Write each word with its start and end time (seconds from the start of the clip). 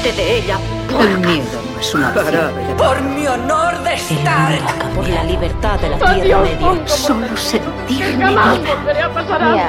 Olvídate 0.00 0.16
de 0.16 0.38
ella. 0.38 0.58
El 0.98 1.18
miedo 1.18 1.60
no 1.74 1.78
es 1.80 1.94
una 1.94 2.08
opción. 2.08 2.50
Por 2.78 3.02
mi 3.02 3.26
honor 3.26 3.82
de 3.82 3.94
estar. 3.94 4.58
Por 4.94 5.06
la 5.06 5.24
libertad 5.24 5.78
de 5.78 5.90
la 5.90 5.98
Tierra 5.98 6.40
Media. 6.40 6.86
Solo 6.88 7.36
sentirme 7.36 8.28
viva. 8.30 8.54
volveré 8.78 9.02
a 9.02 9.12
pasar 9.12 9.42
hambre. 9.42 9.60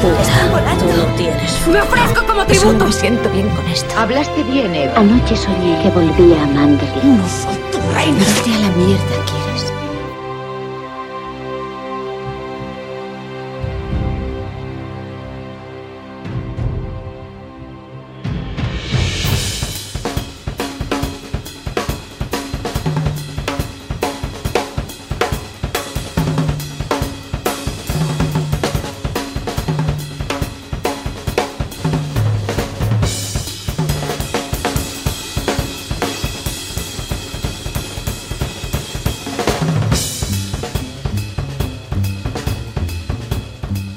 Tú 0.00 0.86
no 0.96 1.04
tienes 1.16 1.66
Me 1.68 1.80
ofrezco 1.80 2.26
como 2.26 2.40
Solo 2.40 2.46
tributo. 2.46 2.84
me 2.84 2.92
siento 2.92 3.30
bien 3.30 3.48
con 3.50 3.64
esto. 3.68 3.94
Hablaste 3.96 4.42
bien, 4.42 4.74
Eva. 4.74 4.98
Anoche 4.98 5.36
soñé 5.36 5.80
que 5.80 5.90
volvía 5.90 6.42
a 6.42 6.46
Manderley. 6.46 7.04
No 7.04 7.28
soy 7.28 7.56
tu 7.70 7.78
reina. 7.94 8.18
Irte 8.18 8.54
a 8.54 8.58
la 8.58 8.70
mierda, 8.76 9.16
¿quieres? 9.30 9.72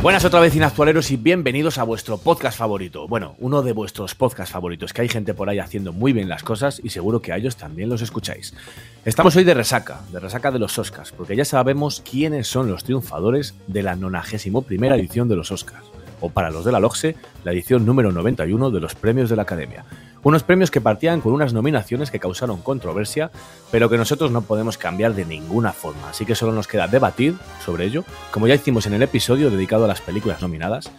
Buenas 0.10 0.26
otra 0.26 0.40
vez, 0.40 0.56
inactualeros, 0.56 1.12
y 1.12 1.18
bienvenidos 1.18 1.78
a 1.78 1.84
vuestro 1.84 2.18
podcast 2.18 2.58
favorito. 2.58 3.08
Bueno, 3.08 3.36
uno 3.38 3.62
de 3.62 3.74
vuestros 3.74 4.16
podcasts 4.16 4.52
favoritos, 4.52 4.92
que 4.92 5.04
hay 5.04 5.08
gente 5.08 5.36
por 5.36 5.50
ahí 5.50 5.60
haciendo 5.60 5.94
muy 5.94 6.14
bien 6.14 6.28
las 6.28 6.42
cosas 6.42 6.82
y 6.84 6.90
seguro 6.90 7.22
que 7.22 7.32
a 7.32 7.38
ellos 7.38 7.58
también 7.58 7.90
los 7.90 8.02
escucháis. 8.02 8.56
Estamos 9.06 9.36
hoy 9.36 9.44
de 9.44 9.54
resaca, 9.54 10.02
de 10.12 10.20
resaca 10.20 10.50
de 10.50 10.58
los 10.58 10.80
Oscars, 10.80 11.12
porque 11.12 11.36
ya 11.36 11.46
sabemos 11.46 12.02
quiénes 12.10 12.48
son 12.48 12.72
los 12.72 12.84
triunfadores 12.84 13.54
de 13.68 13.84
la 13.84 13.96
91 13.96 14.64
primera 14.64 14.96
edición 14.96 15.30
de 15.30 15.36
los 15.36 15.52
Oscars, 15.52 15.86
o 16.22 16.32
para 16.32 16.50
los 16.50 16.66
de 16.66 16.72
la 16.72 16.80
LOGSE, 16.80 17.16
la 17.44 17.52
edición 17.52 17.86
número 17.86 18.12
91 18.12 18.72
de 18.72 18.80
los 18.80 18.96
premios 18.96 19.30
de 19.30 19.36
la 19.36 19.44
Academia. 19.44 19.86
Unos 20.22 20.44
premios 20.44 20.70
que 20.70 20.82
partían 20.82 21.22
con 21.22 21.34
unas 21.34 21.54
nominaciones 21.54 22.12
que 22.12 22.20
causaron 22.20 22.62
controversia, 22.62 23.32
pero 23.72 23.90
que 23.90 23.98
nosotros 23.98 24.32
no 24.32 24.42
podemos 24.42 24.78
cambiar 24.78 25.14
de 25.14 25.26
ninguna 25.26 25.72
forma, 25.72 26.10
así 26.10 26.26
que 26.26 26.36
solo 26.36 26.52
nos 26.52 26.68
queda 26.68 26.88
debatir 26.88 27.36
sobre 27.64 27.86
ello, 27.86 28.04
como 28.32 28.48
ya 28.48 28.56
hicimos 28.56 28.86
en 28.86 28.94
el 28.94 29.02
episodio 29.02 29.50
dedicado 29.50 29.86
a 29.86 29.88
las 29.88 30.02
películas 30.02 30.42
nominadas. 30.42 30.92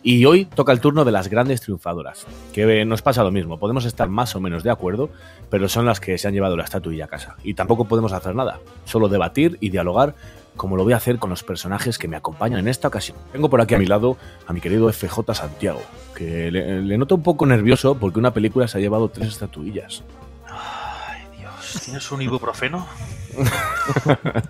Y 0.00 0.24
hoy 0.26 0.44
toca 0.44 0.70
el 0.70 0.80
turno 0.80 1.04
de 1.04 1.10
las 1.10 1.28
grandes 1.28 1.60
triunfadoras, 1.60 2.24
que 2.52 2.84
nos 2.84 3.02
pasa 3.02 3.24
lo 3.24 3.32
mismo, 3.32 3.58
podemos 3.58 3.84
estar 3.84 4.08
más 4.08 4.36
o 4.36 4.40
menos 4.40 4.62
de 4.62 4.70
acuerdo, 4.70 5.10
pero 5.50 5.68
son 5.68 5.86
las 5.86 5.98
que 5.98 6.16
se 6.16 6.28
han 6.28 6.34
llevado 6.34 6.56
la 6.56 6.62
estatuilla 6.62 7.06
a 7.06 7.08
casa. 7.08 7.36
Y 7.42 7.54
tampoco 7.54 7.86
podemos 7.86 8.12
hacer 8.12 8.36
nada, 8.36 8.60
solo 8.84 9.08
debatir 9.08 9.58
y 9.60 9.70
dialogar 9.70 10.14
como 10.58 10.76
lo 10.76 10.84
voy 10.84 10.92
a 10.92 10.96
hacer 10.96 11.18
con 11.18 11.30
los 11.30 11.42
personajes 11.42 11.98
que 11.98 12.08
me 12.08 12.16
acompañan 12.16 12.60
en 12.60 12.68
esta 12.68 12.88
ocasión. 12.88 13.16
Tengo 13.32 13.48
por 13.48 13.60
aquí 13.60 13.74
a 13.74 13.78
mi 13.78 13.86
lado 13.86 14.18
a 14.46 14.52
mi 14.52 14.60
querido 14.60 14.92
FJ 14.92 15.32
Santiago, 15.32 15.80
que 16.18 16.50
le, 16.50 16.82
le 16.82 16.98
noto 16.98 17.14
un 17.14 17.22
poco 17.22 17.46
nervioso 17.46 17.94
porque 17.96 18.18
una 18.18 18.32
película 18.34 18.66
se 18.66 18.78
ha 18.78 18.80
llevado 18.80 19.08
tres 19.08 19.28
estatuillas. 19.28 20.02
Ay, 20.50 21.22
Dios, 21.38 21.80
¿tienes 21.84 22.10
un 22.10 22.22
ibuprofeno? 22.22 22.88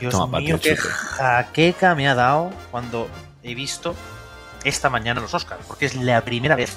Dios 0.00 0.12
Toma, 0.12 0.40
mío, 0.40 0.58
qué 0.60 0.76
jaqueca 0.76 1.94
me 1.94 2.08
ha 2.08 2.14
dado 2.14 2.50
cuando 2.70 3.08
he 3.42 3.54
visto 3.54 3.94
esta 4.64 4.90
mañana 4.90 5.20
los 5.20 5.32
Oscars, 5.32 5.64
porque 5.66 5.86
es 5.86 5.94
la 5.94 6.20
primera 6.22 6.56
vez, 6.56 6.76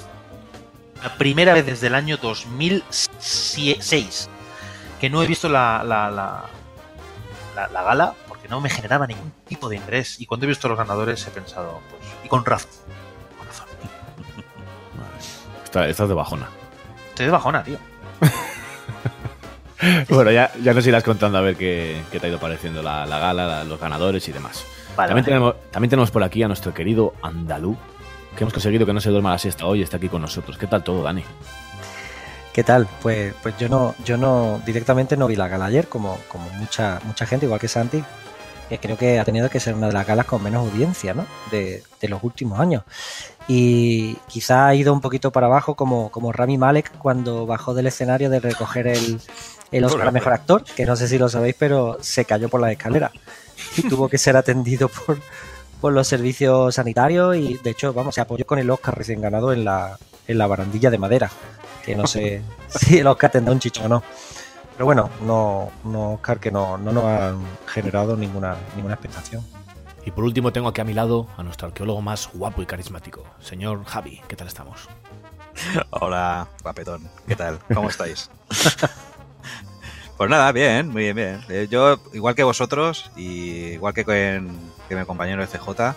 la 1.02 1.14
primera 1.16 1.52
vez 1.52 1.66
desde 1.66 1.88
el 1.88 1.94
año 1.94 2.16
2006 2.16 4.30
que 5.00 5.10
no 5.10 5.22
he 5.22 5.26
visto 5.26 5.48
la, 5.48 5.82
la, 5.84 6.10
la, 6.10 6.44
la- 7.54 7.68
la 7.68 7.82
gala 7.82 8.14
porque 8.28 8.48
no 8.48 8.60
me 8.62 8.70
generaba 8.70 9.06
ningún 9.06 9.30
tipo 9.46 9.68
de 9.68 9.76
interés. 9.76 10.18
Y 10.20 10.26
cuando 10.26 10.46
he 10.46 10.48
visto 10.48 10.68
los 10.68 10.78
ganadores 10.78 11.26
he 11.26 11.30
pensado, 11.30 11.80
pues, 11.90 12.02
y 12.24 12.28
con 12.28 12.44
razón. 12.46 12.70
Estás 15.74 16.08
de 16.08 16.14
bajona. 16.14 16.48
Estoy 17.10 17.26
de 17.26 17.32
bajona, 17.32 17.62
tío. 17.62 17.78
Bueno, 20.08 20.30
ya, 20.30 20.50
ya 20.62 20.72
nos 20.72 20.86
irás 20.86 21.02
contando 21.04 21.36
a 21.36 21.42
ver 21.42 21.54
qué, 21.54 22.00
qué 22.10 22.18
te 22.18 22.26
ha 22.26 22.30
ido 22.30 22.38
pareciendo 22.40 22.82
la, 22.82 23.04
la 23.04 23.18
gala, 23.18 23.46
la- 23.46 23.64
los 23.64 23.78
ganadores 23.78 24.26
y 24.26 24.32
demás. 24.32 24.64
Vale, 24.96 25.08
también, 25.08 25.14
vale. 25.14 25.24
Tenemos, 25.24 25.54
también 25.70 25.90
tenemos 25.90 26.10
por 26.10 26.24
aquí 26.24 26.42
a 26.42 26.48
nuestro 26.48 26.72
querido 26.72 27.12
Andalú, 27.22 27.76
que 28.36 28.44
hemos 28.44 28.54
conseguido 28.54 28.86
que 28.86 28.94
no 28.94 29.00
se 29.02 29.10
duerma 29.10 29.32
la 29.32 29.38
siesta 29.38 29.66
hoy 29.66 29.80
y 29.80 29.82
está 29.82 29.98
aquí 29.98 30.08
con 30.08 30.22
nosotros. 30.22 30.56
¿Qué 30.56 30.66
tal 30.66 30.82
todo, 30.82 31.02
Dani? 31.02 31.22
¿Qué 32.54 32.64
tal? 32.64 32.88
Pues, 33.02 33.34
pues 33.42 33.54
yo 33.58 33.68
no, 33.68 33.94
yo 34.02 34.16
no 34.16 34.62
directamente 34.64 35.14
no 35.16 35.26
vi 35.26 35.36
la 35.36 35.46
gala 35.46 35.66
ayer, 35.66 35.88
como, 35.88 36.18
como 36.28 36.48
mucha, 36.50 36.98
mucha 37.04 37.26
gente, 37.26 37.44
igual 37.44 37.60
que 37.60 37.68
Santi, 37.68 38.02
que 38.70 38.78
creo 38.78 38.96
que 38.96 39.20
ha 39.20 39.24
tenido 39.26 39.50
que 39.50 39.60
ser 39.60 39.74
una 39.74 39.88
de 39.88 39.92
las 39.92 40.06
galas 40.06 40.24
con 40.24 40.42
menos 40.42 40.66
audiencia, 40.66 41.12
¿no? 41.12 41.26
De, 41.50 41.82
de 42.00 42.08
los 42.08 42.22
últimos 42.24 42.58
años. 42.58 42.82
Y 43.48 44.14
quizá 44.26 44.66
ha 44.66 44.74
ido 44.74 44.92
un 44.92 45.00
poquito 45.00 45.30
para 45.30 45.46
abajo 45.46 45.74
como, 45.74 46.10
como 46.10 46.32
Rami 46.32 46.58
Malek 46.58 46.98
cuando 46.98 47.46
bajó 47.46 47.74
del 47.74 47.86
escenario 47.86 48.28
de 48.28 48.40
recoger 48.40 48.88
el, 48.88 49.20
el 49.70 49.84
Oscar 49.84 50.08
a 50.08 50.10
Mejor 50.10 50.32
Actor, 50.32 50.64
que 50.64 50.86
no 50.86 50.96
sé 50.96 51.08
si 51.08 51.18
lo 51.18 51.28
sabéis, 51.28 51.54
pero 51.58 51.98
se 52.00 52.24
cayó 52.24 52.48
por 52.48 52.60
las 52.60 52.72
escaleras 52.72 53.12
y 53.76 53.82
tuvo 53.88 54.08
que 54.08 54.18
ser 54.18 54.36
atendido 54.36 54.88
por, 54.88 55.18
por 55.80 55.92
los 55.92 56.08
servicios 56.08 56.74
sanitarios 56.74 57.36
y 57.36 57.58
de 57.58 57.70
hecho, 57.70 57.92
vamos, 57.92 58.14
se 58.14 58.20
apoyó 58.20 58.46
con 58.46 58.58
el 58.58 58.70
Oscar 58.70 58.96
recién 58.96 59.20
ganado 59.20 59.52
en 59.52 59.64
la, 59.64 59.98
en 60.26 60.38
la 60.38 60.46
barandilla 60.46 60.90
de 60.90 60.98
madera, 60.98 61.30
que 61.84 61.94
no 61.94 62.06
sé 62.06 62.42
si 62.68 62.98
el 62.98 63.06
Oscar 63.06 63.30
tendrá 63.30 63.52
un 63.52 63.60
chicho 63.60 63.84
o 63.84 63.88
no. 63.88 64.02
Pero 64.72 64.84
bueno, 64.84 65.08
no, 65.22 65.70
no 65.84 66.14
Oscar 66.14 66.38
que 66.38 66.50
no, 66.50 66.76
no 66.76 66.92
nos 66.92 67.04
han 67.04 67.38
generado 67.66 68.14
ninguna, 68.14 68.56
ninguna 68.74 68.94
expectación. 68.94 69.42
Y 70.06 70.12
por 70.12 70.22
último 70.22 70.52
tengo 70.52 70.68
aquí 70.68 70.80
a 70.80 70.84
mi 70.84 70.94
lado 70.94 71.26
a 71.36 71.42
nuestro 71.42 71.66
arqueólogo 71.66 72.00
más 72.00 72.30
guapo 72.32 72.62
y 72.62 72.66
carismático, 72.66 73.24
señor 73.40 73.84
Javi. 73.84 74.22
¿Qué 74.28 74.36
tal 74.36 74.46
estamos? 74.46 74.88
Hola, 75.90 76.46
guapetón. 76.62 77.10
¿Qué 77.26 77.34
tal? 77.34 77.58
¿Cómo 77.74 77.88
estáis? 77.88 78.30
pues 80.16 80.30
nada, 80.30 80.52
bien, 80.52 80.90
muy 80.90 81.02
bien, 81.02 81.16
bien. 81.16 81.40
Eh, 81.48 81.66
yo, 81.68 81.98
igual 82.12 82.36
que 82.36 82.44
vosotros, 82.44 83.10
y 83.16 83.72
igual 83.72 83.94
que, 83.94 84.04
con, 84.04 84.96
mi 84.96 85.04
compañero 85.04 85.44
de 85.44 85.48
CJ, 85.48 85.96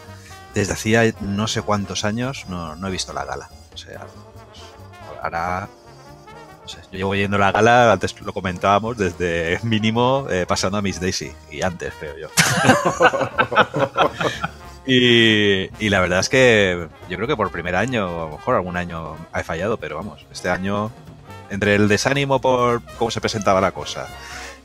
desde 0.55 0.73
hacía 0.73 1.03
no 1.21 1.47
sé 1.47 1.61
cuántos 1.61 2.03
años 2.03 2.47
no, 2.49 2.87
he 2.87 2.91
visto 2.91 3.13
la 3.13 3.25
gala. 3.25 3.51
O 3.75 3.77
sea, 3.77 4.07
pues, 4.47 4.63
ahora... 5.21 5.69
yo 6.91 6.97
llevo 6.97 7.15
yendo 7.15 7.37
a 7.37 7.39
la 7.39 7.51
gala, 7.51 7.91
antes 7.91 8.19
lo 8.21 8.33
comentábamos, 8.33 8.97
desde 8.97 9.59
mínimo 9.63 10.27
eh, 10.29 10.45
pasando 10.47 10.77
a 10.77 10.81
Miss 10.81 10.99
Daisy, 10.99 11.31
y 11.51 11.61
antes, 11.61 11.93
creo 11.99 12.17
yo. 12.17 12.27
Y, 14.85 15.69
y 15.77 15.89
la 15.89 15.99
verdad 15.99 16.19
es 16.19 16.29
que 16.29 16.87
yo 17.07 17.17
creo 17.17 17.27
que 17.27 17.35
por 17.35 17.51
primer 17.51 17.75
año, 17.75 18.07
a 18.07 18.25
lo 18.25 18.37
mejor 18.37 18.55
algún 18.55 18.75
año 18.75 19.17
he 19.35 19.43
fallado, 19.43 19.77
pero 19.77 19.97
vamos, 19.97 20.25
este 20.31 20.49
año, 20.49 20.89
entre 21.51 21.75
el 21.75 21.87
desánimo 21.87 22.41
por 22.41 22.81
cómo 22.97 23.11
se 23.11 23.21
presentaba 23.21 23.61
la 23.61 23.71
cosa 23.71 24.07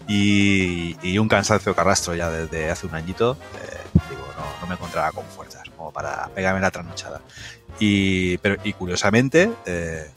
y, 0.06 0.96
y 1.02 1.18
un 1.18 1.28
cansancio 1.28 1.74
que 1.74 1.80
arrastro 1.80 2.14
ya 2.14 2.30
desde 2.30 2.70
hace 2.70 2.86
un 2.86 2.94
añito, 2.94 3.36
eh, 3.62 3.78
digo, 4.08 4.26
no, 4.36 4.44
no 4.60 4.66
me 4.66 4.74
encontraba 4.74 5.12
con 5.12 5.24
fuerzas 5.26 5.62
como 5.76 5.92
para 5.92 6.28
pegarme 6.28 6.60
la 6.60 6.70
trasnochada. 6.70 7.20
Y, 7.78 8.38
pero, 8.38 8.56
y 8.64 8.72
curiosamente, 8.72 9.50
eh, 9.66 10.08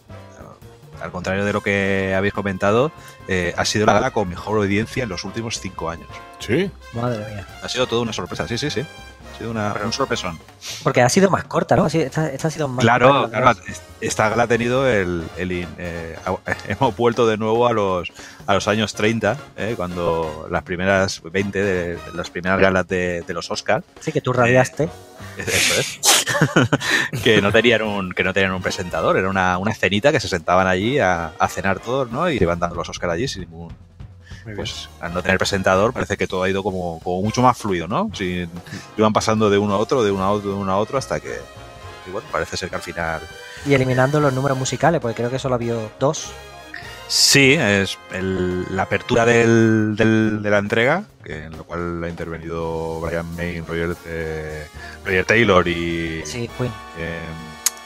al 1.02 1.12
contrario 1.12 1.46
de 1.46 1.54
lo 1.54 1.62
que 1.62 2.14
habéis 2.16 2.34
comentado, 2.34 2.92
eh, 3.28 3.54
ha 3.58 3.66
sido 3.66 3.86
la 3.86 3.94
gala 3.94 4.12
con 4.12 4.28
mejor 4.30 4.58
audiencia 4.58 5.04
en 5.04 5.10
los 5.10 5.24
últimos 5.24 5.60
cinco 5.60 5.90
años. 5.90 6.08
Sí. 6.40 6.70
Madre 6.94 7.20
mía. 7.34 7.48
Ha 7.64 7.70
sido 7.70 7.88
toda 7.88 8.02
una 8.02 8.14
sorpresa, 8.14 8.48
sí, 8.48 8.58
sí, 8.58 8.70
sí. 8.70 8.82
Ha 8.82 9.38
sido 9.38 9.52
una, 9.52 9.76
un 9.86 9.94
sorpresón. 9.94 10.40
Porque 10.84 11.02
ha 11.04 11.10
sido 11.10 11.30
más 11.30 11.44
corta, 11.44 11.76
¿no? 11.76 11.86
Esta, 11.88 12.32
esta 12.32 12.48
ha 12.48 12.52
sido 12.52 12.68
más 12.68 12.84
Claro, 12.84 13.10
corta, 13.22 13.38
claro, 13.42 13.60
es- 13.68 13.82
esta 14.02 14.30
gala 14.30 14.44
ha 14.44 14.48
tenido 14.48 14.88
el. 14.88 15.26
eh, 15.38 16.16
hemos 16.68 16.96
vuelto 16.96 17.28
de 17.28 17.38
nuevo 17.38 17.68
a 17.68 17.74
los, 17.74 18.12
a 18.48 18.54
los 18.56 18.68
años 18.68 18.94
30, 18.96 19.38
eh, 19.58 19.74
cuando 19.78 20.48
las 20.50 20.64
primeras 20.64 21.22
20 21.24 21.62
de, 21.62 21.96
de 21.96 22.00
las 22.14 22.30
primeras 22.32 22.60
galas 22.60 22.88
de, 22.88 23.24
de 23.28 23.34
los 23.34 23.52
Oscars, 23.52 23.86
Sí, 24.00 24.12
que 24.12 24.22
tú 24.22 24.34
rabiaste. 24.34 24.90
eso 25.38 25.80
es, 25.80 26.00
que, 27.24 27.42
no 27.42 27.52
tenían 27.52 27.82
un, 27.82 28.12
que 28.12 28.24
no 28.24 28.34
tenían 28.34 28.54
un 28.54 28.62
presentador, 28.62 29.18
era 29.18 29.30
una, 29.30 29.58
una 29.58 29.74
cenita 29.74 30.12
que 30.12 30.20
se 30.20 30.28
sentaban 30.28 30.68
allí 30.68 31.00
a, 31.00 31.32
a 31.40 31.48
cenar 31.48 31.80
todos, 31.80 32.12
¿no? 32.12 32.30
Y 32.30 32.38
iban 32.42 32.60
dando 32.60 32.76
los 32.76 32.90
Oscars 32.90 33.14
allí 33.14 33.28
sin 33.28 33.44
ningún. 33.44 33.74
Pues 34.56 34.88
al 35.02 35.14
no 35.14 35.22
tener 35.22 35.38
presentador 35.38 35.92
parece 35.92 36.16
que 36.16 36.26
todo 36.26 36.44
ha 36.44 36.50
ido 36.50 36.64
como, 36.64 37.02
como 37.04 37.22
mucho 37.22 37.42
más 37.42 37.58
fluido, 37.58 37.88
¿no? 37.88 38.10
Sin- 38.14 38.50
iban 38.98 39.12
pasando 39.12 39.50
de 39.50 39.58
uno 39.58 39.74
a 39.76 39.78
otro, 39.78 40.04
de 40.04 40.12
uno 40.12 40.24
a 40.24 40.32
otro, 40.32 40.52
de 40.52 40.56
uno 40.56 40.72
a 40.72 40.78
otro, 40.78 40.98
hasta 40.98 41.20
que. 41.20 41.38
Y 42.08 42.12
bueno, 42.12 42.28
parece 42.32 42.56
ser 42.56 42.70
que 42.70 42.76
al 42.78 42.82
final 42.82 43.20
Y 43.66 43.74
eliminando 43.74 44.22
los 44.22 44.32
números 44.32 44.58
musicales, 44.58 45.02
porque 45.02 45.16
creo 45.16 45.30
que 45.30 45.40
solo 45.40 45.56
había 45.56 45.76
dos. 46.00 46.32
Sí, 47.08 47.54
es 47.54 47.98
el- 48.12 48.66
la 48.76 48.84
apertura 48.84 49.26
del, 49.26 49.96
del- 49.96 50.42
de 50.42 50.50
la 50.50 50.58
entrega, 50.58 51.04
en 51.26 51.56
lo 51.56 51.64
cual 51.64 52.04
ha 52.04 52.10
intervenido 52.10 53.00
Brian 53.00 53.34
May, 53.36 53.62
Roger, 53.62 53.96
eh, 54.06 54.68
Roger 55.06 55.26
Taylor 55.26 55.66
y 55.68 56.22
Sí, 56.26 56.50
Queen. 56.58 56.72
eh, 57.00 57.20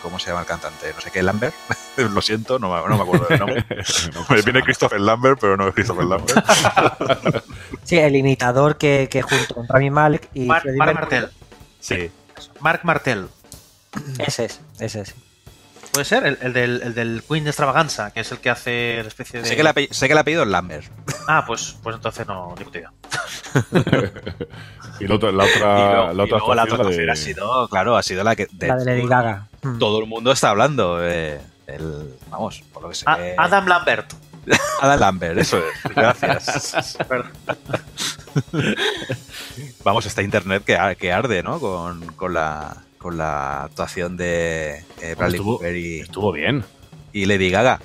¿Cómo 0.01 0.17
se 0.17 0.29
llama 0.29 0.41
el 0.41 0.47
cantante? 0.47 0.91
No 0.95 0.99
sé 1.01 1.11
qué, 1.11 1.21
Lambert. 1.21 1.53
Lo 1.97 2.21
siento, 2.23 2.57
no 2.57 2.73
me, 2.73 2.89
no 2.89 2.97
me 2.97 3.03
acuerdo 3.03 3.27
del 3.29 3.37
nombre. 3.39 3.63
me 4.29 4.41
viene 4.41 4.63
Christopher 4.63 4.99
Lambert, 4.99 5.37
pero 5.39 5.55
no 5.55 5.67
es 5.67 5.75
Christopher 5.75 6.05
Lambert. 6.05 6.43
Sí, 7.83 7.97
el 7.99 8.15
imitador 8.15 8.77
que, 8.77 9.07
que 9.11 9.21
junto 9.21 9.53
con 9.55 9.67
Rami 9.67 9.89
Malek 9.89 10.29
y 10.33 10.45
Mark, 10.45 10.65
Martel. 10.75 11.29
Sí. 11.79 12.09
Mark 12.59 12.81
Martel. 12.83 13.27
Ese 14.17 14.45
es, 14.45 14.61
ese 14.79 15.01
es. 15.01 15.15
¿Puede 15.91 16.05
ser? 16.05 16.25
El, 16.25 16.37
el 16.41 16.53
del, 16.53 16.81
el 16.83 16.93
del 16.93 17.23
Queen 17.27 17.43
de 17.43 17.49
Extravaganza, 17.49 18.11
que 18.11 18.21
es 18.21 18.31
el 18.31 18.39
que 18.39 18.49
hace 18.49 18.99
la 19.01 19.07
especie 19.09 19.41
de. 19.41 19.47
Sé 19.47 19.55
que, 19.55 19.61
el 19.61 19.67
ape- 19.67 19.91
sé 19.91 20.07
que 20.07 20.13
el 20.13 20.17
apellido 20.19 20.43
es 20.43 20.49
Lambert. 20.49 20.85
Ah, 21.27 21.43
pues, 21.45 21.75
pues 21.83 21.95
entonces 21.97 22.25
no, 22.27 22.53
ni 22.57 22.63
puta 22.63 22.77
idea. 22.79 22.91
Y 24.99 25.07
la 25.07 25.15
otra, 25.15 25.31
la 25.31 25.45
Y 25.45 25.49
otra, 25.49 26.13
luego- 26.13 26.13
la 26.13 26.23
y 26.23 26.25
otra 26.25 26.37
luego 26.37 26.53
la 26.55 26.61
actuación, 26.61 26.81
otra 26.87 26.95
la 26.95 27.05
de- 27.05 27.11
ha 27.11 27.15
sido, 27.15 27.67
claro, 27.69 27.97
ha 27.97 28.03
sido 28.03 28.23
la 28.23 28.35
que 28.35 28.47
de- 28.51 28.67
La 28.67 28.75
de 28.75 28.85
Lady 28.85 29.07
Gaga. 29.07 29.47
Todo 29.79 29.99
el 29.99 30.05
mundo 30.05 30.31
está 30.31 30.51
hablando. 30.51 30.99
eh, 31.03 31.41
el, 31.65 32.15
vamos, 32.29 32.61
por 32.71 32.83
lo 32.83 32.89
que 32.89 32.95
se 32.95 33.05
ve. 33.17 33.33
Adam 33.37 33.65
Lambert. 33.67 34.13
Adam 34.81 34.99
Lambert, 34.99 35.37
eso 35.39 35.57
es. 35.57 35.63
Gracias. 35.95 36.97
Vamos, 39.83 40.05
está 40.05 40.21
internet 40.21 40.63
que, 40.65 40.75
ar- 40.77 40.95
que 40.95 41.11
arde, 41.11 41.41
¿no? 41.43 41.59
Con, 41.59 42.05
con 42.13 42.33
la, 42.33 42.77
con 43.01 43.17
la 43.17 43.63
actuación 43.63 44.15
de 44.17 44.83
eh, 45.01 45.15
Bradley 45.17 45.39
Estuvo- 45.39 45.57
Cooper 45.57 45.75
y, 45.75 45.99
Estuvo 46.01 46.31
bien. 46.31 46.63
y 47.13 47.25
Lady 47.25 47.49
Gaga. 47.49 47.79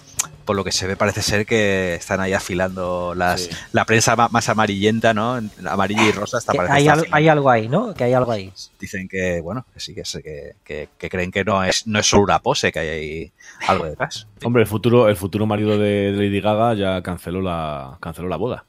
Por 0.44 0.54
lo 0.54 0.62
que 0.62 0.70
se 0.70 0.86
ve, 0.86 0.94
parece 0.94 1.22
ser 1.22 1.44
que 1.44 1.94
están 1.96 2.20
ahí 2.20 2.32
afilando 2.32 3.14
las, 3.16 3.40
Sí. 3.40 3.50
la 3.72 3.84
prensa 3.84 4.14
más 4.30 4.48
amarillenta, 4.48 5.12
¿no? 5.12 5.40
Amarilla 5.68 6.04
y 6.06 6.12
rosa. 6.12 6.38
Hasta 6.38 6.52
Que 6.52 6.58
parece 6.58 6.72
que 6.74 6.78
hay, 6.78 6.86
al- 6.88 7.06
hay 7.10 7.26
algo 7.28 7.50
ahí, 7.50 7.68
¿no? 7.68 7.92
Que 7.94 8.04
hay 8.04 8.12
algo 8.12 8.30
ahí. 8.30 8.52
Dicen 8.78 9.08
que, 9.08 9.40
bueno, 9.40 9.66
que 9.74 9.80
sí, 9.80 9.92
que, 9.92 10.04
sé 10.04 10.22
que, 10.22 10.52
que, 10.62 10.88
que 10.96 11.10
creen 11.10 11.32
que 11.32 11.42
no 11.42 11.64
es, 11.64 11.88
no 11.88 11.98
es 11.98 12.06
solo 12.06 12.22
una 12.22 12.38
pose, 12.38 12.70
que 12.70 12.78
hay 12.78 12.88
ahí 12.88 13.32
algo 13.66 13.86
detrás. 13.86 14.28
Hombre, 14.44 14.62
el 14.62 14.68
futuro, 14.68 15.08
el 15.08 15.16
futuro 15.16 15.46
marido 15.46 15.78
de 15.78 16.12
de 16.12 16.26
Lady 16.28 16.40
Gaga 16.40 16.74
ya 16.74 17.02
canceló 17.02 17.40
la, 17.42 17.98
canceló 18.00 18.28
la 18.28 18.36
boda. 18.36 18.64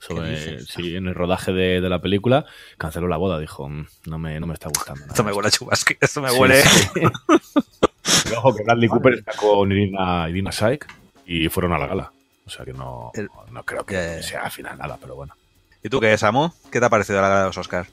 Sobre, 0.00 0.64
sí, 0.64 0.96
en 0.96 1.06
el 1.08 1.14
rodaje 1.14 1.52
de, 1.52 1.80
de 1.80 1.88
la 1.90 2.00
película 2.00 2.46
canceló 2.78 3.06
la 3.06 3.18
boda. 3.18 3.38
Dijo, 3.38 3.68
"Mm, 3.68 3.86
no 4.06 4.18
me, 4.18 4.40
no 4.40 4.46
me 4.46 4.54
está 4.54 4.68
gustando. 4.68 5.00
nada 5.02 5.12
Esto 5.12 5.22
me 5.24 5.30
esto". 5.30 5.36
huele 5.38 5.48
a 5.48 5.50
chubasque, 5.50 5.98
esto 6.00 6.20
me 6.22 6.30
Sí, 6.30 6.38
huele. 6.38 6.62
sí. 6.62 6.88
Ojo, 8.36 8.54
que 8.54 8.62
Bradley 8.64 8.88
Cooper 8.88 9.14
está 9.14 9.32
con 9.36 9.70
Irina, 9.72 10.28
Irina 10.28 10.50
Shayk 10.50 10.86
y 11.26 11.48
fueron 11.48 11.72
a 11.72 11.78
la 11.78 11.86
gala. 11.86 12.12
O 12.46 12.50
sea 12.50 12.64
que 12.64 12.72
no, 12.72 13.10
El- 13.14 13.28
no 13.52 13.62
creo 13.64 13.84
que 13.84 14.22
sea 14.22 14.42
al 14.44 14.50
final 14.50 14.78
nada, 14.78 14.98
pero 15.00 15.14
bueno. 15.14 15.34
¿Y 15.82 15.88
tú 15.88 16.00
qué, 16.00 16.16
Samu? 16.18 16.50
¿Qué 16.70 16.80
te 16.80 16.86
ha 16.86 16.90
parecido 16.90 17.20
la 17.20 17.28
gala 17.28 17.40
de 17.40 17.46
los 17.48 17.58
Oscars? 17.58 17.88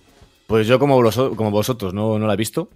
Pues 0.47 0.65
yo 0.67 0.79
como, 0.79 1.01
los- 1.01 1.15
como 1.35 1.51
vosotros 1.51 1.93
no, 1.93 2.17
no 2.19 2.25
la 2.27 2.33
he 2.33 2.37
visto, 2.37 2.69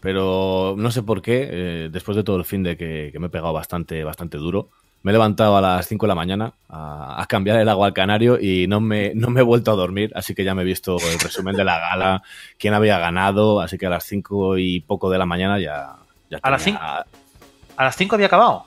pero 0.00 0.74
no 0.78 0.90
sé 0.90 1.02
por 1.02 1.20
qué, 1.22 1.48
eh, 1.50 1.88
después 1.90 2.16
de 2.16 2.24
todo 2.24 2.36
el 2.36 2.44
fin 2.44 2.62
de 2.62 2.76
que, 2.76 3.10
que 3.12 3.18
me 3.18 3.26
he 3.26 3.30
pegado 3.30 3.52
bastante, 3.52 4.04
bastante 4.04 4.36
duro, 4.38 4.70
me 5.02 5.10
he 5.10 5.14
levantado 5.14 5.56
a 5.56 5.60
las 5.60 5.86
5 5.86 6.06
de 6.06 6.08
la 6.08 6.14
mañana 6.14 6.52
a, 6.68 7.22
a 7.22 7.26
cambiar 7.26 7.58
el 7.60 7.68
agua 7.68 7.86
al 7.86 7.92
canario 7.92 8.38
y 8.40 8.66
no 8.66 8.80
me, 8.80 9.12
no 9.14 9.28
me 9.30 9.40
he 9.40 9.44
vuelto 9.44 9.70
a 9.70 9.74
dormir, 9.76 10.10
así 10.14 10.34
que 10.34 10.44
ya 10.44 10.54
me 10.54 10.62
he 10.62 10.64
visto 10.64 10.96
el 11.12 11.18
resumen 11.20 11.54
de 11.56 11.64
la 11.64 11.78
gala, 11.78 12.22
quién 12.58 12.74
había 12.74 12.98
ganado, 12.98 13.60
así 13.60 13.78
que 13.78 13.86
a 13.86 13.90
las 13.90 14.04
5 14.04 14.58
y 14.58 14.80
poco 14.80 15.08
de 15.10 15.18
la 15.18 15.26
mañana 15.26 15.58
ya... 15.58 15.96
ya 16.30 16.38
¿A 16.42 16.50
las 16.50 16.64
tenía- 16.64 17.04
¿A 17.76 17.84
las 17.84 17.96
5 17.96 18.14
había 18.16 18.26
acabado? 18.26 18.64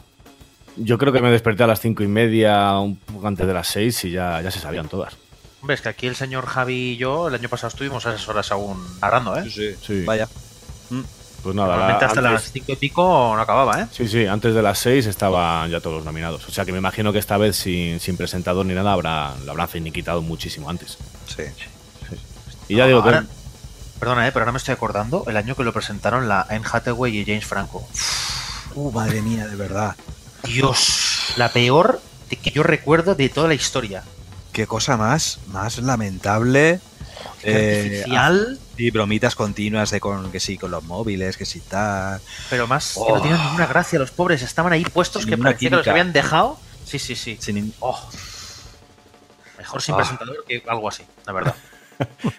Yo 0.78 0.98
creo 0.98 1.12
que 1.12 1.22
me 1.22 1.30
desperté 1.30 1.64
a 1.64 1.68
las 1.68 1.82
cinco 1.82 2.02
y 2.02 2.08
media, 2.08 2.80
un 2.80 2.96
poco 2.96 3.28
antes 3.28 3.46
de 3.46 3.54
las 3.54 3.68
6 3.68 4.06
y 4.06 4.12
ya, 4.12 4.42
ya 4.42 4.50
se 4.52 4.60
sabían 4.60 4.88
todas. 4.88 5.18
Hombre, 5.60 5.74
es 5.76 5.82
que 5.82 5.90
aquí 5.90 6.08
el 6.08 6.16
señor 6.16 6.46
Javi 6.46 6.94
y 6.94 6.98
yo 6.98 7.28
el 7.28 7.36
año 7.36 7.50
pasado 7.50 7.68
estuvimos 7.68 8.06
a 8.08 8.12
esas 8.16 8.28
horas 8.30 8.50
aún 8.54 8.82
narrando, 9.02 9.36
¿eh? 9.38 9.44
Sí, 9.50 9.76
Sí. 9.82 10.06
Vaya. 10.06 10.30
Pues 11.44 11.56
nada, 11.56 11.76
la- 11.76 11.88
hasta 11.96 12.06
antes- 12.08 12.24
las 12.24 12.52
5 12.52 12.72
y 12.74 12.76
pico 12.76 13.34
no 13.36 13.42
acababa, 13.42 13.82
¿eh? 13.82 13.88
Sí, 13.92 14.08
sí, 14.08 14.28
antes 14.28 14.54
de 14.54 14.62
las 14.62 14.78
6 14.80 15.06
estaban 15.08 15.70
ya 15.72 15.80
todos 15.82 15.98
los 15.98 16.06
nominados. 16.06 16.48
O 16.48 16.52
sea 16.52 16.66
que 16.66 16.72
me 16.72 16.78
imagino 16.78 17.12
que 17.12 17.20
esta 17.20 17.38
vez 17.38 17.56
sin, 17.56 18.00
sin 18.00 18.16
presentador 18.18 18.66
ni 18.66 18.74
nada 18.76 18.94
habrá, 18.94 19.34
lo 19.46 19.52
habrán 19.52 19.68
finiquitado 19.70 20.22
muchísimo 20.22 20.70
antes. 20.70 20.98
Sí. 21.28 21.44
Y 22.68 22.76
ya 22.76 22.86
digo 22.88 23.00
Ahora- 23.02 23.22
que. 23.22 23.28
Perdona, 24.00 24.28
¿eh? 24.28 24.32
pero 24.32 24.44
ahora 24.44 24.52
me 24.52 24.58
estoy 24.58 24.74
acordando 24.74 25.26
el 25.28 25.38
año 25.38 25.56
que 25.56 25.64
lo 25.64 25.74
presentaron 25.74 26.28
la 26.28 26.42
Anne 26.50 26.64
Hathaway 26.72 27.16
y 27.20 27.24
James 27.26 27.46
Franco. 27.46 27.88
Uh, 28.74 28.92
madre 28.92 29.22
mía, 29.22 29.46
de 29.48 29.56
verdad. 29.56 29.96
Dios, 30.44 31.34
la 31.38 31.50
peor 31.50 32.02
de 32.30 32.36
que 32.38 32.50
yo 32.50 32.64
recuerdo 32.64 33.14
de 33.14 33.30
toda 33.30 33.48
la 33.48 33.54
historia. 33.54 34.04
Qué 34.54 34.66
cosa 34.66 34.98
más, 34.98 35.40
más 35.48 35.78
lamentable. 35.78 36.80
Eh, 37.44 38.02
Artificial, 38.04 38.60
y 38.78 38.90
bromitas 38.92 39.36
continuas 39.36 39.92
de 39.92 40.00
con 40.00 40.32
que 40.32 40.40
sí, 40.40 40.58
con 40.58 40.72
los 40.72 40.84
móviles, 40.84 41.38
que 41.38 41.46
sí 41.46 41.60
tal. 41.62 42.20
pero 42.50 42.68
más 42.68 42.94
que 42.96 43.00
Oh. 43.02 43.16
no 43.16 43.22
tienen 43.22 43.40
ninguna 43.42 43.68
gracia. 43.68 44.00
Los 44.00 44.12
pobres 44.12 44.42
estaban 44.42 44.74
ahí 44.74 44.84
puestos 44.86 45.24
Sin 45.24 45.30
que 45.32 45.38
parecía 45.38 45.70
que 45.70 45.76
los 45.76 45.84
química. 45.84 45.92
habían 45.92 46.14
dejado. 46.14 46.58
Sí, 46.86 46.98
sí, 47.00 47.16
sí. 47.16 47.38
Sin 47.40 47.74
Oh. 47.80 48.00
Mejor 49.58 49.82
sin 49.82 49.94
Ah. 49.96 49.98
presentador 49.98 50.44
que 50.48 50.64
algo 50.68 50.88
así, 50.90 51.04
la 51.26 51.34
verdad. 51.34 51.56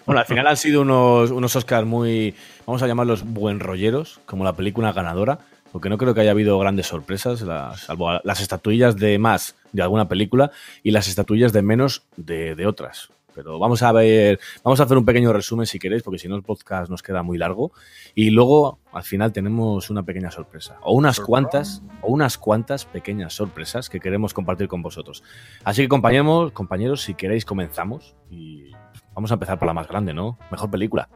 Bueno, 0.05 0.19
al 0.19 0.25
final 0.27 0.45
han 0.47 0.57
sido 0.57 0.81
unos, 0.81 1.31
unos 1.31 1.55
Oscars 1.55 1.87
muy. 1.87 2.35
Vamos 2.65 2.83
a 2.83 2.87
llamarlos 2.87 3.23
buen 3.23 3.61
rolleros, 3.61 4.19
como 4.25 4.43
la 4.43 4.53
película 4.57 4.91
ganadora. 4.91 5.39
Porque 5.71 5.87
no 5.89 5.97
creo 5.97 6.13
que 6.13 6.19
haya 6.19 6.31
habido 6.31 6.59
grandes 6.59 6.87
sorpresas, 6.87 7.39
las- 7.41 7.79
salvo 7.79 8.19
las 8.25 8.41
estatuillas 8.41 8.97
de 8.97 9.17
más 9.19 9.55
de 9.71 9.81
alguna 9.81 10.09
película 10.09 10.51
y 10.83 10.91
las 10.91 11.07
estatuillas 11.07 11.53
de 11.53 11.61
menos 11.61 12.03
de, 12.17 12.55
de 12.55 12.67
otras. 12.67 13.07
Pero 13.35 13.59
vamos 13.59 13.81
a 13.83 13.91
ver, 13.91 14.39
vamos 14.63 14.79
a 14.79 14.83
hacer 14.83 14.97
un 14.97 15.05
pequeño 15.05 15.33
resumen 15.33 15.65
si 15.65 15.79
queréis, 15.79 16.03
porque 16.03 16.19
si 16.19 16.27
no 16.27 16.35
el 16.35 16.43
podcast 16.43 16.89
nos 16.89 17.01
queda 17.01 17.23
muy 17.23 17.37
largo. 17.37 17.71
Y 18.15 18.29
luego 18.29 18.79
al 18.91 19.03
final 19.03 19.33
tenemos 19.33 19.89
una 19.89 20.03
pequeña 20.03 20.31
sorpresa, 20.31 20.77
o 20.81 20.93
unas 20.93 21.19
cuantas, 21.19 21.81
o 22.01 22.11
unas 22.11 22.37
cuantas 22.37 22.85
pequeñas 22.85 23.33
sorpresas 23.33 23.89
que 23.89 23.99
queremos 23.99 24.33
compartir 24.33 24.67
con 24.67 24.81
vosotros. 24.81 25.23
Así 25.63 25.81
que 25.83 25.87
compañeros, 25.89 26.51
compañeros, 26.51 27.01
si 27.01 27.15
queréis 27.15 27.45
comenzamos 27.45 28.15
y 28.29 28.71
vamos 29.13 29.31
a 29.31 29.35
empezar 29.35 29.57
por 29.57 29.67
la 29.67 29.73
más 29.73 29.87
grande, 29.87 30.13
¿no? 30.13 30.37
Mejor 30.51 30.69
película. 30.69 31.09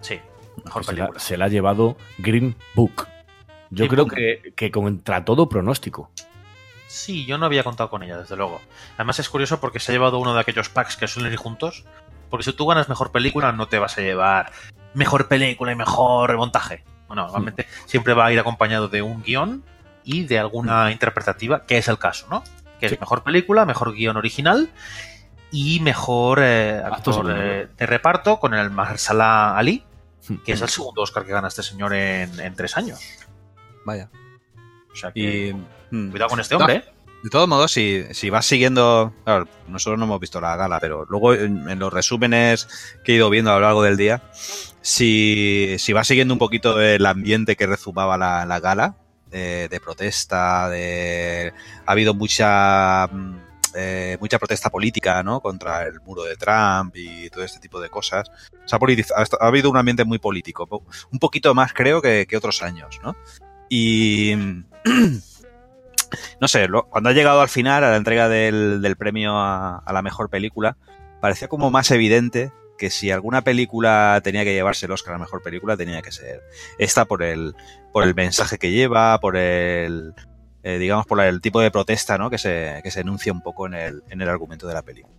Sí, 0.00 0.18
mejor 0.64 0.84
se, 0.84 0.92
la, 0.92 0.96
película. 0.96 1.20
se 1.20 1.36
la 1.36 1.44
ha 1.46 1.48
llevado 1.48 1.96
Green 2.18 2.56
Book. 2.74 3.06
Yo 3.70 3.84
Green 3.84 3.90
creo 3.90 4.04
Book. 4.04 4.14
que, 4.14 4.52
que 4.56 4.70
contra 4.70 5.24
todo 5.24 5.48
pronóstico. 5.48 6.10
Sí, 6.88 7.26
yo 7.26 7.36
no 7.38 7.46
había 7.46 7.62
contado 7.62 7.90
con 7.90 8.02
ella, 8.02 8.16
desde 8.18 8.34
luego. 8.34 8.60
Además 8.96 9.18
es 9.20 9.28
curioso 9.28 9.60
porque 9.60 9.78
se 9.78 9.92
ha 9.92 9.94
llevado 9.94 10.18
uno 10.18 10.34
de 10.34 10.40
aquellos 10.40 10.68
packs 10.70 10.96
que 10.96 11.06
suelen 11.06 11.32
ir 11.32 11.38
juntos. 11.38 11.84
Porque 12.30 12.44
si 12.44 12.52
tú 12.52 12.66
ganas 12.66 12.88
mejor 12.88 13.12
película, 13.12 13.52
no 13.52 13.68
te 13.68 13.78
vas 13.78 13.96
a 13.98 14.00
llevar 14.00 14.52
mejor 14.94 15.28
película 15.28 15.70
y 15.72 15.76
mejor 15.76 16.36
montaje. 16.36 16.84
Bueno, 17.06 17.22
normalmente 17.22 17.66
siempre 17.86 18.14
va 18.14 18.26
a 18.26 18.32
ir 18.32 18.38
acompañado 18.38 18.88
de 18.88 19.02
un 19.02 19.22
guion 19.22 19.64
y 20.04 20.24
de 20.24 20.38
alguna 20.38 20.90
interpretativa, 20.90 21.64
que 21.64 21.78
es 21.78 21.88
el 21.88 21.98
caso, 21.98 22.26
¿no? 22.30 22.42
Que 22.80 22.88
Sí. 22.88 22.94
es 22.94 23.00
mejor 23.00 23.22
película, 23.22 23.64
mejor 23.66 23.92
guion 23.94 24.16
original 24.16 24.70
y 25.50 25.80
mejor 25.80 26.40
eh, 26.42 26.82
Actor 26.84 27.34
eh, 27.34 27.68
de 27.76 27.86
reparto 27.86 28.38
con 28.40 28.52
el 28.54 28.70
Mahershala 28.70 29.56
Ali, 29.56 29.84
que 30.44 30.52
es 30.52 30.60
Mm. 30.60 30.64
el 30.64 30.68
segundo 30.70 31.02
Oscar 31.02 31.24
que 31.24 31.32
gana 31.32 31.48
este 31.48 31.62
señor 31.62 31.94
en, 31.94 32.38
en 32.40 32.54
tres 32.54 32.76
años. 32.76 33.00
Vaya. 33.86 34.10
O 34.98 35.00
sea 35.00 35.12
que, 35.12 35.48
Y. 35.48 35.52
mm, 35.94 36.10
cuidado 36.10 36.28
con 36.30 36.40
este 36.40 36.54
hombre, 36.56 36.74
¿eh? 36.76 36.84
De 37.22 37.30
todos 37.30 37.48
modos, 37.48 37.72
si, 37.72 38.04
si 38.12 38.30
vas 38.30 38.46
siguiendo. 38.46 39.12
Claro, 39.24 39.48
nosotros 39.66 39.98
no 39.98 40.04
hemos 40.04 40.20
visto 40.20 40.40
la 40.40 40.54
gala, 40.56 40.78
pero 40.80 41.04
luego 41.08 41.34
en, 41.34 41.68
en 41.68 41.78
los 41.78 41.92
resúmenes 41.92 42.68
que 43.04 43.12
he 43.12 43.14
ido 43.16 43.28
viendo 43.30 43.50
a 43.50 43.54
lo 43.54 43.60
largo 43.60 43.82
del 43.82 43.96
día, 43.96 44.22
si, 44.80 45.76
si 45.78 45.92
vas 45.92 46.06
siguiendo 46.06 46.34
un 46.34 46.38
poquito 46.38 46.80
el 46.80 47.04
ambiente 47.06 47.56
que 47.56 47.66
rezumaba 47.66 48.16
la, 48.16 48.44
la 48.46 48.60
gala, 48.60 48.96
eh, 49.32 49.68
de 49.70 49.80
protesta, 49.80 50.68
de. 50.68 51.52
Ha 51.86 51.92
habido 51.92 52.14
mucha. 52.14 53.06
mm, 53.08 53.36
eh, 53.74 54.16
mucha 54.20 54.38
protesta 54.38 54.70
política, 54.70 55.22
¿no? 55.22 55.40
Contra 55.40 55.82
el 55.82 56.00
muro 56.00 56.22
de 56.22 56.36
Trump 56.36 56.94
y 56.96 57.28
todo 57.30 57.44
este 57.44 57.58
tipo 57.60 57.80
de 57.80 57.90
cosas. 57.90 58.30
Se 58.64 58.74
ha, 58.74 58.78
politiz- 58.78 59.12
ha, 59.14 59.24
ha 59.44 59.46
habido 59.48 59.70
un 59.70 59.76
ambiente 59.76 60.04
muy 60.04 60.18
político. 60.18 60.66
po- 60.66 60.84
Un 61.12 61.18
poquito 61.18 61.52
más, 61.54 61.72
creo, 61.74 62.00
que, 62.00 62.26
que 62.26 62.36
otros 62.36 62.62
años, 62.62 62.98
¿no? 63.02 63.14
Y. 63.68 64.34
no 66.40 66.48
sé, 66.48 66.68
lo- 66.68 66.84
cuando 66.88 67.10
ha 67.10 67.12
llegado 67.12 67.40
al 67.40 67.48
final, 67.48 67.84
a 67.84 67.90
la 67.90 67.96
entrega 67.96 68.28
del, 68.28 68.80
del 68.82 68.96
premio 68.96 69.36
a, 69.36 69.78
a 69.78 69.92
la 69.92 70.02
mejor 70.02 70.30
película, 70.30 70.76
parecía 71.20 71.48
como 71.48 71.70
más 71.70 71.90
evidente 71.90 72.52
que 72.78 72.90
si 72.90 73.10
alguna 73.10 73.42
película 73.42 74.20
tenía 74.22 74.44
que 74.44 74.52
llevarse 74.54 74.86
el 74.86 74.92
Oscar 74.92 75.14
a 75.14 75.18
la 75.18 75.24
mejor 75.24 75.42
película, 75.42 75.76
tenía 75.76 76.00
que 76.00 76.12
ser 76.12 76.42
esta 76.78 77.04
por 77.06 77.22
el, 77.24 77.54
por 77.92 78.04
el 78.04 78.14
mensaje 78.14 78.56
que 78.56 78.70
lleva, 78.70 79.18
por 79.18 79.36
el, 79.36 80.14
eh, 80.62 80.78
digamos, 80.78 81.04
por 81.04 81.20
el 81.20 81.40
tipo 81.40 81.60
de 81.60 81.72
protesta 81.72 82.18
¿no? 82.18 82.30
que, 82.30 82.38
se, 82.38 82.78
que 82.84 82.90
se 82.92 83.00
enuncia 83.00 83.32
un 83.32 83.42
poco 83.42 83.66
en 83.66 83.74
el, 83.74 84.02
en 84.10 84.20
el 84.22 84.28
argumento 84.28 84.68
de 84.68 84.74
la 84.74 84.82
película. 84.82 85.12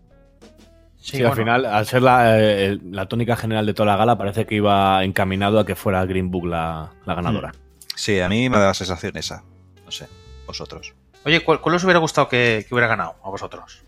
Sí, 1.01 1.17
bueno. 1.17 1.31
al 1.31 1.35
final, 1.37 1.65
al 1.65 1.85
ser 1.85 2.01
la, 2.01 2.39
eh, 2.39 2.77
la 2.81 3.07
tónica 3.07 3.35
general 3.35 3.65
de 3.65 3.73
toda 3.73 3.87
la 3.87 3.97
gala, 3.97 4.17
parece 4.17 4.45
que 4.45 4.55
iba 4.55 5.03
encaminado 5.03 5.59
a 5.59 5.65
que 5.65 5.75
fuera 5.75 6.05
Green 6.05 6.31
Book 6.31 6.45
la, 6.45 6.91
la 7.05 7.13
ganadora. 7.15 7.51
Sí, 7.99 8.17
a 8.21 8.29
mí 8.29 8.49
me 8.49 8.57
da 8.57 8.67
la 8.67 8.73
sensación 8.73 9.17
esa. 9.17 9.43
No 9.83 9.91
sé, 9.91 10.07
vosotros. 10.47 10.93
Oye, 11.25 11.41
¿cuál, 11.43 11.59
cuál 11.59 11.75
os 11.75 11.83
hubiera 11.83 11.99
gustado 11.99 12.29
que, 12.29 12.65
que 12.65 12.73
hubiera 12.73 12.87
ganado 12.87 13.15
a 13.23 13.29
vosotros? 13.29 13.81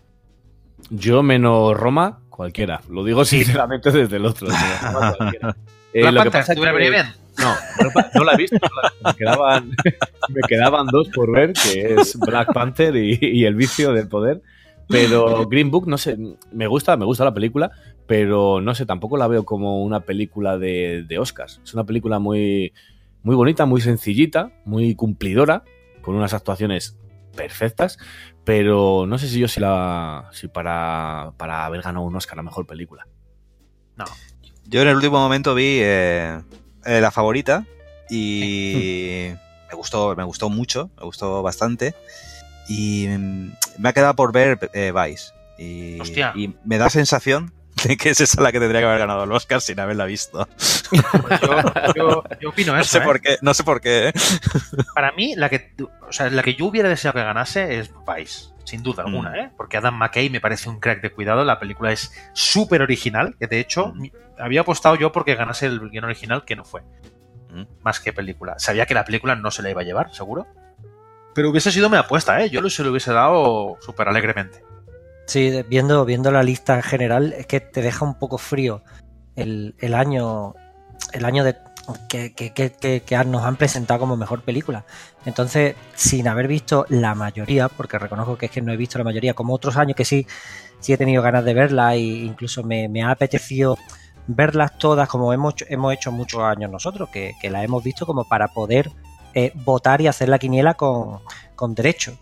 Yo 0.90 1.22
menos 1.22 1.74
Roma, 1.74 2.20
cualquiera. 2.28 2.82
Lo 2.90 3.04
digo 3.04 3.24
sinceramente 3.24 3.90
desde 3.90 4.16
el 4.16 4.26
otro. 4.26 4.48
Eh, 5.94 6.00
que 6.00 6.04
Panther, 6.04 6.32
pasa 6.32 6.54
¿te 6.54 6.60
hubiera 6.60 6.72
que- 6.72 6.78
venido 6.78 6.92
bien? 7.02 7.14
No, 7.38 7.54
no 8.14 8.24
la 8.24 8.32
he 8.32 8.36
visto. 8.38 8.56
no 8.58 8.64
la 8.64 8.72
he 8.72 8.76
visto. 8.88 9.04
Me, 9.04 9.14
quedaban, 9.14 9.70
me 10.30 10.40
quedaban 10.48 10.86
dos 10.86 11.08
por 11.10 11.30
ver, 11.32 11.52
que 11.52 11.96
es 11.98 12.18
Black 12.18 12.50
Panther 12.54 12.96
y, 12.96 13.18
y 13.20 13.44
El 13.44 13.54
vicio 13.56 13.92
del 13.92 14.08
poder. 14.08 14.40
Pero 14.88 15.46
Green 15.48 15.70
Book, 15.70 15.86
no 15.88 15.98
sé, 15.98 16.16
me 16.50 16.66
gusta, 16.66 16.96
me 16.96 17.04
gusta 17.04 17.24
la 17.26 17.34
película, 17.34 17.70
pero 18.06 18.62
no 18.62 18.74
sé, 18.74 18.86
tampoco 18.86 19.18
la 19.18 19.26
veo 19.26 19.44
como 19.44 19.82
una 19.82 20.00
película 20.00 20.56
de, 20.56 21.04
de 21.06 21.18
Oscars. 21.18 21.60
Es 21.62 21.74
una 21.74 21.84
película 21.84 22.18
muy, 22.18 22.72
muy 23.22 23.36
bonita, 23.36 23.66
muy 23.66 23.80
sencillita, 23.80 24.52
muy 24.64 24.94
cumplidora, 24.94 25.64
con 26.02 26.14
unas 26.14 26.34
actuaciones 26.34 26.96
perfectas, 27.36 27.98
pero 28.44 29.06
no 29.06 29.18
sé 29.18 29.28
si 29.28 29.38
yo 29.38 29.48
si 29.48 29.60
la 29.60 30.28
si 30.32 30.48
para, 30.48 31.32
para 31.36 31.64
haber 31.64 31.82
ganado 31.82 32.04
un 32.04 32.16
Oscar 32.16 32.38
a 32.38 32.42
mejor 32.42 32.66
película. 32.66 33.06
No. 33.96 34.04
Yo 34.66 34.82
en 34.82 34.88
el 34.88 34.96
último 34.96 35.18
momento 35.18 35.54
vi 35.54 35.78
eh, 35.80 36.40
eh, 36.84 37.00
la 37.00 37.10
favorita 37.10 37.66
y 38.10 39.30
me 39.70 39.76
gustó, 39.76 40.14
me 40.16 40.24
gustó 40.24 40.50
mucho, 40.50 40.90
me 40.98 41.04
gustó 41.04 41.42
bastante. 41.42 41.94
Y 42.68 43.06
mm, 43.08 43.52
me 43.78 43.88
ha 43.88 43.92
quedado 43.92 44.14
por 44.14 44.32
ver 44.32 44.70
eh, 44.72 44.92
Vice. 44.92 45.32
Y, 45.58 46.00
Hostia. 46.00 46.32
y 46.34 46.54
me 46.64 46.78
da 46.78 46.90
sensación 46.90 47.52
que 48.00 48.10
es 48.10 48.20
esa 48.20 48.40
la 48.42 48.52
que 48.52 48.60
tendría 48.60 48.80
que 48.80 48.86
haber 48.86 48.98
ganado 48.98 49.24
el 49.24 49.32
Oscar 49.32 49.60
sin 49.60 49.78
haberla 49.80 50.04
visto. 50.04 50.48
Pues 50.90 51.40
yo, 51.40 51.62
yo- 51.94 52.24
yo 52.40 52.48
opino 52.50 52.72
No 52.76 52.80
eso. 52.80 52.90
sé 52.90 52.98
¿eh? 52.98 53.02
por 53.02 53.20
qué, 53.20 53.38
no 53.42 53.54
sé 53.54 53.64
por 53.64 53.80
qué. 53.80 54.08
¿eh? 54.08 54.12
Para 54.94 55.12
mí, 55.12 55.34
la 55.36 55.48
que, 55.48 55.74
o 56.08 56.12
sea, 56.12 56.30
la 56.30 56.42
que 56.42 56.54
yo 56.54 56.66
hubiera 56.66 56.88
deseado 56.88 57.14
que 57.18 57.24
ganase 57.24 57.78
es 57.78 57.90
Vice, 58.06 58.50
sin 58.64 58.82
duda 58.82 59.04
alguna, 59.04 59.30
Mm. 59.30 59.34
¿eh? 59.36 59.50
Porque 59.56 59.76
Adam 59.76 59.96
McKay 59.96 60.30
me 60.30 60.40
parece 60.40 60.68
un 60.68 60.80
crack 60.80 61.00
de 61.02 61.10
cuidado. 61.12 61.44
La 61.44 61.58
película 61.58 61.92
es 61.92 62.12
súper 62.32 62.82
original, 62.82 63.34
que 63.38 63.46
de 63.46 63.60
hecho 63.60 63.92
Mm. 63.94 64.06
había 64.38 64.60
apostado 64.62 64.94
yo 64.96 65.12
porque 65.12 65.34
ganase 65.34 65.66
el 65.66 65.80
guion 65.90 66.04
original, 66.04 66.44
que 66.44 66.56
no 66.56 66.64
fue. 66.64 66.82
Mm. 67.50 67.64
Más 67.82 68.00
que 68.00 68.12
película. 68.12 68.58
Sabía 68.58 68.86
que 68.86 68.94
la 68.94 69.04
película 69.04 69.34
no 69.36 69.50
se 69.50 69.62
la 69.62 69.70
iba 69.70 69.80
a 69.82 69.84
llevar, 69.84 70.14
seguro. 70.14 70.46
Pero 71.34 71.48
hubiese 71.50 71.72
sido 71.72 71.88
mi 71.88 71.96
apuesta, 71.96 72.40
¿eh? 72.42 72.50
Yo 72.50 72.68
se 72.68 72.82
lo 72.84 72.90
hubiese 72.90 73.10
dado 73.12 73.78
súper 73.80 74.06
alegremente. 74.08 74.62
Sí, 75.26 75.62
viendo, 75.68 76.04
viendo 76.04 76.30
la 76.30 76.42
lista 76.42 76.76
en 76.76 76.82
general, 76.82 77.32
es 77.32 77.46
que 77.46 77.60
te 77.60 77.80
deja 77.80 78.04
un 78.04 78.18
poco 78.18 78.38
frío 78.38 78.82
el, 79.36 79.74
el 79.78 79.94
año. 79.94 80.54
El 81.12 81.24
año 81.24 81.44
de. 81.44 81.56
Que, 82.08 82.32
que- 82.32 82.52
que- 82.52 83.24
nos 83.26 83.42
han 83.44 83.56
presentado 83.56 83.98
como 84.00 84.16
mejor 84.16 84.42
película. 84.42 84.84
Entonces, 85.26 85.74
sin 85.94 86.28
haber 86.28 86.46
visto 86.46 86.86
la 86.88 87.14
mayoría, 87.16 87.68
porque 87.68 87.98
reconozco 87.98 88.38
que 88.38 88.46
es 88.46 88.52
que 88.52 88.62
no 88.62 88.72
he 88.72 88.76
visto 88.76 88.98
la 88.98 89.04
mayoría, 89.04 89.34
como 89.34 89.52
otros 89.54 89.76
años 89.76 89.96
que 89.96 90.04
sí, 90.04 90.26
sí 90.78 90.92
he 90.92 90.96
tenido 90.96 91.22
ganas 91.22 91.44
de 91.44 91.54
verla 91.54 91.94
e 91.94 92.00
incluso 92.00 92.62
me, 92.62 92.88
me 92.88 93.02
ha 93.02 93.10
apetecido 93.10 93.76
verlas 94.28 94.78
todas 94.78 95.08
como 95.08 95.32
hemos, 95.32 95.54
hemos 95.68 95.92
hecho 95.92 96.12
muchos 96.12 96.40
años 96.42 96.70
nosotros, 96.70 97.08
que, 97.08 97.32
que 97.40 97.50
las 97.50 97.64
hemos 97.64 97.82
visto 97.82 98.06
como 98.06 98.24
para 98.28 98.46
poder 98.48 98.88
eh, 99.34 99.50
votar 99.64 100.00
y 100.00 100.06
hacer 100.06 100.28
la 100.28 100.38
quiniela 100.38 100.74
con, 100.74 101.18
con 101.56 101.74
derecho 101.74 102.16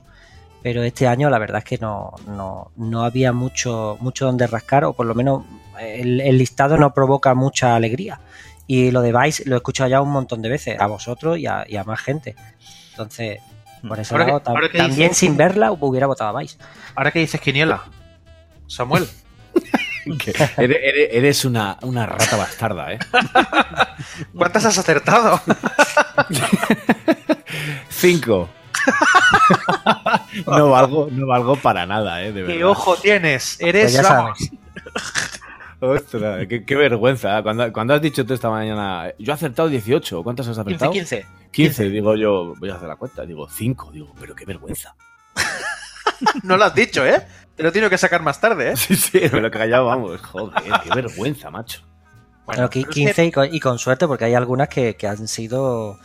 pero 0.62 0.82
este 0.82 1.06
año 1.06 1.30
la 1.30 1.38
verdad 1.38 1.58
es 1.58 1.64
que 1.64 1.78
no, 1.78 2.12
no, 2.26 2.70
no 2.76 3.04
había 3.04 3.32
mucho, 3.32 3.96
mucho 4.00 4.26
donde 4.26 4.46
rascar, 4.46 4.84
o 4.84 4.92
por 4.92 5.06
lo 5.06 5.14
menos 5.14 5.44
el, 5.80 6.20
el 6.20 6.38
listado 6.38 6.76
no 6.76 6.92
provoca 6.92 7.34
mucha 7.34 7.74
alegría. 7.76 8.20
Y 8.66 8.90
lo 8.92 9.00
de 9.02 9.12
Vice 9.12 9.42
lo 9.46 9.56
he 9.56 9.58
escuchado 9.58 9.88
ya 9.90 10.00
un 10.00 10.10
montón 10.10 10.42
de 10.42 10.48
veces, 10.48 10.78
a 10.80 10.86
vosotros 10.86 11.38
y 11.38 11.46
a, 11.46 11.64
y 11.68 11.76
a 11.76 11.84
más 11.84 12.00
gente. 12.00 12.36
Entonces, 12.90 13.40
por 13.88 13.98
ese 13.98 14.14
Ahora 14.14 14.26
que- 14.26 14.32
lado, 14.32 14.42
ahora 14.46 14.68
también 14.72 15.10
dices- 15.10 15.16
sin 15.18 15.36
verla 15.36 15.72
hubiera 15.72 16.06
votado 16.06 16.36
a 16.36 16.40
Vice. 16.40 16.56
Ahora 16.94 17.10
que 17.10 17.18
dices 17.20 17.40
Quiniela, 17.40 17.82
Samuel, 18.68 19.08
Que 20.18 20.30
eres, 20.30 20.78
eres- 20.82 21.08
eres 21.12 21.44
una, 21.44 21.76
una 21.82 22.06
rata 22.06 22.36
bastarda, 22.36 22.92
¿eh? 22.92 22.98
¿cuántas 24.36 24.64
has 24.64 24.78
acertado? 24.78 25.40
Cinco. 27.88 28.48
no 30.46 30.70
valgo, 30.70 31.08
no 31.10 31.26
valgo 31.26 31.56
para 31.56 31.86
nada, 31.86 32.22
¿eh? 32.22 32.32
De 32.32 32.44
¿Qué 32.44 32.52
verdad. 32.54 32.68
ojo 32.70 32.96
tienes? 32.96 33.60
Eres 33.60 33.94
Pues 33.96 34.08
vamos. 34.08 34.38
Ostras, 35.82 36.46
qué, 36.46 36.64
qué 36.64 36.76
vergüenza. 36.76 37.42
Cuando, 37.42 37.72
cuando 37.72 37.94
has 37.94 38.02
dicho 38.02 38.26
tú 38.26 38.34
esta 38.34 38.50
mañana, 38.50 39.12
yo 39.18 39.32
he 39.32 39.34
acertado 39.34 39.68
18, 39.68 40.22
¿cuántas 40.22 40.46
has 40.48 40.56
15, 40.58 40.60
acertado? 40.68 40.92
15. 40.92 41.26
15, 41.50 41.88
digo 41.88 42.14
yo, 42.16 42.54
voy 42.58 42.68
a 42.70 42.74
hacer 42.74 42.86
la 42.88 42.96
cuenta, 42.96 43.24
digo 43.24 43.48
5, 43.48 43.90
digo, 43.92 44.14
pero 44.20 44.34
qué 44.34 44.44
vergüenza. 44.44 44.94
No 46.42 46.58
lo 46.58 46.64
has 46.66 46.74
dicho, 46.74 47.02
¿eh? 47.06 47.26
Te 47.56 47.62
lo 47.62 47.72
tengo 47.72 47.88
que 47.88 47.96
sacar 47.96 48.20
más 48.22 48.38
tarde, 48.38 48.72
¿eh? 48.72 48.76
Sí, 48.76 48.94
sí, 48.94 49.22
me 49.32 49.40
lo 49.40 49.46
he 49.46 49.50
callado, 49.50 49.86
vamos, 49.86 50.20
joder, 50.20 50.52
qué 50.84 50.90
vergüenza, 50.94 51.50
macho. 51.50 51.80
Bueno, 52.44 52.68
qui- 52.68 52.82
pero 52.82 52.90
es 52.90 52.94
que- 52.94 53.00
15 53.04 53.24
y 53.24 53.32
con, 53.32 53.54
y 53.54 53.58
con 53.58 53.78
suerte, 53.78 54.06
porque 54.06 54.26
hay 54.26 54.34
algunas 54.34 54.68
que, 54.68 54.96
que 54.96 55.06
han 55.08 55.26
sido 55.26 55.98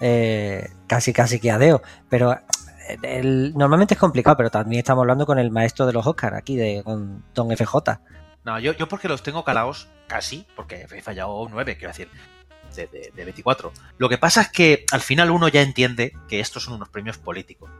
eh, 0.00 0.70
casi 0.86 1.12
casi 1.12 1.38
que 1.40 1.50
adeo. 1.50 1.82
Pero 2.08 2.38
eh, 3.02 3.50
normalmente 3.54 3.94
es 3.94 4.00
complicado, 4.00 4.36
pero 4.36 4.50
también 4.50 4.80
estamos 4.80 5.02
hablando 5.02 5.26
con 5.26 5.38
el 5.38 5.50
maestro 5.50 5.86
de 5.86 5.92
los 5.92 6.06
Oscars 6.06 6.36
aquí, 6.36 6.56
de, 6.56 6.82
con 6.84 7.24
Don 7.34 7.50
FJ. 7.56 8.00
No, 8.44 8.58
yo, 8.60 8.72
yo 8.74 8.86
porque 8.88 9.08
los 9.08 9.22
tengo 9.22 9.44
calados 9.44 9.88
casi, 10.06 10.46
porque 10.54 10.86
he 10.92 11.02
fallado 11.02 11.48
9, 11.50 11.76
quiero 11.76 11.90
decir, 11.92 12.08
de, 12.76 12.86
de- 12.86 13.12
de 13.14 13.24
24. 13.24 13.72
Lo 13.98 14.08
que 14.08 14.18
pasa 14.18 14.42
es 14.42 14.48
que 14.50 14.84
al 14.92 15.00
final 15.00 15.30
uno 15.32 15.48
ya 15.48 15.62
entiende 15.62 16.12
que 16.28 16.38
estos 16.40 16.62
son 16.64 16.74
unos 16.74 16.88
premios 16.88 17.18
políticos. 17.18 17.70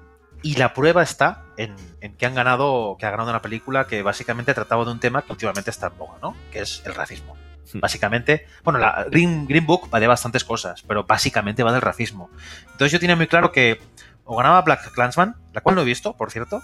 Y 0.43 0.57
la 0.57 0.75
prueba 0.75 1.03
está 1.03 1.45
en, 1.57 1.75
en 2.01 2.15
que 2.15 2.27
han 2.27 2.35
ganado, 2.35 2.97
que 2.99 3.07
ha 3.07 3.11
ganado 3.11 3.31
una 3.31 3.43
película 3.43 3.87
que 3.87 4.03
básicamente 4.03 4.55
trataba 4.55 4.85
de 4.85 4.91
un 4.93 5.01
tema 5.01 5.23
que 5.23 5.33
últimamente 5.33 5.71
está 5.71 5.87
en 5.89 5.99
boga, 5.99 6.15
¿no? 6.23 6.37
Que 6.53 6.61
es 6.61 6.83
el 6.85 6.95
racismo. 6.95 7.37
Hmm. 7.73 7.81
Básicamente, 7.81 8.47
bueno, 8.65 8.79
la 8.79 9.07
Green, 9.11 9.47
Green 9.47 9.67
Book 9.67 9.89
va 9.93 10.01
de 10.01 10.07
bastantes 10.07 10.45
cosas, 10.45 10.83
pero 10.83 11.05
básicamente 11.05 11.63
va 11.63 11.73
del 11.73 11.83
racismo. 11.83 12.31
Entonces 12.63 12.93
yo 12.93 13.01
tenía 13.01 13.17
muy 13.17 13.27
claro 13.27 13.53
que 13.53 13.81
o 14.25 14.37
ganaba 14.37 14.63
Black 14.63 14.93
Clansman, 14.93 15.37
la 15.53 15.61
cual 15.61 15.77
no 15.77 15.83
he 15.83 15.85
visto, 15.85 16.15
por 16.17 16.31
cierto, 16.31 16.63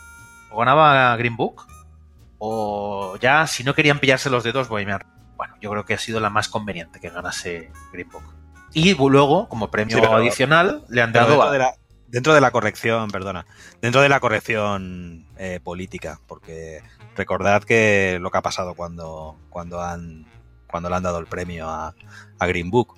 o 0.50 0.58
ganaba 0.58 1.16
Green 1.16 1.36
Book, 1.36 1.66
o 2.38 3.16
ya 3.20 3.46
si 3.46 3.62
no 3.62 3.74
querían 3.74 4.00
pillarse 4.00 4.30
los 4.30 4.44
dedos, 4.44 4.68
Bohemian. 4.68 5.04
Bueno, 5.36 5.54
yo 5.60 5.70
creo 5.70 5.84
que 5.84 5.94
ha 5.94 5.98
sido 5.98 6.20
la 6.20 6.30
más 6.30 6.48
conveniente 6.48 7.00
que 7.00 7.10
ganase 7.10 7.70
Green 7.92 8.08
Book. 8.08 8.24
Y 8.74 8.94
luego, 8.94 9.48
como 9.48 9.70
premio 9.70 9.96
Sí, 9.96 10.00
pero- 10.02 10.16
adicional, 10.16 10.84
le 10.88 11.02
han 11.02 11.12
dado 11.12 11.28
dentro, 11.28 11.48
a... 11.48 11.52
de 11.52 11.58
la, 11.58 11.74
dentro 12.08 12.34
de 12.34 12.40
la 12.40 12.50
corrección, 12.50 13.10
perdona, 13.10 13.46
dentro 13.80 14.00
de 14.00 14.08
la 14.08 14.20
corrección 14.20 15.26
eh, 15.36 15.60
política, 15.62 16.18
porque 16.26 16.82
recordad 17.16 17.62
que 17.62 18.18
lo 18.20 18.30
que 18.30 18.38
ha 18.38 18.42
pasado 18.42 18.74
cuando, 18.74 19.36
cuando, 19.50 19.82
han, 19.82 20.26
cuando 20.72 20.90
le 20.90 20.96
han 20.96 21.04
dado 21.04 21.20
el 21.20 21.26
premio 21.26 21.68
a, 21.68 21.94
a 22.40 22.46
Green 22.48 22.70
Book, 22.70 22.96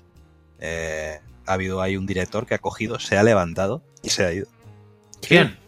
eh, 0.60 1.20
ha 1.46 1.52
habido 1.52 1.82
ahí 1.82 1.98
un 1.98 2.06
director 2.06 2.46
que 2.46 2.54
ha 2.54 2.58
cogido, 2.58 2.98
se 2.98 3.18
ha 3.18 3.22
levantado 3.22 3.82
y 4.02 4.08
se 4.08 4.24
ha 4.24 4.32
ido. 4.32 4.46
¿Quién? 5.20 5.58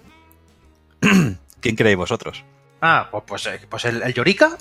¿Quién 1.61 1.77
creéis 1.77 1.99
vosotros? 1.99 2.45
Ah, 2.81 3.09
pues, 3.11 3.25
pues, 3.27 3.47
eh, 3.47 3.61
pues 3.69 3.85
el, 3.85 4.03
el 4.03 4.15
Yorika, 4.15 4.57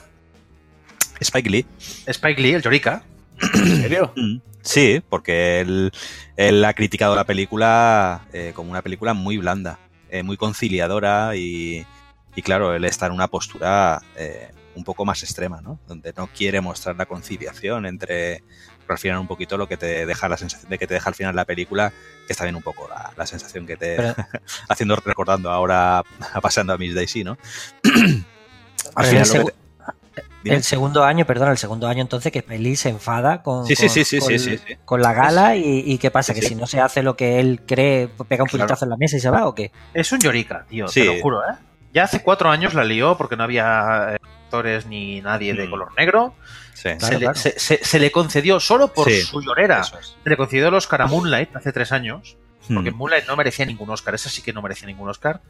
Spike 1.20 1.50
Lee. 1.50 1.66
Spike 2.08 2.42
Lee, 2.42 2.54
el 2.54 2.62
Yorika. 2.62 3.04
¿En 3.42 3.82
serio? 3.82 4.14
Sí, 4.66 5.00
porque 5.10 5.62
él, 5.62 5.92
él 6.38 6.66
ha 6.66 6.74
criticado 6.74 7.16
la 7.16 7.24
película 7.24 8.26
eh, 8.34 8.52
como 8.56 8.72
una 8.72 8.82
película 8.82 9.14
muy 9.14 9.38
blanda, 9.38 9.78
eh, 10.10 10.24
muy 10.24 10.38
conciliadora 10.38 11.36
y, 11.36 11.86
y 12.36 12.42
claro, 12.42 12.74
él 12.74 12.84
está 12.84 13.06
en 13.06 13.12
una 13.12 13.28
postura 13.28 14.02
eh, 14.18 14.50
un 14.76 14.84
poco 14.84 15.06
más 15.06 15.24
extrema, 15.24 15.62
¿no? 15.62 15.80
Donde 15.88 16.14
no 16.16 16.28
quiere 16.28 16.62
mostrar 16.62 16.96
la 16.96 17.06
conciliación 17.06 17.86
entre, 17.86 18.44
pero 18.82 18.94
al 18.94 18.98
final 19.00 19.20
un 19.20 19.28
poquito 19.28 19.58
lo 19.58 19.68
que 19.68 19.78
te 19.78 20.06
deja 20.06 20.28
la 20.30 20.38
sensación 20.38 20.70
de 20.70 20.78
que 20.78 20.86
te 20.88 20.94
deja 20.94 21.10
al 21.10 21.16
final 21.16 21.36
la 21.36 21.46
película, 21.46 21.92
que 22.28 22.34
está 22.34 22.44
bien 22.44 22.56
un 22.56 22.62
poco 22.64 22.88
la, 22.90 23.12
la 23.16 23.26
sensación 23.26 23.66
que 23.66 23.78
te... 23.78 23.96
Pero- 23.96 24.16
haciendo, 24.70 24.96
recordando 24.98 25.50
ahora, 25.52 26.04
pasando 26.42 26.74
a 26.74 26.78
Miss 26.78 26.94
Daisy, 26.94 27.24
¿no? 27.24 27.38
al 28.96 29.06
final 29.06 29.24
el, 29.24 29.28
lo 29.28 29.34
que 29.34 29.40
segu- 29.40 29.46
te- 29.52 29.66
Dime. 30.44 30.58
el 30.58 30.64
segundo 30.64 31.04
año, 31.04 31.26
perdón, 31.26 31.50
el 31.50 31.58
segundo 31.58 31.88
año 31.88 32.02
entonces 32.02 32.32
que 32.32 32.40
Spike 32.40 32.76
se 32.76 32.90
enfada 32.90 33.42
con, 33.42 33.66
Sí, 33.66 33.76
sí, 33.76 33.88
con- 33.88 33.90
sí, 33.94 34.06
sí, 34.06 34.20
con- 34.20 34.30
sí, 34.30 34.40
sí, 34.40 34.58
sí. 34.60 34.76
con 34.86 35.02
la 35.02 35.12
gala 35.14 35.56
y, 35.56 35.80
y 35.86 35.98
¿qué 35.98 36.12
pasa? 36.12 36.34
Sí, 36.34 36.40
que 36.40 36.46
sí. 36.46 36.54
si 36.54 36.56
no 36.56 36.68
se 36.68 36.80
hace 36.80 37.02
lo 37.02 37.16
que 37.18 37.40
él 37.40 37.62
cree, 37.66 38.08
pues 38.10 38.28
pega 38.30 38.44
un 38.44 38.50
Claro. 38.50 38.66
puñetazo 38.66 38.86
en 38.86 38.90
la 38.92 38.98
mesa 38.98 39.18
y 39.18 39.20
se 39.22 39.30
va 39.32 39.48
o 39.48 39.56
qué? 39.56 39.72
Es 39.94 40.12
un 40.12 40.20
Yorika, 40.20 40.66
tío, 40.70 40.88
Sí. 40.88 41.02
te 41.02 41.06
lo 41.08 41.22
juro, 41.22 41.42
¿eh? 41.44 41.56
Ya 41.96 42.04
hace 42.04 42.22
cuatro 42.22 42.50
años 42.52 42.74
la 42.76 42.84
lió 42.84 43.18
porque 43.18 43.36
no 43.38 43.44
había 43.44 44.16
eh, 44.16 44.18
actores 44.44 44.86
ni 44.86 45.22
nadie 45.22 45.54
de 45.56 45.66
Mm. 45.66 45.70
color 45.72 45.94
negro. 45.98 46.36
Sí, 46.74 46.84
Claro, 46.84 47.00
se, 47.00 47.14
le, 47.14 47.20
claro. 47.20 47.36
se- 47.40 47.58
se- 47.60 47.84
se 47.84 48.00
le 48.00 48.12
concedió 48.12 48.60
solo 48.60 48.94
por 48.94 49.10
Sí, 49.10 49.22
su 49.22 49.42
llorera. 49.42 49.80
es. 49.80 50.18
Se 50.24 50.30
le 50.30 50.38
concedió 50.38 50.68
el 50.68 50.74
Oscar 50.74 51.02
a 51.02 51.08
Moonlight 51.08 51.56
hace 51.56 51.72
tres 51.72 51.92
años. 51.92 52.38
Porque 52.72 52.92
Hmm. 52.92 52.96
Moonlight 52.98 53.28
no 53.28 53.36
merecía 53.36 53.66
ningún 53.66 53.90
Oscar. 53.92 54.14
Esa 54.16 54.30
sí 54.30 54.42
que 54.42 54.52
no 54.52 54.62
merecía 54.62 54.88
ningún 54.88 55.08
Oscar. 55.10 55.42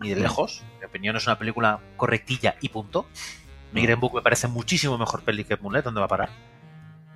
Ni 0.00 0.08
de 0.08 0.16
Mm. 0.16 0.22
lejos. 0.22 0.62
En 0.74 0.78
mi 0.80 0.84
opinión 0.86 1.16
es 1.16 1.26
una 1.26 1.38
película 1.38 1.80
correctilla 1.96 2.54
y 2.60 2.70
punto. 2.70 3.06
Mi 3.72 3.82
Mm. 3.82 3.84
Green 3.84 4.00
Book 4.00 4.14
me 4.14 4.22
parece 4.22 4.48
muchísimo 4.48 4.96
mejor 4.96 5.22
peli 5.22 5.44
que 5.44 5.56
Moonlight. 5.56 5.84
¿Dónde 5.84 6.00
va 6.00 6.06
a 6.06 6.08
parar? 6.08 6.30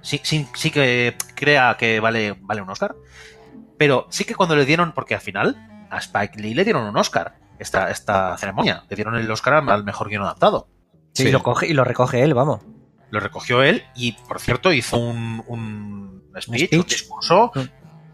Sí, 0.02 0.20
sí, 0.22 0.46
sí 0.54 0.70
que 0.70 1.16
crea 1.34 1.76
que 1.78 1.98
vale, 2.00 2.36
vale 2.40 2.60
un 2.60 2.68
Oscar. 2.68 2.94
Pero 3.78 4.06
sí 4.10 4.24
que 4.24 4.34
cuando 4.34 4.54
le 4.56 4.66
dieron, 4.66 4.92
porque 4.92 5.14
al 5.14 5.20
final 5.22 5.56
a 5.90 5.96
Spike 5.98 6.38
Lee 6.38 6.52
le 6.54 6.64
dieron 6.64 6.84
un 6.84 6.96
Oscar 6.98 7.36
esta, 7.58 7.90
esta 7.90 8.36
ceremonia. 8.38 8.84
Le 8.88 8.96
dieron 8.96 9.14
el 9.16 9.30
Oscar 9.30 9.54
al 9.68 9.84
mejor 9.84 10.08
guion 10.08 10.22
adaptado. 10.22 10.68
Sí, 11.12 11.22
Sí. 11.24 11.28
Y, 11.28 11.32
lo 11.32 11.42
coge, 11.42 11.66
y 11.68 11.72
lo 11.74 11.84
recoge 11.84 12.22
él, 12.22 12.34
vamos. 12.34 12.60
lo 13.10 13.20
recogió 13.20 13.62
él 13.62 13.84
y, 13.94 14.12
por 14.12 14.40
cierto, 14.40 14.72
hizo 14.72 14.96
un, 14.96 15.44
un 15.46 16.22
speech, 16.40 16.48
un 16.72 16.80
speech. 16.82 16.88
discurso 16.88 17.52
Mm. 17.54 17.60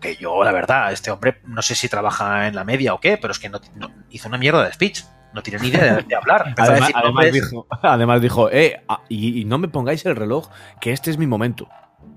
que 0.00 0.16
yo, 0.16 0.44
la 0.44 0.52
verdad, 0.52 0.92
este 0.92 1.10
hombre, 1.10 1.40
no 1.46 1.62
sé 1.62 1.74
si 1.74 1.88
trabaja 1.88 2.46
en 2.48 2.54
la 2.54 2.64
media 2.64 2.92
o 2.92 3.00
qué, 3.00 3.16
pero 3.16 3.32
es 3.32 3.38
que 3.38 3.48
no, 3.48 3.58
no- 3.76 3.90
hizo 4.10 4.28
una 4.28 4.36
mierda 4.38 4.64
de 4.64 4.72
speech. 4.74 5.02
No 5.32 5.42
tiene 5.42 5.60
ni 5.60 5.68
idea 5.68 5.94
de, 5.96 6.02
de 6.02 6.14
hablar. 6.16 6.52
Además, 6.58 6.80
decir 6.80 6.96
además 6.96 7.32
dijo, 7.32 7.66
además 7.82 8.20
dijo, 8.20 8.50
eh, 8.50 8.82
ah, 8.88 9.00
y, 9.08 9.40
y 9.40 9.44
no 9.44 9.58
me 9.58 9.68
pongáis 9.68 10.04
el 10.04 10.16
reloj, 10.16 10.48
que 10.80 10.92
este 10.92 11.10
es 11.10 11.16
mi 11.18 11.26
momento. 11.26 11.68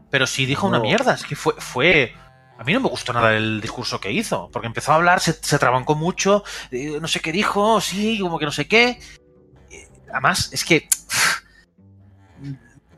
pero 0.10 0.26
sí 0.28 0.46
dijo 0.46 0.68
una 0.68 0.80
mierda. 0.80 1.14
Es 1.14 1.24
que 1.24 1.36
fue, 1.36 1.54
fue. 1.60 2.14
A 2.58 2.64
mí 2.64 2.72
no 2.74 2.80
me 2.80 2.90
gustó 2.90 3.14
nada 3.14 3.36
el 3.36 3.60
discurso 3.62 4.00
que 4.00 4.12
hizo, 4.12 4.50
porque 4.52 4.68
empezó 4.68 4.92
a 4.92 4.96
hablar, 4.96 5.20
se, 5.20 5.34
se 5.34 5.58
trabancó 5.60 5.96
mucho, 5.96 6.44
eh, 6.72 7.00
no 7.02 7.08
sé 7.08 7.20
qué 7.20 7.32
dijo, 7.32 7.82
sí, 7.82 8.20
como 8.20 8.38
que 8.40 8.46
no 8.46 8.52
sé 8.52 8.68
qué. 8.68 9.00
Eh, 9.72 9.88
Además, 10.12 10.50
es 10.54 10.64
que. 10.64 10.88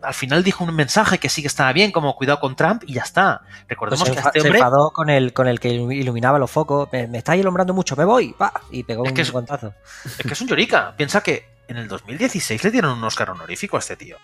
Al 0.01 0.13
final 0.13 0.43
dijo 0.43 0.63
un 0.63 0.75
mensaje 0.75 1.17
que 1.17 1.29
sí 1.29 1.41
que 1.41 1.47
estaba 1.47 1.73
bien, 1.73 1.91
como 1.91 2.15
cuidado 2.15 2.39
con 2.39 2.55
Trump, 2.55 2.83
y 2.85 2.93
ya 2.93 3.01
está. 3.01 3.41
Pues 3.43 3.65
Recordemos 3.69 4.07
se, 4.07 4.13
que 4.13 4.19
este 4.19 4.39
se 4.41 4.47
hombre. 4.47 4.59
enfadó 4.59 4.91
con 4.91 5.09
el, 5.09 5.33
con 5.33 5.47
el 5.47 5.59
que 5.59 5.69
iluminaba 5.69 6.37
los 6.37 6.51
focos. 6.51 6.89
Me, 6.91 7.07
me 7.07 7.17
estáis 7.17 7.41
alumbrando 7.41 7.73
mucho, 7.73 7.95
me 7.95 8.05
voy. 8.05 8.33
¡pa! 8.33 8.53
Y 8.69 8.83
pegó 8.83 9.03
Es 9.05 9.09
un 9.09 9.15
que 9.15 9.21
es- 9.23 9.31
guantazo. 9.31 9.73
Es 10.05 10.17
que 10.17 10.33
es 10.33 10.41
un 10.41 10.47
llorica. 10.47 10.93
Piensa 10.95 11.21
que 11.23 11.49
en 11.67 11.77
el 11.77 11.87
2016 11.87 12.63
le 12.63 12.69
dieron 12.69 12.95
un 12.95 13.03
Oscar 13.03 13.31
honorífico 13.31 13.77
a 13.77 13.79
este 13.79 13.95
tío. 13.95 14.17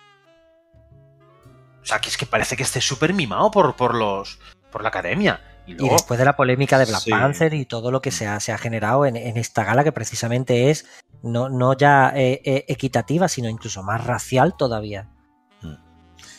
O 1.82 1.84
sea, 1.84 1.98
que 2.00 2.10
es 2.10 2.16
que 2.16 2.26
parece 2.26 2.56
que 2.56 2.62
esté 2.62 2.80
súper 2.80 3.12
mimado 3.12 3.50
por, 3.50 3.74
por 3.74 3.96
los. 3.96 4.38
Por 4.72 4.82
la 4.82 4.88
academia. 4.88 5.40
Y 5.64 5.72
Y 5.72 5.74
luego. 5.76 5.92
después 5.94 6.18
de 6.18 6.24
la 6.24 6.34
polémica 6.34 6.76
de 6.78 6.86
Black 6.86 7.02
Sí. 7.02 7.10
Panther 7.10 7.54
y 7.54 7.64
todo 7.66 7.92
lo 7.92 8.02
que 8.02 8.10
se 8.10 8.26
ha, 8.26 8.40
se 8.40 8.50
ha 8.50 8.58
generado 8.58 9.06
en, 9.06 9.14
en 9.16 9.36
esta 9.36 9.62
gala, 9.62 9.84
que 9.84 9.92
precisamente 9.92 10.70
es 10.70 10.84
no, 11.22 11.48
no 11.48 11.76
ya 11.76 12.12
eh, 12.16 12.42
eh, 12.44 12.64
equitativa, 12.66 13.28
sino 13.28 13.48
incluso 13.48 13.84
más 13.84 14.04
racial 14.04 14.56
todavía. 14.56 15.08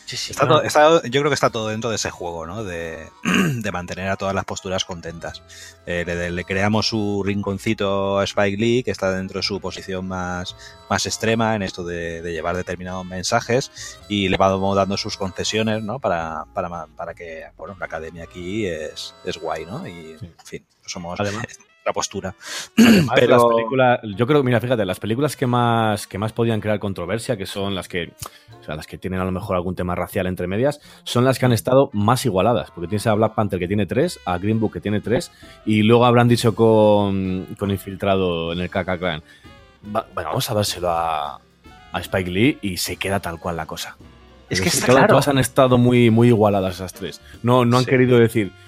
Sí, 0.06 0.18
sí, 0.18 0.32
Está 0.32 0.44
bueno, 0.44 0.56
todo- 0.58 0.66
está- 0.66 1.02
yo 1.08 1.20
creo 1.20 1.30
que 1.30 1.34
está 1.34 1.48
todo 1.50 1.68
dentro 1.68 1.88
de 1.88 1.96
ese 1.96 2.10
juego, 2.10 2.46
¿no? 2.46 2.62
De, 2.62 3.08
de 3.24 3.72
mantener 3.72 4.10
a 4.10 4.16
todas 4.16 4.34
las 4.34 4.44
posturas 4.44 4.84
contentas. 4.84 5.42
Eh, 5.86 6.04
le, 6.06 6.30
le 6.30 6.44
creamos 6.44 6.88
su 6.88 7.22
rinconcito 7.24 8.18
a 8.18 8.24
Spike 8.24 8.56
Lee, 8.58 8.82
que 8.82 8.90
está 8.90 9.10
dentro 9.12 9.38
de 9.38 9.42
su 9.42 9.60
posición 9.60 10.06
más, 10.06 10.56
más 10.90 11.06
extrema 11.06 11.56
en 11.56 11.62
esto 11.62 11.84
de, 11.84 12.20
de 12.20 12.32
llevar 12.32 12.54
determinados 12.54 13.06
mensajes, 13.06 13.98
y 14.08 14.28
le 14.28 14.36
vamos 14.36 14.76
dando 14.76 14.96
sus 14.98 15.16
concesiones, 15.16 15.82
¿no? 15.82 15.98
Para, 15.98 16.44
para, 16.52 16.86
para 16.86 17.14
que, 17.14 17.44
bueno, 17.56 17.74
la 17.80 17.86
academia 17.86 18.24
aquí 18.24 18.66
es, 18.66 19.14
es 19.24 19.38
guay, 19.38 19.64
¿no? 19.64 19.86
Y, 19.88 20.16
Sí. 20.18 20.26
en 20.26 20.34
fin, 20.44 20.66
somos 20.84 21.18
Además- 21.18 21.46
la 21.84 21.92
postura. 21.92 22.34
Además, 22.78 23.10
Pero- 23.14 23.36
las 23.36 23.44
películas, 23.44 24.00
yo 24.16 24.26
creo, 24.26 24.42
mira, 24.42 24.60
fíjate, 24.60 24.84
las 24.84 24.98
películas 25.00 25.36
que 25.36 25.46
más, 25.46 26.06
que 26.06 26.18
más 26.18 26.32
podían 26.32 26.60
crear 26.60 26.78
controversia, 26.78 27.36
que 27.36 27.46
son 27.46 27.74
las 27.74 27.88
que, 27.88 28.12
o 28.60 28.64
sea, 28.64 28.74
las 28.76 28.86
que 28.86 28.96
tienen 28.98 29.20
a 29.20 29.24
lo 29.24 29.32
mejor 29.32 29.56
algún 29.56 29.74
tema 29.74 29.94
racial 29.94 30.26
entre 30.26 30.46
medias, 30.46 30.80
son 31.04 31.24
las 31.24 31.38
que 31.38 31.46
han 31.46 31.52
estado 31.52 31.90
más 31.92 32.24
igualadas, 32.24 32.70
porque 32.70 32.88
tienes 32.88 33.06
a 33.06 33.14
Black 33.14 33.34
Panther 33.34 33.58
que 33.58 33.68
tiene 33.68 33.86
tres, 33.86 34.18
a 34.24 34.38
Green 34.38 34.60
Book 34.60 34.72
que 34.72 34.80
tiene 34.80 35.00
tres, 35.00 35.30
y 35.66 35.82
luego 35.82 36.06
habrán 36.06 36.28
dicho 36.28 36.54
con, 36.54 37.46
con 37.58 37.70
Infiltrado 37.70 38.52
en 38.52 38.60
el 38.60 38.70
KK 38.70 38.98
Clan, 38.98 39.22
"Va- 39.94 40.06
bueno, 40.14 40.30
vamos 40.30 40.50
a 40.50 40.54
dárselo 40.54 40.88
a, 40.90 41.34
a 41.92 42.00
Spike 42.00 42.30
Lee 42.30 42.58
y 42.62 42.78
se 42.78 42.96
queda 42.96 43.20
tal 43.20 43.38
cual 43.38 43.56
la 43.56 43.66
cosa. 43.66 43.96
es 44.50 44.60
que 44.60 44.68
está 44.68 44.86
todas- 44.86 44.94
claro. 45.00 45.08
Todas 45.12 45.28
han 45.28 45.38
estado 45.38 45.78
muy, 45.78 46.10
muy 46.10 46.28
igualadas 46.28 46.74
esas 46.76 46.92
tres. 46.92 47.20
No, 47.42 47.64
no 47.64 47.76
han 47.78 47.84
Sí. 47.84 47.90
querido 47.90 48.18
decir, 48.18 48.52
"Mm, 48.52 48.63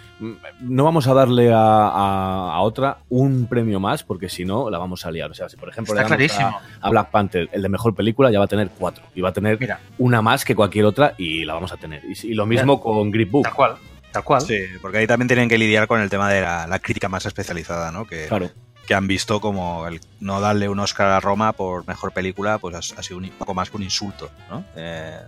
no 0.60 0.84
vamos 0.84 1.06
a 1.08 1.14
darle 1.14 1.52
a, 1.52 1.58
a- 1.58 2.54
a 2.54 2.60
otra 2.60 2.98
un 3.08 3.46
premio 3.46 3.78
más 3.80 4.02
porque 4.02 4.28
si 4.28 4.44
no 4.44 4.70
la 4.70 4.78
vamos 4.78 5.04
a 5.06 5.10
liar. 5.10 5.30
O 5.30 5.34
sea, 5.34 5.48
si 5.48 5.56
por 5.56 5.68
ejemplo 5.68 5.94
Está 5.94 6.02
le 6.16 6.26
damos 6.26 6.36
clarísimo. 6.36 6.60
a, 6.80 6.86
a 6.86 6.90
Black 6.90 7.10
Panther 7.10 7.48
el 7.52 7.62
de 7.62 7.68
mejor 7.68 7.94
película, 7.94 8.30
ya 8.30 8.38
va 8.38 8.46
a 8.46 8.48
tener 8.48 8.70
cuatro. 8.70 9.04
Y 9.14 9.20
va 9.20 9.28
a 9.28 9.32
tener 9.32 9.58
Mira. 9.60 9.80
una 9.98 10.22
más 10.22 10.44
que 10.44 10.54
cualquier 10.54 10.84
otra 10.86 11.14
y 11.18 11.44
la 11.44 11.54
vamos 11.54 11.72
a 11.72 11.76
tener. 11.76 12.02
Y, 12.04 12.28
y 12.28 12.34
lo 12.34 12.46
mismo 12.46 12.80
con 12.80 13.10
Grip 13.10 13.30
Book. 13.30 13.44
Tal 13.44 13.54
cual. 13.54 13.76
Tal 14.12 14.24
cual. 14.24 14.40
Sí, 14.40 14.58
porque 14.80 14.98
ahí 14.98 15.06
también 15.06 15.28
tienen 15.28 15.48
que 15.48 15.58
lidiar 15.58 15.86
con 15.86 16.00
el 16.00 16.08
tema 16.08 16.30
de 16.30 16.40
la, 16.40 16.66
la 16.66 16.78
crítica 16.78 17.08
más 17.08 17.26
especializada, 17.26 17.92
¿no? 17.92 18.06
Que, 18.06 18.26
Claro. 18.28 18.48
que 18.86 18.94
han 18.94 19.06
visto 19.06 19.40
como 19.40 19.86
el 19.86 20.00
no 20.20 20.40
darle 20.40 20.68
un 20.70 20.78
Oscar 20.80 21.08
a 21.08 21.20
Roma 21.20 21.52
por 21.52 21.86
mejor 21.86 22.12
película, 22.12 22.56
pues 22.58 22.74
ha, 22.74 22.78
ha 22.98 23.02
sido 23.02 23.18
un 23.18 23.28
poco 23.38 23.52
más 23.52 23.68
que 23.70 23.76
un 23.76 23.82
insulto, 23.82 24.30
¿no? 24.50 24.64
Eh, 24.76 25.18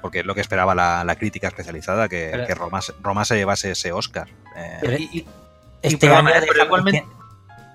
porque 0.00 0.20
es 0.20 0.26
lo 0.26 0.34
que 0.34 0.40
esperaba 0.40 0.74
la, 0.74 1.04
la 1.04 1.16
crítica 1.16 1.48
especializada, 1.48 2.08
que, 2.08 2.28
Pero- 2.32 2.46
que 2.46 2.54
Roma, 2.54 2.82
se- 2.82 2.94
Roma 3.02 3.24
se 3.24 3.36
llevase 3.36 3.70
ese 3.72 3.92
Oscar. 3.92 4.28
Eh, 4.56 4.78
Pero 4.80 4.96
Y- 4.98 5.08
y- 5.12 5.26
este 5.82 6.08
perdona, 6.08 6.30
año 6.30 6.42
eh, 6.42 6.46
pero 6.48 6.64
igualmente- 6.64 7.00
que- 7.02 7.16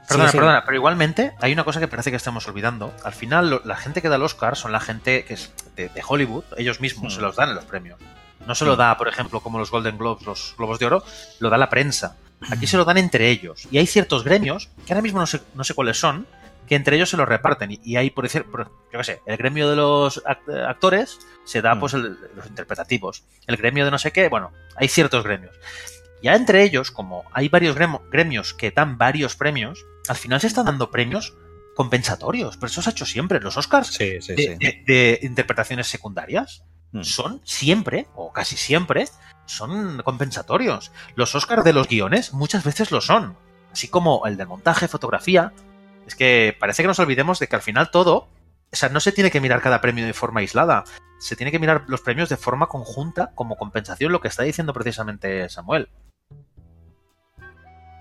Perdona, 0.08 0.28
Sí, 0.30 0.32
sí. 0.34 0.38
perdona, 0.39 0.63
pero 0.65 0.76
igualmente 0.76 1.32
hay 1.39 1.54
una 1.54 1.63
cosa 1.63 1.80
que 1.80 1.88
parece 1.88 2.10
que 2.10 2.17
estamos 2.17 2.45
olvidando. 2.47 2.93
Al 3.06 3.13
final, 3.13 3.50
lo- 3.50 3.62
la 3.63 3.78
gente 3.78 4.02
que 4.02 4.10
da 4.10 4.17
el 4.17 4.24
Oscar 4.24 4.58
son 4.58 4.74
la 4.74 4.82
gente 4.82 5.24
que 5.24 5.36
es 5.36 5.54
de, 5.78 5.88
de 5.88 6.04
Hollywood, 6.06 6.43
ellos 6.58 6.82
mismos 6.82 7.13
Hmm. 7.13 7.15
se 7.15 7.21
los 7.21 7.36
dan 7.38 7.50
en 7.50 7.56
los 7.56 7.63
premios. 7.65 7.97
No 8.45 8.54
se 8.56 8.65
lo 8.65 8.76
da, 8.76 8.97
por 8.97 9.08
ejemplo, 9.08 9.39
como 9.39 9.58
los 9.60 9.71
Golden 9.71 9.97
Globes, 9.97 10.26
los 10.26 10.56
Globos 10.58 10.80
de 10.80 10.88
Oro, 10.88 11.04
lo 11.39 11.50
da 11.50 11.58
la 11.58 11.69
prensa. 11.69 12.17
Aquí 12.50 12.65
se 12.67 12.76
lo 12.76 12.84
dan 12.84 12.97
entre 12.97 13.30
ellos. 13.30 13.67
Y 13.71 13.78
hay 13.78 13.86
ciertos 13.88 14.24
gremios, 14.24 14.69
que 14.86 14.91
ahora 14.93 15.04
mismo 15.04 15.19
no 15.19 15.28
sé, 15.28 15.39
no 15.54 15.63
sé 15.63 15.76
cuáles 15.76 16.00
son, 16.00 16.26
que 16.67 16.76
entre 16.76 16.95
ellos 16.95 17.10
se 17.10 17.15
lo 17.17 17.26
reparten. 17.26 17.71
Y, 17.71 17.80
y 17.84 17.95
hay, 17.97 18.10
por 18.10 18.24
decir, 18.26 18.43
por- 18.45 18.65
yo 18.91 18.97
qué 18.97 19.04
sé, 19.04 19.21
el 19.28 19.38
gremio 19.38 19.69
de 19.69 19.76
los 19.76 20.24
act- 20.26 20.67
actores 20.67 21.19
se 21.45 21.62
da 21.62 21.75
Mm. 21.75 21.80
pues 21.80 21.93
el- 21.93 22.17
los 22.36 22.45
interpretativos. 22.47 23.23
El 23.47 23.58
gremio 23.58 23.86
de 23.86 23.91
no 23.91 23.97
sé 23.99 24.12
qué, 24.12 24.30
bueno, 24.30 24.51
hay 24.75 24.88
ciertos 24.88 25.23
gremios. 25.23 25.56
Ya 26.23 26.36
entre 26.36 26.63
ellos, 26.63 26.91
como 26.91 27.23
hay 27.34 27.49
varios 27.49 27.75
gremios 27.75 28.54
que 28.54 28.71
dan 28.71 28.97
varios 28.97 29.36
premios, 29.36 29.86
al 30.08 30.15
final 30.15 30.39
se 30.39 30.47
están 30.47 30.65
dando 30.65 30.91
premios 30.91 31.34
compensatorios. 31.75 32.58
Pero 32.58 32.67
eso 32.67 32.82
se 32.82 32.89
ha 32.89 32.93
hecho 32.93 33.06
siempre. 33.06 33.39
Los 33.39 33.58
Oscars 33.58 33.88
sí, 33.88 34.21
sí, 34.21 34.34
de, 34.36 34.43
sí. 34.43 34.56
de- 34.60 34.84
de 34.86 35.19
interpretaciones 35.23 35.88
secundarias 35.88 36.63
Mm. 36.91 37.04
son 37.04 37.41
siempre, 37.43 38.08
o 38.15 38.32
casi 38.34 38.56
siempre, 38.58 39.06
son 39.45 40.01
compensatorios. 40.04 40.91
Los 41.15 41.34
Oscars 41.36 41.63
de 41.63 41.73
los 41.73 41.88
guiones 41.88 42.34
muchas 42.34 42.63
veces 42.63 42.91
lo 42.91 43.01
son. 43.01 43.36
Así 43.71 43.88
como 43.88 44.25
el 44.27 44.38
del 44.38 44.47
montaje, 44.47 44.88
fotografía. 44.88 45.54
Es 46.06 46.15
que 46.15 46.56
parece 46.60 46.84
que 46.84 46.88
nos 46.88 46.99
olvidemos 46.99 47.39
de 47.39 47.47
que 47.47 47.56
al 47.56 47.62
final 47.62 47.89
todo. 47.89 48.27
O 48.72 48.76
sea, 48.76 48.90
no 48.90 49.00
se 49.00 49.12
tiene 49.12 49.32
que 49.32 49.42
mirar 49.42 49.62
cada 49.62 49.82
premio 49.82 50.06
de 50.06 50.14
forma 50.14 50.40
aislada. 50.40 50.84
Se 51.20 51.36
tiene 51.36 51.52
que 51.52 51.60
mirar 51.60 51.84
los 51.88 52.02
premios 52.02 52.30
de 52.30 52.38
forma 52.38 52.68
conjunta 52.68 53.32
como 53.36 53.58
compensación, 53.58 54.12
lo 54.12 54.22
que 54.22 54.30
está 54.30 54.44
diciendo 54.44 54.74
precisamente 54.74 55.50
Samuel. 55.50 55.90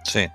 Sí. 0.05 0.29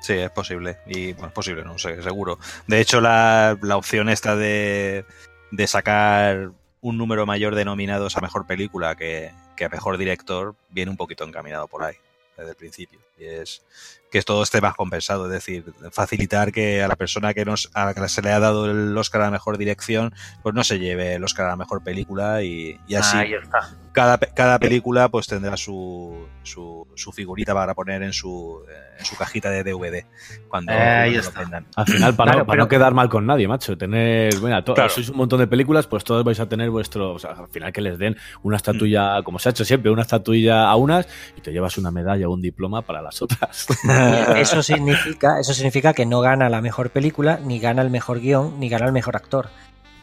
Sí, 0.00 0.12
es 0.12 0.30
posible. 0.30 0.78
Y 0.86 1.14
bueno, 1.14 1.28
es 1.28 1.32
posible, 1.32 1.64
no 1.64 1.78
sé, 1.78 2.02
seguro. 2.02 2.38
De 2.66 2.80
hecho, 2.80 3.00
la, 3.00 3.58
la 3.62 3.76
opción 3.76 4.10
esta 4.10 4.36
de, 4.36 5.06
de 5.50 5.66
sacar 5.66 6.50
un 6.82 6.98
número 6.98 7.24
mayor 7.24 7.54
de 7.54 7.64
nominados 7.64 8.16
a 8.16 8.20
mejor 8.20 8.46
película 8.46 8.94
que, 8.96 9.32
que 9.56 9.64
a 9.64 9.70
mejor 9.70 9.96
director 9.96 10.54
viene 10.68 10.90
un 10.90 10.98
poquito 10.98 11.24
encaminado 11.24 11.68
por 11.68 11.82
ahí, 11.82 11.94
desde 12.36 12.50
el 12.50 12.56
principio. 12.56 13.00
Y 13.18 13.24
es 13.24 13.64
que 14.14 14.22
todo 14.22 14.44
esté 14.44 14.60
más 14.60 14.76
compensado, 14.76 15.26
es 15.26 15.32
decir, 15.32 15.64
facilitar 15.90 16.52
que 16.52 16.84
a 16.84 16.86
la 16.86 16.94
persona 16.94 17.34
que 17.34 17.44
nos 17.44 17.68
a 17.74 17.86
la 17.86 17.94
que 17.94 18.08
se 18.08 18.22
le 18.22 18.30
ha 18.30 18.38
dado 18.38 18.70
el 18.70 18.96
Oscar 18.96 19.22
a 19.22 19.24
la 19.24 19.30
mejor 19.32 19.58
dirección, 19.58 20.14
pues 20.40 20.54
no 20.54 20.62
se 20.62 20.78
lleve 20.78 21.14
el 21.14 21.24
Oscar 21.24 21.46
a 21.46 21.48
la 21.50 21.56
mejor 21.56 21.82
película 21.82 22.44
y, 22.44 22.78
y 22.86 22.94
así 22.94 23.16
Ahí 23.16 23.34
está. 23.34 23.70
cada, 23.90 24.18
pe- 24.18 24.30
cada 24.32 24.60
película 24.60 25.08
pues 25.08 25.26
tendrá 25.26 25.56
su, 25.56 26.28
su, 26.44 26.86
su 26.94 27.10
figurita 27.10 27.54
para 27.54 27.74
poner 27.74 28.04
en 28.04 28.12
su, 28.12 28.60
eh, 28.70 28.98
en 29.00 29.04
su 29.04 29.16
cajita 29.16 29.50
de 29.50 29.64
DVD 29.64 30.04
cuando, 30.48 30.70
Eh, 30.72 30.76
ahí 30.76 31.10
cuando 31.14 31.28
está. 31.28 31.40
vendan. 31.40 31.66
Al 31.74 31.86
final, 31.86 32.14
para, 32.14 32.30
Claro, 32.30 32.38
no, 32.42 32.46
para 32.46 32.54
pero- 32.56 32.64
no 32.64 32.68
quedar 32.68 32.94
mal 32.94 33.08
con 33.08 33.26
nadie, 33.26 33.48
macho. 33.48 33.76
Tener, 33.76 34.36
bueno, 34.38 34.62
Claro. 34.64 34.88
sois 34.90 35.08
un 35.08 35.16
montón 35.16 35.40
de 35.40 35.48
películas, 35.48 35.88
pues 35.88 36.04
todos 36.04 36.22
vais 36.22 36.38
a 36.38 36.48
tener 36.48 36.70
vuestro. 36.70 37.14
O 37.14 37.18
sea, 37.18 37.32
al 37.32 37.48
final 37.48 37.72
que 37.72 37.80
les 37.80 37.98
den 37.98 38.16
una 38.44 38.56
estatuilla, 38.58 39.20
como 39.24 39.40
se 39.40 39.48
ha 39.48 39.50
hecho 39.50 39.64
siempre, 39.64 39.90
una 39.90 40.02
estatuilla 40.02 40.68
a 40.70 40.76
unas 40.76 41.08
y 41.36 41.40
te 41.40 41.50
llevas 41.52 41.76
una 41.78 41.90
medalla 41.90 42.28
o 42.28 42.32
un 42.32 42.40
diploma 42.42 42.82
para 42.82 43.02
las 43.02 43.20
otras. 43.20 43.66
Eso 44.36 44.62
significa, 44.62 45.38
eso 45.40 45.52
significa 45.54 45.92
que 45.94 46.06
no 46.06 46.20
gana 46.20 46.48
la 46.48 46.60
mejor 46.60 46.90
película, 46.90 47.38
ni 47.44 47.58
gana 47.60 47.82
el 47.82 47.90
mejor 47.90 48.20
guion, 48.20 48.58
ni 48.60 48.68
gana 48.68 48.86
el 48.86 48.92
mejor 48.92 49.16
actor. 49.16 49.50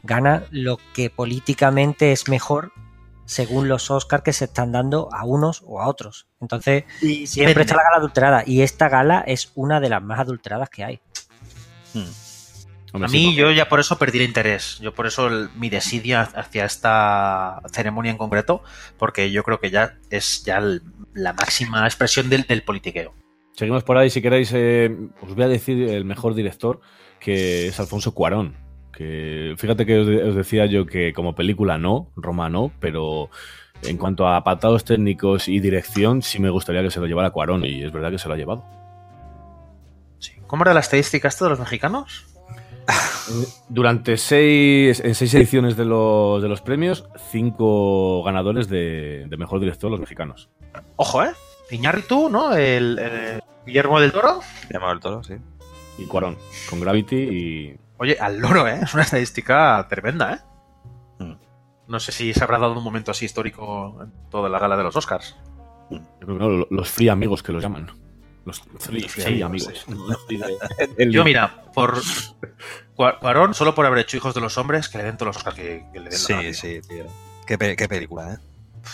Gana 0.03 0.43
lo 0.51 0.77
que 0.93 1.09
políticamente 1.09 2.11
es 2.11 2.27
mejor 2.27 2.71
según 3.25 3.67
los 3.69 3.89
Oscars 3.91 4.23
que 4.23 4.33
se 4.33 4.45
están 4.45 4.71
dando 4.71 5.07
a 5.13 5.23
unos 5.25 5.63
o 5.65 5.79
a 5.81 5.87
otros. 5.87 6.27
Entonces, 6.41 6.83
siempre 7.27 7.53
está 7.61 7.75
la 7.75 7.83
gala 7.83 7.97
adulterada. 7.97 8.43
Y 8.45 8.61
esta 8.61 8.89
gala 8.89 9.23
es 9.25 9.51
una 9.55 9.79
de 9.79 9.89
las 9.89 10.01
más 10.01 10.19
adulteradas 10.19 10.69
que 10.69 10.83
hay. 10.83 10.99
Hmm. 11.93 12.05
A 12.93 13.07
mí 13.07 13.35
yo 13.35 13.51
ya 13.51 13.69
por 13.69 13.79
eso 13.79 13.97
perdí 13.97 14.17
el 14.17 14.25
interés. 14.25 14.77
Yo 14.81 14.93
por 14.93 15.07
eso 15.07 15.27
el- 15.27 15.49
mi 15.55 15.69
desidia 15.69 16.23
hacia 16.23 16.65
esta 16.65 17.61
ceremonia 17.71 18.11
en 18.11 18.17
concreto, 18.17 18.63
porque 18.97 19.31
yo 19.31 19.43
creo 19.43 19.61
que 19.61 19.69
ya 19.69 19.97
es 20.09 20.43
ya 20.43 20.57
el- 20.57 20.81
la 21.13 21.31
máxima 21.31 21.85
expresión 21.85 22.29
del, 22.29 22.43
del 22.43 22.63
politiqueo. 22.63 23.13
Seguimos 23.53 23.83
por 23.83 23.97
ahí, 23.97 24.09
si 24.09 24.21
queréis, 24.21 24.51
eh, 24.53 24.95
os 25.21 25.35
voy 25.35 25.43
a 25.43 25.47
decir 25.47 25.89
el 25.89 26.05
mejor 26.05 26.33
director, 26.33 26.79
que 27.19 27.67
es 27.67 27.79
Alfonso 27.79 28.13
Cuarón. 28.13 28.55
Que 28.91 29.53
fíjate 29.57 29.85
que 29.85 29.99
os, 29.99 30.07
de- 30.07 30.23
os 30.23 30.35
decía 30.35 30.65
yo 30.65 30.85
que 30.85 31.13
como 31.13 31.35
película 31.35 31.77
no, 31.77 32.09
Roma 32.15 32.49
no, 32.49 32.71
pero 32.79 33.29
en 33.83 33.97
cuanto 33.97 34.27
a 34.27 34.37
apartados 34.37 34.83
técnicos 34.85 35.47
y 35.47 35.59
dirección, 35.59 36.21
sí 36.21 36.39
me 36.39 36.49
gustaría 36.49 36.81
que 36.83 36.91
se 36.91 36.99
lo 36.99 37.07
llevara 37.07 37.31
Cuarón, 37.31 37.65
y 37.65 37.83
es 37.83 37.91
verdad 37.91 38.11
que 38.11 38.19
se 38.19 38.27
lo 38.27 38.33
ha 38.35 38.37
llevado. 38.37 38.63
Sí. 40.19 40.33
¿Cómo 40.47 40.63
era 40.63 40.73
la 40.73 40.81
estadística 40.81 41.27
esto 41.27 41.45
de 41.45 41.49
los 41.51 41.59
mexicanos? 41.59 42.27
Durante 43.69 44.17
seis, 44.17 44.99
en 44.99 45.15
seis 45.15 45.33
ediciones 45.35 45.77
de 45.77 45.85
los, 45.85 46.41
de 46.41 46.49
los 46.49 46.61
premios, 46.61 47.05
cinco 47.31 48.23
ganadores 48.23 48.67
de, 48.69 49.25
de 49.27 49.37
mejor 49.37 49.59
director, 49.59 49.89
los 49.91 49.99
mexicanos. 49.99 50.49
Ojo, 50.95 51.23
¿eh? 51.23 51.29
Iñárritu, 51.71 52.29
¿no? 52.29 52.53
El, 52.53 52.99
el 52.99 53.43
Guillermo 53.65 53.99
del 53.99 54.11
Toro. 54.11 54.41
Llamado 54.69 54.91
el 54.93 54.99
toro, 54.99 55.23
sí. 55.23 55.35
Y 55.97 56.05
Cuarón, 56.05 56.37
con 56.69 56.79
Gravity 56.79 57.15
y. 57.15 57.75
Oye, 57.97 58.17
al 58.19 58.39
loro, 58.39 58.67
¿eh? 58.67 58.79
Es 58.83 58.93
una 58.93 59.03
estadística 59.03 59.85
tremenda, 59.89 60.33
¿eh? 60.33 61.23
Mm. 61.23 61.33
No 61.87 61.99
sé 61.99 62.11
si 62.11 62.33
se 62.33 62.43
habrá 62.43 62.57
dado 62.57 62.73
un 62.77 62.83
momento 62.83 63.11
así 63.11 63.25
histórico 63.25 63.99
en 64.03 64.11
toda 64.29 64.49
la 64.49 64.57
gala 64.59 64.75
de 64.77 64.83
los 64.83 64.95
Oscars. 64.95 65.35
Yo 65.89 65.99
creo 66.19 66.37
que 66.37 66.43
no, 66.45 66.67
los 66.69 66.89
free 66.89 67.09
amigos 67.09 67.43
que 67.43 67.51
los 67.51 67.61
llaman. 67.61 67.91
Los 68.45 68.59
free, 68.79 69.01
Free 69.07 69.23
free 69.23 69.41
amigos. 69.43 69.85
Yo, 71.11 71.23
mira, 71.23 71.63
por 71.75 72.01
Cua- 72.95 73.19
Cuarón, 73.19 73.53
solo 73.53 73.75
por 73.75 73.85
haber 73.85 73.99
hecho 73.99 74.17
Hijos 74.17 74.33
de 74.33 74.41
los 74.41 74.57
Hombres, 74.57 74.89
que 74.89 74.97
le 74.97 75.03
den 75.03 75.17
todos 75.17 75.27
los 75.27 75.37
Oscars 75.37 75.55
que, 75.57 75.85
que 75.93 75.99
le 75.99 76.09
den. 76.09 76.11
la. 76.11 76.17
Sí, 76.17 76.53
sí, 76.55 76.81
tío. 76.87 77.05
Qué, 77.45 77.57
pe- 77.57 77.75
qué 77.75 77.87
película, 77.87 78.33
¿eh? 78.33 78.37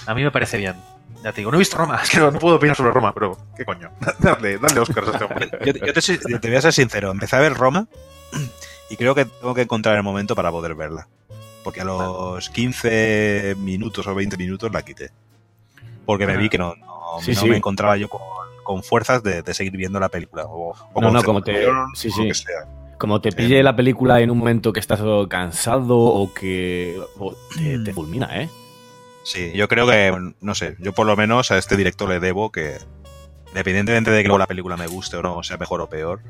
A 0.06 0.14
mí 0.16 0.24
me 0.24 0.32
parece 0.32 0.58
bien. 0.58 0.76
Ya 1.24 1.32
te 1.32 1.42
digo, 1.42 1.52
no 1.52 1.58
he 1.58 1.60
visto 1.60 1.78
Roma, 1.78 2.00
es 2.04 2.10
que 2.10 2.18
no, 2.20 2.32
no 2.32 2.40
puedo 2.40 2.56
opinar 2.58 2.76
sobre 2.76 2.92
Roma, 2.92 3.14
pero 3.14 3.38
¿qué 3.56 3.66
coño? 3.66 3.90
Dale, 4.20 4.58
dale 4.60 4.80
Oscars 4.80 5.08
a 5.08 5.12
este 5.12 5.24
hombre. 5.26 5.50
Yo, 5.66 5.74
yo 5.74 6.40
te, 6.40 6.48
voy 6.48 6.58
a 6.58 6.62
ser 6.62 6.74
sincero. 6.74 7.12
Empecé 7.12 7.36
a 7.36 7.40
ver 7.40 7.54
Roma 7.56 7.88
y 8.90 8.96
creo 8.96 9.16
que 9.16 9.26
tengo 9.26 9.54
que 9.54 9.62
encontrar 9.64 9.96
el 9.98 10.04
momento 10.04 10.36
para 10.36 10.52
poder 10.52 10.76
verla. 10.76 11.08
Porque 11.64 11.82
a 11.82 11.86
los 11.86 12.50
15 12.50 13.56
minutos 13.60 14.08
o 14.08 14.16
20 14.16 14.38
minutos 14.38 14.72
la 14.72 14.84
quité. 14.84 15.12
Porque 16.06 16.26
me 16.26 16.38
vi 16.38 16.48
que 16.50 16.58
no, 16.58 16.76
no, 16.76 17.20
Sí, 17.22 17.34
no 17.34 17.42
sí. 17.42 17.50
me 17.50 17.58
encontraba 17.58 17.98
yo 17.98 18.08
con, 18.08 18.22
con 18.64 18.84
fuerzas 18.84 19.22
de, 19.24 19.42
de 19.42 19.54
seguir 19.54 19.76
viendo 19.76 20.00
la 20.00 20.08
película. 20.08 20.46
O, 20.46 20.74
o 20.94 21.02
No, 21.02 21.12
no, 21.12 21.24
como 21.24 21.42
te- 21.44 21.54
celebración, 21.54 21.96
sí, 21.96 22.08
o 22.08 22.12
sí. 22.12 22.22
lo 22.22 22.28
que 22.28 22.34
sea. 22.36 22.66
Como 22.98 23.20
te 23.22 23.32
pille 23.32 23.62
la 23.64 23.76
película 23.76 24.22
en 24.22 24.32
un 24.32 24.38
momento 24.38 24.72
que 24.72 24.80
estás 24.80 25.02
cansado 25.30 25.98
o 25.98 26.34
que 26.34 26.98
o 27.20 27.36
te, 27.56 27.80
te 27.80 27.94
fulmina, 27.94 28.30
¿eh? 28.42 28.50
Sí, 29.28 29.52
yo 29.54 29.68
creo 29.68 29.86
que, 29.88 30.34
no 30.40 30.56
sé, 30.56 30.78
yo 30.80 30.94
por 30.94 31.06
lo 31.06 31.16
menos 31.18 31.52
a 31.52 31.58
este 31.58 31.76
director 31.76 32.08
le 32.08 32.20
debo 32.22 32.50
que, 32.52 32.78
independientemente 33.50 34.10
de 34.10 34.22
que 34.22 34.28
luego 34.30 34.38
la 34.40 34.48
película 34.48 34.78
me 34.78 34.88
guste 34.88 35.18
o 35.18 35.22
no, 35.22 35.44
sea 35.44 35.58
mejor 35.58 35.82
o 35.82 35.90
peor, 35.90 36.22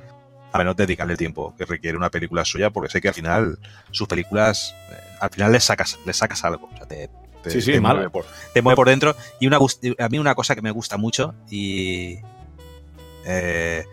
a 0.51 0.57
menos 0.57 0.75
dedicarle 0.75 1.13
el 1.13 1.17
tiempo 1.19 1.53
que 1.57 1.65
requiere 1.65 1.95
una 1.95 2.09
película 2.09 2.43
suya, 2.43 2.71
porque 2.71 2.89
sé 2.89 2.99
que 2.99 3.09
al 3.09 3.13
final 3.13 3.59
sus 3.91 4.07
películas, 4.07 4.73
eh, 4.91 4.95
al 5.19 5.29
final 5.29 5.51
les 5.51 5.63
sacas, 5.65 5.99
les 6.05 6.17
sacas 6.17 6.43
algo. 6.43 6.69
O 6.73 6.77
sea, 6.77 6.87
te, 6.87 7.09
te- 7.43 7.51
Sí, 7.51 7.61
sí, 7.61 7.71
te 7.73 7.79
mueve 7.81 8.09
por, 8.09 8.25
te 8.53 8.61
mueve 8.63 8.75
por 8.75 8.87
dentro. 8.89 9.15
Y 9.39 9.45
una, 9.47 9.57
a 9.57 10.09
mí 10.09 10.17
una 10.17 10.33
cosa 10.33 10.55
que 10.55 10.61
me 10.63 10.71
gusta 10.71 10.97
mucho 10.97 11.35
y... 11.51 12.17
eh, 13.25 13.85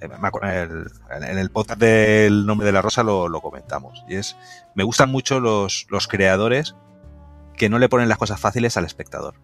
en 0.00 1.38
el 1.38 1.50
podcast 1.50 1.80
del 1.80 2.46
nombre 2.46 2.66
de 2.66 2.72
la 2.72 2.82
rosa 2.82 3.02
lo, 3.02 3.28
lo 3.28 3.40
comentamos. 3.40 4.04
Y 4.08 4.16
es, 4.16 4.36
me 4.74 4.84
gustan 4.84 5.10
mucho 5.10 5.40
los, 5.40 5.86
los 5.90 6.06
creadores 6.08 6.74
que 7.58 7.68
no 7.68 7.78
le 7.78 7.88
ponen 7.88 8.08
las 8.08 8.18
cosas 8.18 8.40
fáciles 8.40 8.76
al 8.76 8.84
espectador. 8.86 9.34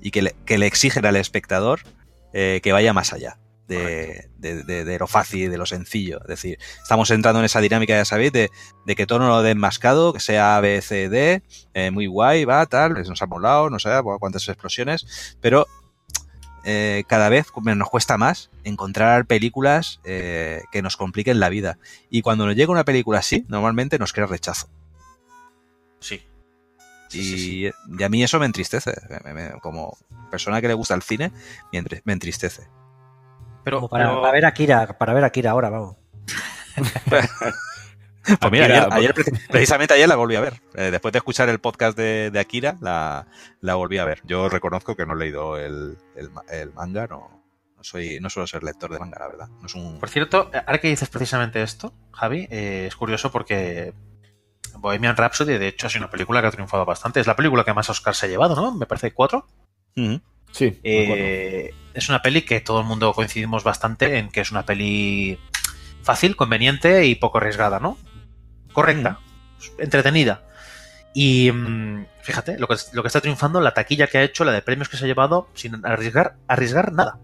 Y 0.00 0.10
que 0.10 0.22
le, 0.22 0.36
que 0.44 0.58
le 0.58 0.66
exigen 0.66 1.06
al 1.06 1.16
espectador 1.16 1.80
eh, 2.32 2.60
que 2.62 2.72
vaya 2.72 2.92
más 2.92 3.12
allá 3.12 3.38
de, 3.66 4.28
de- 4.38 4.62
de- 4.62 4.84
de 4.84 4.98
lo 4.98 5.06
fácil, 5.06 5.50
de 5.50 5.58
lo 5.58 5.66
sencillo. 5.66 6.20
Es 6.22 6.28
decir, 6.28 6.58
estamos 6.82 7.10
entrando 7.10 7.40
en 7.40 7.46
esa 7.46 7.60
dinámica, 7.60 7.94
ya 7.96 8.04
sabéis, 8.04 8.30
de, 8.32 8.50
de 8.84 8.94
que 8.94 9.06
todo 9.06 9.18
no 9.20 9.28
lo 9.28 9.42
den 9.42 9.58
mascado, 9.58 10.12
que 10.12 10.20
sea 10.20 10.56
A, 10.56 10.60
B, 10.60 10.80
C, 10.82 11.08
D, 11.08 11.42
eh, 11.74 11.90
muy 11.90 12.06
guay, 12.06 12.44
va, 12.44 12.64
tal, 12.66 12.92
nos 12.92 13.22
ha 13.22 13.26
molado, 13.26 13.70
no 13.70 13.78
sé 13.78 13.90
cuántas 14.20 14.46
explosiones, 14.48 15.36
pero 15.40 15.66
eh, 16.64 17.04
cada 17.08 17.28
vez 17.28 17.46
nos 17.64 17.88
cuesta 17.88 18.18
más 18.18 18.50
encontrar 18.64 19.26
películas 19.26 20.00
eh, 20.04 20.62
que 20.70 20.82
nos 20.82 20.96
compliquen 20.96 21.40
la 21.40 21.48
vida. 21.48 21.78
Y 22.10 22.22
cuando 22.22 22.46
nos 22.46 22.54
llega 22.54 22.70
una 22.72 22.84
película 22.84 23.18
así, 23.20 23.44
normalmente 23.48 23.98
nos 23.98 24.12
crea 24.12 24.26
rechazo. 24.26 24.68
Sí. 26.00 26.22
Y, 27.08 27.12
Sí, 27.12 27.22
sí, 27.22 27.38
sí. 27.38 27.70
y 27.98 28.02
a 28.02 28.08
mí 28.08 28.22
eso 28.22 28.38
me 28.38 28.46
entristece. 28.46 28.92
Me- 29.24 29.32
me- 29.34 29.50
como 29.60 29.96
persona 30.30 30.60
que 30.60 30.68
le 30.68 30.74
gusta 30.74 30.94
el 30.94 31.02
cine, 31.02 31.32
me, 31.72 31.78
entre- 31.78 32.02
me 32.04 32.12
entristece. 32.12 32.68
Pero, 33.64 33.78
Como 33.78 33.88
para, 33.88 34.08
pero- 34.08 34.20
para 34.20 34.32
ver 34.32 34.46
a 34.46 34.52
Kira, 34.54 34.98
para 34.98 35.12
ver 35.14 35.24
a 35.24 35.30
Kira 35.30 35.50
ahora, 35.52 35.70
vamos. 35.70 35.96
Pues 38.40 38.50
mira, 38.50 38.64
Akira, 38.64 38.78
ayer, 38.90 38.92
ayer 38.92 39.14
pre- 39.14 39.24
precisamente 39.48 39.94
ayer 39.94 40.08
la 40.08 40.16
volví 40.16 40.34
a 40.34 40.40
ver. 40.40 40.60
Eh, 40.74 40.90
después 40.90 41.12
de 41.12 41.18
escuchar 41.18 41.48
el 41.48 41.60
podcast 41.60 41.96
de, 41.96 42.32
de 42.32 42.40
Akira, 42.40 42.76
la, 42.80 43.28
la 43.60 43.74
volví 43.76 43.98
a 43.98 44.04
ver. 44.04 44.20
Yo 44.24 44.48
reconozco 44.48 44.96
que 44.96 45.06
no 45.06 45.12
he 45.14 45.16
leído 45.16 45.56
el, 45.56 45.96
el 46.16 46.30
ma- 46.30 46.42
el 46.50 46.72
manga, 46.72 47.06
no, 47.06 47.44
no 47.76 47.84
soy, 47.84 48.18
no 48.20 48.28
suelo 48.28 48.48
ser 48.48 48.64
lector 48.64 48.92
de 48.92 48.98
manga, 48.98 49.20
la 49.20 49.28
verdad. 49.28 49.48
No 49.60 49.66
es 49.66 49.74
un. 49.76 50.00
Por 50.00 50.08
cierto, 50.08 50.50
ahora 50.66 50.78
que 50.80 50.88
dices 50.88 51.08
precisamente 51.08 51.62
esto, 51.62 51.94
Javi, 52.10 52.48
eh, 52.50 52.86
es 52.88 52.96
curioso 52.96 53.30
porque 53.30 53.94
Bohemian 54.78 55.16
Rhapsody, 55.16 55.58
de 55.58 55.68
hecho, 55.68 55.86
es 55.86 55.96
una 55.96 56.10
película 56.10 56.40
que 56.40 56.46
ha 56.48 56.50
triunfado 56.50 56.84
bastante. 56.84 57.20
Es 57.20 57.26
la 57.26 57.36
película 57.36 57.64
que 57.64 57.72
más 57.74 57.88
Oscar 57.90 58.14
se 58.14 58.26
ha 58.26 58.28
llevado, 58.28 58.54
¿no? 58.56 58.72
Me 58.74 58.86
parece 58.86 59.12
cuatro. 59.12 59.46
Sí. 60.52 60.78
Eh, 60.84 61.74
es 61.94 62.08
una 62.08 62.22
peli 62.22 62.42
que 62.42 62.60
todo 62.60 62.80
el 62.80 62.86
mundo 62.86 63.12
coincidimos 63.12 63.64
bastante 63.64 64.18
en 64.18 64.28
que 64.30 64.40
es 64.40 64.50
una 64.50 64.64
peli 64.64 65.38
fácil, 66.02 66.36
conveniente 66.36 67.04
y 67.06 67.14
poco 67.14 67.38
arriesgada, 67.38 67.80
¿no? 67.80 67.98
Correcta, 68.72 69.18
entretenida. 69.78 70.42
Y 71.14 71.50
mm, 71.50 72.06
fíjate, 72.22 72.58
lo 72.58 72.68
que, 72.68 72.76
lo 72.92 73.02
que 73.02 73.06
está 73.08 73.20
triunfando, 73.22 73.60
la 73.60 73.72
taquilla 73.74 74.06
que 74.06 74.18
ha 74.18 74.22
hecho, 74.22 74.44
la 74.44 74.52
de 74.52 74.62
premios 74.62 74.88
que 74.88 74.96
se 74.98 75.04
ha 75.04 75.08
llevado, 75.08 75.48
sin 75.54 75.84
arriesgar, 75.86 76.36
arriesgar 76.46 76.92
nada, 76.92 77.18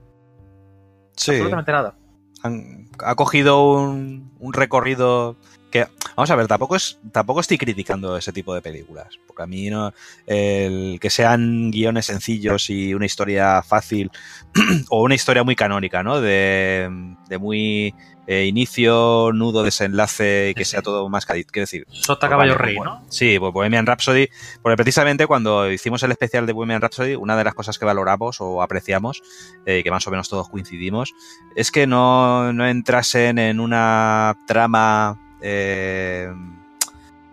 Sí. 1.17 1.33
absolutamente 1.33 1.73
nada. 1.73 1.95
han- 2.43 2.88
ha 3.05 3.15
cogido 3.15 3.73
un, 3.73 4.33
un 4.41 4.53
recorrido 4.53 5.37
que 5.73 5.87
vamos 6.17 6.31
a 6.31 6.37
ver 6.37 6.47
tampoco 6.47 6.77
es 6.77 6.99
tampoco 7.11 7.41
estoy 7.41 7.59
criticando 7.59 8.17
ese 8.17 8.33
tipo 8.33 8.55
de 8.55 8.61
películas 8.63 9.09
porque 9.27 9.43
a 9.43 9.47
mí 9.47 9.71
no 9.71 9.93
el 10.27 10.99
que 11.01 11.11
sean 11.11 11.71
guiones 11.71 12.07
sencillos 12.07 12.71
y 12.71 12.95
una 12.95 13.07
historia 13.07 13.63
fácil 13.63 14.11
o 14.91 15.03
una 15.03 15.15
historia 15.15 15.43
muy 15.43 15.57
canónica 15.57 16.03
no 16.03 16.21
de, 16.21 16.89
de 17.29 17.39
muy 17.39 17.95
eh, 18.27 18.45
inicio 18.45 19.31
nudo 19.33 19.65
desenlace 19.65 20.51
y 20.51 20.55
que 20.55 20.65
sea 20.65 20.81
todo 20.81 21.09
más 21.09 21.27
cadi- 21.27 21.45
quiero 21.51 21.65
decir 21.65 21.87
Sota 21.91 22.21
pues 22.29 22.31
caballo 22.31 22.53
vale, 22.53 22.65
rey, 22.65 22.77
pues, 22.77 22.85
¿no? 22.89 23.05
Sí, 23.09 23.37
pues 23.39 23.53
Bohemian 23.53 23.85
Rhapsody, 23.85 24.29
porque 24.63 24.77
precisamente 24.77 25.27
cuando 25.27 25.69
hicimos 25.73 26.03
el 26.05 26.13
especial 26.13 26.47
de 26.47 26.53
Bohemian 26.53 26.81
Rhapsody, 26.81 27.17
una 27.17 27.37
de 27.37 27.43
las 27.43 27.55
cosas 27.55 27.81
que 27.81 27.85
valoramos 27.85 28.41
o 28.41 28.63
apreciamos, 28.63 29.23
eh, 29.67 29.83
que 29.83 29.91
más 29.91 30.07
o 30.07 30.11
menos 30.13 30.29
todos 30.29 30.49
coincidimos, 30.51 31.15
es 31.57 31.73
que 31.73 31.89
no, 31.89 32.53
no 32.53 32.65
entrasen 32.65 33.41
en 33.41 33.59
una 33.59 34.37
trama 34.47 35.19
eh, 35.42 36.33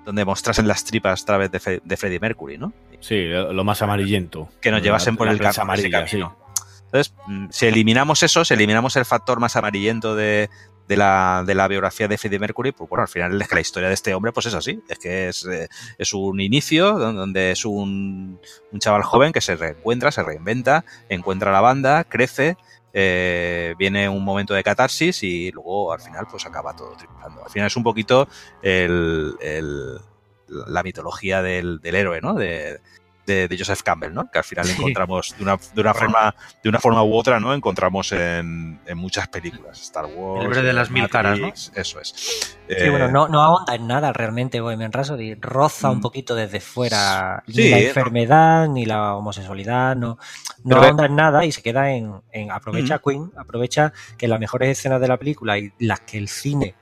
donde 0.06 0.26
mostrasen 0.26 0.68
las 0.68 0.84
tripas 0.84 1.22
a 1.22 1.26
través 1.26 1.52
de, 1.52 1.60
Fe- 1.60 1.82
de 1.84 1.98
Freddie 1.98 2.20
Mercury, 2.20 2.58
¿no? 2.58 2.74
Sí, 3.00 3.26
lo 3.28 3.64
más 3.64 3.82
amarillento. 3.82 4.50
Que 4.62 4.72
nos 4.72 4.82
llevasen 4.82 5.16
por 5.16 5.28
La 5.28 5.34
el 5.34 5.40
campo, 5.40 5.52
ese 5.52 5.62
amarilla, 5.62 6.08
sí. 6.08 6.18
camino. 6.20 6.36
Entonces, 6.86 7.14
mm, 7.28 7.46
si 7.52 7.68
eliminamos 7.68 8.24
eso, 8.24 8.44
si 8.44 8.54
eliminamos 8.56 8.96
el 8.96 9.06
factor 9.06 9.40
más 9.40 9.56
amarillento 9.56 10.16
de, 10.16 10.50
de 10.88 10.98
la, 10.98 11.44
de 11.46 11.54
la 11.54 11.68
biografía 11.68 12.08
de 12.08 12.18
Freddie 12.18 12.40
Mercury, 12.40 12.72
pues 12.72 12.90
bueno, 12.90 13.04
al 13.04 13.08
final 13.08 13.40
es 13.40 13.48
que 13.48 13.54
la 13.56 13.62
historia 13.62 13.88
de 13.90 13.94
este 13.94 14.14
hombre 14.16 14.32
pues 14.32 14.48
es 14.48 14.56
así, 14.56 14.82
es 14.90 14.98
que 14.98 15.28
es, 15.30 15.46
eh, 15.46 15.70
es 16.00 16.14
un 16.14 16.42
inicio 16.42 16.98
don- 16.98 17.16
donde 17.16 17.52
es 17.52 17.64
un, 17.64 18.40
un 18.72 18.80
chaval 18.80 19.04
joven 19.04 19.32
que 19.32 19.42
se 19.42 19.56
reencuentra, 19.56 20.12
se 20.12 20.24
reinventa, 20.24 20.84
encuentra 21.10 21.52
la 21.52 21.62
banda, 21.62 22.04
crece, 22.06 22.58
eh, 22.94 23.76
viene 23.78 24.10
un 24.10 24.24
momento 24.24 24.54
de 24.54 24.64
catarsis 24.64 25.24
y 25.24 25.52
luego 25.52 25.92
al 25.94 26.02
final 26.02 26.28
pues 26.30 26.46
acaba 26.46 26.76
todo 26.76 26.96
triunfando. 26.98 27.44
Al 27.44 27.52
final 27.52 27.68
es 27.68 27.76
un 27.78 27.84
poquito 27.84 28.28
el, 28.62 29.36
el- 29.42 30.00
la 30.48 30.82
mitología 30.84 31.42
del, 31.44 31.80
del 31.80 31.96
héroe, 31.96 32.22
¿no? 32.22 32.34
De, 32.34 32.80
de, 33.30 33.48
de 33.48 33.58
Joseph 33.58 33.82
Campbell, 33.84 34.14
¿no? 34.14 34.30
Que 34.30 34.40
al 34.40 34.44
final 34.44 34.66
Sí. 34.66 34.74
encontramos 34.78 35.36
de 35.38 35.44
una, 35.44 35.58
de 35.74 35.82
una 35.82 35.94
forma 35.94 36.36
de 36.64 36.70
una 36.70 36.80
forma 36.80 37.04
u 37.04 37.14
otra, 37.16 37.40
¿no? 37.40 37.54
Encontramos 37.54 38.12
en, 38.12 38.80
en 38.86 38.98
muchas 38.98 39.28
películas. 39.30 39.80
Star 39.82 40.06
Wars. 40.06 40.46
El 40.46 40.52
héroe 40.52 40.64
de 40.64 40.74
las 40.74 40.90
mil 40.92 41.08
caras, 41.10 41.40
¿no? 41.40 41.48
Eso 41.48 42.00
es. 42.02 42.08
Sí, 42.16 42.56
Eh, 42.68 42.90
bueno, 42.90 43.08
no, 43.10 43.28
no 43.28 43.42
ahonda 43.42 43.76
en 43.76 43.88
nada 43.88 44.12
realmente 44.14 44.60
Bohemian 44.62 44.92
Rhapsody. 44.92 45.36
Roza 45.36 45.90
un 45.90 45.98
Mm. 46.00 46.02
poquito 46.02 46.36
desde 46.36 46.60
fuera 46.60 47.44
ni 47.48 47.70
la 47.70 47.78
no. 47.78 47.84
enfermedad, 47.84 48.68
ni 48.68 48.86
la 48.86 49.16
homosexualidad, 49.16 49.96
no, 49.96 50.18
no 50.64 50.76
Pero 50.76 50.82
ahonda 50.84 51.06
en 51.06 51.16
nada 51.16 51.46
y 51.46 51.52
se 51.52 51.62
queda 51.62 51.92
en, 51.92 52.22
en 52.32 52.52
aprovecha 52.52 53.00
Queen, 53.00 53.32
aprovecha 53.38 53.94
que 54.18 54.28
las 54.28 54.40
mejores 54.40 54.70
escenas 54.70 55.00
de 55.02 55.08
la 55.08 55.18
película 55.18 55.58
y 55.58 55.72
las 55.80 56.02
que 56.02 56.18
el 56.18 56.28
cine, 56.28 56.76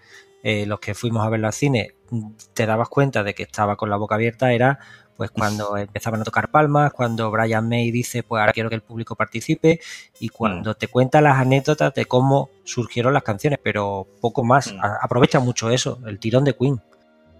eh, 0.43 0.65
los 0.65 0.79
que 0.79 0.93
fuimos 0.93 1.25
a 1.25 1.29
verlo 1.29 1.47
al 1.47 1.53
cine, 1.53 1.95
mm, 2.11 2.31
te 2.53 2.65
dabas 2.65 2.89
cuenta 2.89 3.23
de 3.23 3.33
que 3.33 3.43
estaba 3.43 3.75
con 3.75 3.89
la 3.89 3.97
boca 3.97 4.15
abierta, 4.15 4.51
era 4.53 4.79
pues 5.17 5.31
cuando 5.31 5.75
empezaban 5.77 6.21
a 6.21 6.23
tocar 6.23 6.49
palmas, 6.51 6.93
cuando 6.93 7.29
Brian 7.31 7.67
May 7.67 7.91
dice, 7.91 8.23
pues 8.23 8.39
ahora 8.39 8.53
quiero 8.53 8.69
que 8.69 8.75
el 8.75 8.81
público 8.81 9.15
participe, 9.15 9.79
y 10.19 10.29
cuando 10.29 10.75
te 10.75 10.87
cuenta 10.87 11.19
las 11.19 11.37
anécdotas 11.37 11.93
de 11.93 12.05
cómo 12.05 12.49
surgieron 12.63 13.13
las 13.13 13.23
canciones, 13.23 13.59
pero 13.61 14.07
poco 14.21 14.43
más. 14.43 14.71
Mm. 14.73 14.79
Aprovecha 15.01 15.39
mucho 15.39 15.69
eso, 15.71 15.99
el 16.05 16.19
tirón 16.19 16.43
de 16.45 16.55
Queen. 16.55 16.81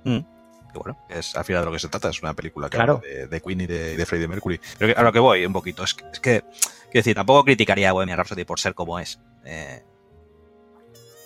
que 0.04 0.80
bueno, 0.80 0.98
es 1.10 1.36
al 1.36 1.46
final 1.46 1.62
de 1.62 1.66
lo 1.68 1.72
que 1.72 1.80
se 1.80 1.88
trata, 1.88 2.10
es 2.10 2.22
una 2.22 2.34
película 2.34 2.70
que 2.70 2.76
Claro. 2.78 3.02
de, 3.04 3.28
de 3.28 3.42
Queen 3.42 3.62
y 3.62 3.68
de, 3.68 3.96
de 3.96 4.06
Freddie 4.06 4.28
Mercury. 4.28 4.60
Pero 4.78 4.94
que- 4.94 5.00
a 5.00 5.04
lo 5.04 5.14
que 5.14 5.20
voy 5.20 5.46
un 5.46 5.54
poquito, 5.54 5.84
es 5.84 5.94
que, 5.94 6.06
es 6.12 6.20
que 6.20 6.42
quiero 6.42 6.92
decir, 6.94 7.16
tampoco 7.16 7.46
criticaría 7.46 7.90
a 7.90 7.94
Bohemian 7.94 8.18
Rhapsody 8.18 8.44
por 8.44 8.60
ser 8.60 8.74
como 8.74 9.00
es. 9.00 9.20
Eh, 9.46 9.84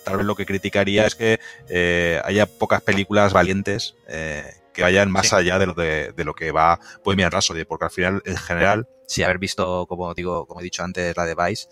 tal 0.04 0.16
vez 0.18 0.26
lo 0.26 0.34
que 0.34 0.46
criticaría 0.46 1.06
es 1.06 1.14
que 1.14 1.38
eh, 1.68 2.20
haya 2.24 2.46
pocas 2.46 2.80
películas 2.82 3.32
valientes 3.32 3.94
eh, 4.08 4.44
que 4.72 4.82
vayan 4.82 5.10
más 5.10 5.28
Sí. 5.28 5.34
allá 5.36 5.58
de 5.58 5.66
lo, 5.66 5.74
de, 5.74 6.12
de 6.12 6.24
lo 6.24 6.34
que 6.34 6.50
va 6.52 6.78
Bohemian 7.04 7.30
Rhapsody, 7.30 7.64
porque 7.64 7.84
al 7.86 7.90
final, 7.90 8.22
en 8.24 8.36
general, 8.36 8.88
si 9.06 9.22
haber 9.22 9.38
visto, 9.38 9.86
como 9.86 10.12
digo, 10.14 10.46
como 10.46 10.60
he 10.60 10.64
dicho 10.64 10.82
antes, 10.82 11.16
la 11.16 11.24
de 11.26 11.34
Vice, 11.34 11.68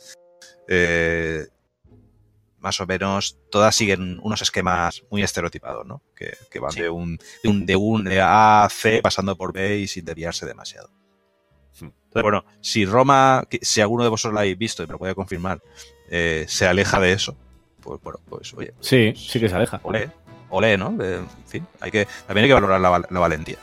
eh, 0.69 1.47
más 2.59 2.79
o 2.81 2.87
menos 2.87 3.39
todas 3.51 3.75
siguen 3.75 4.19
unos 4.23 4.43
esquemas 4.43 5.03
muy 5.11 5.23
estereotipados, 5.23 5.87
¿no? 5.87 6.03
Que, 6.15 6.35
que 6.51 6.61
van 6.61 6.73
Sí. 6.73 6.83
de 6.83 6.91
un 6.91 7.19
de 7.43 7.49
un 7.49 7.65
de 7.67 7.77
un 7.77 8.05
de 8.05 8.21
A 8.21 8.65
a 8.65 8.69
C 8.69 9.01
pasando 9.03 9.37
por 9.37 9.53
B 9.55 9.79
y 9.79 9.89
sin 9.89 10.05
desviarse 10.05 10.45
demasiado. 10.45 10.91
Hmm. 11.81 11.87
Entonces, 11.87 12.23
bueno, 12.23 12.45
si 12.61 12.85
Roma, 12.85 13.45
si 13.63 13.81
alguno 13.81 14.03
de 14.05 14.11
vosotros 14.11 14.35
la 14.35 14.41
habéis 14.41 14.59
visto 14.59 14.83
y 14.83 14.87
me 14.87 14.93
lo 14.93 14.99
puede 14.99 15.15
confirmar, 15.15 15.63
eh, 16.11 16.45
se 16.49 16.67
aleja 16.67 17.01
de 17.01 17.13
eso, 17.13 17.35
pues 17.81 17.99
bueno, 18.03 18.21
pues 18.29 18.53
oye, 18.53 18.75
Sí, 18.81 19.15
sí 19.17 19.41
que 19.41 19.49
se 19.49 19.55
aleja. 19.55 19.81
olé, 19.83 20.11
olé, 20.51 20.77
¿no? 20.77 20.97
Eh, 21.03 21.17
en 21.17 21.29
fin, 21.49 21.67
hay 21.81 21.91
que, 21.91 22.07
también 22.27 22.45
hay 22.45 22.49
que 22.51 22.55
valorar 22.55 22.81
la, 22.81 22.89
val- 22.91 23.07
la 23.11 23.21
valentía. 23.21 23.57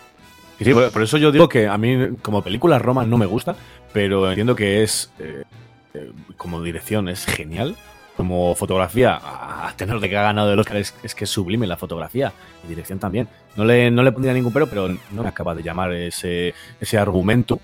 Y 0.60 0.66
sí, 0.66 0.74
por, 0.74 1.04
eso 1.04 1.18
yo 1.18 1.32
digo 1.32 1.48
que 1.48 1.68
a 1.68 1.78
mí 1.78 2.16
como 2.22 2.42
película 2.42 2.80
Roma 2.80 3.06
no 3.06 3.18
me 3.18 3.26
gusta, 3.28 3.56
pero 3.94 4.28
entiendo 4.30 4.56
que 4.56 4.82
es, 4.84 5.12
eh, 5.20 5.44
eh, 5.94 6.12
como 6.36 6.62
dirección, 6.64 7.10
es 7.10 7.26
genial. 7.26 7.76
Como 8.16 8.56
fotografía, 8.56 9.20
a 9.22 9.72
tenor 9.78 10.00
de 10.00 10.10
que 10.10 10.18
ha 10.18 10.24
ganado 10.24 10.52
el 10.52 10.58
Oscar, 10.58 10.78
es, 10.78 10.96
es 11.04 11.14
que 11.14 11.26
es 11.26 11.30
sublime 11.30 11.68
la 11.68 11.78
fotografía 11.78 12.34
y 12.66 12.68
dirección 12.68 12.98
también. 12.98 13.28
No 13.56 13.64
le, 13.64 13.92
no 13.92 14.02
le 14.02 14.12
pondría 14.12 14.34
ningún 14.34 14.52
pero, 14.52 14.66
pero 14.66 14.88
no 14.88 15.22
me 15.22 15.30
acaba 15.30 15.54
de 15.54 15.62
llamar 15.62 15.94
ese, 15.94 16.56
ese 16.82 16.98
argumento. 16.98 17.60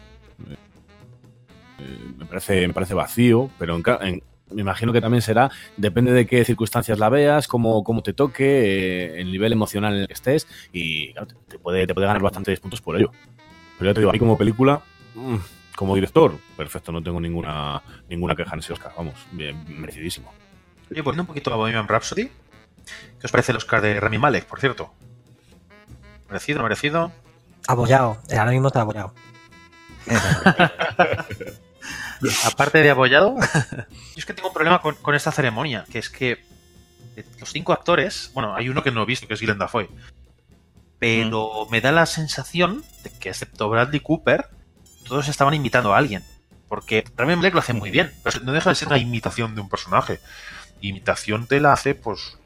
Eh, 1.79 2.13
me, 2.19 2.25
parece, 2.25 2.67
me 2.67 2.73
parece 2.73 2.93
vacío, 2.93 3.49
pero 3.57 3.75
en 3.75 3.81
en- 4.03 4.23
me 4.51 4.61
imagino 4.61 4.93
que 4.93 5.01
también 5.01 5.21
será, 5.21 5.49
depende 5.77 6.11
de 6.11 6.25
qué 6.25 6.43
circunstancias 6.45 6.99
la 6.99 7.09
veas, 7.09 7.47
cómo, 7.47 7.83
cómo 7.83 8.03
te 8.03 8.13
toque, 8.13 8.45
eh, 8.45 9.21
el 9.21 9.31
nivel 9.31 9.51
emocional 9.53 9.93
en 9.95 10.01
el 10.01 10.07
que 10.07 10.13
estés, 10.13 10.47
y 10.71 11.13
claro, 11.13 11.27
te, 11.27 11.35
te 11.47 11.59
puede, 11.59 11.87
te 11.87 11.93
puede 11.93 12.07
ganar 12.07 12.21
bastantes 12.21 12.59
puntos 12.59 12.81
por 12.81 12.97
ello. 12.97 13.11
Pero 13.79 13.89
ya 13.89 13.93
te 13.93 14.01
digo, 14.01 14.09
a 14.09 14.13
mí 14.13 14.19
como 14.19 14.37
película, 14.37 14.81
mm, 15.15 15.37
como 15.75 15.95
director, 15.95 16.37
perfecto, 16.55 16.91
no 16.91 17.01
tengo 17.01 17.19
ninguna, 17.19 17.81
ninguna 18.09 18.35
queja 18.35 18.53
en 18.53 18.59
ese 18.59 18.73
Oscar, 18.73 18.91
vamos, 18.95 19.15
bien, 19.31 19.63
merecidísimo. 19.79 20.31
Oye, 20.91 21.01
volviendo 21.01 21.23
un 21.23 21.27
poquito 21.27 21.51
a 21.53 21.55
Bohemian 21.55 21.87
Rhapsody, 21.87 22.25
¿qué 22.25 23.25
os 23.25 23.31
parece 23.31 23.51
el 23.51 23.57
Oscar 23.57 23.81
de 23.81 23.99
Rami 23.99 24.17
Malek, 24.19 24.45
por 24.45 24.59
cierto? 24.59 24.93
¿Merecido, 26.27 26.59
no 26.59 26.63
merecido? 26.63 27.11
Abollado. 27.67 28.17
Eh, 28.29 28.37
Ahora 28.37 28.51
mismo 28.51 28.67
está 28.67 28.81
abollado. 28.81 29.13
Aparte 32.45 32.79
de 32.81 32.89
apoyado, 32.91 33.35
yo 33.71 33.83
es 34.15 34.25
que 34.25 34.33
tengo 34.33 34.49
un 34.49 34.53
problema 34.53 34.81
con, 34.81 34.95
con 34.95 35.15
esta 35.15 35.31
ceremonia, 35.31 35.85
que 35.91 35.99
es 35.99 36.09
que 36.09 36.43
de 37.15 37.25
los 37.39 37.51
cinco 37.51 37.73
actores, 37.73 38.31
bueno, 38.33 38.55
hay 38.55 38.69
uno 38.69 38.81
que 38.83 38.91
no 38.91 39.03
he 39.03 39.05
visto, 39.05 39.27
que 39.27 39.33
es 39.35 39.41
Glenn 39.41 39.57
Dafoe, 39.59 39.89
pero 40.99 41.67
me 41.69 41.81
da 41.81 41.91
la 41.91 42.05
sensación 42.05 42.83
de 43.03 43.09
que 43.11 43.29
excepto 43.29 43.69
Bradley 43.69 43.99
Cooper, 43.99 44.47
todos 45.07 45.27
estaban 45.27 45.53
imitando 45.53 45.93
a 45.93 45.97
alguien. 45.97 46.23
Porque 46.69 47.03
Rami 47.17 47.35
Malek 47.35 47.53
lo 47.53 47.59
hace 47.59 47.73
muy 47.73 47.91
bien, 47.91 48.11
pero 48.23 48.39
no 48.39 48.51
deja 48.51 48.69
de 48.69 48.75
ser 48.75 48.87
una 48.87 48.97
imitación 48.97 49.53
de 49.53 49.61
un 49.61 49.69
personaje. 49.69 50.19
Imitación 50.81 51.45
te 51.45 51.59
la 51.59 51.73
hace, 51.73 51.93
pues, 51.93 52.37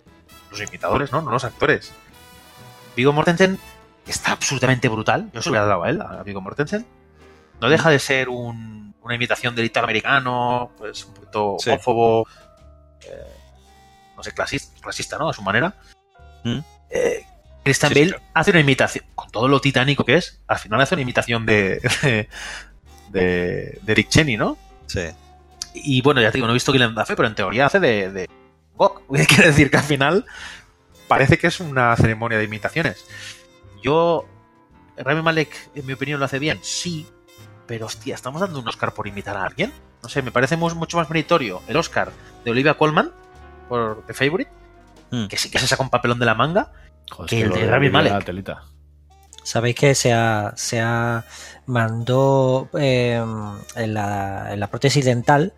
los 0.51 0.59
imitadores, 0.61 1.11
¿no? 1.11 1.21
No 1.21 1.31
los 1.31 1.43
actores. 1.45 1.93
Vigo 2.95 3.13
Mortensen 3.13 3.57
está 4.05 4.31
absolutamente 4.33 4.89
brutal. 4.89 5.29
Yo 5.33 5.41
se 5.41 5.49
lo 5.49 5.51
hubiera 5.53 5.67
dado 5.67 5.83
a 5.83 5.89
él, 5.89 6.01
a 6.01 6.23
Vigo 6.23 6.41
Mortensen. 6.41 6.85
No 7.61 7.69
deja 7.69 7.89
de 7.89 7.99
ser 7.99 8.27
un- 8.29 8.86
una 9.07 9.15
imitación 9.15 9.55
del 9.55 9.65
italoamericano, 9.65 10.71
pues 10.77 11.05
un 11.05 11.13
poquito 11.13 11.55
Sí. 11.59 11.69
homófobo, 11.71 12.27
eh, 13.01 13.33
no 14.15 14.23
sé, 14.23 14.31
clasista, 14.33 14.79
clasista, 14.81 15.17
¿no? 15.17 15.29
A 15.29 15.33
su 15.33 15.41
manera. 15.41 15.73
Mm. 16.43 16.59
Eh, 16.89 17.25
Christian 17.63 17.91
Sí, 17.93 17.99
sí, 17.99 18.11
Bale 18.11 18.23
hace 18.33 18.51
una 18.51 18.59
imitación, 18.61 19.05
con 19.15 19.29
todo 19.29 19.47
lo 19.47 19.59
titánico 19.59 20.05
que 20.05 20.15
es, 20.15 20.41
al 20.47 20.57
final 20.59 20.79
hace 20.79 20.95
una 20.95 21.01
imitación 21.01 21.45
de, 21.45 21.81
de, 22.01 22.29
de, 23.09 23.79
de 23.81 23.95
Dick 23.95 24.09
Cheney, 24.09 24.37
¿no? 24.37 24.57
Sí. 24.85 25.07
Y 25.73 26.01
bueno, 26.01 26.21
ya 26.21 26.31
te 26.31 26.37
digo, 26.37 26.47
no 26.47 26.53
he 26.53 26.55
visto 26.55 26.71
Glenn 26.71 26.95
Dafoe, 26.95 27.15
pero 27.15 27.27
en 27.27 27.35
teoría 27.35 27.65
hace 27.65 27.79
de, 27.79 28.11
de 28.11 28.29
Gok. 28.75 29.03
Quiere 29.27 29.47
decir 29.47 29.69
que 29.69 29.77
al 29.77 29.83
final 29.83 30.25
parece 31.07 31.37
que 31.37 31.47
es 31.47 31.59
una 31.59 31.95
ceremonia 31.97 32.37
de 32.37 32.45
imitaciones. 32.45 33.05
Yo, 33.83 34.25
Rami 34.97 35.21
Malek, 35.21 35.69
en 35.75 35.85
mi 35.85 35.93
opinión, 35.93 36.19
lo 36.19 36.25
hace 36.25 36.39
bien, 36.39 36.59
sí, 36.61 37.05
pero 37.67 37.85
hostia, 37.85 38.15
¿estamos 38.15 38.41
dando 38.41 38.59
un 38.59 38.67
Oscar 38.67 38.93
por 38.93 39.07
imitar 39.07 39.35
a 39.37 39.43
alguien? 39.43 39.73
No 40.01 40.09
sé, 40.09 40.21
me 40.21 40.31
parece 40.31 40.55
mu- 40.57 40.73
mucho 40.75 40.97
más 40.97 41.09
meritorio 41.09 41.61
el 41.67 41.75
Oscar 41.77 42.11
de 42.45 42.51
Olivia 42.51 42.75
Colman 42.75 43.11
por 43.69 44.03
The 44.07 44.13
Favorite, 44.13 44.51
Mm. 45.11 45.27
que 45.27 45.37
sí 45.37 45.49
que 45.49 45.59
se 45.59 45.67
saca 45.67 45.83
un 45.83 45.89
papelón 45.89 46.19
de 46.19 46.25
la 46.25 46.35
manga. 46.35 46.71
Joder, 47.11 47.29
Que 47.29 47.41
el 47.41 47.49
de 47.51 47.65
Rami 47.67 47.89
Malek. 47.89 48.45
Sabéis 49.43 49.75
que 49.75 49.95
se 49.95 50.11
ha, 50.11 50.51
se 50.57 50.81
ha 50.81 51.23
mandó 51.65 52.69
eh, 52.77 53.23
en, 53.75 53.93
la, 53.93 54.51
en 54.53 54.59
la 54.59 54.67
prótesis 54.67 55.05
dental, 55.05 55.53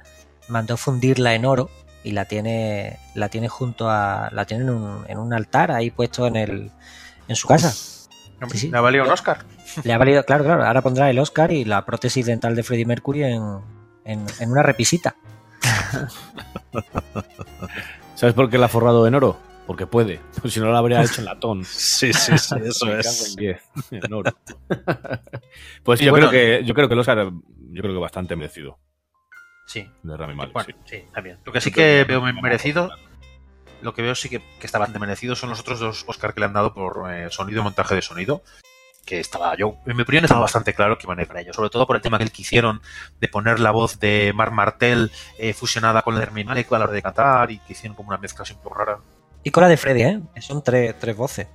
mandó 0.47 0.77
fundirla 0.77 1.33
en 1.33 1.45
oro 1.45 1.69
y 2.03 2.11
la 2.11 2.25
tiene, 2.25 2.99
la 3.15 3.29
tiene 3.29 3.47
junto 3.49 3.89
a, 3.89 4.29
la 4.31 4.45
tiene 4.45 4.63
en 4.65 4.69
un, 4.69 5.05
en 5.07 5.17
un 5.17 5.33
altar 5.33 5.71
ahí 5.71 5.89
puesto 5.89 6.27
en 6.27 6.35
el, 6.35 6.71
en 7.27 7.35
su 7.35 7.47
casa. 7.47 7.71
Sí, 7.71 8.57
sí. 8.57 8.69
¿Le 8.69 8.77
ha 8.77 8.81
valido 8.81 9.03
un 9.05 9.11
Oscar? 9.11 9.43
Le 9.84 9.93
ha 9.93 9.97
valido, 9.97 10.23
claro, 10.25 10.43
claro, 10.43 10.63
ahora 10.65 10.82
pondrá 10.82 11.10
el 11.10 11.19
Oscar 11.19 11.51
y 11.51 11.65
la 11.65 11.86
prótesis 11.86 12.25
dental 12.25 12.55
de 12.55 12.63
Freddie 12.63 12.86
Mercury 12.86 13.23
en, 13.23 13.43
en, 14.05 14.25
en 14.39 14.51
una 14.51 14.63
repisita. 14.63 15.15
¿Sabes 18.15 18.34
por 18.36 18.49
qué 18.49 18.58
la 18.58 18.65
ha 18.65 18.69
forrado 18.69 19.08
en 19.08 19.15
oro? 19.15 19.38
Porque 19.67 19.86
puede. 19.86 20.19
Pues 20.41 20.53
si 20.53 20.60
no 20.60 20.67
lo 20.71 20.77
habría 20.77 21.01
hecho 21.03 21.21
en 21.21 21.25
latón. 21.25 21.63
Sí, 21.65 22.12
sí, 22.13 22.38
sí, 22.38 22.55
eso 22.63 22.97
es. 22.97 23.29
en 23.29 23.36
10, 23.36 23.62
en 23.91 24.13
oro. 24.13 24.32
pues 25.84 26.01
Y 26.01 26.05
yo, 26.05 26.12
bueno- 26.12 26.29
creo 26.29 26.60
que, 26.60 26.65
yo 26.65 26.73
creo 26.73 26.88
que 26.88 26.93
el 26.95 26.99
Oscar, 26.99 27.17
yo 27.71 27.82
creo 27.82 27.93
que 27.93 27.99
bastante 27.99 28.36
merecido 28.36 28.79
Sí. 29.67 29.88
de 30.01 30.17
Rami 30.17 30.34
Malek. 30.34 30.53
Bueno, 30.53 30.69
sí. 30.86 30.97
sí, 30.97 31.03
también. 31.13 31.38
Lo 31.45 31.51
que 31.51 31.62
sí 31.62 31.71
que 31.71 32.03
veo 32.08 32.21
merecido, 32.21 32.89
lo 33.84 33.93
que 33.93 34.01
veo 34.01 34.15
sí 34.15 34.27
que, 34.27 34.39
que 34.60 34.65
está 34.65 34.79
bastante 34.79 34.99
merecido 34.99 35.36
son 35.36 35.51
los 35.51 35.60
otros 35.60 35.79
dos 35.79 36.03
Oscar 36.08 36.34
que 36.34 36.39
le 36.39 36.47
han 36.47 36.53
dado 36.53 36.73
por 36.73 37.12
eh, 37.13 37.27
sonido 37.29 37.62
y 37.62 37.63
montaje 37.63 37.93
de 37.93 38.01
sonido. 38.01 38.41
Que 39.05 39.19
estaba 39.19 39.55
yo, 39.55 39.77
en 39.85 39.95
mi 39.95 40.03
opinión, 40.03 40.23
estaba 40.23 40.41
bastante 40.41 40.73
claro 40.73 40.97
que 40.97 41.07
iban 41.07 41.17
a 41.19 41.23
ir 41.23 41.27
para 41.27 41.41
ello. 41.41 41.53
Sobre 41.53 41.69
todo 41.69 41.88
por 41.88 41.95
el 41.95 42.01
tema 42.01 42.19
que 42.19 42.29
que 42.29 42.41
hicieron 42.41 42.81
de 43.19 43.27
poner 43.27 43.59
la 43.59 43.71
voz 43.71 43.99
de 43.99 44.33
Marc 44.35 44.51
Martel 44.51 45.12
eh, 45.38 45.53
fusionada 45.53 46.03
con 46.03 46.13
la 46.13 46.25
de 46.25 46.43
Malek 46.43 46.71
a 46.71 46.77
la 46.77 46.85
hora 46.85 46.93
de 46.93 47.01
cantar 47.01 47.51
y 47.51 47.59
que 47.59 47.73
hicieron 47.73 47.95
como 47.95 48.09
una 48.09 48.17
mezcla 48.17 48.43
así 48.43 48.53
un 48.53 48.59
poco 48.59 48.75
rara. 48.75 48.99
Y 49.43 49.51
con 49.51 49.63
la 49.63 49.69
de 49.69 49.77
Freddie, 49.77 50.21
¿eh? 50.35 50.41
Son 50.41 50.63
tres, 50.63 50.95
tres 50.99 51.15
voces. 51.15 51.47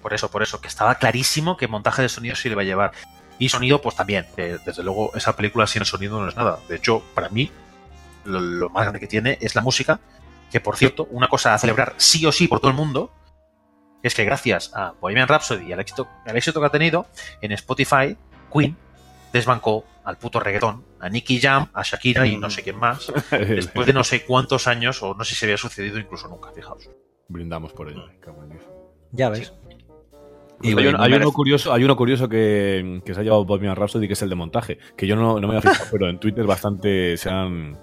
Por 0.00 0.14
eso, 0.14 0.30
por 0.30 0.42
eso, 0.42 0.60
que 0.60 0.68
estaba 0.68 0.94
clarísimo 0.94 1.56
que 1.56 1.68
montaje 1.68 2.02
de 2.02 2.08
sonido 2.08 2.36
sí 2.36 2.48
le 2.48 2.54
va 2.54 2.62
a 2.62 2.64
llevar. 2.64 2.92
Y 3.38 3.48
sonido, 3.48 3.82
pues 3.82 3.96
también. 3.96 4.26
Eh, 4.36 4.58
desde 4.64 4.82
luego, 4.82 5.12
esa 5.14 5.34
película 5.36 5.66
sin 5.66 5.82
el 5.82 5.86
sonido 5.86 6.20
no 6.20 6.28
es 6.28 6.36
nada. 6.36 6.58
De 6.68 6.76
hecho, 6.76 7.02
para 7.14 7.28
mí, 7.28 7.50
lo, 8.24 8.40
lo 8.40 8.70
más 8.70 8.84
grande 8.84 9.00
que 9.00 9.06
tiene 9.06 9.38
es 9.40 9.54
la 9.54 9.62
música. 9.62 10.00
Que 10.50 10.60
por 10.60 10.76
cierto, 10.76 11.08
una 11.10 11.28
cosa 11.28 11.52
a 11.52 11.58
celebrar 11.58 11.94
sí 11.96 12.24
o 12.26 12.32
sí 12.32 12.46
por 12.46 12.60
todo 12.60 12.70
el 12.70 12.76
mundo 12.76 13.10
es 14.06 14.14
que 14.14 14.24
gracias 14.24 14.72
a 14.74 14.92
Bohemian 15.00 15.26
Rhapsody 15.28 15.66
y 15.66 15.72
al 15.72 15.80
éxito, 15.80 16.06
al 16.26 16.36
éxito 16.36 16.60
que 16.60 16.66
ha 16.66 16.70
tenido, 16.70 17.06
en 17.40 17.52
Spotify, 17.52 18.16
Queen 18.52 18.76
desbancó 19.32 19.84
al 20.04 20.16
puto 20.18 20.38
reggaetón, 20.38 20.84
a 21.00 21.08
Nicky 21.08 21.40
Jam, 21.40 21.68
a 21.74 21.82
Shakira 21.82 22.26
y 22.26 22.36
no 22.36 22.50
sé 22.50 22.62
quién 22.62 22.78
más, 22.78 23.12
después 23.30 23.86
de 23.86 23.92
no 23.92 24.04
sé 24.04 24.24
cuántos 24.24 24.66
años, 24.68 25.02
o 25.02 25.14
no 25.14 25.24
sé 25.24 25.30
si 25.34 25.40
se 25.40 25.46
había 25.46 25.56
sucedido 25.56 25.98
incluso 25.98 26.28
nunca, 26.28 26.50
fijaos. 26.52 26.88
Brindamos 27.28 27.72
por 27.72 27.88
ello. 27.88 28.04
Ya 29.12 29.30
ves. 29.30 29.52
Y 30.62 30.68
hay, 30.68 30.74
bueno, 30.74 30.90
un- 30.90 31.00
hay 31.00 31.10
merece- 31.10 31.22
uno 31.22 31.32
curioso, 31.32 31.72
hay 31.72 31.84
uno 31.84 31.96
curioso 31.96 32.28
que, 32.28 33.02
que 33.04 33.12
se 33.14 33.20
ha 33.20 33.22
llevado 33.22 33.44
Bohemian 33.44 33.74
Rhapsody, 33.76 34.06
que 34.06 34.12
es 34.12 34.22
el 34.22 34.28
de 34.28 34.34
montaje. 34.34 34.78
Que 34.96 35.06
yo 35.06 35.16
no, 35.16 35.40
no 35.40 35.48
me 35.48 35.56
había 35.56 35.70
fijado, 35.72 35.88
pero 35.92 36.08
en 36.08 36.18
Twitter 36.20 36.44
bastante 36.46 37.16
se 37.16 37.28
han, 37.30 37.76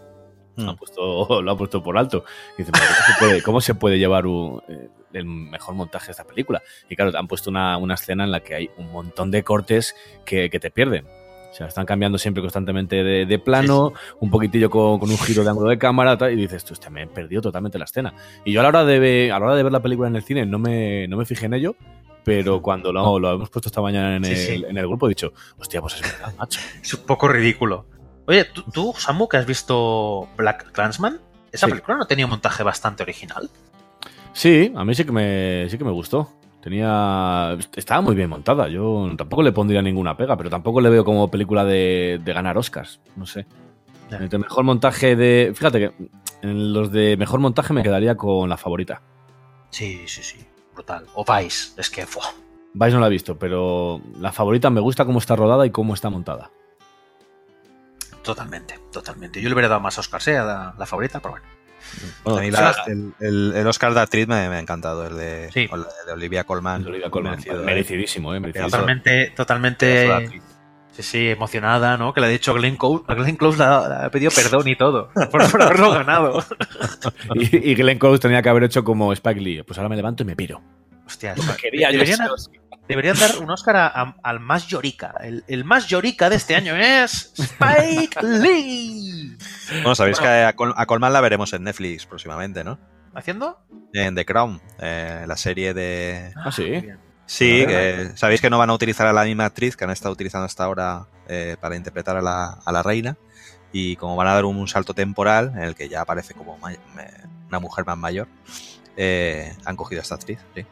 Mm. 0.57 0.67
han 0.67 0.75
puesto, 0.75 1.41
lo 1.41 1.51
han 1.51 1.57
puesto 1.57 1.81
por 1.81 1.97
alto. 1.97 2.25
Y 2.57 2.63
dicen, 2.63 2.73
"¿Pero 2.73 2.85
¿cómo, 2.85 3.05
se 3.07 3.19
puede, 3.19 3.41
cómo 3.43 3.61
se 3.61 3.75
puede 3.75 3.97
llevar 3.99 4.25
un- 4.27 4.61
eh, 4.67 4.89
el 5.13 5.25
mejor 5.25 5.75
montaje 5.75 6.07
de 6.07 6.11
esta 6.11 6.23
película? 6.25 6.61
Y 6.89 6.95
claro, 6.95 7.11
han 7.17 7.27
puesto 7.27 7.49
una, 7.49 7.77
una 7.77 7.93
escena 7.95 8.23
en 8.23 8.31
la 8.31 8.39
que 8.41 8.55
hay 8.55 8.69
un 8.77 8.91
montón 8.91 9.31
de 9.31 9.43
cortes 9.43 9.95
que, 10.25 10.49
que 10.49 10.59
te 10.59 10.71
pierden. 10.71 11.05
O 11.51 11.53
sea, 11.53 11.67
están 11.67 11.85
cambiando 11.85 12.17
siempre 12.17 12.41
constantemente 12.41 13.03
de, 13.03 13.25
de 13.25 13.39
plano, 13.39 13.91
un 14.21 14.29
poquitillo 14.31 14.69
con, 14.69 14.99
con 14.99 15.09
un 15.09 15.17
giro 15.17 15.43
de 15.43 15.49
ángulo 15.49 15.69
de 15.69 15.77
cámara, 15.77 16.17
tal, 16.17 16.31
y 16.31 16.35
dices, 16.37 16.63
tú, 16.63 16.73
hostia, 16.73 16.89
me 16.89 17.03
he 17.03 17.07
perdido 17.07 17.41
totalmente 17.41 17.77
la 17.77 17.83
escena. 17.83 18.13
Y 18.45 18.53
yo 18.53 18.61
a 18.61 18.63
la 18.63 18.69
hora 18.69 18.85
de, 18.85 18.99
ve- 18.99 19.31
a 19.33 19.37
la 19.39 19.47
hora 19.47 19.55
de 19.55 19.63
ver 19.63 19.71
la 19.73 19.81
película 19.81 20.07
en 20.07 20.15
el 20.15 20.23
cine 20.23 20.45
no 20.45 20.59
me, 20.59 21.09
no 21.09 21.17
me 21.17 21.25
fijé 21.25 21.47
en 21.47 21.53
ello, 21.55 21.75
pero 22.23 22.61
cuando 22.61 22.93
lo, 22.93 23.19
lo 23.19 23.33
hemos 23.33 23.49
puesto 23.49 23.67
esta 23.67 23.81
mañana 23.81 24.15
en, 24.15 24.23
Sí, 24.23 24.31
el, 24.31 24.37
sí. 24.61 24.65
en 24.69 24.77
el 24.77 24.87
grupo 24.87 25.07
he 25.07 25.09
dicho, 25.09 25.33
hostia, 25.57 25.81
pues 25.81 25.95
es 25.95 26.01
verdad, 26.03 26.33
macho. 26.37 26.59
Es 26.81 26.93
un 26.93 27.05
poco 27.05 27.27
ridículo. 27.27 27.85
Oye, 28.27 28.45
¿tú, 28.45 28.63
tú, 28.71 28.93
Samu, 28.97 29.27
que 29.27 29.35
has 29.35 29.45
visto 29.45 30.29
Black 30.37 30.71
Clansman? 30.71 31.19
Esa 31.51 31.67
película 31.67 31.97
no 31.97 32.05
tenía 32.05 32.25
un 32.27 32.29
montaje 32.31 32.63
bastante 32.63 33.03
original. 33.03 33.49
Sí, 34.33 34.71
a 34.75 34.85
mí 34.85 34.95
sí 34.95 35.05
que 35.05 35.11
me, 35.11 35.67
sí 35.69 35.77
que 35.77 35.83
me 35.83 35.91
gustó. 35.91 36.29
Tenía. 36.61 37.57
Estaba 37.75 38.01
muy 38.01 38.15
bien 38.15 38.29
montada. 38.29 38.67
Yo 38.67 39.09
tampoco 39.17 39.41
le 39.41 39.51
pondría 39.51 39.81
ninguna 39.81 40.15
pega, 40.15 40.37
pero 40.37 40.49
tampoco 40.49 40.79
le 40.79 40.89
veo 40.89 41.03
como 41.03 41.29
película 41.29 41.65
de, 41.65 42.21
de 42.23 42.33
ganar 42.33 42.57
Oscars. 42.57 42.99
No 43.15 43.25
sé. 43.25 43.47
Ya. 44.09 44.17
Entre 44.17 44.37
mejor 44.37 44.63
montaje 44.63 45.15
de. 45.15 45.53
Fíjate 45.55 45.79
que 45.79 45.91
En 46.43 46.73
los 46.73 46.91
de 46.91 47.17
mejor 47.17 47.39
montaje 47.39 47.73
me 47.73 47.81
quedaría 47.81 48.15
con 48.15 48.47
la 48.47 48.57
favorita. 48.57 49.01
Sí, 49.71 50.03
sí, 50.05 50.21
sí. 50.21 50.45
Brutal. 50.73 51.05
O 51.15 51.25
Vice. 51.25 51.79
Es 51.79 51.89
que, 51.89 52.05
¡fua! 52.05 52.25
Vice 52.73 52.93
no 52.93 52.99
la 52.99 53.07
he 53.07 53.11
visto, 53.11 53.37
pero 53.37 53.99
la 54.19 54.31
favorita 54.31 54.69
me 54.69 54.81
gusta 54.81 55.05
cómo 55.05 55.19
está 55.19 55.35
rodada 55.35 55.65
y 55.65 55.71
cómo 55.71 55.93
está 55.93 56.09
montada. 56.09 56.51
Totalmente, 58.23 58.79
totalmente. 58.91 59.41
Yo 59.41 59.49
le 59.49 59.55
hubiera 59.55 59.67
dado 59.67 59.81
más 59.81 59.97
a 59.97 60.01
Oscar 60.01 60.21
Sea, 60.21 60.43
la, 60.45 60.75
la 60.77 60.85
favorita, 60.85 61.19
pero 61.19 61.31
bueno. 61.31 61.45
Bueno, 62.23 62.39
a 62.39 62.41
mí 62.41 62.51
la- 62.51 62.75
el, 62.87 63.13
el- 63.19 63.53
el 63.55 63.67
Oscar 63.67 63.93
de 63.93 63.99
actriz 64.01 64.27
me, 64.27 64.49
me 64.49 64.55
ha 64.55 64.59
encantado, 64.59 65.05
el 65.07 65.17
de, 65.17 65.49
Sí. 65.51 65.67
o 65.71 65.75
el 65.75 65.83
de 66.05 66.11
Olivia 66.13 66.43
Colman. 66.43 66.83
De 66.83 66.89
Olivia 66.89 67.09
Colman. 67.09 67.31
Merecido, 67.33 67.61
¿eh? 67.61 67.65
Merecidísimo, 67.65 68.33
¿eh? 68.35 68.39
Merecidísimo. 68.39 68.85
Totalmente. 69.35 70.29
Sí, 70.91 71.03
sí, 71.03 71.29
emocionada, 71.29 71.97
¿no? 71.97 72.13
Que 72.13 72.19
le 72.19 72.27
ha 72.27 72.29
dicho 72.29 72.51
a 72.51 72.55
Glenn 72.55 72.75
Close. 72.75 73.05
A 73.07 73.13
Glenn 73.15 73.37
Close 73.37 73.57
le 73.57 73.63
ha, 73.63 74.09
pedido 74.11 74.29
perdón 74.31 74.67
y 74.67 74.75
todo. 74.75 75.09
Por, 75.31 75.49
por 75.49 75.61
haberlo 75.61 75.91
ganado. 75.91 76.43
Y, 77.35 77.71
y 77.71 77.75
Glenn 77.75 77.97
Close 77.97 78.19
tenía 78.19 78.41
que 78.41 78.49
haber 78.49 78.63
hecho 78.65 78.83
como 78.83 79.13
Spike 79.13 79.39
Lee. 79.39 79.63
Pues 79.63 79.77
ahora 79.79 79.87
me 79.89 79.95
levanto 79.95 80.23
y 80.23 80.25
me 80.25 80.35
piro. 80.35 80.61
Hostia, 81.05 81.33
quería 81.61 81.91
yo 81.91 81.99
deberían. 81.99 82.19
Deberían 82.91 83.17
dar 83.17 83.37
un 83.39 83.49
Oscar 83.51 83.75
a- 83.77 83.87
a- 83.87 84.15
al 84.23 84.39
más 84.39 84.67
llorica. 84.67 85.13
El, 85.21 85.43
el 85.47 85.63
más 85.65 85.87
llorica 85.87 86.29
de 86.29 86.35
este 86.35 86.55
año 86.55 86.75
es 86.75 87.33
Spike 87.37 88.19
Lee. 88.21 89.37
Bueno, 89.71 89.95
sabéis 89.95 90.19
que 90.19 90.27
a, 90.27 90.53
Col- 90.55 90.73
a 90.75 90.85
Colman 90.85 91.13
la 91.13 91.21
veremos 91.21 91.51
en 91.53 91.63
Netflix 91.63 92.05
próximamente, 92.05 92.63
¿no? 92.63 92.79
¿Haciendo? 93.13 93.59
En 93.93 94.15
The 94.15 94.25
Crown, 94.25 94.61
eh, 94.79 95.25
la 95.27 95.35
serie 95.37 95.73
de... 95.73 96.31
Ah, 96.35 96.51
sí. 96.51 96.81
Sí, 97.25 97.63
Ah. 97.63 97.67
que 97.67 98.11
sabéis 98.15 98.41
que 98.41 98.49
no 98.49 98.57
van 98.57 98.69
a 98.69 98.73
utilizar 98.73 99.07
a 99.07 99.13
la 99.13 99.23
misma 99.23 99.45
actriz 99.45 99.75
que 99.77 99.83
han 99.85 99.89
estado 99.91 100.13
utilizando 100.13 100.45
hasta 100.45 100.63
ahora 100.65 101.07
eh, 101.27 101.55
para 101.59 101.75
interpretar 101.75 102.17
a 102.17 102.21
la, 102.21 102.59
a 102.65 102.71
la 102.71 102.83
reina. 102.83 103.17
Y 103.73 103.95
como 103.95 104.15
van 104.17 104.27
a 104.27 104.33
dar 104.33 104.43
un 104.45 104.67
salto 104.67 104.93
temporal 104.93 105.53
en 105.55 105.63
el 105.63 105.75
que 105.75 105.87
ya 105.87 106.01
aparece 106.01 106.33
como 106.33 106.57
una 106.57 107.59
mujer 107.59 107.85
más 107.85 107.97
mayor, 107.97 108.27
eh, 108.97 109.53
han 109.65 109.75
cogido 109.77 110.01
a 110.01 110.03
esta 110.03 110.15
actriz. 110.15 110.39
Sí, 110.55 110.65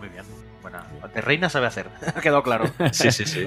Muy 0.00 0.08
bien. 0.08 0.24
Buena. 1.00 1.14
De 1.14 1.20
reina 1.20 1.48
sabe 1.48 1.66
hacer. 1.66 1.86
ha 2.14 2.20
quedado 2.20 2.42
claro. 2.42 2.64
sí, 2.92 3.10
sí. 3.10 3.24
sí. 3.26 3.46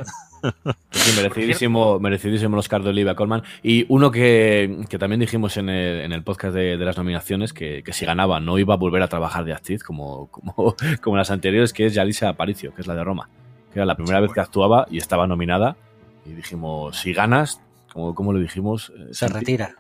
Sí, 0.91 1.11
merecidísimo, 1.17 1.99
merecidísimo 1.99 2.55
el 2.55 2.59
Oscar 2.59 2.83
de 2.83 2.89
Olivia 2.89 3.15
Colman. 3.15 3.43
Y 3.63 3.85
uno 3.89 4.11
que, 4.11 4.85
que 4.89 4.97
también 4.97 5.19
dijimos 5.19 5.57
en 5.57 5.69
el, 5.69 6.01
en 6.01 6.11
el 6.13 6.23
podcast 6.23 6.53
de, 6.55 6.77
de 6.77 6.85
las 6.85 6.97
nominaciones, 6.97 7.53
que, 7.53 7.83
que 7.83 7.93
si 7.93 8.05
ganaba 8.05 8.39
no 8.39 8.57
iba 8.59 8.73
a 8.73 8.77
volver 8.77 9.01
a 9.01 9.07
trabajar 9.07 9.45
de 9.45 9.53
actriz 9.53 9.83
como, 9.83 10.27
como, 10.27 10.75
como 11.01 11.17
las 11.17 11.31
anteriores, 11.31 11.73
que 11.73 11.85
es 11.85 11.93
Yalisa 11.93 12.29
Aparicio, 12.29 12.73
que 12.73 12.81
es 12.81 12.87
la 12.87 12.95
de 12.95 13.03
Roma. 13.03 13.29
Que 13.73 13.79
era 13.79 13.85
la 13.85 13.95
primera 13.95 14.19
vez 14.19 14.31
que 14.31 14.39
actuaba 14.39 14.87
y 14.89 14.97
estaba 14.97 15.27
nominada. 15.27 15.75
Y 16.25 16.33
dijimos, 16.33 16.97
si 16.97 17.13
ganas, 17.13 17.61
como, 17.91 18.15
como 18.15 18.33
lo 18.33 18.39
dijimos, 18.39 18.91
eh, 18.95 19.13
Se 19.13 19.27
retira. 19.27 19.75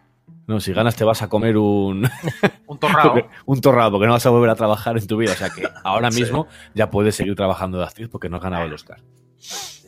No, 0.47 0.59
si 0.59 0.73
ganas 0.73 0.95
te 0.95 1.03
vas 1.03 1.21
a 1.23 1.27
comer 1.29 1.57
un, 1.57 2.07
Un 2.67 2.79
torrao. 2.79 3.03
porque- 3.13 3.25
un 3.45 3.61
torrado, 3.61 3.91
porque 3.91 4.05
no 4.07 4.13
vas 4.13 4.25
a 4.25 4.29
volver 4.29 4.49
a 4.49 4.55
trabajar 4.55 4.97
en 4.97 5.07
tu 5.07 5.17
vida. 5.17 5.31
O 5.31 5.35
sea 5.35 5.49
que 5.49 5.67
ahora 5.83 6.11
Sí. 6.11 6.21
mismo 6.21 6.47
ya 6.73 6.89
puedes 6.89 7.15
seguir 7.15 7.35
trabajando 7.35 7.77
de 7.79 7.85
actriz 7.85 8.07
porque 8.09 8.29
no 8.29 8.37
has 8.37 8.43
ganado 8.43 8.65
el 8.65 8.73
Oscar. 8.73 8.99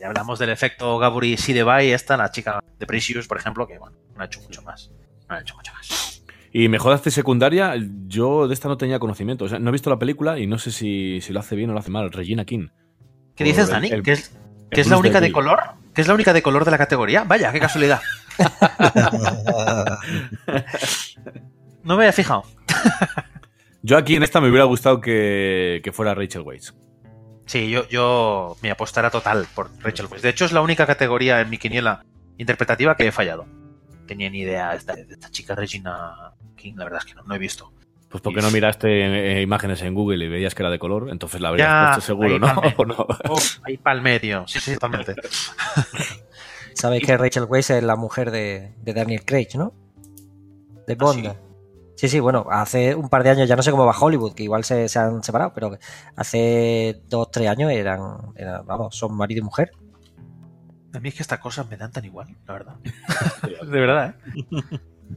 Ya 0.00 0.06
hablamos 0.08 0.38
del 0.38 0.50
efecto 0.50 0.98
Gaburi 0.98 1.36
Sidebay, 1.36 1.90
esta, 1.90 2.16
la 2.16 2.30
chica 2.30 2.60
de 2.78 2.86
Precious, 2.86 3.26
por 3.26 3.38
ejemplo, 3.38 3.66
que 3.66 3.78
bueno, 3.78 3.96
no 4.16 4.22
ha 4.22 4.26
hecho 4.26 4.40
mucho 4.40 4.62
más. 4.62 4.90
No 5.28 5.34
ha 5.34 5.40
hecho 5.40 5.54
mucho 5.56 5.72
más. 5.72 6.22
Y 6.52 6.68
mejor 6.68 6.92
actriz 6.94 7.14
secundaria, 7.14 7.74
yo 8.06 8.48
de 8.48 8.54
esta 8.54 8.68
no 8.68 8.76
tenía 8.78 8.98
conocimiento. 8.98 9.44
O 9.44 9.48
sea, 9.48 9.58
no 9.58 9.68
he 9.68 9.72
visto 9.72 9.90
la 9.90 9.98
película 9.98 10.38
y 10.38 10.46
no 10.46 10.58
sé 10.58 10.70
si, 10.70 11.20
si 11.20 11.32
lo 11.32 11.40
hace 11.40 11.56
bien 11.56 11.70
o 11.70 11.72
lo 11.72 11.78
hace 11.80 11.90
mal. 11.90 12.10
Regina 12.12 12.44
King. 12.44 12.68
¿Qué 13.36 13.44
dices, 13.44 13.68
Dani? 13.68 13.88
el- 13.90 14.02
¿Que 14.02 14.12
es, 14.12 14.36
que 14.70 14.80
es 14.80 14.88
la 14.88 14.96
única 14.98 15.20
de 15.20 15.26
Willis. 15.26 15.34
color? 15.34 15.60
¿Que 15.94 16.00
es 16.00 16.08
la 16.08 16.14
única 16.14 16.32
de 16.32 16.42
color 16.42 16.64
de 16.64 16.70
la 16.70 16.78
categoría? 16.78 17.24
Vaya, 17.24 17.52
qué 17.52 17.60
casualidad. 17.60 18.00
No 21.84 21.96
me 21.96 22.02
había 22.02 22.12
fijado. 22.12 22.44
Yo 23.82 23.96
aquí 23.96 24.16
en 24.16 24.22
esta 24.22 24.40
me 24.40 24.50
hubiera 24.50 24.64
gustado 24.64 25.00
que, 25.00 25.80
que 25.82 25.92
fuera 25.92 26.14
Rachel 26.14 26.42
Weisz. 26.42 26.74
Sí, 27.46 27.70
yo, 27.70 27.88
yo 27.88 28.58
mi 28.60 28.68
apuesta 28.68 29.00
era 29.00 29.10
total 29.10 29.46
por 29.54 29.70
Rachel 29.80 30.06
Weisz. 30.10 30.20
De 30.20 30.28
hecho, 30.28 30.44
es 30.44 30.52
la 30.52 30.60
única 30.60 30.86
categoría 30.86 31.40
en 31.40 31.48
mi 31.48 31.56
quiniela 31.56 32.04
interpretativa 32.36 32.94
que 32.94 33.06
he 33.06 33.12
fallado. 33.12 33.46
Tenía 34.06 34.28
ni 34.28 34.40
idea 34.40 34.72
de 34.72 34.76
esta, 34.76 34.94
de 34.96 35.06
esta 35.08 35.30
chica 35.30 35.54
Regina 35.54 36.34
King, 36.56 36.74
la 36.76 36.84
verdad 36.84 37.00
es 37.00 37.06
que 37.06 37.14
no, 37.14 37.22
no 37.22 37.34
he 37.34 37.38
visto. 37.38 37.72
Pues 38.10 38.22
porque 38.22 38.40
no 38.40 38.50
miraste 38.50 39.38
eh, 39.38 39.42
imágenes 39.42 39.82
en 39.82 39.94
Google 39.94 40.24
y 40.24 40.28
veías 40.28 40.54
que 40.54 40.62
era 40.62 40.70
de 40.70 40.78
color, 40.78 41.08
entonces 41.10 41.40
la 41.40 41.50
habrías 41.50 41.68
Ya, 41.68 41.90
puesto 41.94 42.06
seguro, 42.06 42.38
¿no? 42.38 42.52
¿O 42.76 42.84
no? 42.84 43.06
Uf, 43.30 43.58
ahí 43.64 43.76
para 43.76 43.96
el 43.96 44.02
medio. 44.02 44.44
Sí, 44.46 44.60
sí, 44.60 44.74
totalmente. 44.74 45.14
Sabéis 46.78 47.04
que 47.04 47.16
Rachel 47.16 47.44
Weisz 47.48 47.70
es 47.70 47.82
la 47.82 47.96
mujer 47.96 48.30
de, 48.30 48.72
de 48.82 48.94
Daniel 48.94 49.24
Craig, 49.24 49.48
¿no? 49.54 49.72
De 50.86 50.94
Bond. 50.94 51.26
¿Ah, 51.26 51.36
sí? 51.96 52.08
sí, 52.08 52.20
bueno, 52.20 52.46
hace 52.50 52.94
un 52.94 53.08
par 53.08 53.24
de 53.24 53.30
años, 53.30 53.48
ya 53.48 53.56
no 53.56 53.62
sé 53.62 53.70
cómo 53.72 53.84
va 53.84 53.96
Hollywood, 53.98 54.34
que 54.34 54.44
igual 54.44 54.62
se, 54.64 54.88
se 54.88 54.98
han 54.98 55.22
separado, 55.24 55.52
pero 55.54 55.76
hace 56.16 57.02
dos, 57.08 57.30
tres 57.32 57.48
años 57.48 57.72
eran, 57.72 58.00
eran, 58.36 58.64
vamos, 58.64 58.96
son 58.96 59.14
marido 59.16 59.40
y 59.40 59.44
mujer. 59.44 59.72
A 60.94 61.00
mí 61.00 61.08
es 61.08 61.16
que 61.16 61.22
estas 61.22 61.40
cosas 61.40 61.68
me 61.68 61.76
dan 61.76 61.90
tan 61.92 62.04
igual, 62.04 62.28
la 62.46 62.52
verdad. 62.52 62.74
de 63.66 63.80
verdad, 63.80 64.14
¿eh? 64.34 64.42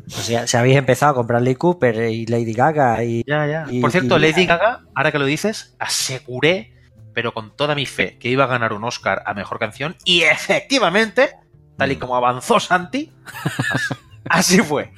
O 0.08 0.10
sea, 0.10 0.48
si 0.48 0.58
habéis 0.58 0.78
empezado 0.78 1.12
a 1.12 1.16
comprar 1.16 1.42
Lee 1.42 1.56
Cooper 1.56 2.10
y 2.10 2.26
Lady 2.26 2.54
Gaga 2.54 3.04
y 3.04 3.24
Ya, 3.28 3.46
ya. 3.46 3.66
Y- 3.70 3.82
Por 3.82 3.92
cierto, 3.92 4.18
y- 4.18 4.22
Lady 4.22 4.46
Gaga, 4.46 4.82
ahora 4.96 5.12
que 5.12 5.20
lo 5.20 5.26
dices, 5.26 5.76
aseguré, 5.80 6.74
pero 7.14 7.34
con 7.34 7.56
toda 7.56 7.76
mi 7.76 7.86
fe, 7.86 8.18
que 8.18 8.30
iba 8.30 8.46
a 8.46 8.48
ganar 8.48 8.74
un 8.74 8.84
Oscar 8.84 9.22
a 9.26 9.34
Mejor 9.34 9.60
Canción 9.60 9.96
y 10.06 10.22
efectivamente, 10.24 11.30
tal 11.82 11.92
y 11.92 11.96
como 11.98 12.16
avanzó 12.16 12.60
Santi, 12.60 13.12
así, 14.30 14.60
así 14.60 14.62
fue. 14.62 14.92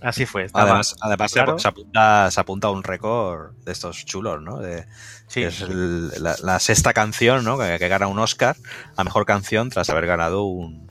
así 0.00 0.26
fue. 0.26 0.46
Además, 0.52 0.96
además 1.00 1.30
se- 1.30 1.38
claro. 1.42 1.58
se, 1.58 1.68
apunta, 1.68 2.30
se 2.30 2.40
apunta 2.40 2.68
a 2.68 2.70
un 2.70 2.82
récord 2.82 3.52
de 3.64 3.72
estos 3.72 4.04
chulos, 4.04 4.40
¿no? 4.42 4.58
De, 4.58 4.86
Sí, 5.28 5.42
es 5.42 5.62
el- 5.62 6.10
la, 6.22 6.36
la 6.42 6.58
sexta 6.58 6.92
canción, 6.92 7.44
¿no? 7.44 7.58
Que, 7.58 7.78
que 7.78 7.88
gana 7.88 8.06
un 8.06 8.18
Oscar 8.18 8.56
a 8.96 9.04
mejor 9.04 9.24
canción 9.24 9.70
tras 9.70 9.88
haber 9.90 10.06
ganado 10.06 10.44
un, 10.44 10.90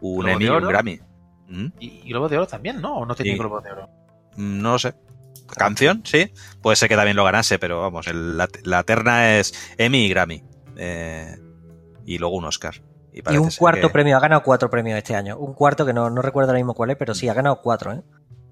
un 0.00 0.28
Emmy 0.28 0.44
y 0.46 0.48
un. 0.48 0.66
Grammy. 0.68 1.00
¿Mm? 1.48 1.66
y, 1.80 2.00
y 2.04 2.08
Globo 2.08 2.30
de 2.30 2.38
Oro 2.38 2.46
también, 2.46 2.80
¿no? 2.80 2.94
¿O 2.94 3.04
no 3.06 3.14
tenía 3.14 3.34
Sí. 3.34 3.38
Globo 3.38 3.60
de 3.60 3.72
Oro? 3.72 3.88
Mm, 4.36 4.62
No 4.62 4.72
lo 4.72 4.78
sé. 4.78 4.94
¿Canción? 5.54 6.00
Sí. 6.06 6.32
Puede 6.62 6.76
ser 6.76 6.88
que 6.88 6.96
también 6.96 7.16
lo 7.16 7.24
ganase, 7.24 7.58
pero 7.58 7.80
vamos, 7.82 8.06
el- 8.06 8.38
la, 8.38 8.48
la 8.64 8.82
terna 8.84 9.36
es 9.38 9.52
Emmy 9.76 10.06
y 10.06 10.08
Grammy. 10.08 10.42
Eh, 10.76 11.36
y 12.04 12.18
luego 12.18 12.36
un 12.36 12.44
Oscar. 12.44 12.82
Y, 13.12 13.36
un 13.36 13.50
cuarto 13.50 13.88
que- 13.88 13.92
premio, 13.92 14.16
ha 14.16 14.20
ganado 14.20 14.42
cuatro 14.42 14.70
premios 14.70 14.96
este 14.96 15.14
año. 15.14 15.36
Un 15.36 15.52
cuarto 15.54 15.84
que 15.84 15.92
no, 15.92 16.08
no 16.08 16.22
recuerdo 16.22 16.50
ahora 16.50 16.58
mismo 16.60 16.72
cuál 16.74 16.90
es, 16.90 16.96
pero 16.96 17.14
sí, 17.14 17.28
ha 17.28 17.34
ganado 17.34 17.60
cuatro, 17.60 17.92
¿eh? 17.92 18.02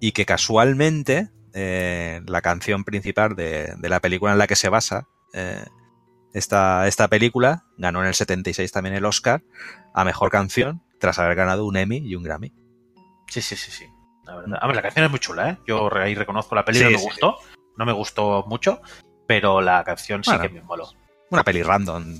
y 0.01 0.13
que 0.13 0.25
casualmente 0.27 1.31
eh, 1.55 2.21
la 2.27 2.41
canción 2.43 2.85
principal 2.85 3.35
de, 3.37 3.75
de 3.79 3.89
la 3.89 4.01
película 4.01 4.33
en 4.33 4.39
la 4.39 4.47
que 4.47 4.57
se 4.57 4.69
basa 4.69 5.07
eh, 5.35 5.65
esta, 6.33 6.87
esta 6.87 7.09
película 7.09 7.65
ganó 7.77 8.01
en 8.03 8.09
el 8.09 8.15
76 8.15 8.71
también 8.73 8.95
el 8.95 9.05
Oscar 9.05 9.43
a 9.95 10.05
mejor 10.05 10.31
canción 10.31 10.83
tras 11.01 11.19
haber 11.19 11.35
ganado 11.35 11.65
un 11.67 11.77
Emmy 11.77 11.97
y 11.99 12.15
un 12.15 12.23
Grammy. 12.23 12.53
Sí, 13.29 13.41
sí, 13.43 13.57
sí, 13.57 13.71
sí. 13.71 13.85
La 14.25 14.37
verdad. 14.37 14.59
A 14.61 14.67
ver, 14.67 14.77
la 14.77 14.83
canción 14.83 15.05
es 15.07 15.11
muy 15.11 15.21
chula, 15.21 15.51
¿eh? 15.51 15.59
Yo 15.67 15.93
ahí 15.97 16.15
reconozco 16.15 16.55
la 16.55 16.65
peli, 16.65 16.79
Sí, 16.79 16.85
no 16.85 16.91
me 16.91 16.99
sí, 16.99 17.05
gustó. 17.05 17.37
No 17.77 17.87
me 17.87 17.93
gustó 17.93 18.45
mucho, 18.47 18.81
pero 19.27 19.61
la 19.61 19.83
canción 19.85 20.23
sí 20.23 20.31
Bueno. 20.31 20.43
que 20.43 20.49
me 20.51 20.63
moló. 20.63 20.89
Una 21.31 21.43
peli 21.45 21.63
random, 21.63 22.17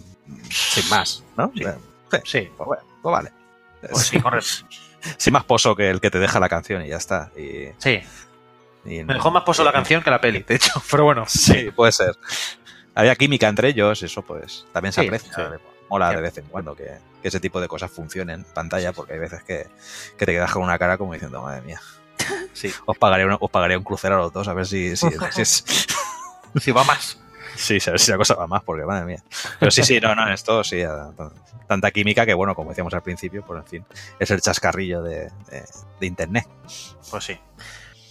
sin 0.51 0.89
más, 0.89 1.25
¿no? 1.37 1.53
Sí. 1.55 1.65
Sí, 1.65 2.19
Sí, 2.25 2.51
pues 2.57 2.67
bueno, 2.67 2.83
pues 3.03 3.13
vale. 3.13 3.33
pues 3.91 4.07
sí, 4.07 4.21
correcto. 4.21 4.49
Sin 5.17 5.33
más 5.33 5.45
pozo 5.45 5.75
que 5.75 5.89
el 5.89 6.01
que 6.01 6.11
te 6.11 6.19
deja 6.19 6.39
la 6.41 6.49
canción 6.51 6.85
y 6.85 6.89
ya 6.89 6.97
está. 6.99 7.31
Y, 7.37 7.69
Sí, 7.79 8.01
y- 8.85 9.03
me 9.05 9.15
dejó 9.15 9.31
más 9.31 9.45
poso 9.45 9.65
la 9.65 9.73
canción 9.73 10.03
que 10.03 10.11
la 10.11 10.21
peli, 10.21 10.43
de 10.43 10.57
hecho. 10.57 10.83
Pero 10.91 11.05
bueno, 11.05 11.25
Sí, 11.29 11.71
puede 11.75 11.93
ser. 11.93 12.17
Había 12.95 13.15
química 13.17 13.49
entre 13.49 13.69
ellos, 13.69 14.03
eso 14.03 14.21
pues 14.23 14.67
también 14.73 14.93
se 14.93 15.01
Sí, 15.01 15.07
aprecia. 15.07 15.33
sí. 15.35 15.43
Mola 15.89 16.11
de 16.11 16.21
vez 16.21 16.37
en 16.39 16.45
cuando 16.47 16.75
que, 16.77 16.99
que 17.23 17.29
ese 17.29 17.41
tipo 17.41 17.61
de 17.61 17.67
cosas 17.69 17.91
funcionen 17.91 18.41
en 18.41 18.45
pantalla, 18.45 18.93
porque 18.93 19.15
hay 19.15 19.19
veces 19.21 19.43
que, 19.43 19.67
que 20.19 20.27
te 20.27 20.33
quedas 20.33 20.53
con 20.53 20.63
una 20.63 20.79
cara 20.79 20.99
como 20.99 21.15
diciendo, 21.15 21.41
madre 21.43 21.63
mía, 21.63 21.81
sí. 22.53 22.73
os 22.87 22.99
pagaré, 22.99 23.25
una- 23.25 23.39
os 23.41 23.51
pagaré 23.51 23.77
un 23.77 23.83
crucero 23.85 24.17
a 24.17 24.19
los 24.19 24.33
dos 24.33 24.47
a 24.49 24.53
ver 24.55 24.67
si, 24.67 24.97
si, 24.97 25.07
si, 25.33 25.41
es- 25.43 25.65
Si 26.61 26.73
va 26.73 26.85
más. 26.85 27.19
Sí, 27.57 27.79
a 27.87 27.91
ver 27.91 28.01
si 28.01 28.11
la 28.11 28.17
cosa 28.17 28.35
va 28.35 28.47
más, 28.47 28.63
porque 28.63 28.85
madre 28.85 29.05
mía. 29.07 29.23
Pero 29.59 29.71
sí, 29.71 29.83
sí, 29.83 30.01
no, 30.01 30.15
no, 30.15 30.29
esto 30.33 30.63
sí, 30.65 30.83
tanta 31.67 31.91
química 31.91 32.27
que 32.27 32.35
bueno, 32.35 32.55
como 32.55 32.71
decíamos 32.71 32.93
al 32.95 33.03
principio, 33.03 33.45
pues 33.45 33.61
en 33.61 33.67
fin, 33.67 33.85
es 34.19 34.31
el 34.31 34.41
chascarrillo 34.41 35.03
de, 35.03 35.31
de- 35.51 35.65
de 36.01 36.07
internet. 36.07 36.47
Pues 37.11 37.25
sí. 37.25 37.39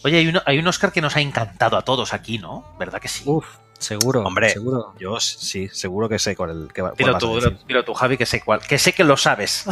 Oye, 0.03 0.17
hay, 0.17 0.27
uno, 0.27 0.41
hay 0.45 0.57
un 0.59 0.67
Oscar 0.67 0.91
que 0.93 1.01
nos 1.01 1.15
ha 1.17 1.21
encantado 1.21 1.75
a 1.77 1.81
todos 1.81 2.13
aquí, 2.13 2.37
¿no? 2.37 2.63
¿Verdad 2.79 3.01
que 3.01 3.09
sí? 3.09 3.23
Uf, 3.25 3.45
seguro. 3.77 4.23
Hombre. 4.23 4.49
Seguro. 4.49 4.93
Yo 4.97 5.19
sí, 5.19 5.67
seguro 5.73 6.07
que 6.07 6.19
sé 6.19 6.35
cuál, 6.37 6.51
el, 6.51 6.73
que 6.73 6.81
va- 6.81 6.89
cuál 6.91 6.97
Dilo 6.97 7.13
vas 7.13 7.23
a 7.23 7.25
tú, 7.27 7.35
decir. 7.35 7.57
dilo, 7.67 7.83
tú, 7.83 7.93
Javi, 7.93 8.15
que 8.17 8.25
sé 8.25 8.41
cuál. 8.41 8.61
Que 8.61 8.77
sé 8.77 8.93
que 8.93 9.03
lo 9.03 9.17
sabes. 9.17 9.65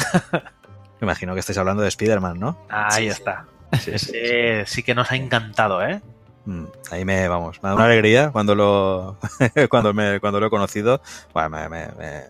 Me 1.00 1.06
imagino 1.06 1.34
que 1.34 1.40
estáis 1.40 1.58
hablando 1.60 1.82
de 1.84 1.88
Spider-Man, 1.90 2.40
¿no? 2.40 2.58
Ahí 2.70 3.04
Sí, 3.06 3.08
está. 3.10 3.46
Sí, 3.80 3.80
sí, 3.86 3.92
Ese 3.94 4.66
sí 4.66 4.84
que 4.84 4.96
nos 4.96 5.12
ha 5.12 5.16
encantado, 5.16 5.82
¿eh? 5.86 6.02
Mm, 6.48 6.64
Ahí 6.92 7.04
me, 7.06 7.28
vamos, 7.28 7.62
me 7.62 7.70
da 7.70 7.76
una 7.76 7.86
alegría 7.86 8.32
cuando 8.32 8.56
lo, 8.56 9.18
cuando 9.70 9.94
me, 9.94 10.20
cuando 10.20 10.40
lo 10.40 10.48
he 10.48 10.50
conocido. 10.50 11.02
Bueno, 11.34 11.50
me, 11.50 11.68
me- 11.70 11.88
me- 11.98 12.24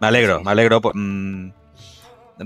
me 0.00 0.06
alegro, 0.06 0.40
me 0.42 0.50
alegro. 0.50 0.80
por- 0.80 0.94
mm, 0.96 1.52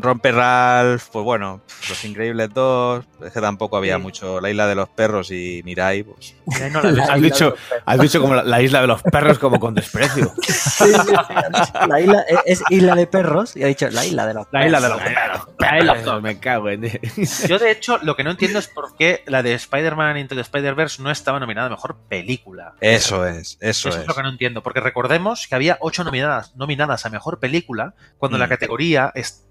Rompe 0.02 0.32
Ralph, 0.32 1.04
pues 1.12 1.24
bueno, 1.24 1.60
Los 1.88 2.04
Increíbles 2.04 2.50
2, 2.52 3.04
es 3.26 3.32
que 3.32 3.40
tampoco 3.40 3.76
había 3.76 3.98
mucho. 3.98 4.40
La 4.40 4.50
isla 4.50 4.66
de 4.66 4.74
los 4.74 4.88
perros 4.88 5.30
y 5.30 5.62
Mirai, 5.64 6.02
pues. 6.02 6.34
Mirai 6.46 6.70
no 6.70 6.82
la 6.82 6.90
ves. 6.90 7.08
Has 7.10 7.20
dicho, 7.20 7.54
has 7.84 8.00
dicho 8.00 8.20
como 8.20 8.34
la, 8.34 8.42
la 8.44 8.60
isla 8.62 8.80
de 8.80 8.86
los 8.86 9.02
perros, 9.02 9.38
como 9.38 9.58
con 9.60 9.74
desprecio. 9.74 10.32
Sí, 10.76 10.92
sí, 10.92 10.98
sí, 11.06 11.72
La 11.88 12.00
isla 12.00 12.24
es, 12.28 12.60
es 12.60 12.62
isla 12.70 12.94
de 12.94 13.06
perros 13.06 13.56
y 13.56 13.64
ha 13.64 13.66
dicho 13.66 13.88
la 13.90 14.04
isla 14.04 14.26
de 14.26 14.34
los 14.34 14.46
La 14.52 14.66
isla 14.66 14.78
de 14.80 14.88
los 14.90 14.98
perros. 15.00 15.14
perros. 15.16 15.48
La 15.58 15.78
isla 15.78 15.94
de 15.94 16.02
los- 16.04 16.22
Me 16.22 16.38
cago 16.38 16.68
en. 16.68 16.82
Yo, 17.48 17.58
de 17.58 17.70
hecho, 17.70 17.98
lo 18.02 18.14
que 18.14 18.24
no 18.24 18.30
entiendo 18.32 18.58
es 18.58 18.68
por 18.68 18.94
qué 18.96 19.22
la 19.26 19.42
de 19.42 19.54
Spider-Man 19.54 20.18
Into 20.18 20.34
the 20.34 20.42
Spider-Verse 20.42 21.02
no 21.02 21.10
estaba 21.10 21.40
nominada 21.40 21.68
a 21.68 21.70
mejor 21.70 21.96
película. 22.08 22.74
Eso 22.80 23.26
es, 23.26 23.56
eso, 23.60 23.88
Eso 23.88 23.88
es 23.88 23.96
es. 23.96 24.06
lo 24.06 24.14
que 24.14 24.22
no 24.22 24.28
entiendo, 24.28 24.62
porque 24.62 24.80
recordemos 24.80 25.46
que 25.48 25.54
había 25.54 25.78
ocho 25.80 26.04
nominadas, 26.04 26.54
nominadas 26.56 27.06
a 27.06 27.10
mejor 27.10 27.38
película, 27.40 27.94
cuando 28.18 28.36
la 28.38 28.46
Mm. 28.46 28.50
categoría 28.50 29.12
es- 29.14 29.44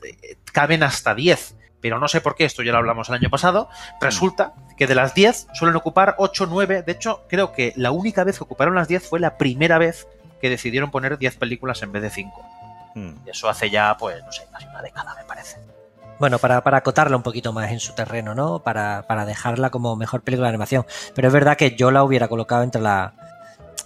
caben 0.51 0.83
hasta 0.83 1.15
10. 1.15 1.55
Pero 1.81 1.99
no 1.99 2.07
sé 2.07 2.19
por 2.19 2.36
qué, 2.36 2.45
esto 2.45 2.63
ya 2.63 2.71
lo 2.71 2.79
hablamos 2.79 3.09
el 3.09 3.15
año 3.15 3.29
pasado. 3.29 3.69
Resulta 4.01 4.53
que 4.75 4.88
de 4.88 4.95
las 4.95 5.13
10 5.13 5.47
suelen 5.53 5.75
ocupar 5.75 6.15
8 6.17 6.47
9. 6.49 6.81
De 6.81 6.91
hecho, 6.91 7.25
creo 7.29 7.53
que 7.53 7.73
la 7.75 7.91
única 7.91 8.23
vez 8.23 8.38
que 8.38 8.43
ocuparon 8.43 8.73
las 8.73 8.88
10 8.88 9.07
fue 9.07 9.19
la 9.19 9.38
primera 9.38 9.77
vez 9.77 10.07
que 10.41 10.49
decidieron 10.49 10.89
poner 10.89 11.17
10 11.17 11.36
películas 11.38 11.83
en 11.83 11.91
vez 11.91 12.01
de 12.01 12.09
5. 12.09 12.41
Mm. 12.95 13.13
Y 13.27 13.29
eso 13.29 13.49
hace 13.49 13.69
ya, 13.69 13.95
pues, 13.97 14.23
no 14.23 14.31
sé, 14.31 14.47
casi 14.51 14.65
una 14.65 14.81
década, 14.81 15.13
me 15.15 15.25
parece. 15.25 15.59
Bueno, 16.17 16.39
para, 16.39 16.61
para 16.61 16.77
acotarla 16.77 17.17
un 17.17 17.23
poquito 17.23 17.51
más 17.51 17.71
en 17.71 17.79
su 17.79 17.93
terreno, 17.93 18.33
¿no? 18.33 18.59
Para, 18.59 19.05
para 19.07 19.25
dejarla 19.25 19.69
como 19.69 19.95
mejor 19.95 20.21
película 20.21 20.47
de 20.47 20.49
animación. 20.49 20.86
Pero 21.13 21.27
es 21.27 21.33
verdad 21.33 21.57
que 21.57 21.75
yo 21.75 21.91
la 21.91 22.03
hubiera 22.03 22.27
colocado 22.27 22.63
entre 22.63 22.81
la. 22.81 23.13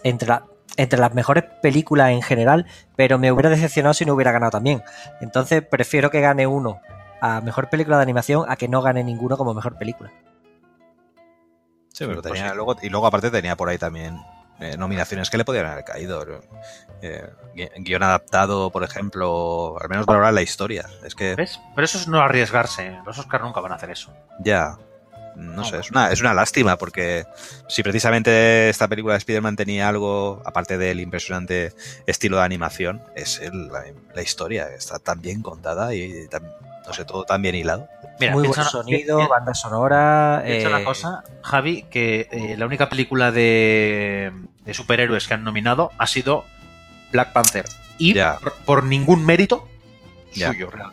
entre 0.04 0.28
la. 0.30 0.44
Entre 0.80 1.00
las 1.00 1.14
mejores 1.14 1.44
películas 1.62 2.10
en 2.12 2.22
general, 2.22 2.66
pero 2.96 3.18
me 3.20 3.32
hubiera 3.32 3.50
decepcionado 3.50 3.94
si 3.94 4.06
no 4.06 4.14
hubiera 4.14 4.32
ganado 4.32 4.52
también. 4.52 4.82
Entonces 5.22 5.62
prefiero 5.64 6.10
que 6.10 6.22
gane 6.22 6.48
uno 6.48 6.80
a 7.22 7.42
mejor 7.42 7.70
película 7.70 7.98
de 7.98 8.04
animación 8.04 8.46
a 8.48 8.56
que 8.56 8.68
no 8.70 8.82
gane 8.82 9.04
ninguno 9.04 9.36
como 9.38 9.54
mejor 9.54 9.78
película. 9.78 10.10
Sí, 11.94 12.06
pero 12.06 12.22
Pues 12.22 12.34
tenía 12.34 12.50
sí. 12.52 12.56
luego, 12.56 12.76
y 12.82 12.90
luego 12.90 13.08
aparte 13.08 13.30
tenía 13.30 13.56
por 13.58 13.68
ahí 13.70 13.78
también 13.78 14.22
eh, 14.62 14.78
nominaciones 14.78 15.30
que 15.30 15.38
le 15.38 15.46
podían 15.46 15.66
haber 15.66 15.84
caído. 15.84 16.26
Eh, 17.02 17.30
gui- 17.56 17.72
guion 17.78 18.04
adaptado, 18.04 18.72
por 18.72 18.84
ejemplo, 18.84 19.76
al 19.82 19.90
menos 19.90 20.06
valorar 20.06 20.34
la 20.34 20.42
historia. 20.42 20.86
Es 21.04 21.16
que 21.16 21.36
¿Ves? 21.36 21.60
Pero 21.76 21.86
eso 21.86 21.98
es 21.98 22.08
no 22.08 22.20
arriesgarse. 22.22 22.98
Los 23.06 23.20
Oscars 23.20 23.44
nunca 23.44 23.60
van 23.62 23.72
a 23.74 23.76
hacer 23.76 23.90
eso. 23.92 24.14
ya, 24.40 24.78
no 25.36 25.64
sé, 25.64 25.80
es 25.80 25.92
una, 25.92 26.12
es 26.12 26.20
una 26.22 26.34
lástima 26.34 26.78
porque 26.78 27.26
si 27.68 27.82
precisamente 27.84 28.70
esta 28.70 28.88
película 28.88 29.14
de 29.14 29.20
Spider-Man 29.20 29.56
tenía 29.56 29.88
algo, 29.88 30.42
aparte 30.46 30.78
del 30.78 31.00
impresionante 31.00 31.74
estilo 32.08 32.38
de 32.38 32.44
animación, 32.44 33.02
es 33.16 33.40
el- 33.40 33.68
la, 33.70 33.84
la 34.14 34.22
historia, 34.22 34.70
está 34.70 35.00
tan 35.00 35.22
bien 35.22 35.42
contada 35.42 35.94
y 35.96 36.28
tan- 36.28 36.44
no 36.88 36.94
sé, 36.94 37.06
todo 37.06 37.24
tan 37.24 37.42
bien 37.42 37.56
hilado. 37.56 37.88
Mira, 38.20 38.34
Muy 38.34 38.48
buen 38.48 38.64
sonido, 38.64 39.28
banda 39.30 39.54
sonora. 39.54 40.42
Piensa 40.46 40.68
eh, 40.70 40.74
una 40.76 40.84
cosa, 40.84 41.24
Javi, 41.44 41.84
que 41.84 42.28
eh, 42.32 42.56
la 42.58 42.66
única 42.66 42.90
película 42.90 43.32
de, 43.32 44.32
de 44.66 44.74
superhéroes 44.74 45.28
que 45.28 45.36
han 45.36 45.44
nominado 45.44 45.92
ha 45.98 46.08
sido 46.08 46.46
Black 47.12 47.32
Panther. 47.32 47.66
Y 47.98 48.14
por, 48.16 48.54
por 48.66 48.84
ningún 48.86 49.26
mérito 49.26 49.68
Ya. 50.34 50.52
suyo, 50.52 50.70
real. 50.72 50.92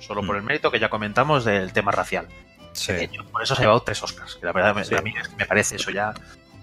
Solo 0.00 0.22
por 0.24 0.34
Mm. 0.36 0.38
el 0.38 0.44
mérito 0.44 0.70
que 0.70 0.78
ya 0.80 0.88
comentamos 0.90 1.44
del 1.44 1.72
tema 1.72 1.90
racial. 1.92 2.28
Sí, 2.74 2.92
por 3.32 3.42
eso 3.42 3.54
se 3.54 3.62
ha 3.62 3.64
llevado 3.64 3.80
tres 3.82 4.02
Oscars. 4.02 4.36
Que 4.36 4.44
la 4.46 4.52
verdad, 4.52 4.84
Sí. 4.84 4.94
a 4.94 5.00
mí 5.00 5.14
es 5.18 5.28
que 5.28 5.36
me 5.36 5.46
parece 5.46 5.76
eso 5.76 5.90
ya. 5.90 6.12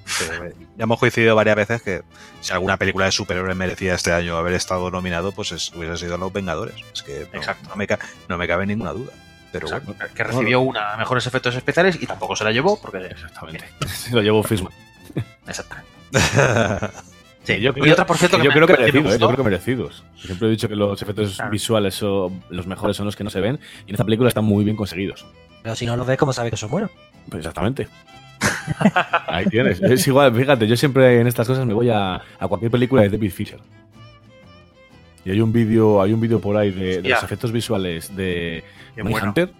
sí, 0.05 0.25
ya 0.77 0.83
hemos 0.83 0.99
coincidido 0.99 1.35
varias 1.35 1.55
veces 1.55 1.81
que 1.81 2.03
si 2.41 2.51
alguna 2.53 2.77
película 2.77 3.05
de 3.05 3.11
superhéroes 3.11 3.55
merecía 3.55 3.93
este 3.95 4.11
año 4.11 4.35
haber 4.37 4.53
estado 4.53 4.91
nominado, 4.91 5.31
pues 5.31 5.51
es- 5.51 5.71
hubiese 5.73 5.97
sido 5.97 6.17
Los 6.17 6.31
Vengadores. 6.33 6.75
Es 6.93 7.01
que 7.03 7.27
no, 7.31 7.39
Exacto. 7.39 7.69
no 7.69 7.75
me, 7.75 7.87
ca- 7.87 7.99
no 8.27 8.37
me 8.37 8.47
cabe 8.47 8.65
ninguna 8.65 8.91
duda. 8.93 9.13
Pero 9.51 9.67
bueno, 9.67 9.95
que 10.15 10.23
recibió 10.23 10.61
una 10.61 10.93
a 10.93 10.97
mejores 10.97 11.25
efectos 11.27 11.55
especiales 11.55 11.97
y 12.01 12.05
tampoco 12.07 12.35
se 12.37 12.43
la 12.45 12.51
llevó 12.51 12.79
porque. 12.81 12.99
Exactamente. 13.05 13.65
Se 13.87 14.11
lo 14.15 14.21
llevo 14.21 14.43
Fisman. 14.43 14.73
Exactamente. 15.47 15.89
Sí, 17.43 17.59
yo 17.59 17.73
creo, 17.73 17.87
y 17.87 17.89
otra, 17.89 18.05
por 18.05 18.19
cierto, 18.19 18.37
que 18.37 18.43
yo 18.43 18.49
me- 18.51 18.53
creo 18.55 18.67
que 18.67 18.73
¿eh? 18.85 18.91
yo 18.93 19.27
creo 19.27 19.35
que 19.35 19.41
merecidos. 19.43 20.03
Siempre 20.15 20.47
he 20.47 20.51
dicho 20.51 20.69
que 20.69 20.75
los 20.75 21.01
efectos 21.01 21.37
Claro. 21.37 21.49
visuales 21.49 21.95
son 21.95 22.43
los 22.51 22.67
mejores 22.67 22.95
son 22.95 23.07
los 23.07 23.15
que 23.15 23.23
no 23.23 23.31
se 23.31 23.41
ven 23.41 23.59
y 23.87 23.89
en 23.89 23.95
esta 23.95 24.03
película 24.05 24.27
están 24.29 24.45
muy 24.45 24.63
bien 24.63 24.77
conseguidos. 24.77 25.25
Pero 25.63 25.75
si 25.75 25.85
no 25.85 25.95
los 25.95 26.07
ves, 26.07 26.17
¿cómo 26.17 26.33
sabes 26.33 26.51
que 26.51 26.57
son 26.57 26.71
buenos? 26.71 26.91
Pues 27.29 27.39
exactamente. 27.39 27.87
Ahí 29.27 29.45
tienes. 29.45 29.81
Es 29.81 30.07
igual, 30.07 30.33
fíjate, 30.35 30.67
yo 30.67 30.75
siempre 30.75 31.19
en 31.19 31.27
estas 31.27 31.47
cosas 31.47 31.65
me 31.65 31.73
voy 31.73 31.89
a, 31.89 32.15
a 32.15 32.47
cualquier 32.47 32.71
película 32.71 33.01
de 33.03 33.09
David 33.09 33.31
Fisher. 33.31 33.59
Y 35.23 35.31
hay 35.31 35.39
un 35.39 35.53
vídeo, 35.53 36.01
hay 36.01 36.13
un 36.13 36.19
vídeo 36.19 36.41
por 36.41 36.57
ahí 36.57 36.71
de, 36.71 37.07
los 37.07 37.23
efectos 37.23 37.51
visuales 37.51 38.15
de 38.15 38.63
Money 38.97 39.11
bueno. 39.11 39.27
Hunter 39.27 39.53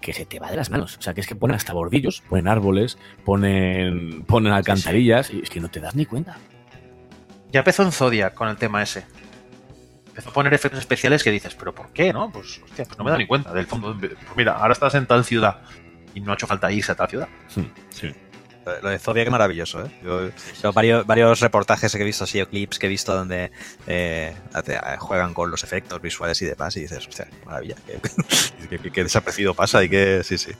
que 0.00 0.12
se 0.12 0.24
te 0.24 0.38
va 0.38 0.50
de 0.50 0.56
las 0.56 0.70
manos. 0.70 0.96
O 0.96 1.02
sea, 1.02 1.14
que 1.14 1.20
es 1.20 1.26
que 1.26 1.34
ponen 1.34 1.56
hasta 1.56 1.72
bordillos, 1.72 2.22
ponen 2.28 2.48
árboles, 2.48 2.98
ponen, 3.24 4.22
ponen 4.22 4.52
alcantarillas 4.52 5.30
y 5.32 5.40
es 5.40 5.50
que 5.50 5.60
no 5.60 5.68
te 5.68 5.80
das 5.80 5.94
ni 5.94 6.06
cuenta. 6.06 6.38
Ya 7.52 7.60
empezó 7.60 7.82
en 7.82 7.92
Zodiac 7.92 8.34
con 8.34 8.48
el 8.48 8.56
tema 8.56 8.82
ese. 8.82 9.04
Empezó 10.18 10.30
a 10.30 10.32
poner 10.32 10.52
efectos 10.52 10.80
especiales 10.80 11.22
que 11.22 11.30
dices, 11.30 11.54
¿pero 11.54 11.72
por 11.72 11.92
qué? 11.92 12.12
¿No? 12.12 12.30
Pues, 12.32 12.60
hostia, 12.64 12.84
pues 12.84 12.98
no 12.98 13.04
me 13.04 13.12
da 13.12 13.18
ni 13.18 13.26
cuenta. 13.26 13.52
Del 13.52 13.66
fondo, 13.66 13.96
pues 14.00 14.12
mira, 14.36 14.54
ahora 14.54 14.72
estás 14.72 14.94
en 14.96 15.06
tal 15.06 15.24
ciudad 15.24 15.58
y 16.12 16.20
no 16.20 16.32
ha 16.32 16.34
hecho 16.34 16.48
falta 16.48 16.72
irse 16.72 16.90
a 16.90 16.96
tal 16.96 17.08
ciudad. 17.08 17.28
Sí. 17.90 18.12
Lo 18.82 18.90
de 18.90 18.98
Zodiac 18.98 19.30
maravilloso, 19.30 19.82
¿eh? 19.86 19.90
Yo, 20.04 20.28
yo 20.62 20.72
varios, 20.74 21.06
varios 21.06 21.40
reportajes 21.40 21.90
que 21.94 22.02
he 22.02 22.04
visto, 22.04 22.24
así, 22.24 22.38
o 22.42 22.48
clips 22.48 22.78
que 22.78 22.86
he 22.86 22.88
visto 22.90 23.14
donde 23.14 23.50
eh, 23.86 24.34
eh, 24.66 24.78
juegan 24.98 25.32
con 25.32 25.50
los 25.50 25.64
efectos 25.64 26.02
visuales 26.02 26.42
y 26.42 26.46
demás, 26.46 26.76
y 26.76 26.80
dices, 26.80 27.06
hostia, 27.08 27.26
qué 27.30 27.46
maravilla, 27.46 27.76
qué, 27.86 27.98
qué- 28.68 28.78
qué- 28.78 28.90
qué 28.90 29.02
desaparecido 29.04 29.54
pasa 29.54 29.82
y 29.84 29.88
que 29.88 30.22
sí, 30.24 30.36
sí. 30.36 30.50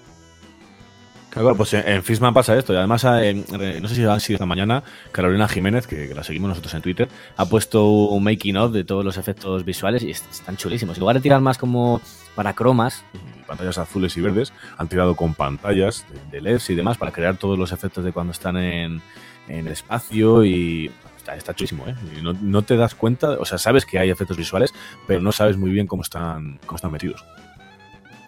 Claro, 1.39 1.57
pues 1.57 1.72
en, 1.74 1.86
en 1.89 2.03
Fishman 2.03 2.34
pasa 2.34 2.57
esto. 2.57 2.72
Y 2.72 2.76
además, 2.76 3.05
eh, 3.05 3.45
no 3.80 3.89
sé 3.89 3.95
si 3.95 4.05
ha 4.05 4.18
sido 4.20 4.36
esta 4.36 4.47
mañana, 4.47 4.82
Carolina 5.12 5.47
Jiménez, 5.49 5.86
que, 5.86 6.09
que 6.09 6.14
la 6.14 6.24
seguimos 6.24 6.49
nosotros 6.49 6.74
en 6.74 6.82
Twitter, 6.82 7.09
ha 7.36 7.45
puesto 7.47 7.86
un 7.86 8.24
making 8.24 8.57
of 8.57 8.72
de 8.72 8.84
todos 8.84 9.05
los 9.05 9.16
efectos 9.16 9.64
visuales 9.64 10.03
y 10.03 10.11
est- 10.11 10.30
están 10.30 10.57
chulísimos. 10.57 10.97
En 10.97 11.01
lugar 11.01 11.16
de 11.16 11.22
tirar 11.22 11.41
más 11.41 11.57
como 11.59 12.01
para 12.34 12.55
cromas, 12.55 13.05
pantallas 13.47 13.78
azules 13.78 14.16
y 14.16 14.20
verdes, 14.20 14.53
han 14.76 14.89
tirado 14.89 15.14
con 15.16 15.34
pantallas 15.34 16.05
de, 16.30 16.41
LEDs 16.41 16.70
y 16.70 16.74
demás 16.74 16.99
para 16.99 17.12
crear 17.12 17.36
todos 17.36 17.59
los 17.59 17.72
efectos 17.72 18.05
de 18.05 18.12
cuando 18.12 18.32
están 18.32 18.57
en, 18.57 19.01
en 19.49 19.66
el 19.66 19.68
espacio 19.68 20.45
y 20.45 20.91
está, 21.16 21.36
está 21.36 21.55
chulísimo, 21.55 21.84
¿eh? 21.86 21.95
No, 22.22 22.32
no 22.32 22.62
te 22.62 22.76
das 22.76 22.95
cuenta, 22.95 23.30
o 23.41 23.45
sea, 23.45 23.59
sabes 23.59 23.84
que 23.86 23.99
hay 23.99 24.11
efectos 24.11 24.36
visuales, 24.36 24.74
pero 25.07 25.20
no 25.20 25.32
sabes 25.32 25.57
muy 25.57 25.70
bien 25.70 25.86
cómo 25.86 26.03
están, 26.03 26.59
cómo 26.66 26.76
están 26.76 26.91
metidos. 26.93 27.24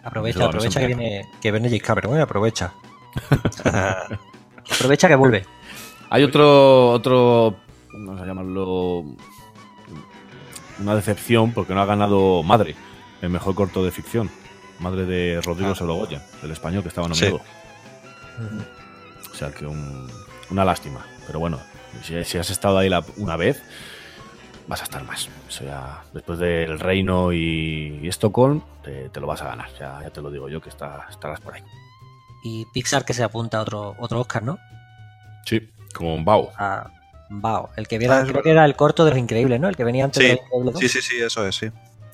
Aprovecha, 0.03 0.45
aprovecha 0.45 0.79
que 0.79 0.87
viene, 0.87 1.25
que 1.41 1.51
viene 1.51 1.67
James 1.69 1.83
Cameron, 1.83 2.17
¿eh? 2.17 2.21
aprovecha. 2.21 2.73
aprovecha 4.71 5.07
que 5.07 5.15
vuelve. 5.15 5.45
Hay 6.09 6.23
otro, 6.23 6.89
otro, 6.91 7.55
vamos 7.93 8.21
a 8.21 8.25
llamarlo, 8.25 9.03
una 10.79 10.95
decepción 10.95 11.53
porque 11.53 11.73
no 11.73 11.81
ha 11.81 11.85
ganado 11.85 12.43
Madre, 12.43 12.75
el 13.21 13.29
mejor 13.29 13.55
corto 13.55 13.83
de 13.83 13.91
ficción. 13.91 14.29
Madre 14.79 15.05
de 15.05 15.39
Rodrigo 15.41 15.73
Ah. 15.79 16.19
El 16.43 16.51
español 16.51 16.81
que 16.81 16.89
estaba 16.89 17.07
Sí. 17.13 17.25
nominado. 17.25 17.41
O 19.31 19.35
sea 19.35 19.51
que 19.51 19.65
un- 19.65 20.09
una 20.49 20.65
lástima. 20.65 21.05
Pero 21.27 21.39
bueno, 21.39 21.59
si, 22.03 22.23
si 22.23 22.37
has 22.39 22.49
estado 22.49 22.79
ahí 22.79 22.89
la- 22.89 23.03
una 23.17 23.37
vez, 23.37 23.61
vas 24.67 24.81
a 24.81 24.85
estar 24.85 25.03
más. 25.03 25.29
O 25.47 25.51
sea, 25.51 26.03
después 26.13 26.39
del 26.39 26.79
Reino 26.79 27.31
y, 27.31 27.99
y 28.01 28.07
Estocolm, 28.07 28.61
te, 28.83 29.09
te 29.09 29.19
lo 29.19 29.27
vas 29.27 29.41
a 29.43 29.45
ganar. 29.49 29.69
Ya, 29.79 29.99
ya 30.01 30.09
te 30.09 30.21
lo 30.21 30.31
digo 30.31 30.49
yo 30.49 30.59
que 30.61 30.69
está- 30.69 31.05
estarás 31.09 31.39
por 31.41 31.53
ahí. 31.53 31.61
Y 32.43 32.65
Pixar 32.73 33.05
que 33.05 33.13
se 33.13 33.23
apunta 33.23 33.57
a 33.59 33.61
otro, 33.61 33.95
otro 33.99 34.19
Oscar, 34.21 34.43
¿no? 34.43 34.59
Sí, 35.45 35.69
como 35.93 36.15
un 36.15 36.25
Bao. 36.25 36.51
A 36.57 36.89
Bao, 37.29 37.69
el 37.77 37.87
que 37.87 37.97
viera, 37.97 38.19
Ah, 38.19 38.25
creo 38.27 38.41
que 38.43 38.51
era 38.51 38.65
el 38.65 38.75
corto 38.75 39.05
de 39.05 39.11
los 39.11 39.19
increíbles, 39.19 39.59
¿no? 39.59 39.69
El 39.69 39.75
que 39.75 39.83
venía 39.83 40.03
antes 40.05 40.21
Sí, 40.23 40.29
de 40.29 40.33
los 40.35 40.41
Increíbles 40.45 40.73
dos. 40.73 40.81
Sí, 40.81 40.89
sí, 40.89 41.01
sí, 41.01 41.21
eso 41.21 41.47
es, 41.47 41.55
sí. 41.55 41.65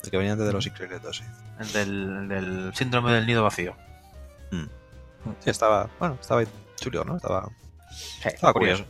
El 0.04 0.10
que 0.10 0.16
venía 0.16 0.32
antes 0.32 0.46
de 0.46 0.52
los 0.52 0.66
Increíbles 0.66 1.00
sí. 1.12 1.24
El 1.58 1.72
del, 1.72 2.16
el 2.16 2.28
del 2.28 2.74
síndrome 2.74 3.12
del 3.12 3.26
nido 3.26 3.42
vacío. 3.42 3.74
Sí, 4.50 5.50
estaba, 5.50 5.90
bueno, 5.98 6.16
estaba 6.20 6.42
chulo, 6.76 7.04
¿no? 7.04 7.16
Estaba, 7.16 7.48
Sí, 7.90 8.28
estaba 8.28 8.52
curioso. 8.52 8.84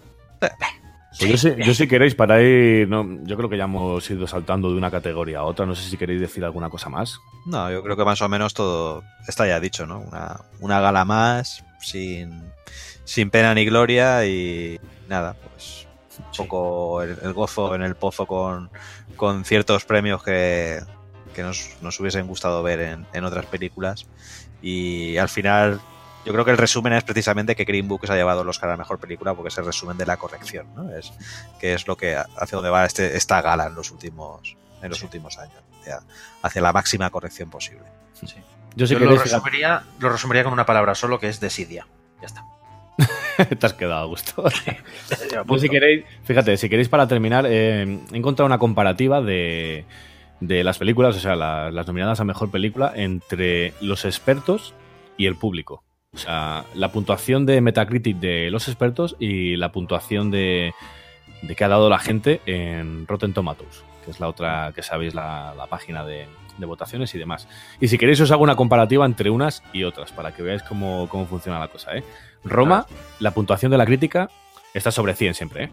Pues 1.19 1.43
yo, 1.43 1.57
yo 1.57 1.75
si 1.75 1.89
queréis, 1.89 2.15
para 2.15 2.41
ir, 2.41 2.89
no, 2.89 3.05
yo 3.25 3.37
creo 3.37 3.49
que 3.49 3.57
ya 3.57 3.65
hemos 3.65 4.09
ido 4.11 4.27
saltando 4.27 4.71
de 4.71 4.77
una 4.77 4.91
categoría 4.91 5.41
a 5.41 5.45
otra. 5.45 5.67
No 5.67 5.75
sé 5.75 5.89
si 5.89 5.97
queréis 5.97 6.21
decir 6.21 6.45
alguna 6.45 6.71
cosa 6.71 6.89
más. 6.89 7.19
No, 7.47 7.71
yo 7.71 7.83
creo 7.83 7.97
que 7.97 8.05
más 8.05 8.23
o 8.23 8.29
menos 8.29 8.55
todo 8.55 9.03
está 9.27 9.47
ya 9.47 9.59
dicho, 9.59 9.87
¿no? 9.87 10.01
Una, 10.01 10.41
una 10.61 10.81
gala 10.81 11.05
más, 11.05 11.65
sin, 11.81 12.43
sin 13.05 13.31
pena 13.31 13.55
ni 13.55 13.65
gloria 13.65 14.25
y 14.27 14.79
nada, 15.09 15.35
pues 15.35 15.87
un 16.19 16.47
poco 16.47 17.03
el, 17.03 17.17
el 17.23 17.33
gozo 17.33 17.75
en 17.75 17.83
el 17.83 17.95
pozo 17.95 18.27
con, 18.27 18.71
con 19.17 19.45
ciertos 19.45 19.85
premios 19.85 20.23
que, 20.23 20.81
que 21.35 21.43
nos, 21.43 21.71
nos 21.83 21.99
hubiesen 22.01 22.27
gustado 22.27 22.63
ver 22.63 22.81
en, 22.81 23.07
en 23.13 23.25
otras 23.25 23.47
películas. 23.47 24.07
Y 24.63 25.17
al 25.17 25.29
final, 25.29 25.81
yo 26.25 26.33
creo 26.33 26.45
que 26.45 26.51
el 26.51 26.59
resumen 26.59 26.93
es 26.93 27.05
precisamente 27.05 27.57
que 27.57 27.65
Green 27.65 27.89
Book 27.89 28.07
se 28.07 28.13
ha 28.13 28.17
llevado 28.17 28.43
el 28.43 28.49
Oscar 28.49 28.69
a 28.69 28.73
la 28.73 28.77
mejor 28.79 28.99
película 28.99 29.35
porque 29.35 29.49
es 29.49 29.59
el 29.59 29.65
resumen 29.65 29.97
de 29.97 30.07
la 30.07 30.17
corrección, 30.17 30.67
¿no? 30.75 30.91
Es, 30.95 31.13
que 31.61 31.75
es 31.75 31.87
lo 31.87 31.97
que 31.97 32.17
hace 32.17 32.57
donde 32.57 32.71
va 32.71 32.85
este, 32.85 33.17
esta 33.17 33.41
gala 33.41 33.67
en 33.67 33.75
los 33.75 33.91
últimos, 33.91 34.57
en 34.83 34.91
los 34.91 35.03
últimos 35.03 35.39
años. 35.39 35.57
hacia, 35.81 36.01
hacia 36.43 36.63
la 36.63 36.73
máxima 36.73 37.09
corrección 37.11 37.49
posible. 37.51 37.85
Yo 38.77 38.87
si 38.87 38.95
Yo 38.95 39.01
lo 39.01 39.17
resumiría, 39.17 39.83
lo 40.01 40.09
resumiría 40.11 40.45
con 40.45 40.53
una 40.53 40.67
palabra 40.67 40.95
solo, 40.95 41.19
que 41.19 41.29
es 41.29 41.41
desidia. 41.41 41.87
Ya 42.21 42.27
está. 42.27 42.45
te 43.59 43.67
has 43.67 43.73
quedado 43.75 44.03
a 44.03 44.07
gusto. 44.07 44.45
Yo 45.47 45.59
si 45.59 45.69
queréis, 45.69 46.05
fíjate, 46.25 46.57
si 46.57 46.69
queréis 46.69 46.89
para 46.89 47.07
terminar, 47.09 47.47
eh, 47.49 47.83
he 48.13 48.17
encontrado 48.17 48.47
una 48.47 48.59
comparativa 48.59 49.21
de, 49.23 49.85
de 50.41 50.65
las 50.65 50.79
películas, 50.79 51.17
o 51.17 51.21
sea, 51.21 51.37
la- 51.37 51.71
las 51.71 51.87
nominadas 51.87 52.21
a 52.21 52.25
mejor 52.25 52.51
película, 52.51 52.93
entre 52.97 53.73
los 53.81 54.05
expertos 54.05 54.75
y 55.17 55.27
el 55.27 55.37
público. 55.37 55.85
O 56.15 56.19
sea, 56.19 56.65
la 56.75 56.91
puntuación 56.91 57.45
de 57.47 57.61
Metacritic 57.61 58.17
de 58.19 58.51
los 58.51 58.67
expertos 58.69 59.17
y 59.19 59.57
la 59.57 59.73
puntuación 59.73 60.31
de, 60.31 60.73
de 61.43 61.55
que 61.55 61.65
ha 61.65 61.69
dado 61.69 61.91
la 61.91 61.99
gente 61.99 62.41
en 62.47 63.07
Rotten 63.07 63.35
Tomatoes, 63.35 63.85
que 64.05 64.11
es 64.11 64.19
la 64.21 64.29
otra 64.29 64.73
que 64.75 64.83
sabéis, 64.83 65.15
la, 65.15 65.55
la 65.57 65.67
página 65.67 66.05
de, 66.05 66.27
de 66.57 66.67
votaciones 66.67 67.15
y 67.15 67.19
demás. 67.19 67.47
Y 67.81 67.89
si 67.89 67.99
queréis 67.99 68.21
os 68.21 68.31
hago 68.31 68.43
una 68.43 68.57
comparativa 68.57 69.05
entre 69.05 69.29
unas 69.29 69.63
y 69.73 69.85
otras, 69.85 70.11
para 70.13 70.33
que 70.33 70.43
veáis 70.43 70.63
cómo, 70.63 71.09
cómo 71.11 71.27
funciona 71.27 71.59
la 71.59 71.69
cosa. 71.69 71.95
¿eh? 71.95 72.03
Roma, 72.43 72.87
la 73.21 73.33
puntuación 73.33 73.71
de 73.71 73.79
la 73.79 73.85
crítica 73.87 74.31
está 74.73 74.91
sobre 74.91 75.15
100 75.15 75.35
siempre. 75.35 75.65
¿eh? 75.65 75.71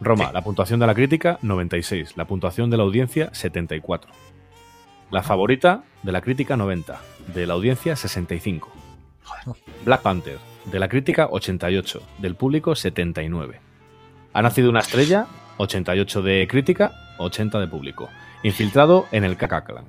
Roma, 0.00 0.26
Sí. 0.28 0.30
la 0.32 0.42
puntuación 0.42 0.78
de 0.80 0.86
la 0.86 0.94
crítica 0.94 1.38
96, 1.42 2.16
la 2.16 2.24
puntuación 2.26 2.70
de 2.70 2.76
la 2.76 2.84
audiencia 2.84 3.30
74. 3.34 4.10
La 5.10 5.22
favorita 5.22 5.82
de 6.02 6.12
la 6.12 6.20
crítica 6.20 6.56
90, 6.56 7.00
de 7.34 7.46
la 7.46 7.54
audiencia 7.54 7.94
65. 7.96 8.70
Black 9.84 10.02
Panther, 10.02 10.38
de 10.64 10.78
la 10.78 10.88
crítica 10.88 11.28
88, 11.30 12.02
del 12.18 12.34
público 12.34 12.74
79. 12.74 13.60
Ha 14.32 14.42
nacido 14.42 14.70
una 14.70 14.80
estrella, 14.80 15.26
88 15.58 16.22
de 16.22 16.46
crítica, 16.48 16.92
80 17.18 17.60
de 17.60 17.68
público. 17.68 18.08
Infiltrado 18.42 19.06
en 19.12 19.24
el 19.24 19.36
Kaka 19.36 19.64
Clan. 19.64 19.84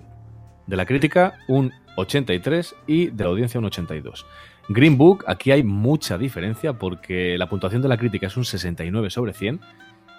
De 0.68 0.78
la 0.78 0.86
crítica 0.86 1.40
un 1.48 1.72
83 1.96 2.76
y 2.88 3.08
de 3.08 3.24
la 3.24 3.30
audiencia 3.30 3.60
un 3.60 3.66
82. 3.66 4.26
Green 4.70 4.98
Book, 4.98 5.26
aquí 5.28 5.52
hay 5.52 5.64
mucha 5.64 6.18
diferencia 6.18 6.74
porque 6.74 7.38
la 7.38 7.50
puntuación 7.50 7.82
de 7.82 7.90
la 7.90 7.98
crítica 7.98 8.28
es 8.28 8.38
un 8.38 8.46
69 8.46 9.10
sobre 9.10 9.34
100 9.34 9.60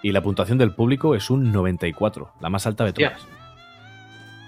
y 0.03 0.11
la 0.11 0.21
puntuación 0.21 0.57
del 0.57 0.73
público 0.73 1.15
es 1.15 1.29
un 1.29 1.51
94, 1.51 2.33
la 2.39 2.49
más 2.49 2.67
alta 2.67 2.85
de 2.85 2.93
todas. 2.93 3.25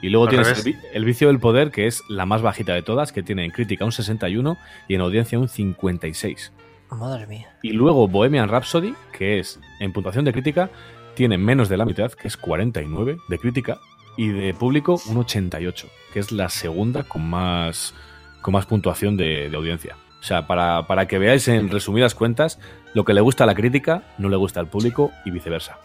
Y 0.01 0.09
luego 0.09 0.25
Al 0.25 0.29
tienes 0.29 0.47
el, 0.49 0.55
revés. 0.55 0.65
vi- 0.65 0.87
el 0.93 1.05
vicio 1.05 1.27
del 1.27 1.39
poder, 1.39 1.71
que 1.71 1.87
es 1.87 2.03
la 2.07 2.25
más 2.25 2.41
bajita 2.41 2.73
de 2.73 2.83
todas, 2.83 3.11
que 3.11 3.23
tiene 3.23 3.45
en 3.45 3.51
crítica 3.51 3.83
un 3.85 3.91
61 3.91 4.57
y 4.87 4.95
en 4.95 5.01
audiencia 5.01 5.39
un 5.39 5.47
56. 5.49 6.51
Madre 6.91 7.27
mía. 7.27 7.49
Y 7.63 7.71
luego 7.71 8.07
Bohemian 8.07 8.47
Rhapsody, 8.47 8.93
que 9.11 9.39
es 9.39 9.59
en 9.79 9.91
puntuación 9.93 10.23
de 10.25 10.31
crítica, 10.33 10.69
tiene 11.15 11.37
menos 11.37 11.67
de 11.67 11.77
la 11.77 11.85
mitad, 11.85 12.11
que 12.13 12.27
es 12.27 12.37
49 12.37 13.17
de 13.27 13.39
crítica, 13.39 13.79
y 14.15 14.29
de 14.29 14.53
público 14.53 14.99
un 15.09 15.17
88, 15.17 15.87
que 16.13 16.19
es 16.19 16.31
la 16.31 16.49
segunda 16.49 17.03
con 17.03 17.27
más, 17.27 17.93
con 18.41 18.53
más 18.53 18.65
puntuación 18.65 19.17
de, 19.17 19.49
de 19.49 19.57
audiencia. 19.57 19.95
O 20.19 20.23
sea, 20.23 20.47
para, 20.47 20.87
para 20.87 21.07
que 21.07 21.19
veáis 21.19 21.47
en 21.47 21.69
resumidas 21.69 22.15
cuentas, 22.15 22.59
lo 22.93 23.03
que 23.05 23.13
le 23.13 23.21
gusta 23.21 23.43
a 23.43 23.47
la 23.47 23.53
crítica 23.55 24.03
no 24.17 24.29
le 24.29 24.35
gusta 24.37 24.59
al 24.59 24.67
público 24.67 25.11
y 25.25 25.31
viceversa. 25.31 25.77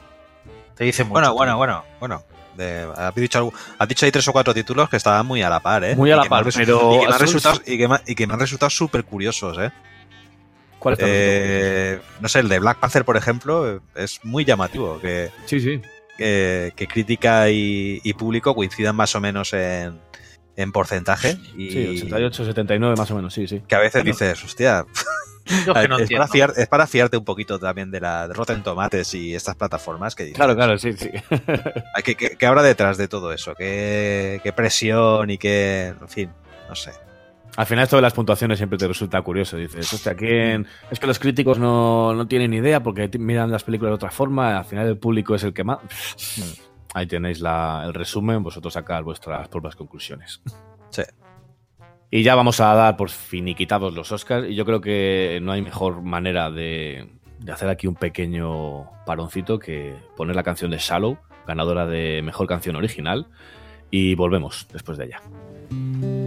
Te 0.74 0.84
dice 0.84 1.02
mucho. 1.04 1.12
Bueno, 1.12 1.34
bueno, 1.34 1.56
bueno, 1.58 1.84
bueno. 2.00 2.22
De- 2.56 2.88
has, 2.96 3.14
dicho, 3.14 3.38
algo- 3.38 3.52
has 3.78 3.88
dicho 3.88 4.04
ahí 4.06 4.12
tres 4.12 4.26
o 4.28 4.32
cuatro 4.32 4.52
títulos 4.54 4.88
que 4.88 4.96
estaban 4.96 5.24
muy 5.26 5.42
a 5.42 5.48
la 5.50 5.60
par, 5.60 5.84
¿eh? 5.84 5.96
Muy 5.96 6.10
a 6.10 6.16
la 6.16 6.24
par, 6.24 6.44
pero 6.54 7.00
Y 7.02 7.06
que 7.06 7.18
resultado, 7.18 7.60
y 7.66 7.78
que 7.78 7.88
me, 7.88 7.96
y 8.06 8.14
que 8.14 8.26
me 8.26 8.34
han 8.34 8.40
resultado 8.40 8.70
súper 8.70 9.04
curiosos, 9.04 9.56
¿eh? 9.58 9.70
¿Cuál 10.78 10.94
está 10.94 11.06
Eh, 11.08 12.00
no 12.20 12.28
sé, 12.28 12.40
el 12.40 12.48
de 12.48 12.58
Black 12.58 12.78
Panther, 12.78 13.04
por 13.04 13.16
ejemplo, 13.16 13.80
es 13.94 14.18
muy 14.24 14.44
llamativo. 14.44 14.98
Que, 15.00 15.30
Sí, 15.46 15.60
sí. 15.60 15.80
que, 16.18 16.72
que 16.76 16.86
crítica 16.88 17.48
y, 17.50 18.00
y 18.02 18.12
público 18.14 18.54
coincidan 18.54 18.96
más 18.96 19.14
o 19.14 19.20
menos 19.20 19.52
en, 19.52 20.00
en 20.56 20.72
porcentaje. 20.72 21.36
Y 21.56 21.70
Sí, 21.70 21.86
88, 22.02 22.44
79 22.46 22.96
más 22.98 23.10
o 23.12 23.14
menos, 23.16 23.32
sí, 23.32 23.46
sí. 23.46 23.62
que 23.66 23.74
a 23.76 23.78
veces 23.78 24.02
Bueno. 24.02 24.12
dices, 24.12 24.42
hostia, 24.44 24.84
Yo 25.66 25.74
que 25.74 25.88
no 25.88 25.98
es, 25.98 26.10
para 26.10 26.26
fiar- 26.28 26.52
es 26.56 26.68
para 26.68 26.86
fiarte 26.86 27.16
un 27.16 27.24
poquito 27.24 27.58
también 27.58 27.90
de 27.90 28.00
la 28.00 28.28
de 28.28 28.34
Rotten 28.34 28.62
Tomates 28.62 29.12
y 29.14 29.34
estas 29.34 29.56
plataformas 29.56 30.14
que 30.14 30.24
dices, 30.24 30.36
Claro, 30.36 30.54
claro, 30.54 30.78
sí, 30.78 30.92
sí. 30.92 31.10
"Ay, 31.94 32.02
¿qué, 32.04 32.14
qué, 32.14 32.36
qué 32.36 32.46
habrá 32.46 32.62
detrás 32.62 32.96
de 32.98 33.08
todo 33.08 33.32
eso? 33.32 33.54
¿Qué, 33.54 34.40
qué 34.42 34.52
presión 34.52 35.30
y 35.30 35.38
qué, 35.38 35.94
en 36.00 36.08
fin, 36.08 36.30
no 36.68 36.74
sé. 36.74 36.92
Al 37.56 37.66
final 37.66 37.84
esto 37.84 37.96
de 37.96 38.02
las 38.02 38.14
puntuaciones 38.14 38.56
siempre 38.58 38.78
te 38.78 38.88
resulta 38.88 39.20
curioso. 39.20 39.58
Dices, 39.58 39.92
hostia, 39.92 40.14
¿quién? 40.14 40.66
Es 40.90 40.98
que 40.98 41.06
los 41.06 41.18
críticos 41.18 41.58
no, 41.58 42.14
no 42.14 42.26
tienen 42.26 42.54
idea 42.54 42.82
porque 42.82 43.10
miran 43.18 43.50
las 43.50 43.62
películas 43.62 43.90
de 43.90 43.94
otra 43.96 44.10
forma. 44.10 44.56
Al 44.56 44.64
final 44.64 44.86
el 44.88 44.96
público 44.96 45.34
es 45.34 45.42
el 45.44 45.52
que 45.52 45.62
más... 45.62 45.78
Ahí 46.94 47.06
tenéis 47.06 47.40
la- 47.40 47.82
el 47.84 47.92
resumen, 47.92 48.42
vosotros 48.42 48.72
sacad 48.72 49.02
vuestras 49.02 49.48
propias 49.48 49.76
conclusiones. 49.76 50.40
Sí. 50.90 51.02
Y 52.14 52.24
ya 52.24 52.34
vamos 52.34 52.60
a 52.60 52.74
dar 52.74 52.98
por 52.98 53.08
finiquitados 53.08 53.94
los 53.94 54.12
Oscars. 54.12 54.46
Y 54.50 54.54
yo 54.54 54.66
creo 54.66 54.82
que 54.82 55.40
no 55.42 55.50
hay 55.50 55.62
mejor 55.62 56.02
manera 56.02 56.50
de, 56.50 57.08
hacer 57.50 57.70
aquí 57.70 57.86
un 57.86 57.94
pequeño 57.94 58.84
paroncito 59.06 59.58
que 59.58 59.94
poner 60.14 60.36
la 60.36 60.42
canción 60.42 60.70
de 60.70 60.76
Shallow, 60.76 61.16
ganadora 61.46 61.86
de 61.86 62.20
mejor 62.22 62.46
canción 62.46 62.76
original. 62.76 63.28
Y 63.90 64.14
volvemos 64.14 64.68
después 64.70 64.98
de 64.98 65.06
ella. 65.06 66.21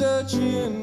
Searching 0.00 0.79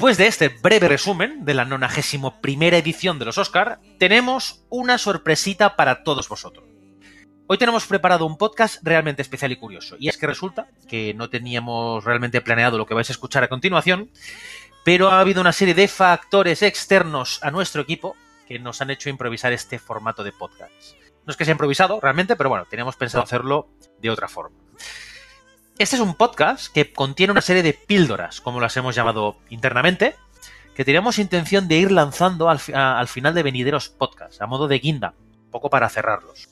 después 0.00 0.16
de 0.16 0.28
este 0.28 0.48
breve 0.48 0.88
resumen 0.88 1.44
de 1.44 1.52
la 1.52 1.66
91 1.66 2.40
primera 2.40 2.78
edición 2.78 3.18
de 3.18 3.26
los 3.26 3.36
Oscar, 3.36 3.80
tenemos 3.98 4.64
una 4.70 4.96
sorpresita 4.96 5.76
para 5.76 6.04
todos 6.04 6.26
vosotros. 6.26 6.64
Hoy 7.46 7.58
tenemos 7.58 7.84
preparado 7.84 8.24
un 8.24 8.38
podcast 8.38 8.78
realmente 8.82 9.20
especial 9.20 9.52
y 9.52 9.56
curioso, 9.56 9.96
y 9.98 10.08
es 10.08 10.16
que 10.16 10.26
resulta 10.26 10.68
que 10.88 11.12
no 11.12 11.28
teníamos 11.28 12.02
realmente 12.02 12.40
planeado 12.40 12.78
lo 12.78 12.86
que 12.86 12.94
vais 12.94 13.10
a 13.10 13.12
escuchar 13.12 13.44
a 13.44 13.48
continuación, 13.48 14.10
pero 14.86 15.10
ha 15.10 15.20
habido 15.20 15.42
una 15.42 15.52
serie 15.52 15.74
de 15.74 15.86
factores 15.86 16.62
externos 16.62 17.38
a 17.42 17.50
nuestro 17.50 17.82
equipo 17.82 18.16
que 18.48 18.58
nos 18.58 18.80
han 18.80 18.88
hecho 18.88 19.10
improvisar 19.10 19.52
este 19.52 19.78
formato 19.78 20.24
de 20.24 20.32
podcast. 20.32 20.94
No 21.26 21.30
es 21.30 21.36
que 21.36 21.44
sea 21.44 21.52
improvisado 21.52 22.00
realmente, 22.00 22.36
pero 22.36 22.48
bueno, 22.48 22.64
teníamos 22.70 22.96
pensado 22.96 23.22
hacerlo 23.22 23.68
de 24.00 24.08
otra 24.08 24.28
forma. 24.28 24.56
Este 25.80 25.96
es 25.96 26.02
un 26.02 26.12
podcast 26.12 26.70
que 26.70 26.92
contiene 26.92 27.30
una 27.30 27.40
serie 27.40 27.62
de 27.62 27.72
píldoras, 27.72 28.42
como 28.42 28.60
las 28.60 28.76
hemos 28.76 28.94
llamado 28.94 29.38
internamente, 29.48 30.14
que 30.74 30.84
teníamos 30.84 31.18
intención 31.18 31.68
de 31.68 31.78
ir 31.78 31.90
lanzando 31.90 32.50
al, 32.50 32.58
final 33.08 33.32
de 33.32 33.42
venideros 33.42 33.88
podcasts, 33.88 34.42
a 34.42 34.46
modo 34.46 34.68
de 34.68 34.78
guinda, 34.78 35.14
un 35.46 35.50
poco 35.50 35.70
para 35.70 35.88
cerrarlos. 35.88 36.50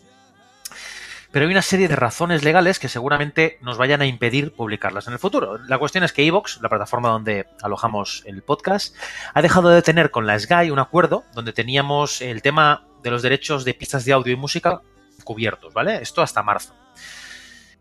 Pero 1.31 1.45
hay 1.45 1.53
una 1.53 1.61
serie 1.61 1.89
de 1.89 1.97
razones 1.97 2.43
legales 2.43 2.79
que 2.79 2.89
seguramente 2.89 3.59
nos 3.61 3.77
vayan 3.77 4.01
a 4.01 4.07
impedir 4.07 4.55
publicarlas 4.55 5.09
en 5.09 5.13
el 5.13 5.19
futuro. 5.19 5.59
La 5.59 5.77
cuestión 5.77 6.05
es 6.05 6.15
que 6.15 6.27
Evox, 6.27 6.63
la 6.63 6.71
plataforma 6.71 7.11
donde 7.11 7.49
alojamos 7.61 8.23
el 8.25 8.41
podcast, 8.43 8.97
ha 9.35 9.43
dejado 9.43 9.69
de 9.69 9.83
tener 9.83 10.11
con 10.11 10.27
la 10.27 10.39
Sky 10.39 10.71
un 10.71 10.79
acuerdo 10.79 11.25
donde 11.35 11.53
teníamos 11.53 12.23
el 12.23 12.41
tema 12.41 12.87
de 13.03 13.11
los 13.11 13.21
derechos 13.21 13.67
de 13.67 13.75
pistas 13.75 14.07
de 14.07 14.15
audio 14.15 14.33
y 14.33 14.37
música 14.37 14.81
cubiertos, 15.23 15.75
¿vale? 15.75 16.01
Esto 16.01 16.23
hasta 16.23 16.43
marzo. 16.43 16.73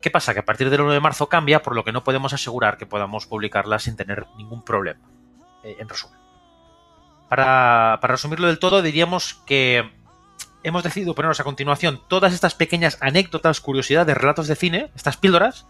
¿Qué 0.08 0.12
pasa? 0.12 0.34
Que 0.34 0.40
a 0.40 0.46
partir 0.46 0.70
del 0.70 0.80
1 0.80 0.94
de 0.94 1.02
marzo 1.02 1.28
cambia, 1.28 1.62
por 1.62 1.76
lo 1.76 1.84
que 1.84 1.92
no 1.92 2.06
podemos 2.06 2.32
asegurar 2.32 2.78
que 2.78 2.86
podamos 2.86 3.26
publicarlas 3.26 3.84
sin 3.84 3.98
tener 3.98 4.26
ningún 4.38 4.64
problema. 4.64 5.02
Eh, 5.66 5.76
en 5.80 5.90
resumen. 5.90 6.18
Para, 7.28 7.98
para 8.00 8.14
resumirlo 8.14 8.48
del 8.48 8.58
todo, 8.58 8.82
diríamos 8.82 9.34
que 9.46 9.92
hemos 10.64 10.82
decidido 10.86 11.14
ponernos 11.14 11.42
a 11.42 11.44
continuación 11.44 12.02
todas 12.08 12.32
estas 12.32 12.56
pequeñas 12.56 12.98
anécdotas, 13.02 13.60
curiosidades, 13.60 14.16
relatos 14.16 14.48
de 14.48 14.56
cine, 14.56 14.92
estas 14.96 15.18
píldoras, 15.18 15.66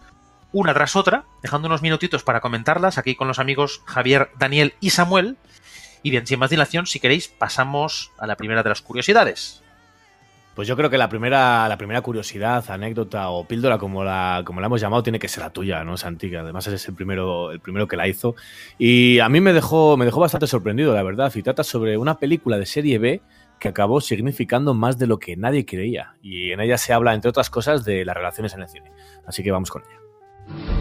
una 0.52 0.72
tras 0.76 0.96
otra, 0.96 1.26
dejando 1.42 1.68
unos 1.68 1.82
minutitos 1.82 2.22
para 2.22 2.40
comentarlas 2.40 3.00
aquí 3.00 3.16
con 3.16 3.28
los 3.28 3.40
amigos 3.40 3.82
Javier, 3.88 4.30
Daniel 4.38 4.76
y 4.80 4.92
Samuel. 4.92 5.38
Y 6.04 6.12
bien, 6.12 6.28
sin 6.28 6.38
más 6.38 6.52
dilación, 6.52 6.86
si 6.86 7.00
queréis, 7.00 7.28
pasamos 7.28 8.12
a 8.20 8.28
la 8.28 8.36
primera 8.36 8.62
de 8.62 8.70
las 8.70 8.84
curiosidades. 8.84 9.64
Pues 10.58 10.68
yo 10.68 10.76
creo 10.76 10.90
que 10.90 10.98
la 10.98 11.08
primera, 11.08 11.70
la 11.70 11.78
primera 11.78 12.02
curiosidad, 12.02 12.66
anécdota 12.72 13.30
o 13.30 13.48
píldora, 13.48 13.78
como 13.78 14.04
la, 14.04 14.42
como 14.44 14.60
la 14.60 14.66
hemos 14.66 14.82
llamado, 14.82 15.04
tiene 15.04 15.20
que 15.20 15.28
ser 15.28 15.44
la 15.44 15.52
tuya, 15.52 15.84
¿no, 15.84 15.98
Santi? 15.98 16.32
Que 16.32 16.38
además 16.38 16.66
es 16.66 16.88
el 16.88 16.96
primero, 16.96 17.52
el 17.52 17.60
primero 17.60 17.88
que 17.88 17.96
la 17.96 18.08
hizo. 18.08 18.34
Y 18.80 19.20
a 19.20 19.30
mí 19.30 19.40
me 19.40 19.54
dejó, 19.54 19.98
me 19.98 20.06
dejó 20.06 20.20
bastante 20.20 20.48
sorprendido, 20.48 20.96
la 20.96 21.04
verdad. 21.04 21.32
Y 21.36 21.44
trata 21.44 21.64
sobre 21.64 21.96
una 21.96 22.18
película 22.18 22.58
de 22.58 22.66
serie 22.66 22.98
B 22.98 23.22
que 23.60 23.68
acabó 23.68 24.02
significando 24.02 24.74
más 24.74 24.98
de 24.98 25.06
lo 25.06 25.20
que 25.20 25.38
nadie 25.38 25.64
creía. 25.64 26.16
Y 26.24 26.50
en 26.50 26.60
ella 26.60 26.80
se 26.80 26.92
habla, 26.92 27.14
entre 27.14 27.30
otras 27.30 27.52
cosas, 27.52 27.86
de 27.86 28.04
las 28.04 28.18
relaciones 28.18 28.56
en 28.56 28.62
el 28.62 28.68
cine. 28.68 28.92
Así 29.28 29.44
que 29.44 29.52
vamos 29.52 29.70
con 29.70 29.84
ella. 29.84 30.77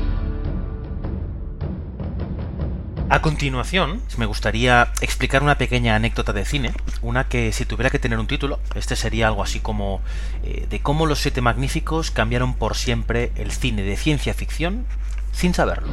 A 3.08 3.22
continuación, 3.22 4.02
me 4.16 4.26
gustaría 4.26 4.90
explicar 5.00 5.44
una 5.44 5.58
pequeña 5.58 5.94
anécdota 5.94 6.32
de 6.32 6.44
cine, 6.44 6.72
una 7.02 7.28
que 7.28 7.52
si 7.52 7.64
tuviera 7.64 7.88
que 7.88 8.00
tener 8.00 8.18
un 8.18 8.26
título, 8.26 8.58
este 8.74 8.96
sería 8.96 9.28
algo 9.28 9.44
así 9.44 9.60
como 9.60 10.00
eh, 10.42 10.66
de 10.68 10.80
cómo 10.80 11.06
los 11.06 11.20
siete 11.20 11.40
magníficos 11.40 12.10
cambiaron 12.10 12.54
por 12.54 12.74
siempre 12.74 13.30
el 13.36 13.52
cine 13.52 13.82
de 13.82 13.96
ciencia 13.96 14.34
ficción 14.34 14.86
sin 15.30 15.54
saberlo. 15.54 15.86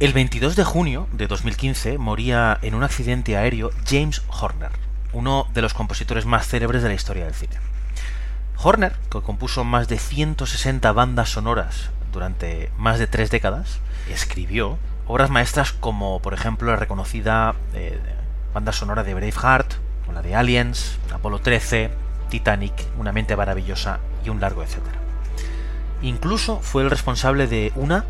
El 0.00 0.12
22 0.12 0.54
de 0.54 0.64
junio 0.64 1.08
de 1.12 1.28
2015 1.28 1.96
moría 1.96 2.58
en 2.60 2.74
un 2.74 2.82
accidente 2.82 3.38
aéreo 3.38 3.70
James 3.88 4.22
Horner, 4.28 4.72
uno 5.14 5.46
de 5.54 5.62
los 5.62 5.72
compositores 5.72 6.26
más 6.26 6.46
célebres 6.46 6.82
de 6.82 6.88
la 6.88 6.94
historia 6.94 7.24
del 7.24 7.34
cine. 7.34 7.69
Horner, 8.62 8.92
que 9.10 9.22
compuso 9.22 9.64
más 9.64 9.88
de 9.88 9.98
160 9.98 10.92
bandas 10.92 11.30
sonoras 11.30 11.90
durante 12.12 12.70
más 12.76 12.98
de 12.98 13.06
tres 13.06 13.30
décadas, 13.30 13.80
escribió 14.10 14.78
obras 15.06 15.30
maestras 15.30 15.72
como, 15.72 16.20
por 16.20 16.34
ejemplo, 16.34 16.70
la 16.70 16.76
reconocida 16.76 17.54
eh, 17.72 17.98
banda 18.52 18.72
sonora 18.72 19.02
de 19.02 19.14
Braveheart, 19.14 19.74
la 20.12 20.22
de 20.22 20.34
Aliens, 20.34 20.98
Apolo 21.12 21.38
13, 21.38 21.90
Titanic, 22.28 22.74
Una 22.98 23.12
mente 23.12 23.36
maravillosa 23.36 24.00
y 24.24 24.28
un 24.28 24.40
largo 24.40 24.62
etcétera. 24.62 24.98
Incluso 26.02 26.60
fue 26.60 26.82
el 26.82 26.90
responsable 26.90 27.46
de 27.46 27.72
una 27.76 28.04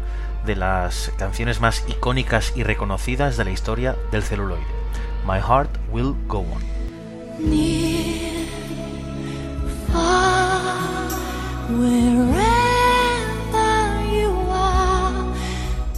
de 0.46 0.57
las 0.57 1.12
canciones 1.18 1.61
más 1.61 1.84
icónicas 1.88 2.55
y 2.57 2.62
reconocidas 2.62 3.36
de 3.36 3.44
la 3.44 3.51
historia 3.51 3.96
del 4.11 4.22
celuloide, 4.22 4.64
My 5.26 5.40
Heart 5.40 5.76
Will 5.90 6.14
Go 6.26 6.40
On. 6.40 6.62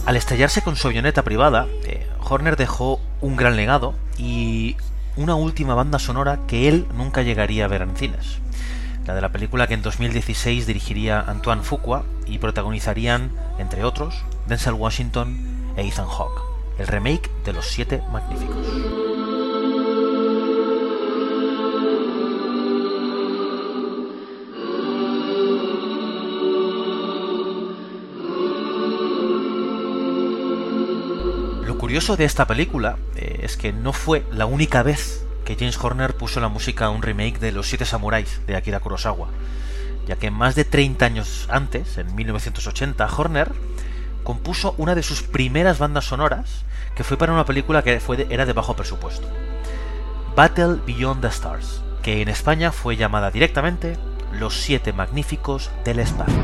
Al 0.05 0.17
estallarse 0.17 0.61
con 0.61 0.75
su 0.75 0.87
avioneta 0.87 1.23
privada, 1.23 1.67
eh, 1.85 2.05
Horner 2.19 2.57
dejó 2.57 2.99
un 3.21 3.35
gran 3.35 3.55
legado 3.55 3.95
y 4.17 4.75
una 5.15 5.35
última 5.35 5.75
banda 5.75 5.97
sonora 5.97 6.39
que 6.45 6.67
él 6.67 6.85
nunca 6.93 7.21
llegaría 7.21 7.65
a 7.65 7.69
ver 7.69 7.81
en 7.81 7.95
cines. 7.95 8.39
La 9.05 9.15
de 9.15 9.21
la 9.21 9.31
película 9.31 9.67
que 9.67 9.73
en 9.73 9.81
2016 9.81 10.67
dirigiría 10.67 11.21
Antoine 11.21 11.63
Fuqua 11.63 12.03
y 12.27 12.37
protagonizarían, 12.37 13.31
entre 13.57 13.83
otros, 13.85 14.23
Denzel 14.47 14.73
Washington 14.73 15.73
e 15.77 15.87
Ethan 15.87 16.07
Hawke, 16.07 16.41
el 16.77 16.87
remake 16.87 17.29
de 17.45 17.53
Los 17.53 17.67
Siete 17.67 18.01
Magníficos. 18.11 19.12
Curioso 31.93 32.17
de 32.17 32.25
esta 32.25 32.47
película 32.47 32.97
eh, 33.15 33.41
es 33.43 33.55
que 33.55 33.71
no 33.71 33.93
fue 33.93 34.25
la 34.31 34.47
única 34.47 34.81
vez 34.81 35.27
que 35.45 35.55
James 35.55 35.77
Horner 35.77 36.17
puso 36.17 36.39
la 36.39 36.47
música 36.47 36.85
a 36.85 36.89
un 36.89 37.03
remake 37.03 37.37
de 37.37 37.51
Los 37.51 37.67
Siete 37.67 37.85
Samuráis 37.85 38.41
de 38.47 38.55
Akira 38.55 38.79
Kurosawa, 38.79 39.27
ya 40.07 40.15
que 40.15 40.31
más 40.31 40.55
de 40.55 40.65
30 40.65 41.05
años 41.05 41.45
antes, 41.51 41.99
en 41.99 42.15
1980, 42.15 43.07
Horner 43.15 43.51
compuso 44.23 44.73
una 44.79 44.95
de 44.95 45.03
sus 45.03 45.21
primeras 45.21 45.77
bandas 45.77 46.05
sonoras 46.05 46.65
que 46.95 47.03
fue 47.03 47.15
para 47.15 47.31
una 47.31 47.45
película 47.45 47.83
que 47.83 47.99
fue 47.99 48.25
era 48.31 48.47
de 48.47 48.53
bajo 48.53 48.75
presupuesto. 48.75 49.27
Battle 50.35 50.79
Beyond 50.87 51.21
the 51.21 51.27
Stars, 51.27 51.83
que 52.01 52.23
en 52.23 52.27
España 52.27 52.71
fue 52.71 52.97
llamada 52.97 53.29
directamente 53.29 53.97
Los 54.31 54.59
Siete 54.59 54.93
Magníficos 54.93 55.69
del 55.85 55.99
Espacio. 55.99 56.41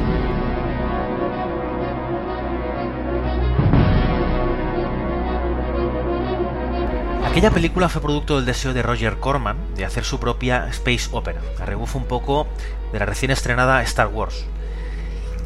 Aquella 7.29 7.51
película 7.51 7.89
fue 7.89 8.01
producto 8.01 8.35
del 8.35 8.45
deseo 8.45 8.73
de 8.73 8.81
Roger 8.81 9.19
Corman 9.19 9.75
de 9.75 9.85
hacer 9.85 10.03
su 10.03 10.19
propia 10.19 10.67
space 10.69 11.09
opera, 11.11 11.39
a 11.59 11.65
rebufo 11.65 11.99
un 11.99 12.05
poco 12.05 12.47
de 12.91 12.97
la 12.97 13.05
recién 13.05 13.29
estrenada 13.29 13.83
Star 13.83 14.07
Wars, 14.07 14.45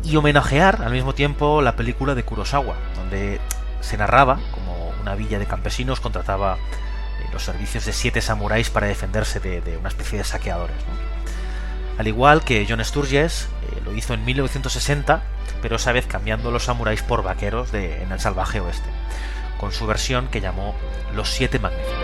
y 0.01 0.15
homenajear 0.15 0.81
al 0.81 0.93
mismo 0.93 1.13
tiempo 1.13 1.61
la 1.61 1.75
película 1.75 2.15
de 2.15 2.23
Kurosawa, 2.23 2.75
donde 2.95 3.41
se 3.81 3.97
narraba 3.97 4.39
como 4.51 4.91
una 5.01 5.13
villa 5.15 5.39
de 5.39 5.45
campesinos 5.45 5.99
contrataba 5.99 6.55
eh, 6.55 7.27
los 7.33 7.43
servicios 7.43 7.85
de 7.85 7.91
siete 7.91 8.21
samuráis 8.21 8.69
para 8.69 8.87
defenderse 8.87 9.41
de, 9.41 9.77
una 9.77 9.89
especie 9.89 10.17
de 10.17 10.23
saqueadores. 10.23 10.77
Al 11.97 12.07
igual 12.07 12.43
que 12.43 12.65
John 12.67 12.83
Sturges 12.83 13.49
eh, 13.61 13.81
lo 13.83 13.93
hizo 13.93 14.13
en 14.13 14.23
1960, 14.23 15.21
pero 15.61 15.75
esa 15.75 15.91
vez 15.91 16.07
cambiando 16.07 16.49
los 16.49 16.63
samuráis 16.63 17.03
por 17.03 17.23
vaqueros 17.23 17.73
de, 17.73 18.01
en 18.01 18.13
el 18.13 18.21
salvaje 18.21 18.61
oeste, 18.61 18.89
con 19.63 19.71
su 19.71 19.87
versión 19.87 20.27
que 20.27 20.41
llamó 20.41 20.75
Los 21.15 21.29
Siete 21.29 21.57
Magníficos. 21.57 21.95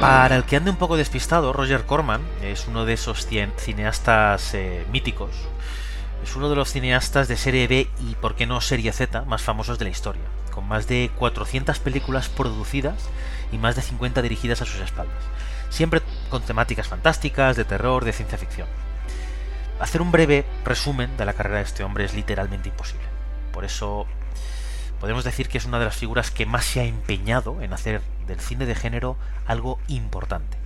Para 0.00 0.36
el 0.36 0.44
que 0.44 0.56
ande 0.56 0.70
un 0.70 0.78
poco 0.78 0.96
despistado, 0.96 1.52
Roger 1.52 1.84
Corman 1.84 2.22
es 2.42 2.66
uno 2.66 2.86
de 2.86 2.94
esos 2.94 3.26
cineastas 3.26 4.54
eh, 4.54 4.86
míticos. 4.90 5.32
Es 6.24 6.34
uno 6.34 6.48
de 6.48 6.56
los 6.56 6.72
cineastas 6.72 7.28
de 7.28 7.36
serie 7.36 7.68
B 7.68 7.90
y, 8.00 8.14
por 8.14 8.36
qué 8.36 8.46
no, 8.46 8.62
serie 8.62 8.90
Z 8.94 9.20
más 9.26 9.42
famosos 9.42 9.78
de 9.78 9.84
la 9.84 9.90
historia, 9.90 10.24
con 10.50 10.66
más 10.66 10.88
de 10.88 11.10
400 11.18 11.78
películas 11.80 12.30
producidas 12.30 13.10
y 13.52 13.58
más 13.58 13.76
de 13.76 13.82
50 13.82 14.22
dirigidas 14.22 14.62
a 14.62 14.64
sus 14.64 14.80
espaldas, 14.80 15.22
siempre 15.68 16.00
con 16.30 16.40
temáticas 16.40 16.88
fantásticas, 16.88 17.54
de 17.54 17.66
terror, 17.66 18.06
de 18.06 18.14
ciencia 18.14 18.38
ficción. 18.38 18.87
Hacer 19.80 20.02
un 20.02 20.10
breve 20.10 20.44
resumen 20.64 21.16
de 21.16 21.24
la 21.24 21.34
carrera 21.34 21.58
de 21.58 21.64
este 21.64 21.84
hombre 21.84 22.04
es 22.04 22.14
literalmente 22.14 22.68
imposible. 22.68 23.06
Por 23.52 23.64
eso 23.64 24.06
podemos 25.00 25.24
decir 25.24 25.48
que 25.48 25.58
es 25.58 25.66
una 25.66 25.78
de 25.78 25.84
las 25.84 25.96
figuras 25.96 26.30
que 26.32 26.46
más 26.46 26.64
se 26.64 26.80
ha 26.80 26.84
empeñado 26.84 27.62
en 27.62 27.72
hacer 27.72 28.00
del 28.26 28.40
cine 28.40 28.66
de 28.66 28.74
género 28.74 29.16
algo 29.46 29.78
importante. 29.88 30.58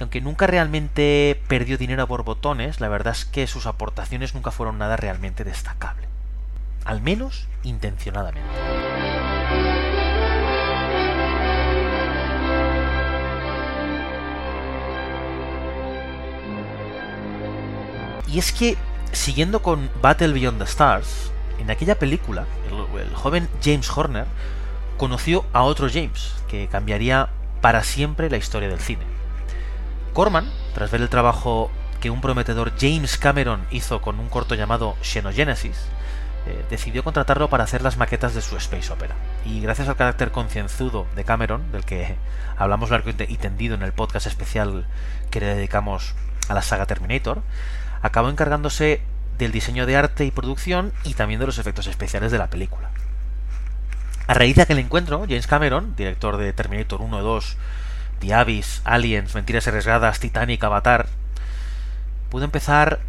aunque 0.00 0.20
nunca 0.20 0.48
realmente 0.48 1.40
perdió 1.46 1.78
dinero 1.78 2.08
por 2.08 2.24
botones, 2.24 2.80
la 2.80 2.88
verdad 2.88 3.12
es 3.12 3.24
que 3.24 3.46
sus 3.46 3.66
aportaciones 3.66 4.34
nunca 4.34 4.50
fueron 4.50 4.76
nada 4.76 4.96
realmente 4.96 5.44
destacable. 5.44 6.08
Al 6.84 7.00
menos 7.00 7.46
intencionadamente. 7.62 9.11
Y 18.32 18.38
es 18.38 18.50
que, 18.50 18.78
siguiendo 19.12 19.60
con 19.60 19.90
Battle 20.00 20.32
Beyond 20.32 20.58
the 20.58 20.64
Stars, 20.64 21.30
en 21.58 21.70
aquella 21.70 21.98
película, 21.98 22.46
el, 22.98 23.14
joven 23.14 23.48
James 23.62 23.90
Horner 23.94 24.26
conoció 24.96 25.44
a 25.52 25.62
otro 25.62 25.88
James, 25.92 26.32
que 26.48 26.66
cambiaría 26.66 27.28
para 27.60 27.84
siempre 27.84 28.30
la 28.30 28.38
historia 28.38 28.70
del 28.70 28.80
cine. 28.80 29.02
Corman, 30.14 30.50
tras 30.74 30.90
ver 30.90 31.02
el 31.02 31.10
trabajo 31.10 31.70
que 32.00 32.08
un 32.08 32.22
prometedor 32.22 32.72
James 32.80 33.18
Cameron 33.18 33.66
hizo 33.70 34.00
con 34.00 34.18
un 34.18 34.30
corto 34.30 34.54
llamado 34.54 34.96
Xenogenesis, 35.02 35.76
eh, 36.46 36.64
decidió 36.70 37.04
contratarlo 37.04 37.50
para 37.50 37.64
hacer 37.64 37.82
las 37.82 37.98
maquetas 37.98 38.34
de 38.34 38.40
su 38.40 38.56
space 38.56 38.92
opera. 38.92 39.14
Y 39.44 39.60
gracias 39.60 39.88
al 39.88 39.96
carácter 39.96 40.30
concienzudo 40.30 41.06
de 41.14 41.24
Cameron, 41.24 41.70
del 41.70 41.84
que 41.84 42.16
hablamos 42.56 42.90
largo 42.90 43.10
y 43.10 43.36
tendido 43.36 43.74
en 43.74 43.82
el 43.82 43.92
podcast 43.92 44.26
especial 44.26 44.86
que 45.30 45.40
le 45.40 45.54
dedicamos 45.54 46.14
a 46.48 46.54
la 46.54 46.62
saga 46.62 46.86
Terminator, 46.86 47.42
acabó 48.02 48.28
encargándose 48.28 49.00
del 49.38 49.52
diseño 49.52 49.86
de 49.86 49.96
arte 49.96 50.24
y 50.24 50.30
producción 50.30 50.92
y 51.04 51.14
también 51.14 51.40
de 51.40 51.46
los 51.46 51.58
efectos 51.58 51.86
especiales 51.86 52.30
de 52.30 52.38
la 52.38 52.50
película. 52.50 52.90
A 54.26 54.34
raíz 54.34 54.56
de 54.56 54.62
aquel 54.62 54.78
encuentro, 54.78 55.20
James 55.20 55.46
Cameron, 55.46 55.96
director 55.96 56.36
de 56.36 56.52
Terminator 56.52 57.00
1, 57.00 57.22
2, 57.22 57.56
The 58.20 58.34
Abyss, 58.34 58.82
Aliens, 58.84 59.34
Mentiras 59.34 59.66
Arriesgadas, 59.66 60.20
Titanic, 60.20 60.62
Avatar, 60.62 61.08
pudo 62.30 62.44
empezar 62.44 63.00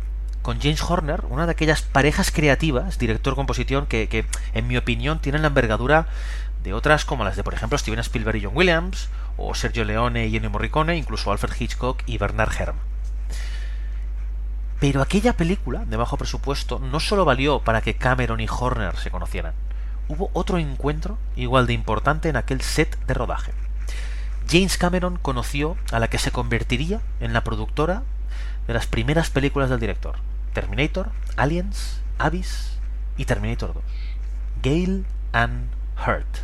con 0.42 0.60
James 0.60 0.82
Horner, 0.82 1.24
una 1.30 1.46
de 1.46 1.52
aquellas 1.52 1.84
parejas 1.84 2.32
creativas, 2.32 2.98
director-composición, 2.98 3.86
que, 3.86 4.10
que, 4.10 4.26
en 4.54 4.68
mi 4.68 4.76
opinión 4.76 5.20
tienen 5.20 5.44
la 5.44 5.48
envergadura 5.50 6.08
de 6.64 6.74
otras 6.74 7.06
como 7.06 7.24
las 7.24 7.36
de, 7.36 7.44
por 7.44 7.54
ejemplo, 7.54 7.78
Steven 7.78 8.00
Spielberg 8.00 8.38
y 8.38 8.44
John 8.44 8.56
Williams, 8.56 9.10
o 9.38 9.56
Sergio 9.56 9.86
Leone 9.86 10.28
y 10.28 10.36
Ennio 10.36 10.50
Morricone, 10.50 10.98
incluso 10.98 11.32
Alfred 11.32 11.54
Hitchcock 11.58 12.02
y 12.06 12.18
Bernard 12.18 12.52
Herrmann. 12.60 12.93
Pero 14.84 15.02
aquella 15.02 15.38
película, 15.38 15.86
de 15.86 15.96
bajo 15.96 16.18
presupuesto, 16.18 16.78
no 16.78 17.00
solo 17.00 17.24
valió 17.24 17.62
para 17.62 17.80
que 17.80 17.94
Cameron 17.96 18.42
y 18.42 18.48
Horner 18.50 18.98
se 18.98 19.12
conocieran, 19.12 19.54
hubo 20.10 20.30
otro 20.34 20.58
encuentro 20.58 21.18
igual 21.38 21.68
de 21.68 21.72
importante 21.72 22.28
en 22.28 22.36
aquel 22.36 22.60
set 22.60 23.00
de 23.06 23.14
rodaje. 23.14 23.54
James 24.50 24.78
Cameron 24.78 25.16
conoció 25.16 25.78
a 25.94 26.00
la 26.00 26.10
que 26.10 26.18
se 26.18 26.32
convertiría 26.32 27.00
en 27.22 27.32
la 27.32 27.46
productora 27.46 28.04
de 28.68 28.74
las 28.74 28.86
primeras 28.86 29.30
películas 29.30 29.70
del 29.70 29.80
director, 29.80 30.18
Terminator, 30.52 31.12
Aliens, 31.38 32.02
Abyss 32.18 32.78
y 33.16 33.24
Terminator 33.24 33.76
2, 33.76 33.84
Gail 34.64 35.06
Ann 35.32 35.70
Hurt, 35.96 36.40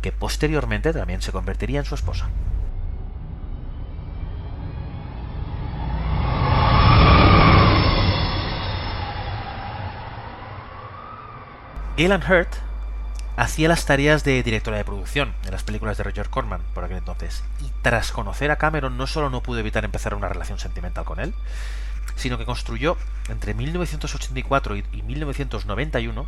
que 0.00 0.12
posteriormente 0.12 0.94
también 0.94 1.20
se 1.20 1.30
convertiría 1.30 1.80
en 1.80 1.84
su 1.84 1.94
esposa. 1.94 2.30
Gail 12.00 12.12
Ann 12.12 12.22
Hurt 12.22 12.48
hacía 13.36 13.68
las 13.68 13.84
tareas 13.84 14.24
de 14.24 14.42
directora 14.42 14.78
de 14.78 14.86
producción 14.86 15.34
en 15.44 15.50
las 15.50 15.64
películas 15.64 15.98
de 15.98 16.04
Roger 16.04 16.30
Corman 16.30 16.62
por 16.72 16.82
aquel 16.82 16.96
entonces. 16.96 17.44
Y 17.60 17.70
tras 17.82 18.10
conocer 18.10 18.50
a 18.50 18.56
Cameron 18.56 18.96
no 18.96 19.06
solo 19.06 19.28
no 19.28 19.42
pudo 19.42 19.58
evitar 19.58 19.84
empezar 19.84 20.14
una 20.14 20.30
relación 20.30 20.58
sentimental 20.58 21.04
con 21.04 21.20
él, 21.20 21.34
sino 22.16 22.38
que 22.38 22.46
construyó 22.46 22.96
entre 23.28 23.52
1984 23.52 24.76
y 24.76 25.02
1991 25.02 26.26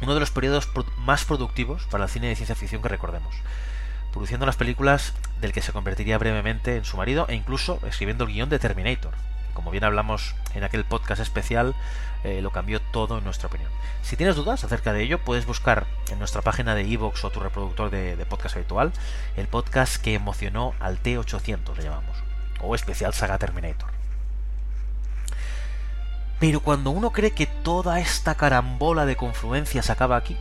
uno 0.00 0.14
de 0.14 0.20
los 0.20 0.30
periodos 0.30 0.70
más 0.98 1.24
productivos 1.24 1.86
para 1.90 2.04
el 2.04 2.10
cine 2.10 2.28
de 2.28 2.36
ciencia 2.36 2.54
ficción 2.54 2.80
que 2.80 2.88
recordemos, 2.88 3.34
produciendo 4.12 4.46
las 4.46 4.54
películas 4.54 5.12
del 5.40 5.52
que 5.52 5.60
se 5.60 5.72
convertiría 5.72 6.18
brevemente 6.18 6.76
en 6.76 6.84
su 6.84 6.96
marido 6.96 7.26
e 7.28 7.34
incluso 7.34 7.80
escribiendo 7.84 8.22
el 8.22 8.32
guion 8.32 8.48
de 8.48 8.60
Terminator. 8.60 9.14
Como 9.54 9.72
bien 9.72 9.82
hablamos 9.82 10.36
en 10.54 10.62
aquel 10.62 10.84
podcast 10.84 11.20
especial, 11.20 11.74
eh, 12.24 12.40
lo 12.40 12.50
cambió 12.50 12.80
todo 12.80 13.18
en 13.18 13.24
nuestra 13.24 13.48
opinión. 13.48 13.70
Si 14.02 14.16
tienes 14.16 14.34
dudas 14.34 14.64
acerca 14.64 14.92
de 14.94 15.02
ello, 15.02 15.22
puedes 15.22 15.44
buscar 15.46 15.86
en 16.10 16.18
nuestra 16.18 16.40
página 16.40 16.74
de 16.74 16.90
Evox 16.90 17.22
o 17.24 17.30
tu 17.30 17.38
reproductor 17.38 17.90
de, 17.90 18.16
de, 18.16 18.26
podcast 18.26 18.56
habitual 18.56 18.92
el 19.36 19.46
podcast 19.46 19.96
que 19.96 20.14
emocionó 20.14 20.74
al 20.80 21.02
T800, 21.02 21.76
le 21.76 21.84
llamamos, 21.84 22.16
o 22.62 22.74
especial 22.74 23.12
saga 23.12 23.38
Terminator. 23.38 23.90
Pero 26.40 26.60
cuando 26.60 26.90
uno 26.90 27.10
cree 27.10 27.32
que 27.32 27.46
toda 27.46 28.00
esta 28.00 28.34
carambola 28.34 29.06
de 29.06 29.16
confluencias 29.16 29.90
acaba 29.90 30.16
aquí, 30.16 30.36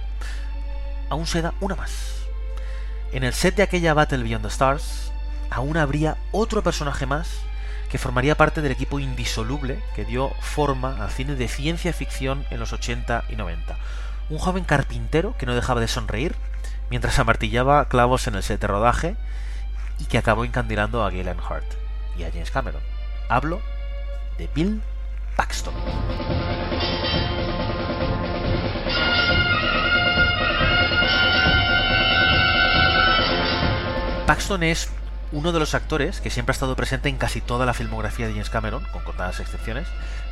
aún 1.09 1.27
se 1.27 1.41
da 1.41 1.53
una 1.59 1.75
más. 1.75 2.23
En 3.11 3.23
el 3.23 3.33
set 3.33 3.55
de 3.55 3.63
aquella 3.63 3.93
Battle 3.93 4.23
Beyond 4.23 4.43
the 4.43 4.47
Stars, 4.47 5.11
aún 5.49 5.77
habría 5.77 6.17
otro 6.31 6.63
personaje 6.63 7.05
más 7.05 7.29
que 7.93 7.99
formaría 7.99 8.33
parte 8.33 8.63
del 8.63 8.71
equipo 8.71 8.97
indisoluble 8.97 9.79
que 9.95 10.03
dio 10.03 10.31
forma 10.39 11.03
al 11.03 11.11
cine 11.11 11.35
de 11.35 11.47
ciencia 11.47 11.93
ficción 11.93 12.43
en 12.49 12.59
los 12.59 12.73
80 12.73 13.25
y 13.29 13.35
90. 13.35 13.77
Un 14.31 14.39
joven 14.39 14.63
carpintero 14.63 15.35
que 15.37 15.45
no 15.45 15.53
dejaba 15.53 15.79
de 15.79 15.87
sonreír 15.87 16.33
mientras 16.89 17.19
amartillaba 17.19 17.87
clavos 17.89 18.25
en 18.25 18.33
el 18.33 18.41
set 18.41 18.59
de 18.59 18.65
rodaje 18.65 19.15
y 19.99 20.05
que 20.05 20.17
acabó 20.17 20.43
encandilando 20.43 21.05
a 21.05 21.11
Galen 21.11 21.37
Hart 21.39 21.67
y 22.17 22.23
a 22.23 22.31
James 22.31 22.49
Cameron. 22.49 22.81
Hablo 23.29 23.61
de 24.39 24.49
Bill 24.55 24.81
Paxton. 25.35 25.75
Paxton 34.25 34.63
es 34.63 34.89
uno 35.33 35.51
de 35.51 35.59
los 35.59 35.73
actores 35.73 36.21
que 36.21 36.29
siempre 36.29 36.51
ha 36.51 36.55
estado 36.55 36.75
presente 36.75 37.09
en 37.09 37.17
casi 37.17 37.41
toda 37.41 37.65
la 37.65 37.73
filmografía 37.73 38.27
de 38.27 38.33
James 38.33 38.51
Cameron, 38.51 38.85
con 38.93 39.03
contadas 39.03 39.39
excepciones, 39.39 39.87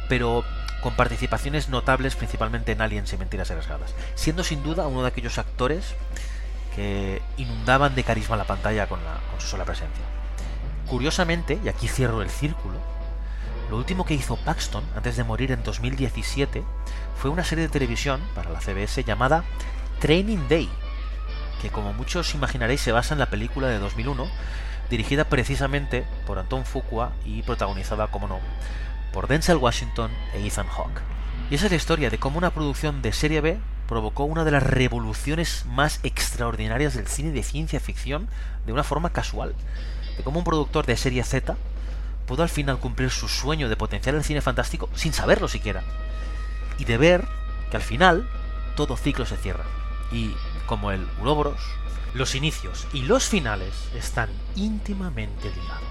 pero 0.07 0.45
con 0.81 0.95
participaciones 0.95 1.69
notables 1.69 2.15
principalmente 2.15 2.71
en 2.71 2.81
Aliens 2.81 3.11
y 3.11 3.17
Mentiras 3.17 3.49
Arriesgadas, 3.49 3.95
siendo 4.13 4.43
sin 4.43 4.63
duda 4.63 4.87
uno 4.87 5.01
de 5.01 5.07
aquellos 5.07 5.39
actores 5.39 5.95
que 6.75 7.21
inundaban 7.37 7.95
de 7.95 8.03
carisma 8.03 8.37
la 8.37 8.45
pantalla 8.45 8.87
con, 8.87 8.99
con 8.99 9.41
su 9.41 9.47
sola 9.47 9.65
presencia. 9.65 10.03
Curiosamente, 10.87 11.59
y 11.63 11.67
aquí 11.67 11.87
cierro 11.87 12.21
el 12.21 12.29
círculo, 12.29 12.75
lo 13.71 13.77
último 13.77 14.05
que 14.05 14.13
hizo 14.13 14.37
Paxton 14.37 14.83
antes 14.95 15.17
de 15.17 15.23
morir 15.23 15.51
en 15.51 15.63
2017 15.63 16.63
fue 17.17 17.31
una 17.31 17.43
serie 17.43 17.63
de 17.63 17.71
televisión 17.71 18.21
para 18.35 18.51
la 18.51 18.61
CBS 18.61 19.03
llamada 19.03 19.45
Training 19.99 20.47
Day, 20.47 20.69
que 21.61 21.69
como 21.69 21.93
muchos 21.93 22.35
imaginaréis 22.35 22.81
se 22.81 22.91
basa 22.91 23.15
en 23.15 23.19
la 23.19 23.29
película 23.29 23.67
de 23.67 23.79
2001 23.79 24.29
dirigida 24.91 25.23
precisamente 25.23 26.05
por 26.27 26.37
Anton 26.37 26.65
Fuqua 26.65 27.13
y 27.25 27.41
protagonizada, 27.43 28.07
como 28.07 28.27
no, 28.27 28.39
por 29.13 29.27
Denzel 29.27 29.55
Washington 29.57 30.11
e 30.33 30.45
Ethan 30.45 30.67
Hawke. 30.67 31.01
Y 31.49 31.55
esa 31.55 31.65
es 31.65 31.71
la 31.71 31.77
historia 31.77 32.09
de 32.09 32.19
cómo 32.19 32.37
una 32.37 32.51
producción 32.51 33.01
de 33.01 33.13
serie 33.13 33.39
B 33.39 33.57
provocó 33.87 34.25
una 34.25 34.43
de 34.43 34.51
las 34.51 34.63
revoluciones 34.63 35.65
más 35.65 36.01
extraordinarias 36.03 36.93
del 36.93 37.07
cine 37.07 37.31
de 37.31 37.41
ciencia 37.41 37.79
ficción 37.79 38.27
de 38.65 38.73
una 38.73 38.83
forma 38.83 39.11
casual. 39.11 39.55
De 40.17 40.23
cómo 40.23 40.39
un 40.39 40.45
productor 40.45 40.85
de 40.85 40.97
serie 40.97 41.23
Z 41.23 41.55
pudo 42.27 42.43
al 42.43 42.49
final 42.49 42.77
cumplir 42.77 43.09
su 43.11 43.29
sueño 43.29 43.69
de 43.69 43.77
potenciar 43.77 44.15
el 44.15 44.23
cine 44.25 44.41
fantástico 44.41 44.89
sin 44.93 45.13
saberlo 45.13 45.47
siquiera. 45.47 45.83
Y 46.77 46.85
de 46.85 46.97
ver 46.97 47.25
que 47.69 47.77
al 47.77 47.83
final 47.83 48.29
todo 48.75 48.97
ciclo 48.97 49.25
se 49.25 49.37
cierra. 49.37 49.63
Y 50.11 50.35
como 50.65 50.91
el 50.91 51.07
Uroboros, 51.21 51.61
los 52.13 52.35
inicios 52.35 52.87
y 52.93 53.03
los 53.03 53.27
finales 53.27 53.73
están 53.95 54.29
íntimamente 54.55 55.49
ligados. 55.49 55.81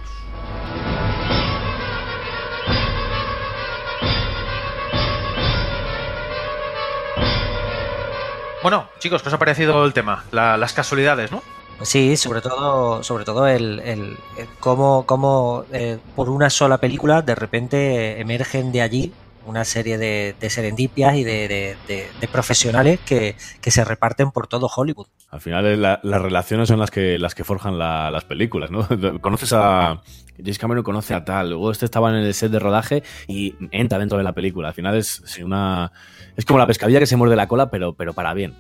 Bueno, 8.63 8.89
chicos, 8.99 9.23
¿qué 9.23 9.29
os 9.29 9.35
ha 9.35 9.39
parecido 9.39 9.85
el 9.87 9.95
tema? 9.95 10.25
La, 10.33 10.59
las 10.59 10.75
casualidades, 10.75 11.31
¿no? 11.31 11.43
Sí, 11.83 12.19
sobre 12.19 12.43
todo, 12.43 13.03
sobre 13.03 13.25
todo 13.25 13.47
el, 13.47 13.81
el, 13.81 14.19
el 14.37 14.49
cómo, 14.61 15.07
cómo 15.07 15.65
eh, 15.73 15.99
por 16.15 16.29
una 16.29 16.51
sola 16.51 16.77
película 16.77 17.23
de 17.23 17.35
repente 17.35 18.21
emergen 18.21 18.71
de 18.71 18.83
allí 18.83 19.13
una 19.47 19.65
serie 19.65 19.97
de, 19.97 20.35
de 20.39 20.51
serendipias 20.51 21.17
y 21.17 21.25
de, 21.25 21.49
de, 21.89 22.09
de 22.21 22.29
profesionales 22.29 23.01
que, 23.07 23.35
que, 23.63 23.71
se 23.71 23.83
reparten 23.83 24.31
por 24.31 24.47
todo 24.47 24.69
Hollywood. 24.69 25.07
Al 25.31 25.41
final 25.41 25.81
la, 25.81 26.01
las 26.03 26.23
relaciones 26.23 26.69
son 26.69 26.81
las 26.81 26.91
que 26.91 27.19
las 27.19 27.35
que 27.35 27.45
forjan 27.45 27.79
la, 27.79 28.11
las 28.11 28.25
películas, 28.25 28.71
¿no? 28.71 28.87
Conoces 29.21 29.53
a 29.53 30.03
James 30.37 30.59
Cameron 30.59 30.83
conoce 30.83 31.15
a 31.15 31.25
tal, 31.25 31.51
luego 31.51 31.71
este 31.71 31.85
estaba 31.85 32.11
en 32.11 32.17
el 32.17 32.35
set 32.35 32.51
de 32.51 32.59
rodaje 32.59 33.03
y 33.29 33.55
entra 33.71 33.99
dentro 33.99 34.19
de 34.19 34.25
la 34.25 34.33
película. 34.33 34.69
Al 34.69 34.75
final 34.75 34.97
es 34.97 35.23
una 35.43 35.93
es 36.37 36.45
como 36.45 36.59
la 36.59 36.67
pescadilla 36.67 36.99
que 36.99 37.07
se 37.07 37.17
muerde 37.17 37.37
la 37.37 37.47
cola, 37.47 37.71
pero 37.71 37.95
pero 37.95 38.13
para 38.13 38.35
bien. 38.35 38.55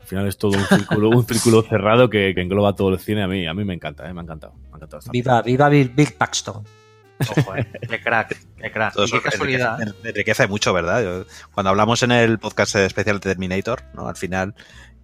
Al 0.00 0.06
final 0.06 0.26
es 0.28 0.38
todo 0.38 0.52
un 0.52 0.64
círculo, 0.64 1.10
un 1.10 1.26
círculo 1.26 1.62
cerrado 1.68 2.08
que, 2.08 2.32
que, 2.34 2.40
engloba 2.40 2.74
todo 2.74 2.90
el 2.90 2.98
cine. 3.00 3.24
A 3.24 3.28
mí, 3.28 3.44
a 3.46 3.54
mí 3.54 3.64
me 3.64 3.74
encanta, 3.74 4.08
¿eh? 4.08 4.14
me 4.14 4.20
ha 4.20 4.22
encantado. 4.22 4.54
Me 4.54 4.74
ha 4.74 4.76
encantado 4.76 5.02
viva, 5.10 5.42
viva 5.42 5.68
Bill, 5.68 5.88
Bill 5.88 6.12
Paxton. 6.16 6.62
Ojo, 7.28 7.56
eh. 7.56 7.66
qué 7.88 8.00
crack, 8.00 8.36
qué 8.60 8.70
crack. 8.70 8.94
Todo 8.94 9.04
eso 9.04 9.16
qué 9.16 9.30
casualidad. 9.30 9.80
Enriquece, 9.80 10.08
enriquece, 10.08 10.46
mucho, 10.46 10.72
¿verdad? 10.72 11.02
Yo, 11.02 11.24
cuando 11.52 11.70
hablamos 11.70 12.02
en 12.02 12.12
el 12.12 12.38
podcast 12.38 12.76
especial 12.76 13.16
de 13.16 13.30
Terminator, 13.30 13.82
¿no? 13.94 14.06
Al 14.06 14.16
final, 14.16 14.54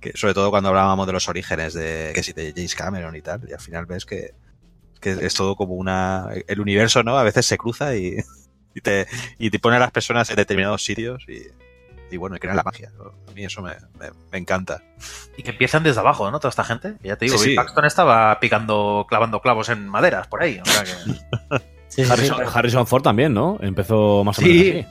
que 0.03 0.13
sobre 0.15 0.35
todo 0.35 0.51
cuando 0.51 0.69
hablábamos 0.69 1.07
de 1.07 1.15
los 1.15 1.29
orígenes 1.29 1.73
de, 1.73 2.13
que 2.15 2.23
sí, 2.23 2.35
de 2.35 2.53
James 2.55 2.75
Cameron 2.75 3.17
y 3.17 3.23
tal, 3.23 3.41
y 3.49 3.53
al 3.55 3.61
final 3.61 3.87
ves 3.87 4.05
que, 4.05 4.35
que 5.01 5.13
es 5.13 5.33
todo 5.35 5.57
como 5.57 5.75
una... 5.75 6.29
El 6.47 6.61
universo, 6.61 7.03
¿no? 7.03 7.17
A 7.17 7.23
veces 7.23 7.47
se 7.47 7.57
cruza 7.57 7.97
y, 7.97 8.17
y, 8.75 8.81
te, 8.83 9.07
y 9.39 9.51
te 9.51 9.59
pone 9.59 9.77
a 9.77 9.81
las 9.81 9.91
personas 9.93 10.29
en 10.29 10.37
determinados 10.37 10.85
sitios 10.85 11.25
y, 11.29 11.43
y 12.15 12.17
bueno, 12.19 12.37
y 12.37 12.39
crean 12.39 12.57
la 12.57 12.63
magia. 12.63 12.93
A 13.29 13.33
mí 13.33 13.45
eso 13.45 13.63
me, 13.63 13.71
me, 13.99 14.11
me, 14.31 14.39
encanta. 14.39 14.83
Y 15.37 15.43
que 15.43 15.51
empiezan 15.53 15.83
desde 15.83 16.01
abajo, 16.01 16.31
¿no? 16.31 16.39
Toda 16.41 16.51
esta 16.51 16.65
gente. 16.65 16.95
Ya 17.03 17.17
te 17.17 17.25
digo, 17.25 17.39
sí, 17.39 17.45
Bill 17.45 17.53
sí. 17.53 17.57
Paxton 17.57 17.85
estaba 17.87 18.39
picando, 18.39 19.07
clavando 19.09 19.41
clavos 19.41 19.71
en 19.71 19.89
maderas 19.89 20.27
por 20.27 20.43
ahí. 20.43 20.61
O 20.61 20.67
sea 20.67 20.85
que... 20.85 20.91
Sí, 21.89 22.07
sí, 22.07 22.11
Harrison, 22.11 22.37
sí, 22.39 22.43
pero- 22.47 22.57
Harrison 22.59 22.87
Ford 22.87 23.03
también, 23.03 23.35
¿no? 23.35 23.59
Empezó 23.61 24.25
más 24.25 24.39
o 24.39 24.43
menos 24.43 24.57
Sí. 24.57 24.71
así. 24.81 24.87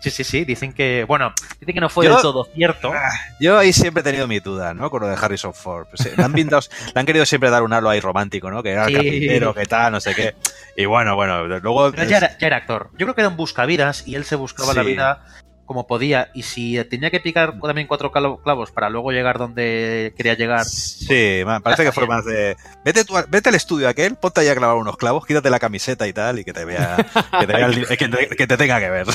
Sí, 0.00 0.10
sí, 0.10 0.24
sí. 0.24 0.44
Dicen 0.44 0.72
que, 0.72 1.04
bueno, 1.08 1.32
dicen 1.58 1.74
que 1.74 1.80
no 1.80 1.88
fue 1.88 2.04
Yo- 2.04 2.12
del 2.12 2.22
todo 2.22 2.44
cierto. 2.54 2.92
Yo 3.40 3.58
ahí 3.58 3.72
siempre 3.72 4.02
he 4.02 4.04
tenido 4.04 4.28
mi 4.28 4.40
duda, 4.40 4.72
¿no? 4.74 4.90
Con 4.90 5.00
lo 5.02 5.08
de 5.08 5.16
Harrison 5.20 5.52
Ford. 5.54 5.86
Pues, 5.88 6.16
le, 6.16 6.22
han 6.22 6.32
pintado- 6.32 6.62
le 6.94 7.00
han 7.00 7.06
querido 7.06 7.24
siempre 7.26 7.50
dar 7.50 7.62
un 7.62 7.72
halo 7.72 7.88
ahí 7.90 8.00
romántico, 8.00 8.50
¿no? 8.50 8.62
Que 8.62 8.70
era 8.72 8.82
el 8.84 8.88
Sí. 8.88 8.94
carpintero, 8.94 9.54
que 9.54 9.66
tal, 9.66 9.92
no 9.92 10.00
sé 10.00 10.14
qué. 10.14 10.34
Y 10.76 10.84
bueno, 10.84 11.16
bueno, 11.16 11.46
luego... 11.46 11.90
Pero 11.92 12.04
ya 12.08 12.18
era, 12.18 12.38
ya 12.38 12.46
era 12.46 12.56
actor. 12.58 12.90
Yo 12.92 13.06
creo 13.06 13.14
que 13.14 13.22
era 13.22 13.28
un 13.30 13.36
buscavidas 13.36 14.06
y 14.06 14.14
él 14.14 14.24
se 14.24 14.36
buscaba 14.36 14.74
la 14.74 14.82
vida 14.82 15.24
como 15.66 15.86
podía. 15.86 16.30
Y 16.32 16.42
si 16.44 16.82
tenía 16.84 17.10
que 17.10 17.20
picar 17.20 17.60
también 17.60 17.86
cuatro 17.86 18.10
clavos 18.10 18.70
para 18.70 18.88
luego 18.88 19.10
llegar 19.12 19.36
donde 19.38 20.14
quería 20.16 20.34
llegar. 20.34 20.64
Sí, 20.64 21.42
man, 21.44 21.60
parece 21.62 21.84
que 21.84 21.92
fue 21.92 22.06
más 22.08 22.24
de. 22.24 22.56
Vete, 22.84 23.02
vete 23.28 23.48
al 23.50 23.54
estudio 23.56 23.88
aquel, 23.88 24.16
ponte 24.16 24.40
ahí 24.40 24.48
a 24.48 24.54
clavar 24.56 24.76
unos 24.76 24.96
clavos, 24.96 25.26
quítate 25.26 25.50
la 25.50 25.58
camiseta 25.58 26.06
y 26.06 26.12
tal, 26.12 26.38
y 26.38 26.44
que 26.44 26.52
te 26.52 26.64
vea. 26.64 26.96
Que 27.40 27.46
te, 27.46 27.52
vea 27.52 27.66
el- 27.66 27.86
que 27.98 28.08
te- 28.08 28.28
que 28.36 28.46
te 28.46 28.56
tenga 28.56 28.80
que 28.80 28.88
ver. 28.90 29.06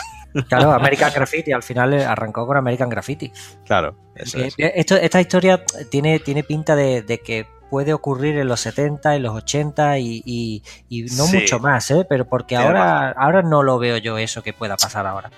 Claro, 0.48 0.72
American 0.72 1.12
Graffiti, 1.14 1.52
al 1.52 1.64
final 1.64 1.94
eh, 1.94 2.06
arrancó 2.06 2.46
con 2.46 2.56
American 2.58 2.90
Graffiti. 2.90 3.32
Claro, 3.66 3.96
eso 4.16 4.38
es. 4.40 4.54
esto- 4.58 4.96
esta 4.98 5.20
historia 5.20 5.64
tiene, 5.90 6.20
tiene 6.20 6.44
pinta 6.44 6.76
de, 6.76 7.02
de 7.02 7.20
que 7.20 7.46
puede 7.70 7.94
ocurrir 7.94 8.38
en 8.38 8.50
los 8.50 8.60
70, 8.62 9.16
en 9.16 9.24
los 9.24 9.34
80 9.34 9.98
y, 10.00 10.22
y- 10.26 10.62
y 10.90 11.04
no 11.16 11.26
Sí. 11.26 11.38
mucho 11.38 11.60
más, 11.60 11.90
¿eh? 11.92 12.06
Pero 12.08 12.26
porque 12.28 12.58
ahora, 12.58 13.12
ahora 13.12 13.42
no 13.44 13.64
lo 13.64 13.80
veo 13.80 13.96
yo 13.98 14.18
eso 14.18 14.44
que 14.44 14.52
pueda 14.52 14.76
pasar 14.76 15.08
ahora. 15.08 15.32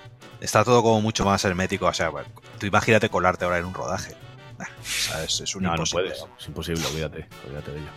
Está 0.44 0.62
todo 0.64 0.82
como 0.82 1.00
mucho 1.00 1.24
más 1.24 1.44
hermético. 1.44 1.86
O 1.86 1.92
sea, 1.94 2.10
bueno, 2.10 2.28
tú 2.58 2.66
imagínate 2.66 3.08
colarte 3.08 3.44
ahora 3.44 3.58
en 3.58 3.64
un 3.64 3.74
rodaje. 3.74 4.14
Nah, 4.58 4.66
o 4.66 4.84
sea, 4.84 5.24
es, 5.24 5.40
es 5.40 5.56
un 5.56 5.62
No, 5.64 5.70
no 5.70 5.74
imposible. 5.76 6.10
puedes. 6.10 6.24
Es 6.40 6.46
imposible, 6.48 6.86
olvídate. 6.86 7.26
Olvídate 7.46 7.70
de 7.72 7.78
ello. 7.78 7.88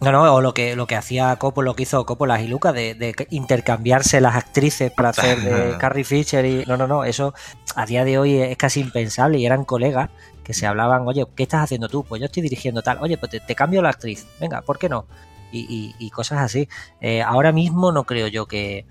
No, 0.00 0.12
no, 0.12 0.32
o 0.32 0.40
lo 0.40 0.54
que, 0.54 0.76
lo 0.76 0.86
que 0.86 0.94
hacía 0.94 1.34
Coppola, 1.36 1.66
lo 1.70 1.74
que 1.74 1.82
hizo 1.82 2.06
Coppola 2.06 2.40
y 2.40 2.46
Lucas, 2.46 2.72
de, 2.72 2.94
de 2.94 3.26
intercambiarse 3.30 4.20
las 4.20 4.36
actrices 4.36 4.92
para 4.92 5.08
hacer 5.08 5.40
de 5.40 5.76
Carrie 5.80 6.04
Fisher 6.04 6.44
y. 6.46 6.64
No, 6.66 6.76
no, 6.76 6.86
no, 6.86 7.02
eso 7.04 7.34
a 7.74 7.84
día 7.84 8.04
de 8.04 8.16
hoy 8.16 8.36
es 8.40 8.56
casi 8.56 8.80
impensable 8.80 9.38
y 9.38 9.46
eran 9.46 9.64
colegas 9.64 10.08
que 10.44 10.54
se 10.54 10.66
hablaban, 10.68 11.06
oye, 11.08 11.26
¿qué 11.34 11.42
estás 11.42 11.64
haciendo 11.64 11.88
tú? 11.88 12.04
Pues 12.04 12.20
yo 12.20 12.26
estoy 12.26 12.42
dirigiendo 12.44 12.80
tal, 12.80 12.98
oye, 13.02 13.18
pues 13.18 13.30
te, 13.32 13.40
te 13.40 13.54
cambio 13.56 13.82
la 13.82 13.90
actriz, 13.90 14.24
venga, 14.40 14.62
¿por 14.62 14.78
qué 14.78 14.88
no? 14.88 15.04
Y, 15.50 15.60
y- 15.68 15.94
y 15.98 16.10
cosas 16.10 16.38
así. 16.38 16.68
Eh, 17.00 17.20
ahora 17.22 17.50
mismo 17.52 17.90
no 17.90 18.04
creo 18.04 18.28
yo 18.28 18.46
que, 18.46 18.86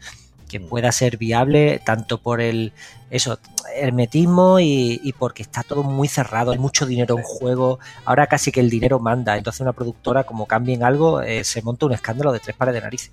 que 0.48 0.60
pueda 0.60 0.92
ser 0.92 1.18
viable 1.18 1.80
tanto 1.86 2.20
por 2.20 2.42
el 2.42 2.74
eso 3.10 3.40
hermetismo 3.76 4.60
y, 4.60 5.00
y 5.04 5.14
porque 5.14 5.44
está 5.44 5.64
todo 5.64 5.84
muy 5.84 6.08
cerrado 6.08 6.52
hay 6.52 6.58
mucho 6.58 6.86
dinero 6.86 7.18
en 7.18 7.24
juego 7.24 7.80
ahora 8.06 8.28
casi 8.28 8.52
que 8.52 8.60
el 8.60 8.70
dinero 8.70 9.00
manda 9.00 9.38
entonces 9.38 9.62
una 9.62 9.74
productora 9.74 10.24
como 10.24 10.46
cambien 10.46 10.84
algo 10.84 11.22
eh, 11.22 11.44
se 11.44 11.62
monta 11.62 11.86
un 11.86 11.94
escándalo 11.94 12.32
de 12.32 12.40
tres 12.40 12.56
pares 12.56 12.74
de 12.74 12.82
narices 12.82 13.12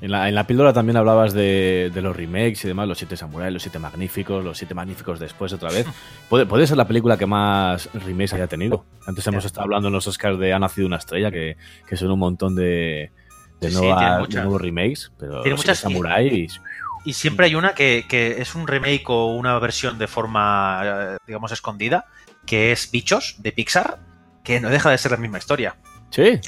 En 0.00 0.10
la, 0.10 0.28
en 0.28 0.34
la 0.34 0.46
píldora 0.46 0.74
también 0.74 0.98
hablabas 0.98 1.32
de, 1.32 1.90
de 1.94 2.02
los 2.02 2.14
remakes 2.14 2.62
y 2.64 2.68
demás, 2.68 2.86
los 2.86 2.98
siete 2.98 3.16
samuráis, 3.16 3.54
los 3.54 3.62
siete 3.62 3.78
magníficos, 3.78 4.44
los 4.44 4.58
siete 4.58 4.74
magníficos 4.74 5.18
después 5.18 5.50
otra 5.54 5.70
vez. 5.70 5.86
Puede, 6.28 6.44
puede 6.44 6.66
ser 6.66 6.76
la 6.76 6.86
película 6.86 7.16
que 7.16 7.24
más 7.24 7.88
remakes 7.94 8.34
haya 8.34 8.46
tenido. 8.46 8.84
Antes 9.06 9.26
hemos 9.28 9.46
estado 9.46 9.64
hablando 9.64 9.88
en 9.88 9.94
los 9.94 10.06
Oscars 10.06 10.38
de 10.38 10.52
Ha 10.52 10.58
nacido 10.58 10.86
una 10.86 10.96
estrella, 10.96 11.30
que, 11.30 11.56
que 11.86 11.96
son 11.96 12.10
un 12.10 12.18
montón 12.18 12.54
de, 12.54 13.12
de, 13.60 13.68
Sí, 13.70 13.74
sí, 13.76 13.80
nuevas- 13.80 14.28
tiene 14.28 14.40
de 14.40 14.42
nuevos 14.44 14.60
remakes, 14.60 15.12
pero 15.18 15.42
Tiene 15.42 15.56
muchas- 15.56 15.78
samuráis... 15.78 16.60
Y 17.06 17.12
siempre 17.12 17.44
hay 17.46 17.54
una 17.54 17.74
que, 17.74 18.06
que 18.08 18.40
es 18.40 18.54
un 18.54 18.66
remake 18.66 19.04
o 19.08 19.26
una 19.34 19.58
versión 19.58 19.98
de 19.98 20.06
forma, 20.06 20.80
eh, 20.84 21.16
digamos, 21.26 21.52
escondida, 21.52 22.06
que 22.46 22.72
es 22.72 22.90
Bichos 22.90 23.36
de 23.40 23.52
Pixar, 23.52 23.98
que 24.42 24.58
no 24.58 24.70
deja 24.70 24.90
de 24.90 24.96
ser 24.96 25.10
la 25.10 25.18
misma 25.18 25.36
historia. 25.38 25.76
Sí, 26.10 26.40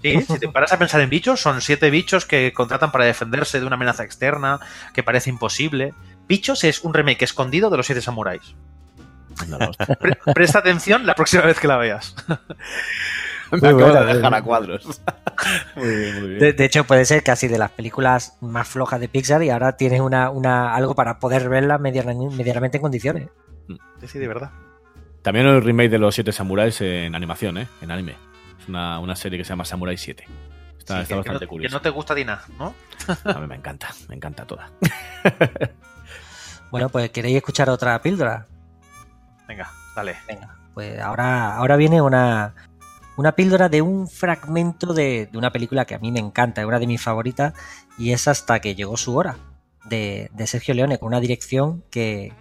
Sí, 0.00 0.22
si 0.22 0.38
te 0.38 0.48
paras 0.48 0.72
a 0.72 0.78
pensar 0.78 1.00
en 1.00 1.10
bichos, 1.10 1.40
son 1.40 1.60
siete 1.60 1.90
bichos 1.90 2.24
que 2.24 2.52
contratan 2.54 2.92
para 2.92 3.04
defenderse 3.04 3.58
de 3.60 3.66
una 3.66 3.74
amenaza 3.74 4.04
externa 4.04 4.60
que 4.94 5.02
parece 5.02 5.28
imposible. 5.28 5.92
Bichos 6.28 6.62
es 6.64 6.80
un 6.84 6.94
remake 6.94 7.22
escondido 7.24 7.68
de 7.68 7.76
los 7.78 7.84
siete 7.86 8.00
samuráis. 8.00 8.54
la 9.48 9.68
hostia. 9.68 9.86
Pre- 10.00 10.18
presta 10.34 10.60
atención 10.60 11.04
la 11.04 11.14
próxima 11.16 11.42
vez 11.42 11.58
que 11.58 11.66
la 11.68 11.76
veas. 11.78 12.14
Me 13.50 13.72
buena, 13.72 14.00
de 14.00 14.06
dejar 14.06 14.20
buena. 14.22 14.36
a 14.36 14.42
cuadros. 14.42 15.00
Muy 15.76 15.88
bien, 15.96 16.14
muy 16.20 16.28
bien. 16.30 16.38
de, 16.40 16.52
de 16.52 16.64
hecho 16.64 16.84
puede 16.84 17.04
ser 17.04 17.22
casi 17.22 17.46
de 17.48 17.58
las 17.58 17.70
películas 17.70 18.36
más 18.40 18.66
flojas 18.68 18.98
de 19.00 19.08
Pixar 19.08 19.42
y 19.44 19.50
ahora 19.50 19.76
tienes 19.76 20.00
una, 20.00 20.30
una 20.30 20.74
algo 20.74 20.94
para 20.96 21.18
poder 21.20 21.48
verla 21.48 21.78
mediana- 21.78 22.12
medianamente 22.36 22.78
en 22.78 22.82
condiciones 22.82 23.28
Sí, 24.00 24.08
sí, 24.08 24.18
de 24.18 24.26
verdad. 24.28 24.50
También 25.22 25.46
el 25.46 25.62
remake 25.62 25.90
de 25.90 25.98
los 25.98 26.14
siete 26.14 26.32
samuráis 26.32 26.80
en 26.80 27.14
animación, 27.14 27.58
¿eh? 27.58 27.68
En 27.82 27.90
anime. 27.90 28.16
Es 28.60 28.68
una, 28.68 28.98
una 28.98 29.14
serie 29.16 29.38
que 29.38 29.44
se 29.44 29.50
llama 29.50 29.64
Samurai 29.64 29.96
7. 29.96 30.24
Está, 30.78 30.96
Sí, 30.96 31.02
está 31.02 31.02
que- 31.02 31.06
que, 31.08 31.14
bastante 31.16 31.44
no, 31.44 31.48
curioso. 31.48 31.70
que 31.70 31.74
no 31.78 31.82
te 31.82 31.90
gusta 31.90 32.14
Dina, 32.14 32.40
¿no? 32.58 32.74
A 33.24 33.38
mí 33.38 33.46
me 33.46 33.54
encanta, 33.56 33.88
me 34.08 34.14
encanta 34.16 34.44
toda. 34.46 34.70
bueno 36.70 36.88
pues 36.88 37.10
queréis 37.10 37.36
escuchar 37.36 37.70
otra 37.70 38.00
píldora 38.02 38.46
Venga, 39.46 39.70
dale. 39.96 40.16
Venga, 40.28 40.56
pues 40.74 40.98
ahora, 41.00 41.56
ahora 41.56 41.76
viene 41.76 42.02
una, 42.02 42.54
una 43.18 43.32
píldora 43.32 43.68
de 43.68 43.82
un 43.82 44.06
fragmento 44.06 44.94
de, 44.94 45.28
una 45.34 45.50
película 45.50 45.84
que 45.84 45.96
a 45.96 45.98
mí 45.98 46.12
me 46.12 46.20
encanta, 46.20 46.60
es 46.60 46.68
una 46.68 46.78
de 46.78 46.86
mis 46.86 47.02
favoritas, 47.02 47.52
y 47.98 48.12
es 48.12 48.28
Hasta 48.28 48.60
que 48.60 48.76
llegó 48.76 48.96
su 48.96 49.16
hora, 49.16 49.36
de, 49.86 50.30
Sergio 50.46 50.72
Leone, 50.72 50.98
con 50.98 51.08
una 51.08 51.20
dirección 51.20 51.84
que, 51.90 52.32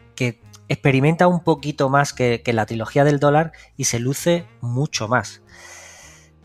experimenta 0.70 1.28
un 1.28 1.44
poquito 1.44 1.90
más 1.90 2.14
que, 2.14 2.44
la 2.46 2.68
trilogía 2.68 3.04
del 3.04 3.20
dólar 3.20 3.54
y 3.76 3.86
se 3.86 4.00
luce 4.00 4.46
mucho 4.62 5.08
más. 5.08 5.42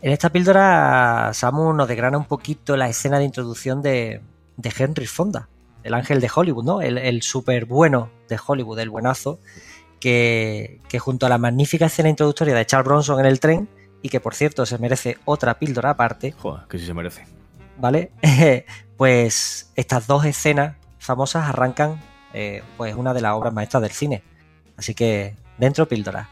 En 0.01 0.11
esta 0.11 0.31
píldora, 0.31 1.29
Samu 1.33 1.71
nos 1.73 1.87
desgrana 1.87 2.17
un 2.17 2.25
poquito 2.25 2.75
la 2.75 2.89
escena 2.89 3.19
de 3.19 3.25
introducción 3.25 3.83
de, 3.83 4.21
de 4.57 4.73
Henry 4.75 5.05
Fonda, 5.05 5.47
el 5.83 5.93
ángel 5.93 6.19
de 6.19 6.31
Hollywood, 6.33 6.63
¿no? 6.63 6.81
El, 6.81 6.97
el 6.97 7.21
bueno 7.67 8.09
de 8.29 8.39
Hollywood, 8.43 8.79
el 8.79 8.89
buenazo, 8.89 9.39
que, 9.99 10.81
que 10.89 10.97
junto 10.97 11.27
a 11.27 11.29
la 11.29 11.37
magnífica 11.37 11.85
escena 11.85 12.09
introductoria 12.09 12.55
de 12.55 12.65
Charles 12.65 12.87
Bronson 12.87 13.19
en 13.19 13.25
el 13.27 13.39
tren, 13.39 13.69
y 14.03 14.09
que 14.09 14.19
por 14.19 14.35
cierto 14.35 14.67
se 14.67 14.77
merece 14.77 15.17
otra 15.25 15.57
píldora 15.57 15.91
aparte, 15.91 16.33
Joder, 16.33 16.67
que 16.67 16.77
sí 16.77 16.85
se 16.85 16.93
merece. 16.93 17.25
¿vale? 17.77 18.11
pues 18.97 19.71
estas 19.75 20.05
dos 20.05 20.25
escenas 20.25 20.75
famosas 20.99 21.49
arrancan 21.49 21.99
eh, 22.33 22.63
pues 22.77 22.95
una 22.95 23.13
de 23.13 23.21
las 23.21 23.33
obras 23.33 23.53
maestras 23.53 23.81
del 23.81 23.91
cine. 23.91 24.23
Así 24.77 24.93
que 24.93 25.35
dentro 25.57 25.87
píldora. 25.87 26.29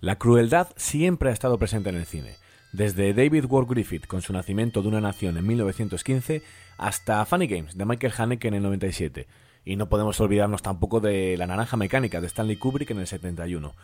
La 0.00 0.16
crueldad 0.16 0.68
siempre 0.76 1.28
ha 1.28 1.32
estado 1.32 1.58
presente 1.58 1.90
en 1.90 1.96
el 1.96 2.06
cine, 2.06 2.36
desde 2.72 3.12
David 3.12 3.44
Ward 3.44 3.66
Griffith 3.66 4.06
con 4.06 4.22
su 4.22 4.32
nacimiento 4.32 4.80
de 4.80 4.88
una 4.88 5.00
nación 5.02 5.36
en 5.36 5.46
1915 5.46 6.42
hasta 6.78 7.22
Funny 7.26 7.46
Games 7.46 7.76
de 7.76 7.84
Michael 7.84 8.14
Haneke 8.16 8.48
en 8.48 8.54
el 8.54 8.62
97. 8.62 9.26
Y 9.70 9.76
no 9.76 9.88
podemos 9.88 10.18
olvidarnos 10.18 10.62
tampoco 10.62 10.98
de 10.98 11.36
La 11.36 11.46
Naranja 11.46 11.76
Mecánica 11.76 12.20
de 12.20 12.26
Stanley 12.26 12.56
Kubrick 12.56 12.90
en 12.90 12.98
el 12.98 13.06
71. 13.06 13.76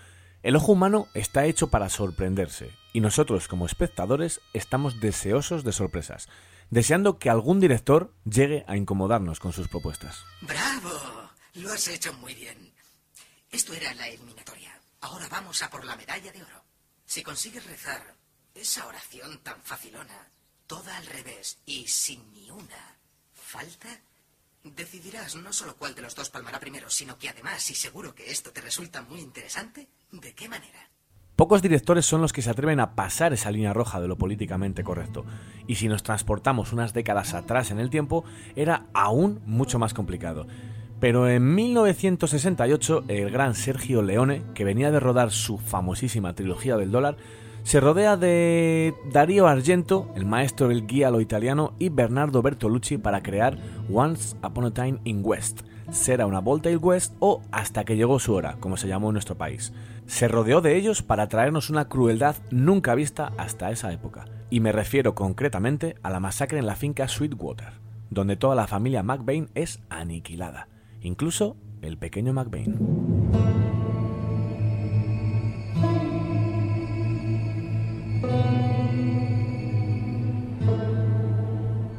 El 0.42 0.56
ojo 0.56 0.72
humano 0.72 1.06
está 1.14 1.44
hecho 1.44 1.68
para 1.68 1.88
sorprenderse, 1.90 2.72
y 2.92 2.98
nosotros 2.98 3.46
como 3.46 3.66
espectadores 3.66 4.40
estamos 4.52 4.98
deseosos 4.98 5.62
de 5.62 5.70
sorpresas, 5.70 6.28
deseando 6.70 7.20
que 7.20 7.30
algún 7.30 7.60
director 7.60 8.12
llegue 8.24 8.64
a 8.66 8.76
incomodarnos 8.76 9.38
con 9.38 9.52
sus 9.52 9.68
propuestas. 9.68 10.24
¡Bravo! 10.40 11.30
Lo 11.54 11.72
has 11.72 11.86
hecho 11.86 12.12
muy 12.14 12.34
bien. 12.34 12.74
Esto 13.52 13.72
era 13.72 13.94
la 13.94 14.08
eliminatoria. 14.08 14.80
Ahora 15.02 15.28
vamos 15.30 15.62
a 15.62 15.70
por 15.70 15.84
la 15.84 15.94
medalla 15.94 16.32
de 16.32 16.42
oro. 16.42 16.64
Si 17.04 17.22
consigues 17.22 17.64
rezar 17.64 18.02
esa 18.56 18.88
oración 18.88 19.38
tan 19.44 19.62
facilona, 19.62 20.32
toda 20.66 20.96
al 20.96 21.06
revés 21.06 21.58
y 21.64 21.86
sin 21.86 22.32
ni 22.32 22.50
una 22.50 22.98
falta, 23.32 24.00
decidirás 24.74 25.36
no 25.36 25.52
solo 25.52 25.76
cuál 25.76 25.94
de 25.94 26.02
los 26.02 26.14
dos 26.14 26.30
palmará 26.30 26.58
primero, 26.58 26.90
sino 26.90 27.18
que 27.18 27.28
además, 27.28 27.70
y 27.70 27.74
seguro 27.74 28.14
que 28.14 28.30
esto 28.30 28.50
te 28.50 28.60
resulta 28.60 29.02
muy 29.02 29.20
interesante, 29.20 29.88
¿de 30.10 30.34
qué 30.34 30.48
manera? 30.48 30.90
Pocos 31.36 31.60
directores 31.60 32.06
son 32.06 32.22
los 32.22 32.32
que 32.32 32.40
se 32.40 32.48
atreven 32.48 32.80
a 32.80 32.94
pasar 32.94 33.34
esa 33.34 33.50
línea 33.50 33.74
roja 33.74 34.00
de 34.00 34.08
lo 34.08 34.16
políticamente 34.16 34.82
correcto, 34.82 35.26
y 35.66 35.74
si 35.74 35.86
nos 35.86 36.02
transportamos 36.02 36.72
unas 36.72 36.94
décadas 36.94 37.34
atrás 37.34 37.70
en 37.70 37.78
el 37.78 37.90
tiempo, 37.90 38.24
era 38.54 38.86
aún 38.94 39.42
mucho 39.44 39.78
más 39.78 39.92
complicado. 39.92 40.46
Pero 40.98 41.28
en 41.28 41.54
1968, 41.54 43.04
el 43.08 43.30
gran 43.30 43.54
Sergio 43.54 44.00
Leone, 44.00 44.44
que 44.54 44.64
venía 44.64 44.90
de 44.90 44.98
rodar 44.98 45.30
su 45.30 45.58
famosísima 45.58 46.34
trilogía 46.34 46.78
del 46.78 46.90
dólar, 46.90 47.18
se 47.66 47.80
rodea 47.80 48.16
de 48.16 48.94
Darío 49.10 49.48
Argento, 49.48 50.08
el 50.14 50.24
maestro 50.24 50.68
del 50.68 50.86
guía 50.86 51.10
lo 51.10 51.20
italiano, 51.20 51.74
y 51.80 51.88
Bernardo 51.88 52.40
Bertolucci 52.40 52.96
para 52.96 53.24
crear 53.24 53.58
Once 53.92 54.36
Upon 54.36 54.66
a 54.66 54.70
Time 54.70 55.00
in 55.02 55.20
West, 55.24 55.62
Será 55.90 56.26
una 56.26 56.38
Volta 56.38 56.70
il 56.70 56.78
West 56.78 57.14
o 57.18 57.42
Hasta 57.50 57.84
que 57.84 57.96
llegó 57.96 58.20
su 58.20 58.34
hora, 58.34 58.56
como 58.60 58.76
se 58.76 58.86
llamó 58.86 59.08
en 59.08 59.14
nuestro 59.14 59.36
país. 59.36 59.72
Se 60.06 60.28
rodeó 60.28 60.60
de 60.60 60.76
ellos 60.76 61.02
para 61.02 61.28
traernos 61.28 61.68
una 61.68 61.88
crueldad 61.88 62.36
nunca 62.52 62.94
vista 62.94 63.32
hasta 63.36 63.72
esa 63.72 63.92
época, 63.92 64.26
y 64.48 64.60
me 64.60 64.70
refiero 64.70 65.16
concretamente 65.16 65.96
a 66.04 66.10
la 66.10 66.20
masacre 66.20 66.60
en 66.60 66.66
la 66.66 66.76
finca 66.76 67.08
Sweetwater, 67.08 67.80
donde 68.10 68.36
toda 68.36 68.54
la 68.54 68.68
familia 68.68 69.02
McBain 69.02 69.50
es 69.56 69.80
aniquilada, 69.88 70.68
incluso 71.00 71.56
el 71.82 71.98
pequeño 71.98 72.32
McBain. 72.32 73.85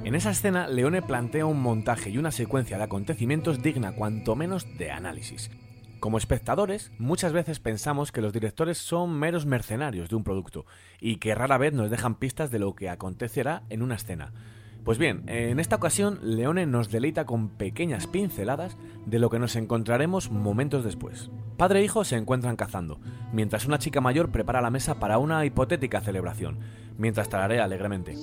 En 0.04 0.16
esa 0.16 0.32
escena, 0.32 0.68
Leone 0.68 1.02
plantea 1.02 1.46
un 1.46 1.62
montaje 1.62 2.10
y 2.10 2.18
una 2.18 2.32
secuencia 2.32 2.78
de 2.78 2.84
acontecimientos 2.84 3.62
digna 3.62 3.94
cuanto 3.94 4.36
menos 4.36 4.66
de 4.78 4.90
análisis. 4.90 5.52
Como 6.00 6.18
espectadores, 6.18 6.92
muchas 6.98 7.34
veces 7.34 7.60
pensamos 7.60 8.12
que 8.12 8.22
los 8.22 8.32
directores 8.32 8.78
son 8.78 9.20
meros 9.20 9.46
mercenarios 9.46 10.10
de 10.10 10.16
un 10.16 10.24
producto 10.24 10.66
y 11.02 11.18
que 11.18 11.36
rara 11.36 11.58
vez 11.58 11.74
nos 11.74 11.90
dejan 11.90 12.16
pistas 12.16 12.52
de 12.52 12.60
lo 12.60 12.76
que 12.76 12.90
acontecerá 12.90 13.64
en 13.70 13.82
una 13.82 13.96
escena. 13.96 14.32
Pues 14.88 15.00
bien, 15.00 15.24
en 15.28 15.60
esta 15.60 15.76
ocasión 15.76 16.18
Leone 16.24 16.66
nos 16.66 16.90
deleita 16.90 17.26
con 17.26 17.50
pequeñas 17.50 18.08
pinceladas 18.08 18.78
de 19.06 19.20
lo 19.20 19.30
que 19.30 19.38
nos 19.38 19.58
encontraremos 19.58 20.32
momentos 20.32 20.86
después. 20.86 21.30
Padre 21.58 21.82
e 21.82 21.84
hijo 21.84 22.06
se 22.06 22.16
encuentran 22.16 22.56
cazando, 22.56 22.98
mientras 23.34 23.66
una 23.66 23.80
chica 23.80 24.00
mayor 24.00 24.32
prepara 24.32 24.62
la 24.62 24.70
mesa 24.70 24.96
para 24.96 25.18
una 25.18 25.44
hipotética 25.44 26.00
celebración, 26.00 26.60
mientras 26.98 27.28
tararea 27.28 27.66
alegremente. 27.66 28.14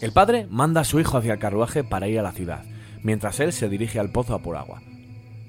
El 0.00 0.12
padre 0.12 0.48
manda 0.50 0.80
a 0.80 0.84
su 0.84 0.98
hijo 0.98 1.18
hacia 1.18 1.34
el 1.34 1.38
carruaje 1.38 1.84
para 1.84 2.08
ir 2.08 2.18
a 2.18 2.24
la 2.24 2.32
ciudad, 2.32 2.64
mientras 3.04 3.38
él 3.38 3.52
se 3.52 3.68
dirige 3.68 4.00
al 4.00 4.10
pozo 4.10 4.34
a 4.34 4.40
por 4.40 4.56
agua. 4.56 4.82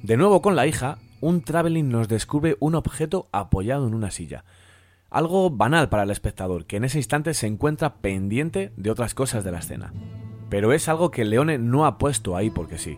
De 0.04 0.18
nuevo 0.18 0.42
con 0.42 0.56
la 0.56 0.66
hija, 0.66 0.98
un 1.20 1.42
traveling 1.42 1.90
nos 1.90 2.08
descubre 2.08 2.58
un 2.60 2.74
objeto 2.74 3.30
apoyado 3.32 3.88
en 3.88 3.94
una 3.94 4.10
silla. 4.10 4.46
Algo 5.12 5.52
banal 5.52 5.90
para 5.90 6.04
el 6.04 6.10
espectador, 6.10 6.66
que 6.66 6.78
en 6.78 6.86
ese 6.86 6.98
instante 6.98 7.36
se 7.36 7.46
encuentra 7.46 7.98
pendiente 7.98 8.74
de 8.78 8.90
otras 8.90 9.14
cosas 9.14 9.44
de 9.44 9.52
la 9.52 9.60
escena. 9.60 9.94
Pero 10.50 10.74
es 10.74 10.90
algo 10.90 11.12
que 11.12 11.24
Leone 11.24 11.60
no 11.60 11.86
ha 11.86 12.00
puesto 12.00 12.36
ahí 12.36 12.50
porque 12.50 12.80
sí. 12.80 12.98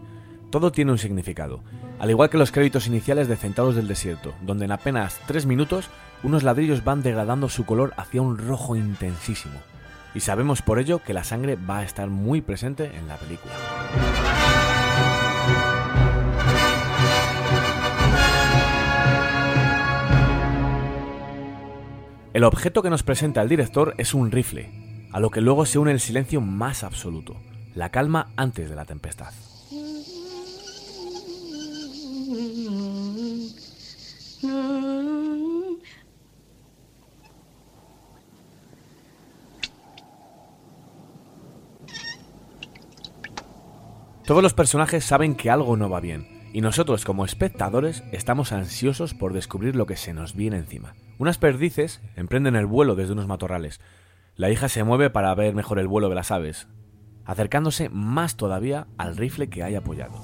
Todo 0.49 0.72
tiene 0.72 0.93
un 0.93 0.97
significado, 0.97 1.62
al 1.99 2.10
igual 2.10 2.30
que 2.30 2.38
los 2.38 2.51
créditos 2.51 2.88
iniciales 2.88 3.28
de 3.28 3.36
Centauros 3.36 3.76
del 3.76 3.89
Desierto, 3.89 4.34
donde 4.41 4.64
en 4.64 4.72
apenas 4.72 5.20
tres 5.28 5.45
minutos 5.45 5.89
unos 6.24 6.43
ladrillos 6.43 6.86
van 6.86 7.04
degradando 7.04 7.49
su 7.49 7.66
color 7.66 7.93
hacia 7.97 8.22
un 8.22 8.38
rojo 8.38 8.78
intensísimo. 8.78 9.60
Y 10.16 10.22
sabemos 10.22 10.62
por 10.62 10.80
ello 10.80 11.01
que 11.04 11.14
la 11.14 11.26
sangre 11.26 11.58
va 11.58 11.80
a 11.80 11.84
estar 11.84 12.08
muy 12.08 12.41
presente 12.41 12.95
en 12.95 13.10
la 13.10 13.18
película. 13.18 13.54
El 22.34 22.46
objeto 22.46 22.82
que 22.82 22.90
nos 22.90 23.04
presenta 23.04 23.44
el 23.44 23.50
director 23.50 23.94
es 24.00 24.16
un 24.16 24.32
rifle, 24.32 25.08
a 25.12 25.20
lo 25.20 25.30
que 25.30 25.40
luego 25.40 25.68
se 25.68 25.78
une 25.78 25.92
el 25.92 26.00
silencio 26.00 26.42
más 26.42 26.84
absoluto, 26.84 27.36
la 27.76 27.90
calma 27.90 28.34
antes 28.36 28.72
de 28.72 28.76
la 28.76 28.86
tempestad. 28.86 29.32
Todos 44.26 44.42
los 44.42 44.56
personajes 44.56 45.06
saben 45.06 45.36
que 45.36 45.52
algo 45.52 45.78
no 45.78 45.88
va 45.88 46.00
bien, 46.00 46.50
y 46.52 46.62
nosotros 46.62 47.06
como 47.06 47.26
espectadores 47.26 48.04
estamos 48.12 48.52
ansiosos 48.52 49.14
por 49.14 49.34
descubrir 49.34 49.76
lo 49.76 49.86
que 49.86 49.98
se 49.98 50.14
nos 50.14 50.34
viene 50.34 50.58
encima. 50.58 50.96
Unas 51.18 51.38
perdices 51.38 52.01
emprenden 52.16 52.55
el 52.55 52.66
vuelo 52.66 52.95
desde 52.95 53.14
unos 53.14 53.28
matorrales. 53.28 53.80
La 54.36 54.49
hija 54.49 54.68
se 54.68 54.84
mueve 54.84 55.09
para 55.09 55.34
ver 55.36 55.53
mejor 55.53 55.80
el 55.80 55.88
vuelo 55.88 56.09
de 56.09 56.16
las 56.16 56.32
aves, 56.32 56.68
acercándose 57.26 57.89
más 57.89 58.36
todavía 58.36 58.88
al 58.97 59.16
rifle 59.16 59.49
que 59.49 59.64
hay 59.64 59.76
apoyado. 59.76 60.16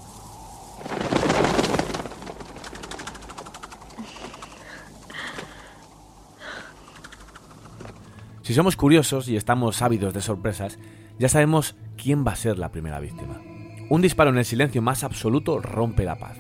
Si 8.42 8.56
somos 8.56 8.76
curiosos 8.76 9.28
y 9.28 9.36
estamos 9.36 9.84
ávidos 9.84 10.12
de 10.12 10.22
sorpresas, 10.22 10.80
ya 11.20 11.30
sabemos 11.30 11.76
quién 12.02 12.26
va 12.26 12.32
a 12.32 12.36
ser 12.36 12.58
la 12.58 12.72
primera 12.72 13.00
víctima. 13.00 13.40
Un 13.92 14.02
disparo 14.02 14.32
en 14.32 14.40
el 14.40 14.46
silencio 14.46 14.82
más 14.82 15.04
absoluto 15.04 15.60
rompe 15.60 16.04
la 16.04 16.18
paz. 16.18 16.36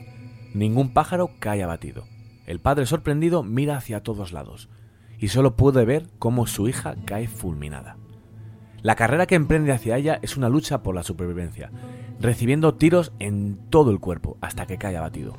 Ningún 0.55 0.91
pájaro 0.91 1.29
cae 1.39 1.61
abatido. 1.61 2.05
El 2.49 2.59
padre 2.59 2.87
sorprendido 2.87 3.43
mira 3.43 3.77
hacia 3.77 4.01
todos 4.01 4.33
lados 4.33 4.69
y 5.19 5.27
solo 5.27 5.55
puede 5.55 5.85
ver 5.85 6.07
cómo 6.17 6.47
su 6.47 6.67
hija 6.67 6.95
cae 7.05 7.27
fulminada. 7.27 7.95
La 8.81 8.95
carrera 8.95 9.27
que 9.27 9.35
emprende 9.35 9.71
hacia 9.71 9.97
ella 9.97 10.17
es 10.23 10.35
una 10.35 10.49
lucha 10.49 10.81
por 10.81 10.95
la 10.95 11.03
supervivencia, 11.03 11.69
recibiendo 12.19 12.73
tiros 12.73 13.11
en 13.19 13.59
todo 13.69 13.91
el 13.91 13.99
cuerpo 13.99 14.39
hasta 14.41 14.65
que 14.65 14.79
cae 14.79 14.97
abatido. 14.97 15.35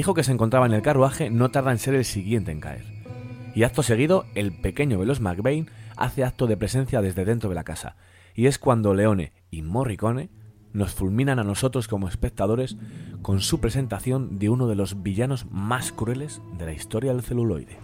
Hijo 0.00 0.14
que 0.14 0.24
se 0.24 0.32
encontraba 0.32 0.66
en 0.66 0.72
el 0.72 0.82
carruaje 0.82 1.30
no 1.30 1.50
tarda 1.50 1.70
en 1.70 1.78
ser 1.78 1.94
el 1.94 2.04
siguiente 2.04 2.50
en 2.50 2.60
caer. 2.60 2.84
Y 3.54 3.62
acto 3.62 3.82
seguido, 3.82 4.24
el 4.34 4.52
pequeño 4.52 4.98
Veloz 4.98 5.20
McBain 5.20 5.68
hace 5.96 6.24
acto 6.24 6.46
de 6.46 6.56
presencia 6.56 7.02
desde 7.02 7.24
dentro 7.24 7.48
de 7.48 7.54
la 7.54 7.64
casa. 7.64 7.96
Y 8.34 8.46
es 8.46 8.58
cuando 8.58 8.94
Leone 8.94 9.32
y 9.50 9.62
Morricone 9.62 10.30
nos 10.72 10.94
fulminan 10.94 11.38
a 11.38 11.44
nosotros 11.44 11.88
como 11.88 12.08
espectadores 12.08 12.76
con 13.22 13.40
su 13.40 13.60
presentación 13.60 14.38
de 14.38 14.48
uno 14.48 14.68
de 14.68 14.76
los 14.76 15.02
villanos 15.02 15.46
más 15.50 15.92
crueles 15.92 16.40
de 16.58 16.66
la 16.66 16.72
historia 16.72 17.12
del 17.12 17.22
celuloide. 17.22 17.76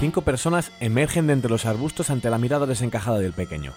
Cinco 0.00 0.22
personas 0.22 0.70
emergen 0.78 1.26
de 1.26 1.32
entre 1.32 1.50
los 1.50 1.66
arbustos 1.66 2.10
ante 2.10 2.30
la 2.30 2.38
mirada 2.38 2.66
desencajada 2.66 3.18
del 3.18 3.32
pequeño, 3.32 3.72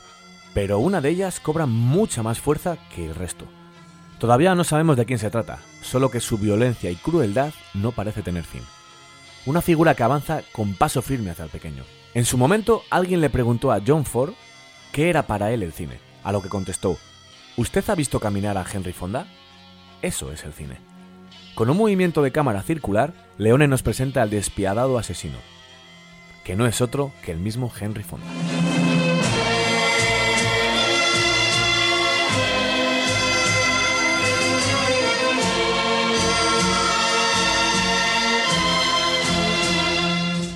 pero 0.54 0.78
una 0.78 1.02
de 1.02 1.10
ellas 1.10 1.40
cobra 1.40 1.66
mucha 1.66 2.22
más 2.22 2.40
fuerza 2.40 2.78
que 2.94 3.06
el 3.08 3.16
resto. 3.16 3.46
Todavía 4.20 4.54
no 4.54 4.64
sabemos 4.64 4.98
de 4.98 5.06
quién 5.06 5.18
se 5.18 5.32
trata, 5.32 5.60
solo 5.82 6.12
que 6.12 6.20
su 6.20 6.38
violencia 6.38 6.92
y 6.92 6.96
crueldad 6.96 7.54
no 7.74 7.92
parece 7.92 8.22
tener 8.22 8.44
fin. 8.44 8.62
Una 9.48 9.62
figura 9.62 9.96
que 9.96 10.04
avanza 10.04 10.42
con 10.52 10.76
paso 10.76 11.02
firme 11.02 11.32
hacia 11.32 11.46
el 11.46 11.50
pequeño. 11.50 11.84
En 12.14 12.26
su 12.26 12.38
momento, 12.38 12.84
alguien 12.92 13.20
le 13.20 13.32
preguntó 13.32 13.72
a 13.72 13.82
John 13.86 14.06
Ford 14.06 14.34
qué 14.92 15.10
era 15.10 15.26
para 15.26 15.52
él 15.52 15.64
el 15.64 15.74
cine, 15.74 16.00
a 16.24 16.32
lo 16.32 16.44
que 16.44 16.50
contestó, 16.50 16.98
¿Usted 17.58 17.84
ha 17.90 17.96
visto 17.96 18.20
caminar 18.20 18.58
a 18.58 18.66
Henry 18.72 18.94
Fonda? 18.94 19.28
Eso 20.02 20.32
es 20.32 20.46
el 20.46 20.54
cine. 20.54 20.78
Con 21.54 21.70
un 21.70 21.78
movimiento 21.78 22.22
de 22.22 22.32
cámara 22.32 22.64
circular, 22.64 23.14
Leone 23.38 23.68
nos 23.68 23.84
presenta 23.84 24.22
al 24.22 24.30
despiadado 24.30 24.98
asesino, 24.98 25.38
que 26.44 26.56
no 26.56 26.66
es 26.66 26.82
otro 26.82 27.12
que 27.24 27.32
el 27.32 27.40
mismo 27.40 27.72
Henry 27.80 28.04
Fonda. 28.04 28.28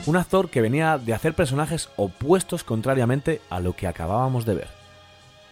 Un 0.05 0.17
actor 0.17 0.49
que 0.49 0.61
venía 0.61 0.99
de 0.99 1.15
hacer 1.15 1.33
personajes 1.33 1.89
opuestos 1.95 2.63
contrariamente 2.63 3.41
a 3.49 3.59
lo 3.59 3.73
que 3.73 3.87
acabábamos 3.87 4.45
de 4.45 4.53
ver. 4.53 4.67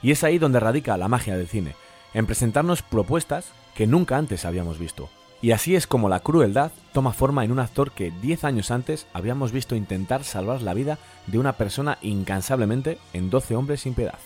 Y 0.03 0.11
es 0.11 0.23
ahí 0.23 0.37
donde 0.37 0.59
radica 0.59 0.95
la 0.95 1.07
magia 1.07 1.35
del 1.35 1.47
cine, 1.47 1.75
en 2.13 2.27
presentarnos 2.27 2.83
propuestas 2.83 3.47
que 3.73 3.87
nunca 3.87 4.15
antes 4.15 4.45
habíamos 4.45 4.77
visto. 4.77 5.09
Y 5.43 5.51
así 5.51 5.75
es 5.75 5.87
como 5.87 6.07
la 6.07 6.21
crueldad 6.21 6.71
toma 6.93 7.11
forma 7.11 7.43
en 7.43 7.51
un 7.51 7.59
actor 7.59 7.91
que 7.91 8.11
10 8.11 8.45
años 8.45 8.71
antes 8.71 9.07
habíamos 9.11 9.51
visto 9.51 9.75
intentar 9.75 10.23
salvar 10.23 10.61
la 10.61 10.73
vida 10.73 10.99
de 11.27 11.37
una 11.37 11.57
persona 11.57 11.97
incansablemente 12.01 12.97
en 13.11 13.29
12 13.29 13.57
hombres 13.57 13.81
sin 13.81 13.93
piedad. 13.93 14.17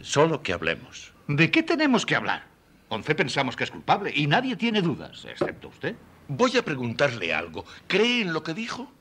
Solo 0.00 0.42
que 0.42 0.52
hablemos. 0.52 1.12
¿De 1.26 1.50
qué 1.50 1.64
tenemos 1.64 2.06
que 2.06 2.14
hablar? 2.14 2.44
Once 2.88 3.16
pensamos 3.16 3.56
que 3.56 3.64
es 3.64 3.72
culpable 3.72 4.12
y 4.14 4.28
nadie 4.28 4.54
tiene 4.54 4.80
dudas, 4.80 5.24
excepto 5.24 5.66
usted. 5.66 5.96
Voy 6.28 6.56
a 6.56 6.64
preguntarle 6.64 7.34
algo. 7.34 7.64
¿Cree 7.88 8.22
en 8.22 8.32
lo 8.32 8.44
que 8.44 8.54
dijo? 8.54 8.92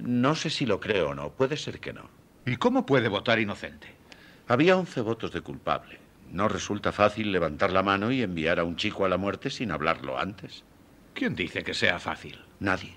No 0.00 0.34
sé 0.34 0.48
si 0.48 0.64
lo 0.64 0.80
creo 0.80 1.10
o 1.10 1.14
no. 1.14 1.32
Puede 1.32 1.58
ser 1.58 1.80
que 1.80 1.92
no. 1.92 2.08
¿Y 2.46 2.56
cómo 2.56 2.86
puede 2.86 3.08
votar 3.08 3.38
inocente? 3.38 3.88
Había 4.48 4.78
11 4.78 5.02
votos 5.02 5.32
de 5.32 5.42
culpable. 5.42 5.98
No 6.32 6.48
resulta 6.48 6.92
fácil 6.92 7.30
levantar 7.30 7.74
la 7.74 7.82
mano 7.82 8.10
y 8.10 8.22
enviar 8.22 8.58
a 8.58 8.64
un 8.64 8.76
chico 8.76 9.04
a 9.04 9.10
la 9.10 9.18
muerte 9.18 9.50
sin 9.50 9.70
hablarlo 9.70 10.18
antes. 10.18 10.64
¿Quién 11.14 11.36
dice 11.36 11.62
que 11.62 11.74
sea 11.74 12.00
fácil? 12.00 12.40
Nadie. 12.58 12.92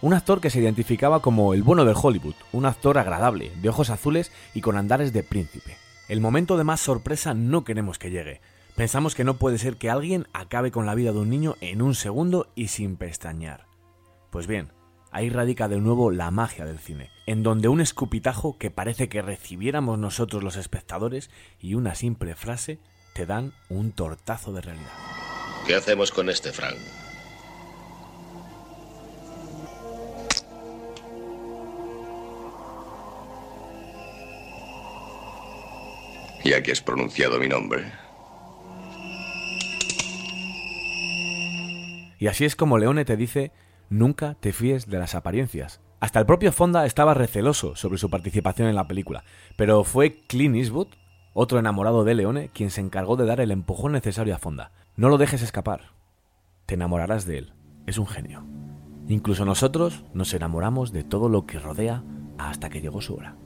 Un 0.00 0.14
actor 0.14 0.40
que 0.40 0.48
se 0.48 0.58
identificaba 0.58 1.20
como 1.20 1.52
el 1.52 1.62
bueno 1.62 1.84
de 1.84 1.94
Hollywood, 1.94 2.34
un 2.50 2.64
actor 2.64 2.96
agradable, 2.96 3.52
de 3.60 3.68
ojos 3.68 3.90
azules 3.90 4.32
y 4.54 4.62
con 4.62 4.76
andares 4.76 5.12
de 5.12 5.22
príncipe. 5.22 5.76
El 6.08 6.20
momento 6.20 6.56
de 6.56 6.64
más 6.64 6.80
sorpresa 6.80 7.34
no 7.34 7.62
queremos 7.62 7.98
que 7.98 8.10
llegue. 8.10 8.40
Pensamos 8.74 9.14
que 9.14 9.22
no 9.22 9.36
puede 9.36 9.58
ser 9.58 9.76
que 9.76 9.90
alguien 9.90 10.26
acabe 10.32 10.70
con 10.70 10.86
la 10.86 10.94
vida 10.94 11.12
de 11.12 11.18
un 11.18 11.28
niño 11.28 11.56
en 11.60 11.82
un 11.82 11.94
segundo 11.94 12.50
y 12.54 12.68
sin 12.68 12.96
pestañear. 12.96 13.66
Pues 14.30 14.46
bien, 14.46 14.72
ahí 15.10 15.28
radica 15.28 15.68
de 15.68 15.78
nuevo 15.78 16.10
la 16.10 16.30
magia 16.30 16.64
del 16.64 16.78
cine, 16.78 17.10
en 17.26 17.42
donde 17.42 17.68
un 17.68 17.82
escupitajo 17.82 18.56
que 18.58 18.70
parece 18.70 19.10
que 19.10 19.20
recibiéramos 19.20 19.98
nosotros 19.98 20.42
los 20.42 20.56
espectadores 20.56 21.30
y 21.60 21.74
una 21.74 21.94
simple 21.94 22.34
frase 22.34 22.78
te 23.12 23.26
dan 23.26 23.52
un 23.68 23.92
tortazo 23.92 24.54
de 24.54 24.62
realidad. 24.62 24.92
¿Qué 25.66 25.74
hacemos 25.74 26.10
con 26.10 26.30
este, 26.30 26.50
Frank? 26.50 26.78
Ya 36.44 36.62
que 36.62 36.72
has 36.72 36.80
pronunciado 36.80 37.38
mi 37.38 37.48
nombre. 37.48 37.84
Y 42.18 42.28
así 42.28 42.44
es 42.44 42.56
como 42.56 42.78
Leone 42.78 43.04
te 43.04 43.16
dice, 43.16 43.52
nunca 43.90 44.34
te 44.34 44.52
fíes 44.52 44.86
de 44.86 44.98
las 44.98 45.14
apariencias. 45.14 45.80
Hasta 46.00 46.18
el 46.18 46.26
propio 46.26 46.52
Fonda 46.52 46.86
estaba 46.86 47.14
receloso 47.14 47.76
sobre 47.76 47.98
su 47.98 48.10
participación 48.10 48.68
en 48.68 48.74
la 48.74 48.88
película, 48.88 49.24
pero 49.56 49.84
fue 49.84 50.24
Clint 50.26 50.56
Eastwood, 50.56 50.88
otro 51.32 51.58
enamorado 51.58 52.04
de 52.04 52.14
Leone, 52.14 52.50
quien 52.52 52.70
se 52.70 52.80
encargó 52.80 53.16
de 53.16 53.26
dar 53.26 53.40
el 53.40 53.50
empujón 53.50 53.92
necesario 53.92 54.34
a 54.34 54.38
Fonda. 54.38 54.72
No 54.96 55.08
lo 55.08 55.18
dejes 55.18 55.42
escapar. 55.42 55.92
Te 56.66 56.74
enamorarás 56.74 57.24
de 57.24 57.38
él. 57.38 57.52
Es 57.86 57.98
un 57.98 58.06
genio. 58.06 58.44
Incluso 59.08 59.44
nosotros 59.44 60.04
nos 60.14 60.34
enamoramos 60.34 60.92
de 60.92 61.04
todo 61.04 61.28
lo 61.28 61.46
que 61.46 61.58
rodea 61.58 62.04
hasta 62.38 62.70
que 62.70 62.80
llegó 62.80 63.00
su 63.00 63.14
hora. 63.14 63.36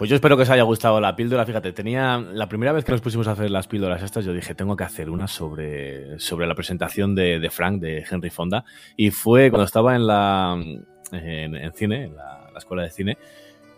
Pues 0.00 0.08
yo 0.08 0.16
espero 0.16 0.34
que 0.38 0.44
os 0.44 0.48
haya 0.48 0.62
gustado 0.62 0.98
la 0.98 1.14
píldora. 1.14 1.44
Fíjate, 1.44 1.74
tenía 1.74 2.16
la 2.16 2.48
primera 2.48 2.72
vez 2.72 2.86
que 2.86 2.92
nos 2.92 3.02
pusimos 3.02 3.28
a 3.28 3.32
hacer 3.32 3.50
las 3.50 3.68
píldoras 3.68 4.02
estas, 4.02 4.24
yo 4.24 4.32
dije, 4.32 4.54
tengo 4.54 4.74
que 4.74 4.82
hacer 4.82 5.10
una 5.10 5.28
sobre, 5.28 6.18
sobre 6.18 6.46
la 6.46 6.54
presentación 6.54 7.14
de, 7.14 7.38
de 7.38 7.50
Frank, 7.50 7.82
de 7.82 8.06
Henry 8.10 8.30
Fonda. 8.30 8.64
Y 8.96 9.10
fue 9.10 9.50
cuando 9.50 9.66
estaba 9.66 9.94
en 9.94 10.06
la 10.06 10.58
en, 11.12 11.72
cine, 11.74 12.04
en 12.04 12.16
la, 12.16 12.48
la, 12.50 12.58
escuela 12.58 12.82
de 12.82 12.88
cine, 12.88 13.18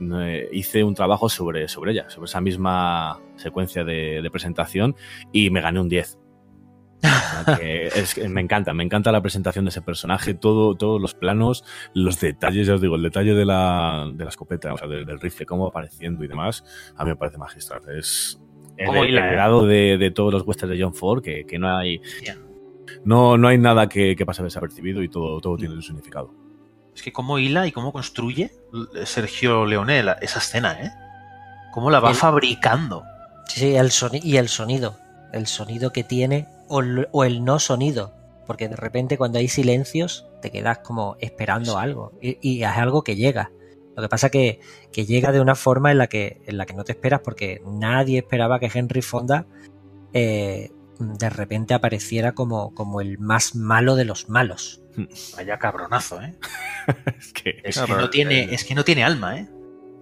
eh, 0.01 0.49
hice 0.53 0.85
un 0.85 0.95
trabajo 0.95 1.29
sobre, 1.29 1.67
sobre 1.67 1.91
ella, 1.91 2.09
sobre 2.09 2.27
esa 2.27 2.41
misma 2.41 3.19
secuencia 3.35 3.83
de, 3.83 4.23
de 4.23 4.31
presentación 4.31 4.95
y 5.33 5.51
me 5.51 5.61
gané 5.61 5.81
un 5.81 5.89
10. 5.89 6.22
Que 7.59 7.89
es, 7.89 8.17
me 8.29 8.41
encanta, 8.41 8.73
me 8.73 8.85
encanta 8.85 9.11
la 9.11 9.21
presentación 9.21 9.65
de 9.65 9.71
ese 9.71 9.83
personaje, 9.83 10.35
todo, 10.35 10.77
todos 10.77 11.01
los 11.01 11.15
planos, 11.15 11.65
los 11.95 12.21
detalles, 12.21 12.69
ya 12.69 12.75
os 12.75 12.81
digo, 12.81 12.95
el 12.95 13.03
detalle 13.03 13.35
de 13.35 13.45
la, 13.45 14.09
de 14.13 14.25
la 14.25 14.31
escopeta, 14.31 14.73
o 14.73 14.79
sea, 14.79 14.87
del, 14.87 15.05
del 15.05 15.21
rifle, 15.21 15.45
cómo 15.45 15.65
va 15.65 15.71
apareciendo 15.71 16.23
y 16.25 16.29
demás, 16.29 16.65
a 16.97 17.05
mí 17.05 17.11
me 17.11 17.17
parece 17.17 17.39
magistral. 17.39 17.83
Es 17.97 18.39
el, 18.77 18.97
el 18.97 19.15
grado 19.15 19.67
de, 19.67 19.99
de, 19.99 20.11
todos 20.11 20.33
los 20.33 20.47
westerns 20.47 20.77
de 20.77 20.83
John 20.83 20.95
Ford, 20.95 21.23
que, 21.23 21.45
que 21.45 21.59
no 21.59 21.77
hay 21.77 22.01
no, 23.05 23.37
no 23.37 23.49
hay 23.49 23.59
nada 23.59 23.89
que, 23.89 24.15
que 24.17 24.27
pase 24.27 24.43
desapercibido 24.43 25.03
y 25.03 25.09
todo, 25.09 25.41
todo 25.41 25.57
tiene 25.57 25.75
su 25.75 25.83
significado. 25.83 26.33
Es 26.95 27.03
que 27.03 27.13
cómo 27.13 27.39
hila 27.39 27.67
y 27.67 27.73
cómo 27.73 27.93
construye 27.93 28.53
Sergio 29.05 29.65
Leone 29.65 30.01
esa 30.21 30.39
escena, 30.39 30.73
¿eh? 30.81 30.93
Cómo 31.73 31.91
la 31.91 32.01
va 32.01 32.11
el, 32.11 32.17
fabricando. 32.17 33.03
Sí, 33.47 33.75
el 33.75 33.91
sonido 33.91 34.27
y 34.27 34.37
el 34.37 34.49
sonido. 34.49 34.99
El 35.33 35.47
sonido 35.47 35.91
que 35.93 36.05
tiene 36.05 36.47
o 36.69 36.81
el, 36.81 37.09
o 37.13 37.25
el, 37.25 37.45
no 37.45 37.59
sonido. 37.59 38.15
Porque 38.47 38.69
de 38.69 38.77
repente 38.77 39.17
cuando 39.17 39.39
hay 39.39 39.49
silencios 39.49 40.27
te 40.41 40.51
quedas 40.51 40.79
como 40.79 41.17
esperando 41.21 41.73
sí. 41.73 41.79
algo. 41.79 42.13
Y, 42.21 42.39
y, 42.41 42.65
es 42.65 42.71
algo 42.71 43.03
que 43.03 43.17
llega. 43.17 43.53
Lo 43.97 44.03
que 44.03 44.09
pasa 44.09 44.31
que, 44.31 44.61
que 44.91 45.05
llega 45.05 45.33
de 45.33 45.41
una 45.41 45.55
forma 45.55 45.91
en 45.91 45.99
la 45.99 46.07
que, 46.07 46.41
en 46.47 46.57
la 46.57 46.67
que 46.67 46.75
no 46.75 46.85
te 46.85 46.93
esperas 46.93 47.21
porque 47.21 47.63
nadie 47.67 48.19
esperaba 48.19 48.59
que 48.59 48.71
Henry 48.73 49.03
Fonda 49.03 49.47
eh, 50.15 50.71
de 50.99 51.31
repente 51.31 51.75
apareciera 51.75 52.33
como, 52.33 52.75
como 52.75 53.01
el 53.01 53.19
más 53.19 53.55
malo 53.55 53.97
de 53.97 54.05
los 54.05 54.29
malos. 54.29 54.83
Vaya 55.37 55.59
cabronazo, 55.59 56.23
¿eh? 56.23 56.35
es 57.19 57.33
que, 57.33 57.61
es 57.65 57.79
que 57.81 57.93
no 57.93 58.11
tiene, 58.11 58.55
es 58.55 58.65
que 58.65 58.75
no 58.75 58.85
tiene 58.85 59.05
alma, 59.05 59.39
¿eh? 59.39 59.49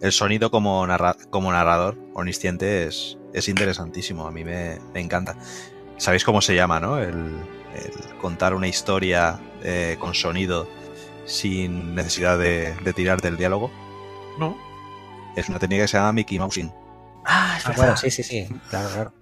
El 0.00 0.12
sonido 0.12 0.50
como, 0.50 0.86
narra 0.86 1.14
como 1.28 1.52
narrador 1.52 1.98
omnisciente 2.14 2.86
es, 2.86 3.18
es 3.34 3.48
interesantísimo, 3.48 4.26
a 4.26 4.30
mí 4.30 4.44
me, 4.44 4.78
me, 4.94 5.00
encanta. 5.00 5.36
Sabéis 6.00 6.24
cómo 6.24 6.40
se 6.40 6.54
llama, 6.54 6.80
¿no? 6.80 6.98
El, 6.98 7.12
el 7.74 8.16
contar 8.22 8.54
una 8.54 8.66
historia 8.66 9.38
eh, 9.62 9.98
con 10.00 10.14
sonido 10.14 10.66
sin 11.26 11.94
necesidad 11.94 12.38
de, 12.38 12.74
de, 12.76 12.92
tirar 12.94 13.20
del 13.20 13.36
diálogo. 13.36 13.70
No. 14.38 14.56
Es 15.36 15.50
una 15.50 15.58
técnica 15.58 15.84
que 15.84 15.88
se 15.88 15.98
llama 15.98 16.14
Mickey 16.14 16.38
Mousing. 16.38 16.72
Ah, 17.26 17.54
es 17.58 17.64
verdad. 17.64 17.76
Bueno, 17.82 17.96
sí, 17.98 18.10
sí, 18.10 18.22
sí, 18.22 18.48
claro, 18.70 18.88
claro. 18.88 19.12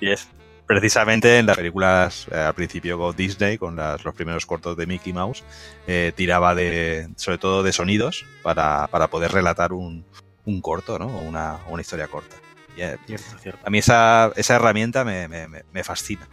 Y 0.00 0.10
es 0.10 0.26
precisamente 0.64 1.38
en 1.38 1.44
las 1.44 1.58
películas 1.58 2.26
eh, 2.32 2.36
al 2.38 2.54
principio 2.54 2.96
con 2.96 3.14
Disney, 3.14 3.58
con 3.58 3.76
las, 3.76 4.02
los 4.02 4.14
primeros 4.14 4.46
cortos 4.46 4.78
de 4.78 4.86
Mickey 4.86 5.12
Mouse, 5.12 5.44
eh, 5.86 6.12
tiraba 6.16 6.54
de, 6.54 7.10
sobre 7.16 7.36
todo 7.36 7.62
de 7.62 7.72
sonidos 7.72 8.24
para, 8.42 8.86
para 8.86 9.08
poder 9.08 9.32
relatar 9.32 9.74
un, 9.74 10.06
un 10.46 10.62
corto, 10.62 10.98
¿no? 10.98 11.08
Una, 11.08 11.58
una 11.68 11.82
historia 11.82 12.08
corta. 12.08 12.36
Eh, 12.76 12.96
cierto, 13.06 13.38
cierto. 13.38 13.66
A 13.66 13.70
mí 13.70 13.78
esa, 13.78 14.32
esa 14.36 14.56
herramienta 14.56 15.04
me, 15.04 15.28
me, 15.28 15.46
me, 15.48 15.84
fascina. 15.84 16.28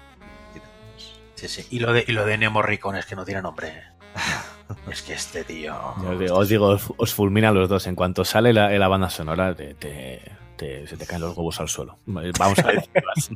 Sí, 1.35 1.47
sí. 1.47 1.67
Y 1.69 1.79
lo 1.79 1.93
de, 1.93 2.03
y 2.07 2.11
lo 2.11 2.25
de 2.25 2.35
es 2.35 3.05
que 3.05 3.15
no 3.15 3.25
tiene 3.25 3.41
nombre. 3.41 3.83
es 4.91 5.01
que 5.01 5.13
este 5.13 5.43
tío. 5.43 5.75
Os 6.31 6.49
digo, 6.49 6.67
os, 6.67 6.93
os 6.97 7.13
fulmina 7.13 7.51
los 7.51 7.69
dos. 7.69 7.87
En 7.87 7.95
cuanto 7.95 8.25
sale 8.25 8.53
la, 8.53 8.69
la 8.69 8.87
banda 8.87 9.09
sonora, 9.09 9.53
te, 9.55 9.75
te, 9.75 10.21
te, 10.57 10.87
se 10.87 10.97
te 10.97 11.05
caen 11.05 11.21
los 11.21 11.37
huevos 11.37 11.59
al 11.59 11.69
suelo. 11.69 11.99
Vamos 12.05 12.59
a 12.59 12.69
así. 13.15 13.35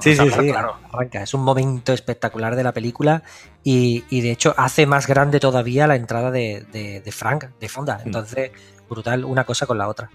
sí, 0.00 0.16
sí, 0.16 0.30
sí, 0.30 0.50
claro. 0.50 0.76
Arranca. 0.92 1.22
Es 1.22 1.32
un 1.34 1.42
momento 1.42 1.92
espectacular 1.92 2.56
de 2.56 2.64
la 2.64 2.72
película 2.72 3.22
y, 3.62 4.04
y, 4.10 4.20
de 4.20 4.32
hecho 4.32 4.54
hace 4.56 4.86
más 4.86 5.06
grande 5.06 5.40
todavía 5.40 5.86
la 5.86 5.96
entrada 5.96 6.30
de, 6.30 6.66
de, 6.72 7.00
de 7.00 7.12
Frank, 7.12 7.44
de 7.60 7.68
Fonda. 7.68 8.00
Entonces, 8.04 8.50
brutal 8.88 9.24
una 9.24 9.44
cosa 9.44 9.66
con 9.66 9.78
la 9.78 9.88
otra. 9.88 10.10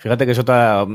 Fíjate 0.00 0.24
que 0.24 0.32
es 0.32 0.38
otra. 0.38 0.86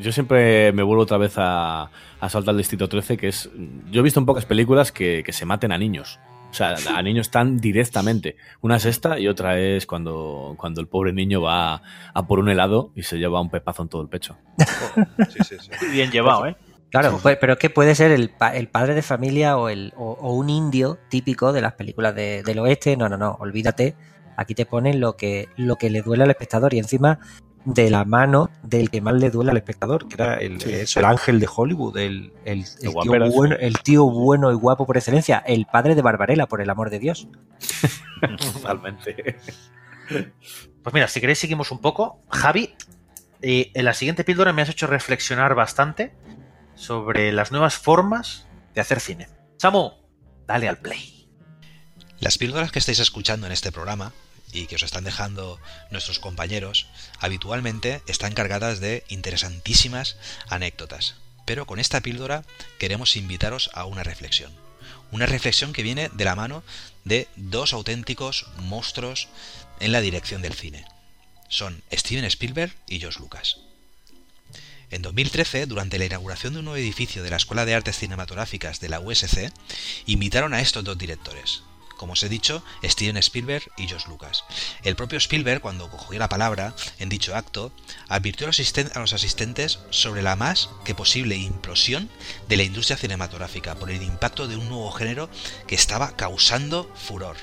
Yo 0.00 0.12
siempre 0.12 0.70
me 0.72 0.82
vuelvo 0.82 1.02
otra 1.02 1.16
vez 1.16 1.34
a, 1.38 1.90
a 2.20 2.28
saltar 2.28 2.52
al 2.52 2.58
Distrito 2.58 2.88
13, 2.88 3.16
que 3.16 3.28
es. 3.28 3.50
Yo 3.90 4.00
he 4.00 4.04
visto 4.04 4.20
en 4.20 4.26
pocas 4.26 4.44
películas 4.44 4.92
que, 4.92 5.22
que 5.24 5.32
se 5.32 5.46
maten 5.46 5.72
a 5.72 5.78
niños. 5.78 6.20
O 6.50 6.52
sea, 6.52 6.74
a 6.94 7.02
niños 7.02 7.30
tan 7.30 7.58
directamente. 7.58 8.36
Una 8.60 8.76
es 8.76 8.84
esta 8.84 9.18
y 9.18 9.28
otra 9.28 9.58
es 9.58 9.86
cuando, 9.86 10.56
cuando 10.58 10.80
el 10.80 10.88
pobre 10.88 11.12
niño 11.12 11.40
va 11.40 11.80
a 12.12 12.26
por 12.26 12.38
un 12.38 12.50
helado 12.50 12.92
y 12.94 13.04
se 13.04 13.18
lleva 13.18 13.40
un 13.40 13.48
pepazo 13.48 13.82
en 13.82 13.88
todo 13.88 14.02
el 14.02 14.08
pecho. 14.08 14.36
sí, 15.30 15.38
sí, 15.48 15.56
sí. 15.58 15.86
Bien 15.92 16.10
llevado, 16.10 16.46
¿eh? 16.46 16.56
Claro, 16.90 17.18
pues, 17.22 17.38
pero 17.40 17.52
es 17.54 17.58
que 17.60 17.70
puede 17.70 17.94
ser 17.94 18.10
el, 18.10 18.32
el 18.52 18.68
padre 18.68 18.94
de 18.94 19.02
familia 19.02 19.56
o, 19.56 19.68
el, 19.68 19.94
o, 19.96 20.18
o, 20.20 20.34
un 20.34 20.50
indio 20.50 20.98
típico 21.08 21.52
de 21.52 21.62
las 21.62 21.74
películas 21.74 22.14
de, 22.16 22.42
del 22.42 22.58
oeste. 22.58 22.96
No, 22.96 23.08
no, 23.08 23.16
no, 23.16 23.36
olvídate. 23.38 23.94
Aquí 24.36 24.54
te 24.54 24.66
ponen 24.66 25.00
lo 25.00 25.16
que, 25.16 25.48
lo 25.56 25.76
que 25.76 25.88
le 25.88 26.02
duele 26.02 26.24
al 26.24 26.30
espectador 26.30 26.74
y 26.74 26.78
encima 26.78 27.20
de 27.64 27.90
la 27.90 28.04
mano 28.04 28.50
del 28.62 28.90
que 28.90 29.00
más 29.00 29.14
le 29.14 29.30
duele 29.30 29.50
al 29.50 29.56
espectador, 29.56 30.08
que 30.08 30.14
era 30.14 30.34
el, 30.36 30.60
sí. 30.60 30.98
el 30.98 31.04
ángel 31.04 31.40
de 31.40 31.48
Hollywood, 31.54 31.96
el, 31.98 32.32
el, 32.44 32.60
el, 32.60 32.66
tío 32.80 33.30
bueno, 33.30 33.56
el, 33.58 33.78
tío 33.80 34.04
bueno, 34.06 34.50
y 34.50 34.54
guapo 34.54 34.86
por 34.86 34.96
excelencia, 34.96 35.38
el 35.46 35.66
padre 35.66 35.94
de 35.94 36.02
Barbarella, 36.02 36.46
por 36.46 36.60
el 36.60 36.70
amor 36.70 36.90
de 36.90 36.98
Dios. 36.98 37.28
Totalmente. 38.52 39.38
Pues 40.82 40.94
mira, 40.94 41.08
si 41.08 41.20
queréis 41.20 41.38
seguimos 41.38 41.70
un 41.70 41.80
poco. 41.80 42.22
Javi, 42.30 42.74
eh, 43.42 43.70
en 43.74 43.84
la 43.84 43.94
siguiente 43.94 44.24
píldora 44.24 44.52
me 44.52 44.62
has 44.62 44.68
hecho 44.68 44.86
reflexionar 44.86 45.54
bastante 45.54 46.14
sobre 46.74 47.32
las 47.32 47.52
nuevas 47.52 47.76
formas 47.76 48.46
de 48.74 48.80
hacer 48.80 49.00
cine. 49.00 49.28
Samu, 49.58 49.92
dale 50.46 50.68
al 50.68 50.78
play. 50.78 51.28
Las 52.20 52.38
píldoras 52.38 52.72
que 52.72 52.78
estáis 52.78 52.98
escuchando 52.98 53.46
en 53.46 53.52
este 53.52 53.72
programa 53.72 54.12
y 54.52 54.66
que 54.66 54.76
os 54.76 54.82
están 54.82 55.04
dejando 55.04 55.60
nuestros 55.90 56.18
compañeros, 56.18 56.86
habitualmente 57.18 58.02
están 58.06 58.34
cargadas 58.34 58.80
de 58.80 59.04
interesantísimas 59.08 60.16
anécdotas. 60.48 61.16
Pero 61.44 61.66
con 61.66 61.80
esta 61.80 62.00
píldora 62.00 62.44
queremos 62.78 63.16
invitaros 63.16 63.70
a 63.74 63.84
una 63.84 64.02
reflexión. 64.02 64.52
Una 65.10 65.26
reflexión 65.26 65.72
que 65.72 65.82
viene 65.82 66.08
de 66.12 66.24
la 66.24 66.36
mano 66.36 66.62
de 67.04 67.28
dos 67.36 67.72
auténticos 67.72 68.46
monstruos 68.58 69.28
en 69.80 69.92
la 69.92 70.00
dirección 70.00 70.42
del 70.42 70.54
cine. 70.54 70.84
Son 71.48 71.82
Steven 71.92 72.24
Spielberg 72.24 72.74
y 72.86 73.00
George 73.00 73.18
Lucas. 73.18 73.58
En 74.90 75.02
2013, 75.02 75.66
durante 75.66 75.98
la 75.98 76.04
inauguración 76.04 76.52
de 76.52 76.58
un 76.60 76.64
nuevo 76.64 76.76
edificio 76.76 77.22
de 77.22 77.30
la 77.30 77.36
Escuela 77.36 77.64
de 77.64 77.74
Artes 77.74 77.96
Cinematográficas 77.96 78.80
de 78.80 78.88
la 78.88 78.98
USC, 78.98 79.52
invitaron 80.06 80.52
a 80.52 80.60
estos 80.60 80.82
dos 80.82 80.98
directores, 80.98 81.62
como 82.00 82.14
os 82.14 82.22
he 82.22 82.30
dicho, 82.30 82.62
Steven 82.82 83.18
Spielberg 83.18 83.70
y 83.76 83.86
George 83.86 84.08
Lucas. 84.08 84.44
El 84.84 84.96
propio 84.96 85.18
Spielberg, 85.18 85.60
cuando 85.60 85.90
cogió 85.90 86.18
la 86.18 86.30
palabra 86.30 86.74
en 86.98 87.10
dicho 87.10 87.36
acto, 87.36 87.72
advirtió 88.08 88.46
a 88.46 89.00
los, 89.00 89.12
asistentes 89.12 89.80
sobre 89.90 90.22
la 90.22 90.34
más 90.34 90.70
que 90.82 90.94
posible 90.94 91.36
implosión 91.36 92.08
de 92.48 92.56
la 92.56 92.62
industria 92.62 92.96
cinematográfica 92.96 93.74
por 93.74 93.90
el 93.90 94.02
impacto 94.02 94.48
de 94.48 94.56
un 94.56 94.70
nuevo 94.70 94.90
género 94.92 95.28
que 95.66 95.74
estaba 95.74 96.16
causando 96.16 96.90
furor. 96.96 97.36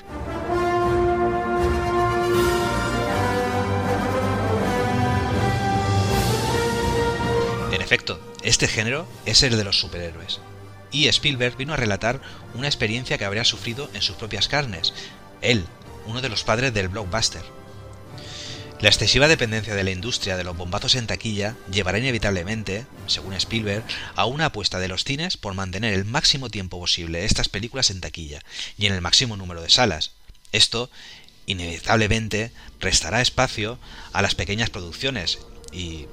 En 7.70 7.80
efecto, 7.80 8.20
este 8.42 8.66
género 8.66 9.06
es 9.24 9.40
el 9.44 9.56
de 9.56 9.62
los 9.62 9.78
superhéroes. 9.78 10.40
Y 10.90 11.08
Spielberg 11.08 11.56
vino 11.56 11.74
a 11.74 11.76
relatar 11.76 12.20
una 12.54 12.66
experiencia 12.66 13.18
que 13.18 13.24
habría 13.24 13.44
sufrido 13.44 13.90
en 13.94 14.02
sus 14.02 14.16
propias 14.16 14.48
carnes, 14.48 14.94
él, 15.42 15.64
uno 16.06 16.20
de 16.20 16.28
los 16.28 16.44
padres 16.44 16.72
del 16.72 16.88
blockbuster. 16.88 17.42
La 18.80 18.90
excesiva 18.90 19.26
dependencia 19.26 19.74
de 19.74 19.82
la 19.82 19.90
industria 19.90 20.36
de 20.36 20.44
los 20.44 20.56
bombazos 20.56 20.94
en 20.94 21.08
taquilla 21.08 21.56
llevará 21.68 21.98
inevitablemente, 21.98 22.86
según 23.08 23.34
Spielberg, 23.34 23.82
a 24.14 24.24
una 24.24 24.46
apuesta 24.46 24.78
de 24.78 24.86
los 24.86 25.02
cines 25.02 25.36
por 25.36 25.54
mantener 25.54 25.94
el 25.94 26.04
máximo 26.04 26.48
tiempo 26.48 26.78
posible 26.78 27.24
estas 27.24 27.48
películas 27.48 27.90
en 27.90 28.00
taquilla 28.00 28.40
y 28.78 28.86
en 28.86 28.94
el 28.94 29.00
máximo 29.00 29.36
número 29.36 29.62
de 29.62 29.68
salas. 29.68 30.12
Esto, 30.52 30.90
inevitablemente, 31.46 32.52
restará 32.78 33.20
espacio 33.20 33.80
a 34.12 34.22
las 34.22 34.36
pequeñas 34.36 34.70
producciones 34.70 35.40
y 35.72 36.06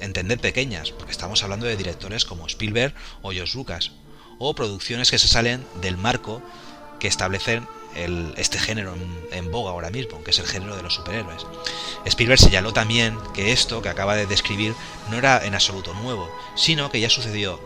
entender 0.00 0.38
pequeñas, 0.38 0.92
porque 0.92 1.12
estamos 1.12 1.42
hablando 1.42 1.66
de 1.66 1.76
directores 1.76 2.24
como 2.24 2.46
Spielberg 2.46 2.94
o 3.22 3.32
George 3.32 3.56
Lucas, 3.56 3.90
o 4.38 4.54
producciones 4.54 5.10
que 5.10 5.18
se 5.18 5.28
salen 5.28 5.66
del 5.80 5.96
marco 5.96 6.42
que 6.98 7.08
establecen 7.08 7.66
el- 7.94 8.34
este 8.36 8.58
género 8.58 8.94
en, 8.94 9.28
en 9.32 9.50
boga 9.50 9.70
ahora 9.70 9.90
mismo, 9.90 10.22
que 10.22 10.30
es 10.30 10.38
el 10.38 10.46
género 10.46 10.76
de 10.76 10.82
los 10.82 10.94
superhéroes. 10.94 11.46
Spielberg 12.04 12.38
señaló 12.40 12.72
también 12.72 13.18
que 13.34 13.52
esto 13.52 13.80
que 13.82 13.88
acaba 13.88 14.14
de 14.16 14.26
describir 14.26 14.74
no 15.10 15.16
era 15.18 15.44
en 15.44 15.54
absoluto 15.54 15.94
nuevo, 15.94 16.30
sino 16.54 16.90
que 16.90 17.00
ya 17.00 17.08
sucedió 17.10 17.58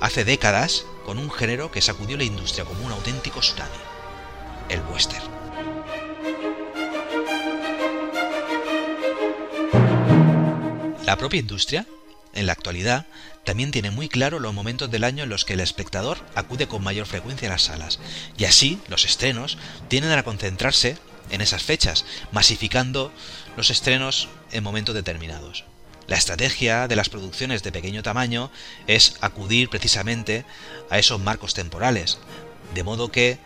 hace 0.00 0.24
décadas 0.24 0.84
con 1.04 1.18
un 1.18 1.30
género 1.30 1.70
que 1.70 1.80
sacudió 1.80 2.16
la 2.16 2.24
industria 2.24 2.64
como 2.64 2.84
un 2.84 2.92
auténtico 2.92 3.40
tsunami, 3.40 3.72
el 4.68 4.80
western. 4.92 5.24
La 11.04 11.16
propia 11.16 11.40
industria, 11.40 11.86
en 12.34 12.46
la 12.46 12.52
actualidad, 12.52 13.06
también 13.44 13.70
tiene 13.70 13.90
muy 13.90 14.08
claro 14.08 14.38
los 14.38 14.54
momentos 14.54 14.90
del 14.90 15.04
año 15.04 15.24
en 15.24 15.30
los 15.30 15.44
que 15.44 15.54
el 15.54 15.60
espectador 15.60 16.18
acude 16.34 16.68
con 16.68 16.82
mayor 16.82 17.06
frecuencia 17.06 17.48
a 17.48 17.52
las 17.52 17.62
salas, 17.62 17.98
y 18.36 18.44
así 18.44 18.80
los 18.88 19.04
estrenos 19.04 19.58
tienden 19.88 20.12
a 20.12 20.22
concentrarse 20.22 20.98
en 21.30 21.40
esas 21.40 21.62
fechas, 21.62 22.04
masificando 22.32 23.12
los 23.56 23.70
estrenos 23.70 24.28
en 24.52 24.64
momentos 24.64 24.94
determinados. 24.94 25.64
La 26.06 26.16
estrategia 26.16 26.88
de 26.88 26.96
las 26.96 27.10
producciones 27.10 27.62
de 27.62 27.70
pequeño 27.70 28.02
tamaño 28.02 28.50
es 28.86 29.16
acudir 29.20 29.68
precisamente 29.68 30.46
a 30.88 30.98
esos 30.98 31.20
marcos 31.20 31.52
temporales, 31.52 32.18
de 32.74 32.82
modo 32.82 33.12
que 33.12 33.38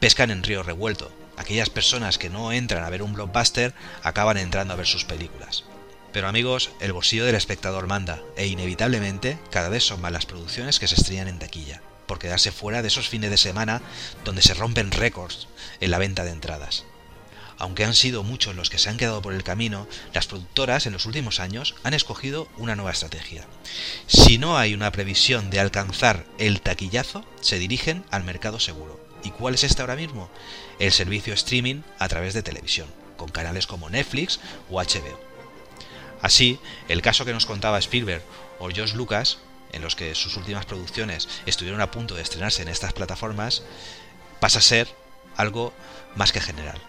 pescan 0.00 0.32
en 0.32 0.42
río 0.42 0.64
revuelto. 0.64 1.12
Aquellas 1.36 1.70
personas 1.70 2.18
que 2.18 2.28
no 2.28 2.50
entran 2.50 2.82
a 2.82 2.90
ver 2.90 3.02
un 3.02 3.12
blockbuster 3.12 3.72
acaban 4.02 4.36
entrando 4.36 4.74
a 4.74 4.76
ver 4.76 4.88
sus 4.88 5.04
películas. 5.04 5.64
Pero 6.12 6.28
amigos, 6.28 6.70
el 6.80 6.92
bolsillo 6.92 7.26
del 7.26 7.34
espectador 7.34 7.86
manda, 7.86 8.22
e 8.36 8.46
inevitablemente 8.46 9.38
cada 9.50 9.68
vez 9.68 9.84
son 9.84 10.00
más 10.00 10.12
las 10.12 10.26
producciones 10.26 10.78
que 10.78 10.88
se 10.88 10.94
estrellan 10.94 11.28
en 11.28 11.38
taquilla, 11.38 11.82
por 12.06 12.18
quedarse 12.18 12.50
fuera 12.50 12.80
de 12.82 12.88
esos 12.88 13.08
fines 13.08 13.30
de 13.30 13.36
semana 13.36 13.82
donde 14.24 14.42
se 14.42 14.54
rompen 14.54 14.90
récords 14.90 15.48
en 15.80 15.90
la 15.90 15.98
venta 15.98 16.24
de 16.24 16.30
entradas. 16.30 16.84
Aunque 17.58 17.84
han 17.84 17.94
sido 17.94 18.22
muchos 18.22 18.54
los 18.54 18.70
que 18.70 18.78
se 18.78 18.88
han 18.88 18.96
quedado 18.96 19.20
por 19.20 19.34
el 19.34 19.42
camino, 19.42 19.88
las 20.14 20.26
productoras 20.26 20.86
en 20.86 20.92
los 20.92 21.06
últimos 21.06 21.40
años 21.40 21.74
han 21.82 21.92
escogido 21.92 22.48
una 22.56 22.76
nueva 22.76 22.92
estrategia. 22.92 23.44
Si 24.06 24.38
no 24.38 24.56
hay 24.56 24.74
una 24.74 24.92
previsión 24.92 25.50
de 25.50 25.58
alcanzar 25.58 26.24
el 26.38 26.60
taquillazo, 26.60 27.24
se 27.40 27.58
dirigen 27.58 28.04
al 28.10 28.22
mercado 28.22 28.60
seguro. 28.60 29.00
¿Y 29.24 29.30
cuál 29.30 29.54
es 29.54 29.64
este 29.64 29.82
ahora 29.82 29.96
mismo? 29.96 30.30
El 30.78 30.92
servicio 30.92 31.34
streaming 31.34 31.82
a 31.98 32.06
través 32.06 32.32
de 32.32 32.44
televisión, 32.44 32.86
con 33.16 33.28
canales 33.28 33.66
como 33.66 33.90
Netflix 33.90 34.38
o 34.70 34.80
HBO. 34.80 35.27
Así, 36.22 36.58
el 36.88 37.02
caso 37.02 37.24
que 37.24 37.32
nos 37.32 37.46
contaba 37.46 37.78
Spielberg 37.78 38.22
o 38.58 38.68
George 38.68 38.96
Lucas, 38.96 39.38
en 39.72 39.82
los 39.82 39.94
que 39.94 40.14
sus 40.14 40.36
últimas 40.36 40.66
producciones 40.66 41.28
estuvieron 41.46 41.80
a 41.80 41.90
punto 41.90 42.14
de 42.14 42.22
estrenarse 42.22 42.62
en 42.62 42.68
estas 42.68 42.92
plataformas, 42.92 43.62
pasa 44.40 44.58
a 44.58 44.62
ser 44.62 44.88
algo 45.36 45.72
más 46.16 46.32
que 46.32 46.40
general. 46.40 46.80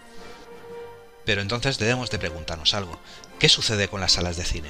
Pero 1.26 1.42
entonces 1.42 1.78
debemos 1.78 2.10
de 2.10 2.20
preguntarnos 2.20 2.74
algo. 2.74 3.00
¿Qué 3.38 3.50
sucede 3.50 3.88
con 3.88 4.02
las 4.02 4.14
salas 4.14 4.38
de 4.38 4.46
cine? 4.46 4.70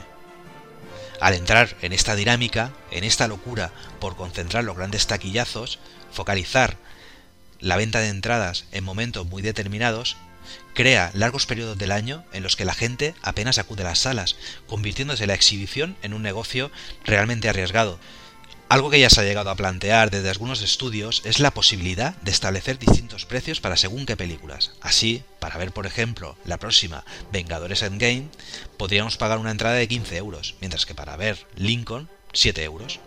Al 1.21 1.33
entrar 1.33 1.75
en 1.81 1.93
esta 1.93 2.15
dinámica, 2.15 2.71
en 2.91 3.03
esta 3.03 3.27
locura 3.27 3.71
por 3.99 4.15
concentrar 4.15 4.63
los 4.63 4.75
grandes 4.75 5.07
taquillazos, 5.07 5.79
focalizar 6.11 6.77
la 7.59 7.77
venta 7.77 7.99
de 7.99 8.07
entradas 8.07 8.65
en 8.71 8.83
momentos 8.83 9.25
muy 9.25 9.41
determinados, 9.41 10.17
crea 10.73 11.11
largos 11.13 11.45
periodos 11.45 11.77
del 11.77 11.91
año 11.91 12.23
en 12.33 12.43
los 12.43 12.55
que 12.55 12.65
la 12.65 12.73
gente 12.73 13.15
apenas 13.21 13.57
acude 13.57 13.81
a 13.81 13.85
las 13.85 13.99
salas, 13.99 14.35
convirtiéndose 14.67 15.27
la 15.27 15.33
exhibición 15.33 15.97
en 16.01 16.13
un 16.13 16.21
negocio 16.21 16.71
realmente 17.05 17.49
arriesgado. 17.49 17.99
Algo 18.69 18.91
que 18.91 18.99
ya 18.99 19.09
se 19.09 19.21
ha 19.21 19.23
llegado 19.23 19.49
a 19.49 19.55
plantear 19.55 20.11
desde 20.11 20.29
algunos 20.29 20.61
estudios 20.61 21.23
es 21.25 21.39
la 21.39 21.49
posibilidad 21.49 22.15
de 22.17 22.29
establecer 22.29 22.77
distintos 22.77 23.25
precios 23.25 23.61
para 23.61 23.77
según 23.77 24.05
qué 24.05 24.15
películas. 24.15 24.73
Así, 24.79 25.23
para 25.39 25.57
ver 25.57 25.71
por 25.71 25.87
ejemplo 25.87 26.37
la 26.45 26.57
próxima 26.59 27.03
Vengadores 27.31 27.81
Endgame, 27.81 28.29
podríamos 28.77 29.17
pagar 29.17 29.39
una 29.39 29.49
entrada 29.49 29.73
de 29.73 29.87
15 29.87 30.17
euros, 30.17 30.53
mientras 30.59 30.85
que 30.85 30.93
para 30.93 31.17
ver 31.17 31.47
Lincoln, 31.55 32.09
7 32.33 32.63
euros. 32.63 32.99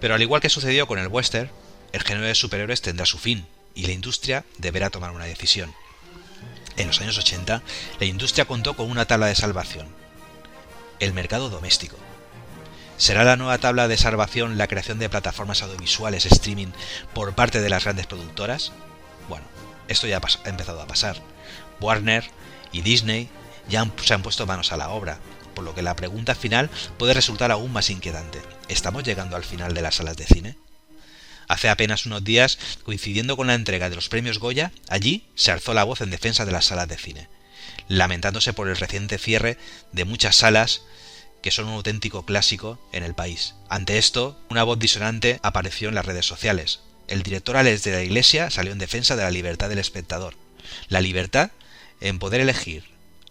Pero 0.00 0.14
al 0.14 0.22
igual 0.22 0.40
que 0.40 0.48
sucedió 0.48 0.86
con 0.86 0.98
el 0.98 1.08
western, 1.08 1.50
el 1.92 2.02
género 2.02 2.26
de 2.26 2.34
superhéroes 2.34 2.80
tendrá 2.80 3.04
su 3.04 3.18
fin, 3.18 3.46
y 3.78 3.86
la 3.86 3.92
industria 3.92 4.44
deberá 4.58 4.90
tomar 4.90 5.12
una 5.12 5.24
decisión. 5.24 5.72
En 6.76 6.88
los 6.88 7.00
años 7.00 7.16
80, 7.16 7.62
la 8.00 8.06
industria 8.06 8.44
contó 8.44 8.74
con 8.74 8.90
una 8.90 9.06
tabla 9.06 9.26
de 9.26 9.36
salvación, 9.36 9.86
el 10.98 11.14
mercado 11.14 11.48
doméstico. 11.48 11.96
¿Será 12.96 13.22
la 13.22 13.36
nueva 13.36 13.58
tabla 13.58 13.86
de 13.86 13.96
salvación 13.96 14.58
la 14.58 14.66
creación 14.66 14.98
de 14.98 15.08
plataformas 15.08 15.62
audiovisuales 15.62 16.26
streaming 16.26 16.72
por 17.14 17.36
parte 17.36 17.60
de 17.60 17.70
las 17.70 17.84
grandes 17.84 18.08
productoras? 18.08 18.72
Bueno, 19.28 19.46
esto 19.86 20.08
ya 20.08 20.20
ha 20.20 20.48
empezado 20.48 20.82
a 20.82 20.88
pasar. 20.88 21.22
Warner 21.80 22.28
y 22.72 22.82
Disney 22.82 23.28
ya 23.68 23.88
se 24.02 24.12
han 24.12 24.22
puesto 24.22 24.44
manos 24.44 24.72
a 24.72 24.76
la 24.76 24.88
obra, 24.88 25.20
por 25.54 25.62
lo 25.62 25.76
que 25.76 25.82
la 25.82 25.94
pregunta 25.94 26.34
final 26.34 26.68
puede 26.98 27.14
resultar 27.14 27.52
aún 27.52 27.72
más 27.72 27.90
inquietante. 27.90 28.42
¿Estamos 28.66 29.04
llegando 29.04 29.36
al 29.36 29.44
final 29.44 29.72
de 29.72 29.82
las 29.82 29.94
salas 29.94 30.16
de 30.16 30.26
cine? 30.26 30.56
Hace 31.48 31.70
apenas 31.70 32.06
unos 32.06 32.22
días, 32.22 32.58
coincidiendo 32.84 33.36
con 33.36 33.46
la 33.46 33.54
entrega 33.54 33.88
de 33.88 33.96
los 33.96 34.08
premios 34.08 34.38
Goya, 34.38 34.70
allí 34.88 35.26
se 35.34 35.50
alzó 35.50 35.74
la 35.74 35.84
voz 35.84 36.02
en 36.02 36.10
defensa 36.10 36.44
de 36.44 36.52
las 36.52 36.66
salas 36.66 36.88
de 36.88 36.98
cine, 36.98 37.28
lamentándose 37.88 38.52
por 38.52 38.68
el 38.68 38.76
reciente 38.76 39.18
cierre 39.18 39.56
de 39.92 40.04
muchas 40.04 40.36
salas 40.36 40.82
que 41.42 41.50
son 41.50 41.66
un 41.66 41.74
auténtico 41.74 42.24
clásico 42.26 42.78
en 42.92 43.02
el 43.02 43.14
país. 43.14 43.54
Ante 43.68 43.98
esto, 43.98 44.38
una 44.50 44.62
voz 44.64 44.78
disonante 44.78 45.40
apareció 45.42 45.88
en 45.88 45.94
las 45.94 46.06
redes 46.06 46.26
sociales. 46.26 46.80
El 47.06 47.22
director 47.22 47.56
Alex 47.56 47.84
de 47.84 47.92
la 47.92 48.02
Iglesia 48.02 48.50
salió 48.50 48.72
en 48.72 48.78
defensa 48.78 49.16
de 49.16 49.22
la 49.22 49.30
libertad 49.30 49.68
del 49.68 49.78
espectador. 49.78 50.34
La 50.88 51.00
libertad 51.00 51.50
en 52.00 52.18
poder 52.18 52.40
elegir 52.40 52.84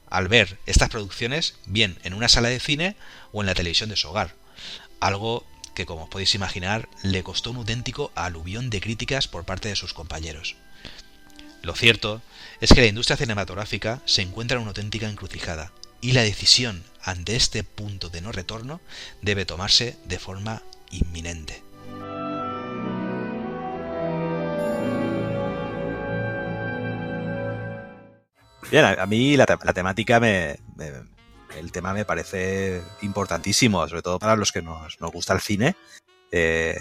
al 0.10 0.28
ver 0.28 0.58
estas 0.66 0.90
producciones 0.90 1.56
bien 1.66 2.00
en 2.04 2.14
una 2.14 2.30
sala 2.30 2.50
de 2.50 2.60
cine 2.60 2.96
o 3.32 3.42
en 3.42 3.48
la 3.48 3.54
televisión 3.54 3.90
de 3.90 3.98
su 3.98 4.08
hogar. 4.08 4.36
Algo 5.00 5.46
que, 5.78 5.86
como 5.86 6.10
podéis 6.10 6.34
imaginar, 6.34 6.90
le 7.04 7.22
costó 7.22 7.52
un 7.52 7.58
auténtico 7.58 8.12
aluvión 8.16 8.72
de 8.72 8.82
críticas 8.82 9.28
por 9.28 9.46
parte 9.46 9.70
de 9.70 9.76
sus 9.76 9.94
compañeros. 9.94 10.56
Lo 11.62 11.76
cierto 11.76 12.24
es 12.62 12.74
que 12.74 12.82
la 12.82 12.88
industria 12.88 13.16
cinematográfica 13.16 14.02
se 14.06 14.24
encuentra 14.24 14.56
en 14.56 14.64
una 14.64 14.70
auténtica 14.72 15.08
encrucijada 15.08 15.72
y 16.02 16.14
la 16.14 16.24
decisión 16.24 16.84
ante 17.04 17.36
este 17.36 17.64
punto 17.64 18.10
de 18.10 18.22
no 18.22 18.32
retorno 18.32 18.82
debe 19.22 19.46
tomarse 19.46 19.98
de 20.06 20.18
forma 20.18 20.64
inminente. 20.90 21.62
Bien, 28.72 28.84
a, 28.84 29.06
mí 29.06 29.38
la, 29.38 29.46
te- 29.46 29.58
la 29.64 29.74
temática 29.74 30.20
me- 30.20 30.58
el 31.56 31.72
tema 31.72 31.94
me 31.94 32.06
parece 32.06 32.82
importantísimo, 33.02 33.88
sobre 33.88 34.02
todo 34.02 34.20
para 34.20 34.36
los 34.36 34.52
que 34.52 34.62
nos, 34.62 34.98
gusta 35.00 35.34
el 35.34 35.42
cine. 35.42 35.76
Eh, 36.32 36.78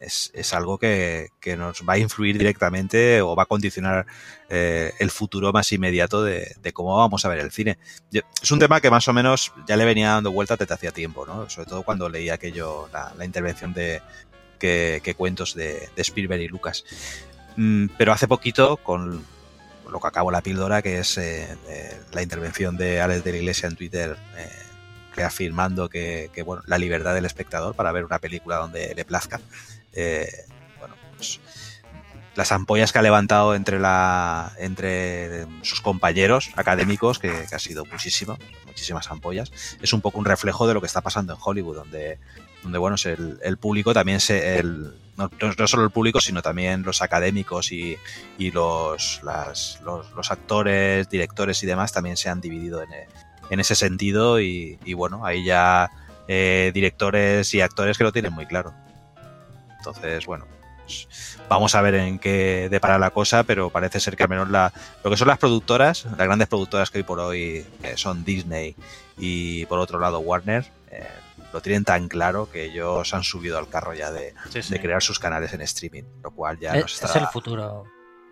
es, 0.00 0.54
algo 0.54 0.78
que, 0.78 1.28
nos 1.58 1.82
va 1.86 1.94
a 1.94 1.98
influir 1.98 2.38
directamente 2.38 3.20
o 3.20 3.36
va 3.36 3.42
a 3.42 3.46
condicionar 3.46 4.06
eh, 4.48 4.92
el 4.98 5.10
futuro 5.10 5.52
más 5.52 5.70
inmediato 5.72 6.22
de, 6.22 6.56
cómo 6.72 6.96
vamos 6.96 7.24
a 7.24 7.28
ver 7.28 7.40
el 7.40 7.50
cine. 7.50 7.78
Es 8.42 8.50
un 8.50 8.58
tema 8.58 8.80
que 8.80 8.90
más 8.90 9.06
o 9.08 9.12
menos 9.12 9.52
ya 9.66 9.76
le 9.76 9.84
venía 9.84 10.12
dando 10.12 10.32
vueltas 10.32 10.58
desde 10.58 10.74
hacía 10.74 10.92
tiempo, 10.92 11.26
¿no? 11.26 11.48
Sobre 11.50 11.68
todo 11.68 11.82
cuando 11.82 12.08
leí 12.08 12.30
aquello, 12.30 12.88
la, 12.92 13.24
intervención 13.24 13.74
de 13.74 14.00
que, 14.58 15.14
cuentos 15.16 15.54
de, 15.54 15.90
de 15.94 16.02
Spielberg 16.02 16.42
y 16.42 16.48
Lucas. 16.48 16.84
Mm, 17.56 17.88
pero 17.98 18.12
hace 18.12 18.26
poquito, 18.26 18.78
con 18.78 19.24
lo 19.90 20.00
que 20.00 20.08
acabo 20.08 20.30
la 20.30 20.40
píldora, 20.40 20.82
que 20.82 20.98
es 20.98 21.18
eh, 21.18 21.56
eh, 21.68 22.00
la 22.12 22.22
intervención 22.22 22.76
de 22.76 23.00
Alex 23.00 23.24
de 23.24 23.32
la 23.32 23.38
Iglesia 23.38 23.68
en 23.68 23.76
Twitter, 23.76 24.16
eh, 24.36 24.48
reafirmando 25.14 25.88
que, 25.88 26.30
bueno, 26.44 26.62
la 26.66 26.78
libertad 26.78 27.14
del 27.14 27.26
espectador 27.26 27.74
para 27.74 27.92
ver 27.92 28.04
una 28.04 28.18
película 28.18 28.56
donde 28.56 28.94
le 28.94 29.04
plazca. 29.04 29.40
Bueno, 30.78 30.94
pues, 31.16 31.40
las 32.36 32.52
ampollas 32.52 32.92
que 32.92 33.00
ha 33.00 33.02
levantado 33.02 33.54
entre 33.54 33.80
la 33.80 34.52
entre 34.58 35.46
sus 35.62 35.80
compañeros 35.80 36.50
académicos, 36.54 37.18
que, 37.18 37.46
que, 37.48 37.54
ha 37.54 37.58
sido 37.58 37.84
muchísimo, 37.84 38.38
muchísimas 38.66 39.10
ampollas, 39.10 39.50
es 39.82 39.92
un 39.92 40.00
poco 40.00 40.18
un 40.18 40.24
reflejo 40.24 40.66
de 40.68 40.74
lo 40.74 40.80
que 40.80 40.86
está 40.86 41.00
pasando 41.00 41.34
en 41.34 41.40
Hollywood, 41.42 41.76
donde, 41.76 42.18
donde 42.62 42.78
bueno, 42.78 42.96
el, 43.04 43.38
el 43.42 43.56
público 43.56 43.94
también 43.94 44.20
se. 44.20 44.58
El, 44.58 44.92
no, 45.16 45.30
solo 45.66 45.84
el 45.84 45.90
público, 45.90 46.20
sino 46.20 46.40
también 46.40 46.82
los 46.82 47.02
académicos 47.02 47.72
y, 47.72 47.98
y 48.38 48.50
los, 48.50 49.20
los, 49.22 49.80
los, 50.16 50.30
actores, 50.30 51.10
directores 51.10 51.62
y 51.62 51.66
demás 51.66 51.92
también 51.92 52.16
se 52.16 52.30
han 52.30 52.40
dividido 52.40 52.82
en, 52.82 52.88
en 53.50 53.60
ese 53.60 53.74
sentido 53.74 54.40
y, 54.40 54.78
y 54.84 54.94
bueno, 54.94 55.26
hay 55.26 55.44
ya 55.44 55.90
eh, 56.26 56.70
directores 56.72 57.52
y 57.54 57.60
actores 57.60 57.98
que 57.98 58.04
lo 58.04 58.12
tienen 58.12 58.32
muy 58.32 58.46
claro. 58.46 58.72
Entonces, 59.78 60.24
bueno, 60.26 60.46
pues 60.84 61.08
vamos 61.48 61.74
a 61.74 61.82
ver 61.82 61.94
en 61.96 62.18
qué 62.18 62.68
depara 62.70 62.98
la 62.98 63.10
cosa, 63.10 63.42
pero 63.42 63.70
parece 63.70 64.00
ser 64.00 64.16
que 64.16 64.22
al 64.22 64.28
menos 64.28 64.48
la, 64.48 64.72
lo 65.02 65.10
que 65.10 65.16
son 65.16 65.28
las 65.28 65.38
productoras, 65.38 66.04
las 66.04 66.26
grandes 66.26 66.48
productoras 66.48 66.90
que 66.90 66.98
hoy 66.98 67.04
por 67.04 67.18
hoy 67.18 67.66
eh, 67.82 67.94
son 67.96 68.24
Disney 68.24 68.76
y 69.18 69.66
por 69.66 69.78
otro 69.78 69.98
lado 69.98 70.20
Warner, 70.20 70.70
eh, 70.90 71.06
lo 71.52 71.60
tienen 71.60 71.84
tan 71.84 72.08
claro 72.08 72.50
que 72.50 72.64
ellos 72.64 73.12
han 73.14 73.22
subido 73.22 73.58
al 73.58 73.68
carro 73.68 73.94
ya 73.94 74.10
de, 74.10 74.34
sí, 74.50 74.62
sí. 74.62 74.72
de 74.72 74.80
crear 74.80 75.02
sus 75.02 75.18
canales 75.18 75.52
en 75.52 75.60
streaming, 75.62 76.04
lo 76.22 76.30
cual 76.30 76.58
ya 76.58 76.74
es, 76.74 76.82
nos 76.82 76.94
está... 76.94 77.06
es 77.06 77.16
el 77.16 77.26
futuro. 77.26 77.84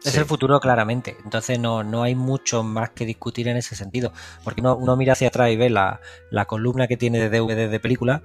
Es 0.05 0.13
sí. 0.13 0.19
el 0.19 0.27
futuro 0.27 0.61
claramente. 0.61 1.17
Entonces 1.25 1.59
no, 1.59 1.83
no 1.83 2.05
hay 2.05 2.15
mucho 2.15 2.63
más 2.63 2.91
que 2.91 3.05
discutir 3.05 3.49
en 3.49 3.57
ese 3.57 3.75
sentido. 3.75 4.13
Porque 4.45 4.61
uno, 4.61 4.77
uno 4.77 4.97
mira 4.97 5.15
hacia 5.15 5.29
atrás 5.29 5.51
y 5.51 5.57
ve 5.57 5.71
la, 5.71 6.01
la 6.31 6.45
columna 6.45 6.87
que 6.87 6.97
tiene 6.97 7.19
de 7.19 7.31
DVD 7.31 7.69
de 7.69 7.81
película 7.81 8.23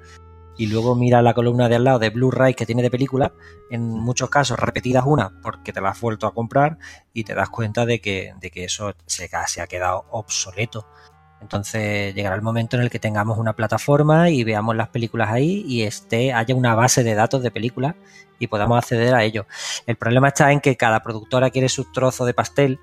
y 0.58 0.68
luego 0.68 0.96
mira 0.96 1.22
la 1.22 1.34
columna 1.34 1.70
de 1.70 1.76
al 1.76 1.84
lado 1.84 2.00
de 2.00 2.10
Blu-ray 2.10 2.54
que 2.54 2.66
tiene 2.66 2.82
de 2.82 2.92
película, 2.92 3.34
en 3.70 3.90
muchos 3.90 4.30
casos 4.30 4.60
repetidas 4.60 5.04
una 5.06 5.32
porque 5.42 5.74
te 5.74 5.82
la 5.82 5.90
has 5.90 6.02
vuelto 6.02 6.28
a 6.28 6.34
comprar 6.34 6.78
y 7.14 7.24
te 7.24 7.34
das 7.34 7.50
cuenta 7.50 7.86
de 7.86 8.02
que, 8.02 8.34
de 8.40 8.52
que 8.52 8.66
eso 8.66 8.94
se, 9.06 9.30
se 9.48 9.62
ha 9.62 9.68
quedado 9.68 10.06
obsoleto. 10.12 10.88
Entonces 11.44 12.16
llegará 12.16 12.36
el 12.36 12.42
momento 12.42 12.78
en 12.78 12.84
el 12.84 12.90
que 12.90 13.00
tengamos 13.00 13.38
una 13.38 13.54
plataforma 13.54 14.30
y 14.30 14.46
veamos 14.46 14.78
las 14.78 14.88
películas 14.88 15.30
ahí 15.30 15.66
y 15.68 15.84
esté, 15.84 16.32
haya 16.32 16.56
una 16.56 16.74
base 16.74 17.04
de 17.04 17.16
datos 17.16 17.44
de 17.44 17.52
películas 17.52 17.96
y 18.40 18.48
podamos 18.48 18.78
acceder 18.78 19.14
a 19.14 19.24
ello. 19.24 19.46
El 19.86 19.98
problema 19.98 20.30
está 20.30 20.54
en 20.54 20.62
que 20.62 20.78
cada 20.78 21.04
productora 21.04 21.50
quiere 21.50 21.68
su 21.68 21.92
trozo 21.92 22.26
de 22.26 22.34
pastel 22.34 22.80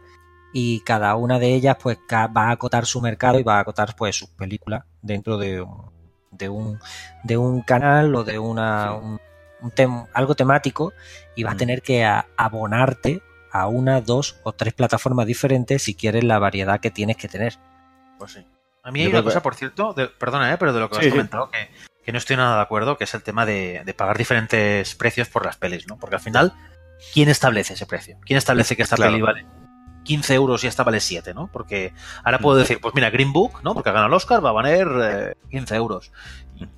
y 0.53 0.81
cada 0.81 1.17
una 1.17 1.39
de 1.39 1.55
ellas 1.55 1.79
pues 1.83 1.99
va 2.13 2.49
a 2.49 2.51
acotar 2.51 2.85
su 2.85 3.01
mercado 3.01 3.39
y 3.39 3.43
va 3.43 3.57
a 3.57 3.61
acotar 3.61 3.97
pues 3.97 4.17
sus 4.17 4.29
películas 4.29 4.85
dentro 5.01 5.39
de, 5.39 5.67
de, 6.31 6.49
un, 6.51 6.79
de 7.25 7.39
un 7.39 7.63
canal 7.63 8.15
o 8.15 8.25
de 8.25 8.39
una, 8.39 8.93
un, 8.93 9.19
un 9.63 9.71
tem, 9.71 10.05
algo 10.13 10.35
temático 10.35 10.93
y 11.35 11.45
vas 11.45 11.55
a 11.55 11.57
tener 11.57 11.81
que 11.81 12.05
a, 12.05 12.27
abonarte 12.37 13.23
a 13.53 13.69
una, 13.69 14.03
dos 14.03 14.37
o 14.43 14.53
tres 14.53 14.75
plataformas 14.75 15.27
diferentes 15.27 15.83
si 15.83 15.95
quieres 15.95 16.25
la 16.25 16.39
variedad 16.39 16.79
que 16.79 16.91
tienes 16.91 17.17
que 17.17 17.29
tener. 17.29 17.59
Pues 18.21 18.33
sí. 18.33 18.47
A 18.83 18.91
mí 18.91 19.01
hay 19.01 19.09
una 19.09 19.23
cosa, 19.23 19.43
por 19.43 19.55
cierto, 19.55 19.95
de, 19.95 20.07
perdona, 20.07 20.53
¿eh? 20.53 20.57
pero 20.59 20.75
de 20.75 20.81
lo 20.81 20.91
que 20.91 20.97
sí, 20.97 21.07
has 21.07 21.11
comentado, 21.11 21.51
sí. 21.53 21.59
que, 21.59 22.05
que, 22.05 22.13
no 22.13 22.19
estoy 22.19 22.37
nada 22.37 22.57
de 22.57 22.63
acuerdo, 22.63 22.99
que 22.99 23.05
es 23.05 23.15
el 23.15 23.23
tema 23.23 23.47
de, 23.47 23.83
de, 23.85 23.95
pagar 23.95 24.19
diferentes 24.19 24.95
precios 24.95 25.29
por 25.29 25.45
las 25.45 25.57
pelis, 25.57 25.87
¿no? 25.89 25.99
Porque 25.99 26.17
al 26.17 26.23
final, 26.23 26.53
¿quién 27.13 27.31
establece 27.31 27.75
ese 27.75 27.87
precio? 27.87 28.19
¿Quién 28.25 28.37
establece 28.37 28.77
que 28.77 28.83
esta 28.83 28.97
claro. 28.97 29.13
peli 29.13 29.23
vale 29.23 29.47
15 30.05 30.35
euros 30.35 30.65
y 30.65 30.67
esta 30.67 30.83
vale 30.83 31.01
7, 31.01 31.35
¿no? 31.35 31.49
Porque 31.53 31.93
ahora 32.25 32.39
puedo 32.39 32.59
decir, 32.59 32.81
pues 32.81 32.95
mira, 32.95 33.11
Green 33.11 33.33
Book, 33.33 33.61
¿no? 33.63 33.75
Porque 33.75 33.91
ha 33.91 33.93
ganado 33.93 34.09
el 34.09 34.15
Oscar, 34.15 34.45
va 34.45 34.51
a 34.51 34.53
valer 34.53 34.89
eh, 35.03 35.35
15 35.51 35.75
euros. 35.77 36.13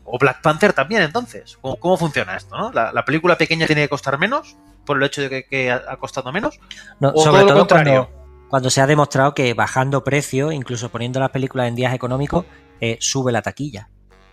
O 0.04 0.18
Black 0.18 0.42
Panther 0.42 0.72
también, 0.72 1.02
entonces. 1.02 1.58
¿Cómo, 1.60 1.76
cómo 1.76 1.96
funciona 1.96 2.36
esto, 2.36 2.56
no? 2.56 2.72
¿La, 2.72 2.92
¿La, 2.92 3.04
película 3.04 3.36
pequeña 3.36 3.66
tiene 3.66 3.82
que 3.82 3.88
costar 3.88 4.18
menos 4.18 4.56
por 4.84 4.96
el 4.96 5.02
hecho 5.04 5.22
de 5.22 5.28
que, 5.28 5.44
que 5.44 5.70
ha 5.70 5.96
costado 5.96 6.32
menos? 6.32 6.60
No, 7.00 7.10
¿O 7.14 7.24
sobre 7.24 7.40
todo, 7.40 7.46
todo 7.46 7.54
lo 7.54 7.60
contrario? 7.60 8.06
Cuando 8.06 8.21
cuando 8.52 8.68
se 8.68 8.82
ha 8.82 8.86
demostrado 8.86 9.32
que 9.32 9.54
bajando 9.54 10.04
precio, 10.04 10.52
incluso 10.52 10.90
poniendo 10.90 11.18
las 11.18 11.30
películas 11.30 11.68
en 11.68 11.74
días 11.74 11.94
económicos, 11.94 12.44
eh, 12.82 12.98
sube 13.00 13.32
la 13.32 13.40
taquilla. 13.40 13.88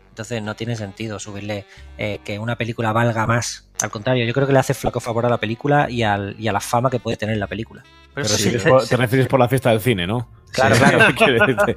Entonces 0.10 0.44
no 0.44 0.58
tiene 0.58 0.76
sentido 0.76 1.20
subirle 1.20 1.66
eh, 1.98 2.20
que 2.26 2.38
una 2.38 2.58
película 2.58 2.92
valga 2.92 3.26
más. 3.26 3.70
Al 3.82 3.90
contrario, 3.90 4.26
yo 4.26 4.34
creo 4.34 4.46
que 4.46 4.52
le 4.52 4.60
hace 4.60 4.74
flaco 4.74 5.00
favor 5.00 5.26
a 5.26 5.30
la 5.30 5.38
película 5.38 5.90
y, 5.90 6.04
al, 6.04 6.36
y 6.38 6.50
a 6.50 6.52
la 6.52 6.60
fama 6.60 6.90
que 6.90 7.00
puede 7.00 7.16
tener 7.16 7.38
la 7.38 7.48
película. 7.48 7.82
Pero, 8.14 8.28
pero 8.28 8.38
sí, 8.38 8.52
te, 8.52 8.88
te 8.90 8.98
refieres 8.98 9.30
por 9.30 9.40
la 9.40 9.48
fiesta 9.48 9.70
del 9.70 9.80
cine, 9.80 10.06
¿no? 10.06 10.30
Claro, 10.52 10.76
sí. 10.76 10.82
claro. 10.82 11.76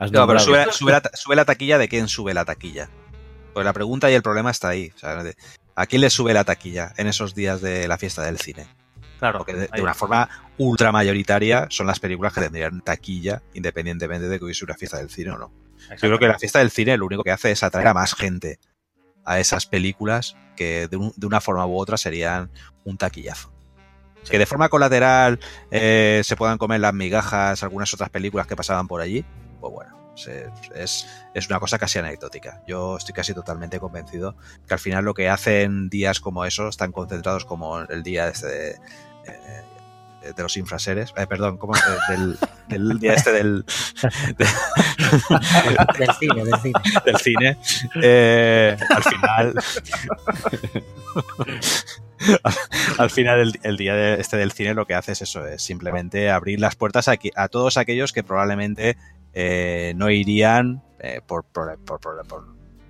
no, 0.10 0.26
pero 0.26 0.40
sube, 0.40 0.72
sube, 0.72 0.90
la, 0.90 1.02
sube, 1.14 1.36
la, 1.36 1.44
taquilla 1.44 1.78
de 1.78 1.88
quién 1.88 2.08
sube 2.08 2.34
la 2.34 2.44
taquilla. 2.44 2.90
Pues 3.54 3.64
la 3.64 3.72
pregunta 3.72 4.10
y 4.10 4.14
el 4.14 4.22
problema 4.22 4.50
está 4.50 4.70
ahí. 4.70 4.90
O 4.96 4.98
sea, 4.98 5.22
¿A 5.76 5.86
quién 5.86 6.02
le 6.02 6.10
sube 6.10 6.34
la 6.34 6.42
taquilla 6.42 6.92
en 6.96 7.06
esos 7.06 7.36
días 7.36 7.60
de 7.60 7.86
la 7.86 7.96
fiesta 7.96 8.22
del 8.22 8.40
cine? 8.40 8.66
Claro, 9.20 9.44
que 9.44 9.54
de, 9.54 9.68
de, 9.68 9.82
una 9.82 9.94
forma 9.94 10.28
ultra 10.58 10.90
mayoritaria 10.90 11.68
son 11.70 11.86
las 11.86 12.00
películas 12.00 12.32
que 12.32 12.40
tendrían 12.40 12.80
taquilla 12.80 13.42
independientemente 13.54 14.28
de 14.28 14.38
que 14.38 14.44
hubiese 14.44 14.64
una 14.64 14.74
fiesta 14.74 14.98
del 14.98 15.10
cine 15.10 15.30
o 15.30 15.38
no. 15.38 15.52
Yo 15.90 16.08
creo 16.08 16.18
que 16.18 16.26
la 16.26 16.38
fiesta 16.38 16.58
del 16.58 16.70
cine 16.70 16.96
lo 16.96 17.06
único 17.06 17.22
que 17.22 17.30
hace 17.30 17.50
es 17.50 17.62
atraer 17.62 17.88
a 17.88 17.94
más 17.94 18.14
gente 18.14 18.58
a 19.24 19.38
esas 19.38 19.66
películas 19.66 20.36
que 20.56 20.88
de, 20.88 20.96
un, 20.96 21.12
de 21.16 21.26
una 21.26 21.40
forma 21.40 21.66
u 21.66 21.78
otra 21.78 21.96
serían 21.96 22.50
un 22.84 22.96
taquillazo. 22.96 23.52
Sí. 24.22 24.32
Que 24.32 24.38
de 24.38 24.46
forma 24.46 24.68
colateral 24.68 25.40
eh, 25.70 26.20
se 26.24 26.36
puedan 26.36 26.58
comer 26.58 26.80
las 26.80 26.92
migajas 26.92 27.62
algunas 27.62 27.92
otras 27.94 28.10
películas 28.10 28.46
que 28.46 28.56
pasaban 28.56 28.86
por 28.86 29.00
allí, 29.00 29.24
pues 29.60 29.72
bueno, 29.72 30.00
es, 30.74 31.06
es, 31.34 31.48
una 31.48 31.58
cosa 31.58 31.78
casi 31.78 31.98
anecdótica. 31.98 32.62
Yo 32.66 32.96
estoy 32.96 33.14
casi 33.14 33.32
totalmente 33.32 33.80
convencido 33.80 34.36
que 34.66 34.74
al 34.74 34.80
final 34.80 35.04
lo 35.04 35.14
que 35.14 35.28
hacen 35.28 35.88
días 35.88 36.20
como 36.20 36.44
esos, 36.44 36.70
están 36.70 36.92
concentrados 36.92 37.44
como 37.44 37.80
el 37.80 38.02
día 38.02 38.28
este 38.28 38.46
de, 38.46 38.76
eh, 39.26 40.32
de 40.36 40.42
los 40.42 40.56
infraseres, 40.56 41.12
eh, 41.16 41.26
perdón, 41.26 41.56
¿cómo 41.56 41.74
es? 41.74 41.82
Del, 42.08 42.38
del, 42.68 42.98
día 43.00 43.14
este 43.14 43.32
del, 43.32 43.64
de, 44.36 44.46
del 45.98 46.14
cine, 46.18 46.44
del 46.44 46.60
cine. 46.60 46.80
Del 47.04 47.16
cine. 47.16 47.58
Eh, 48.02 48.76
al 48.88 49.02
final. 49.02 49.54
al, 52.42 52.54
al, 52.98 53.10
final, 53.10 53.40
el, 53.40 53.60
el, 53.62 53.76
día 53.76 53.94
de 53.94 54.20
este 54.20 54.36
del 54.36 54.52
cine 54.52 54.74
lo 54.74 54.86
que 54.86 54.94
hace 54.94 55.12
es 55.12 55.22
eso, 55.22 55.46
es 55.46 55.62
simplemente 55.62 56.30
abrir 56.30 56.60
las 56.60 56.76
puertas 56.76 57.08
a, 57.08 57.14
a 57.36 57.48
todos 57.48 57.76
aquellos 57.76 58.12
que 58.12 58.22
probablemente 58.22 58.96
eh, 59.32 59.94
no 59.96 60.10
irían 60.10 60.82
eh, 60.98 61.20
por, 61.26 61.44
por, 61.44 61.78
por, 61.78 62.00
por, 62.00 62.44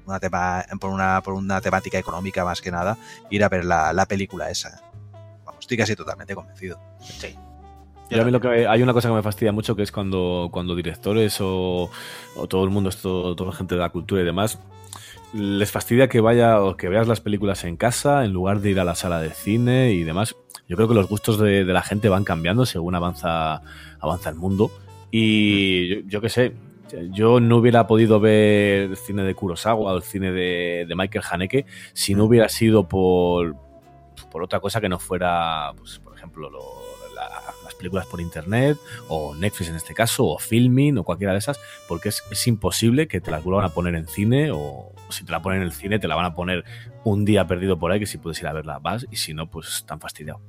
una 0.07 0.19
tema, 0.19 0.65
por, 0.81 0.91
una, 0.91 1.21
por 1.23 1.35
una 1.35 1.61
temática 1.61 1.99
económica 1.99 2.45
más 2.45 2.61
que 2.61 2.71
nada, 2.71 2.97
ir 3.31 3.45
a 3.45 3.49
ver 3.49 3.65
la, 3.65 3.93
la 3.93 4.07
película 4.07 4.51
esa 4.51 4.90
estoy 5.71 5.77
casi 5.77 5.95
totalmente 5.95 6.35
convencido. 6.35 6.81
Sí. 7.01 7.37
Y 8.11 8.19
a 8.19 8.25
mí 8.25 8.33
lo 8.33 8.41
que 8.41 8.67
hay 8.67 8.83
una 8.83 8.93
cosa 8.93 9.09
que 9.09 9.15
me 9.15 9.23
fastidia 9.23 9.53
mucho 9.53 9.77
que 9.77 9.85
es 9.85 9.93
cuando, 9.93 10.49
cuando 10.51 10.75
directores 10.75 11.41
o, 11.41 11.89
o 12.35 12.49
todo 12.49 12.65
el 12.65 12.71
mundo, 12.71 12.89
esto, 12.89 13.37
toda 13.37 13.51
la 13.51 13.57
gente 13.57 13.77
de 13.77 13.81
la 13.81 13.91
cultura 13.91 14.21
y 14.21 14.25
demás, 14.25 14.59
les 15.33 15.71
fastidia 15.71 16.09
que 16.09 16.21
vaya 16.21 16.61
o 16.61 16.77
que 16.77 16.89
veas 16.89 17.07
las 17.07 17.21
películas 17.21 17.63
en 17.63 17.77
casa 17.77 18.25
en 18.25 18.33
lugar 18.33 18.61
de 18.61 18.71
ir 18.71 18.81
a 18.81 18.85
la 18.85 18.97
sala 18.97 19.21
de 19.21 19.31
cine 19.31 19.93
y 19.93 20.03
demás. 20.03 20.35
Yo 20.69 20.75
creo 20.75 20.89
que 20.89 20.95
los 20.95 21.09
gustos 21.09 21.39
de, 21.39 21.65
de 21.65 21.73
la 21.73 21.83
gente 21.83 22.09
van 22.09 22.25
cambiando 22.25 22.67
según 22.67 22.97
avanza, 22.97 23.63
avanza 24.01 24.31
el 24.31 24.37
mundo. 24.37 24.73
Y 25.13 25.89
yo, 25.89 26.01
yo 26.07 26.21
qué 26.21 26.31
sé, 26.31 26.55
yo 27.13 27.39
no 27.39 27.59
hubiera 27.59 27.87
podido 27.87 28.19
ver 28.19 28.91
el 28.91 28.97
cine 28.97 29.23
de 29.23 29.37
Kurosawa 29.37 29.93
o 29.93 29.97
el 29.97 30.03
cine 30.03 30.33
de, 30.33 30.85
de 30.89 30.97
Michael 30.97 31.25
Haneke 31.31 31.67
si 31.93 32.17
no 32.17 32.25
hubiera 32.25 32.49
sido 32.49 32.89
por, 32.89 33.55
por 34.25 34.43
otra 34.43 34.61
cosa 34.61 34.81
que 34.81 34.89
no 34.89 34.99
fuera, 34.99 35.73
pues, 35.77 35.99
por 35.99 36.17
ejemplo, 36.17 36.51
lo, 36.51 36.61
la, 37.15 37.29
las 37.65 37.75
películas 37.75 38.07
por 38.07 38.21
internet, 38.21 38.79
o 39.09 39.35
Netflix 39.35 39.71
en 39.71 39.77
este 39.77 39.95
caso, 39.95 40.27
o 40.27 40.39
Filming, 40.39 40.99
o 40.99 41.05
cualquiera 41.05 41.33
de 41.33 41.39
esas, 41.39 41.61
porque 41.89 42.11
es, 42.11 42.23
es, 42.31 42.47
imposible 42.47 43.09
que 43.09 43.21
te 43.21 43.31
la 43.31 43.41
vuelvan 43.41 43.65
a 43.65 43.71
poner 43.71 43.95
en 43.95 44.07
cine, 44.07 44.51
o 44.53 44.93
si 45.11 45.25
te 45.25 45.33
la 45.33 45.43
ponen 45.43 45.61
en 45.61 45.67
el 45.67 45.73
cine, 45.73 45.99
te 45.99 46.09
la 46.09 46.15
van 46.15 46.27
a 46.27 46.35
poner 46.35 46.65
un 47.05 47.25
día 47.25 47.47
perdido 47.47 47.79
por 47.79 47.93
ahí, 47.93 48.01
que 48.01 48.07
si 48.07 48.19
puedes 48.19 48.41
ir 48.41 48.47
a 48.47 48.53
verla 48.53 48.79
vas, 48.79 49.07
y 49.11 49.17
si 49.17 49.35
no, 49.35 49.51
pues 49.51 49.85
tan 49.87 50.01
fastidiado. 50.01 50.41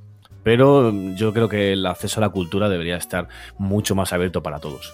Pero 0.44 0.92
yo 1.16 1.34
creo 1.34 1.50
que 1.50 1.74
el 1.74 1.86
acceso 1.86 2.20
a 2.20 2.22
la 2.22 2.30
cultura 2.30 2.68
debería 2.68 2.98
estar 2.98 3.28
mucho 3.58 3.94
más 3.94 4.12
abierto 4.12 4.42
para 4.42 4.60
todos. 4.60 4.94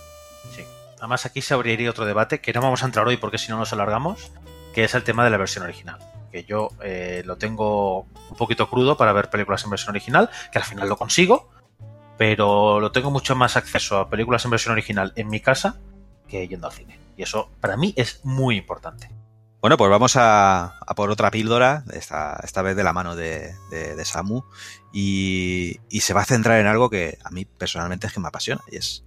Sí. 0.52 0.64
Además, 1.00 1.26
aquí 1.26 1.42
se 1.42 1.54
abriría 1.54 1.90
otro 1.90 2.06
debate 2.06 2.42
que 2.42 2.52
no 2.54 2.62
vamos 2.62 2.84
a 2.84 2.86
entrar 2.86 3.08
hoy 3.08 3.18
porque 3.18 3.38
si 3.38 3.50
no 3.50 3.58
nos 3.58 3.72
alargamos, 3.72 4.32
que 4.74 4.84
es 4.84 4.94
el 4.94 5.04
tema 5.04 5.24
de 5.24 5.30
la 5.30 5.38
versión 5.38 5.64
original 5.64 6.00
yo 6.44 6.70
eh, 6.84 7.24
lo 7.26 7.38
tengo 7.38 8.02
un 8.30 8.38
poquito 8.38 8.70
crudo 8.70 8.98
para 8.98 9.14
ver 9.14 9.30
películas 9.30 9.64
en 9.64 9.70
versión 9.70 9.92
original, 9.92 10.30
que 10.52 10.60
al 10.60 10.66
final 10.66 10.90
lo 10.90 10.98
consigo, 10.98 11.50
pero 12.18 12.80
lo 12.80 12.92
tengo 12.92 13.12
mucho 13.12 13.36
más 13.36 13.58
acceso 13.58 13.98
a 13.98 14.10
películas 14.10 14.44
en 14.46 14.52
versión 14.52 14.74
original 14.74 15.14
en 15.16 15.30
mi 15.30 15.40
casa 15.40 15.80
que 16.28 16.48
yendo 16.48 16.68
al 16.68 16.74
cine. 16.74 17.00
Y 17.16 17.24
eso 17.24 17.50
para 17.62 17.78
mí 17.78 17.94
es 17.96 18.24
muy 18.24 18.58
importante. 18.58 19.10
Bueno, 19.60 19.76
pues 19.76 19.90
vamos 19.90 20.14
a, 20.16 20.80
por 20.96 21.10
otra 21.10 21.32
píldora, 21.32 21.84
esta, 21.92 22.40
esta 22.44 22.62
vez 22.62 22.76
de 22.76 22.84
la 22.84 22.94
mano 22.94 23.16
de, 23.16 23.56
de- 23.72 24.06
Samu, 24.06 24.44
y, 24.94 25.78
y 25.90 26.02
se 26.02 26.14
va 26.14 26.22
a 26.22 26.26
centrar 26.26 26.60
en 26.60 26.68
algo 26.68 26.90
que 26.90 27.18
a 27.24 27.32
mí 27.32 27.46
personalmente 27.46 28.06
es 28.06 28.14
que 28.14 28.20
me 28.20 28.28
apasiona, 28.28 28.62
y 28.72 28.78
es, 28.78 29.04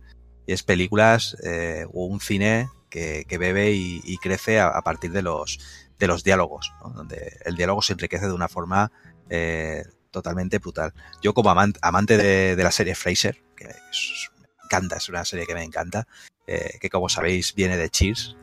es 0.49 0.63
películas 0.65 1.37
eh, 1.45 1.87
o 1.93 2.05
un 2.07 2.21
cine 2.21 2.69
que, 2.91 3.25
bebe 3.39 3.71
y, 3.73 4.19
crece 4.19 4.59
a 4.61 4.83
partir 4.83 5.13
de 5.13 5.23
los, 5.23 5.61
de 6.01 6.07
los 6.09 6.25
diálogos, 6.25 6.73
¿no? 6.83 6.91
donde 6.91 7.39
el 7.45 7.57
diálogo 7.57 7.83
se 7.83 7.93
enriquece 7.93 8.27
de 8.27 8.33
una 8.33 8.49
forma 8.49 8.91
eh, 9.29 9.85
totalmente 10.11 10.59
brutal. 10.59 10.93
Yo 11.23 11.35
como 11.35 11.51
amante, 11.51 12.17
de, 12.17 12.57
la 12.57 12.73
serie 12.73 12.97
Fraser, 12.97 13.41
que 13.55 13.65
es- 13.67 14.31
me 14.41 14.47
encanta, 14.65 14.97
es 14.97 15.09
una 15.09 15.25
serie 15.25 15.47
que 15.47 15.55
me 15.55 15.63
encanta, 15.63 16.09
eh, 16.47 16.79
que 16.81 16.91
como 16.91 17.09
sabéis 17.09 17.55
viene 17.55 17.77
de 17.77 17.91
Cheers, 17.91 18.37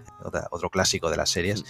otro 0.52 0.70
clásico 0.70 1.10
de 1.10 1.18
las 1.18 1.30
series, 1.30 1.64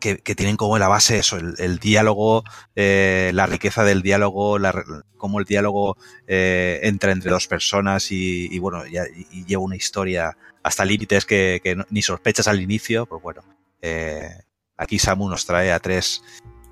que, 0.00 0.16
tienen 0.34 0.56
como 0.56 0.76
la 0.78 0.88
base 0.88 1.18
eso, 1.18 1.36
el, 1.36 1.78
diálogo, 1.78 2.42
eh, 2.74 3.30
la 3.34 3.46
riqueza 3.46 3.84
del 3.84 4.02
diálogo, 4.02 4.58
la, 4.58 4.84
cómo 5.16 5.38
el 5.38 5.44
diálogo 5.44 5.96
eh, 6.26 6.80
entra 6.82 7.12
entre 7.12 7.30
dos 7.30 7.46
personas 7.46 8.10
y, 8.10 8.58
bueno, 8.58 8.84
ya- 8.86 9.06
y, 9.30 9.44
lleva 9.44 9.62
una 9.62 9.76
historia 9.76 10.36
hasta 10.64 10.84
límites 10.84 11.24
que, 11.24 11.84
ni 11.90 12.02
sospechas 12.02 12.48
al 12.48 12.60
inicio, 12.60 13.06
pues 13.06 13.22
bueno, 13.22 13.44
aquí 14.82 14.98
Samu 14.98 15.28
nos 15.28 15.46
trae 15.46 15.72
a 15.72 15.78
tres, 15.78 16.22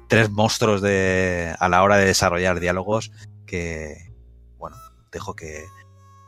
tres 0.09 0.31
monstruos 0.31 0.83
de, 0.83 1.55
a 1.59 1.69
la 1.69 1.83
hora 1.83 1.97
de 1.97 2.07
desarrollar 2.07 2.61
diálogos 2.61 3.13
que, 3.47 4.13
bueno, 4.59 4.77
dejo 5.13 5.35
que, 5.35 5.65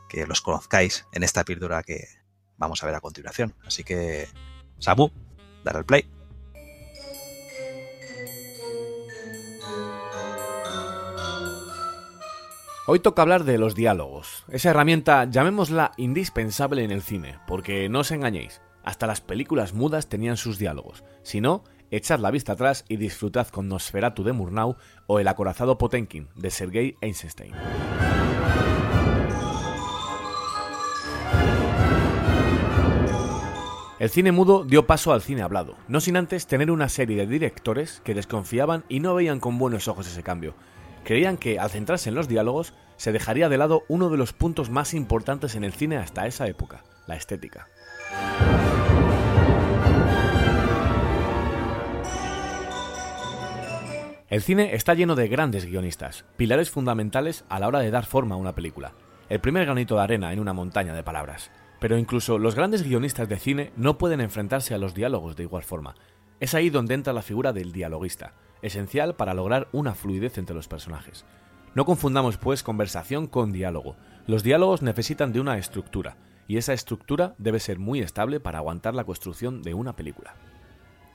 que 0.09 0.25
los 0.25 0.41
conozcáis 0.41 1.05
en 1.11 1.23
esta 1.23 1.43
píldora 1.43 1.83
que 1.83 2.07
vamos 2.57 2.83
a 2.83 2.85
ver 2.85 2.95
a 2.95 3.01
continuación. 3.01 3.53
Así 3.65 3.83
que, 3.83 4.27
Samu, 4.79 5.11
dar 5.63 5.77
al 5.77 5.85
play. 5.85 6.09
Hoy 12.85 12.99
toca 12.99 13.21
hablar 13.21 13.45
de 13.45 13.57
los 13.57 13.75
diálogos, 13.75 14.43
esa 14.49 14.71
herramienta 14.71 15.23
llamémosla 15.23 15.93
indispensable 15.95 16.83
en 16.83 16.91
el 16.91 17.01
cine, 17.01 17.39
porque 17.47 17.87
no 17.87 17.99
os 17.99 18.11
engañéis, 18.11 18.59
hasta 18.83 19.07
las 19.07 19.21
películas 19.21 19.73
mudas 19.73 20.09
tenían 20.09 20.35
sus 20.35 20.59
diálogos, 20.59 21.05
si 21.23 21.39
no, 21.39 21.63
echad 21.95 22.19
la 22.19 22.31
vista 22.31 22.53
atrás 22.53 22.85
y 22.89 22.97
disfrutad 22.97 23.47
con 23.47 23.67
Nosferatu 23.67 24.23
de 24.23 24.33
Murnau 24.33 24.77
o 25.05 25.19
El 25.19 25.27
acorazado 25.27 25.77
Potenkin 25.77 26.27
de 26.35 26.49
Sergei 26.49 26.97
Eisenstein. 27.01 27.53
El 33.99 34.09
cine 34.09 34.31
mudo 34.31 34.65
dio 34.65 34.85
paso 34.85 35.13
al 35.13 35.21
cine 35.21 35.43
hablado, 35.43 35.77
no 35.87 36.01
sin 36.01 36.17
antes 36.17 36.47
tener 36.47 36.71
una 36.71 36.89
serie 36.89 37.15
de 37.15 37.27
directores 37.27 38.01
que 38.03 38.13
desconfiaban 38.15 38.83
y 38.89 38.99
no 38.99 39.13
veían 39.13 39.39
con 39.39 39.57
buenos 39.57 39.87
ojos 39.87 40.07
ese 40.07 40.23
cambio. 40.23 40.55
Creían 41.05 41.37
que, 41.37 41.59
al 41.59 41.69
centrarse 41.69 42.09
en 42.09 42.15
los 42.15 42.27
diálogos, 42.27 42.73
se 42.97 43.11
dejaría 43.11 43.49
de 43.49 43.57
lado 43.57 43.83
uno 43.87 44.09
de 44.09 44.17
los 44.17 44.33
puntos 44.33 44.69
más 44.69 44.93
importantes 44.93 45.55
en 45.55 45.63
el 45.63 45.73
cine 45.73 45.97
hasta 45.97 46.27
esa 46.27 46.47
época, 46.47 46.83
la 47.07 47.15
estética. 47.15 47.67
El 54.33 54.41
cine 54.41 54.73
está 54.73 54.95
lleno 54.95 55.13
de 55.13 55.27
grandes 55.27 55.67
guionistas, 55.67 56.25
pilares 56.37 56.71
fundamentales 56.71 57.45
a 57.49 57.59
la 57.59 57.67
hora 57.67 57.81
de 57.81 57.91
dar 57.91 58.03
forma 58.03 58.33
a 58.33 58.39
una 58.39 58.55
película. 58.55 58.93
El 59.29 59.39
primer 59.39 59.65
granito 59.65 59.95
de 59.95 60.01
arena 60.01 60.33
en 60.33 60.39
una 60.39 60.53
montaña 60.53 60.95
de 60.95 61.03
palabras. 61.03 61.51
Pero 61.79 61.99
incluso 61.99 62.39
los 62.39 62.55
grandes 62.55 62.81
guionistas 62.81 63.29
de 63.29 63.37
cine 63.37 63.71
no 63.77 63.99
pueden 63.99 64.21
enfrentarse 64.21 64.73
a 64.73 64.79
los 64.79 64.95
diálogos 64.95 65.35
de 65.35 65.43
igual 65.43 65.61
forma. 65.61 65.93
Es 66.39 66.55
ahí 66.55 66.71
donde 66.71 66.95
entra 66.95 67.13
la 67.13 67.21
figura 67.21 67.53
del 67.53 67.71
dialoguista, 67.71 68.33
esencial 68.63 69.15
para 69.15 69.35
lograr 69.35 69.67
una 69.71 69.93
fluidez 69.93 70.39
entre 70.39 70.55
los 70.55 70.67
personajes. 70.67 71.25
No 71.75 71.85
confundamos 71.85 72.37
pues 72.37 72.63
conversación 72.63 73.27
con 73.27 73.51
diálogo. 73.51 73.97
Los 74.25 74.41
diálogos 74.41 74.81
necesitan 74.81 75.31
de 75.31 75.41
una 75.41 75.59
estructura, 75.59 76.17
y 76.47 76.57
esa 76.57 76.73
estructura 76.73 77.35
debe 77.37 77.59
ser 77.59 77.77
muy 77.77 77.99
estable 77.99 78.39
para 78.39 78.57
aguantar 78.57 78.95
la 78.95 79.03
construcción 79.03 79.61
de 79.61 79.75
una 79.75 79.95
película. 79.95 80.33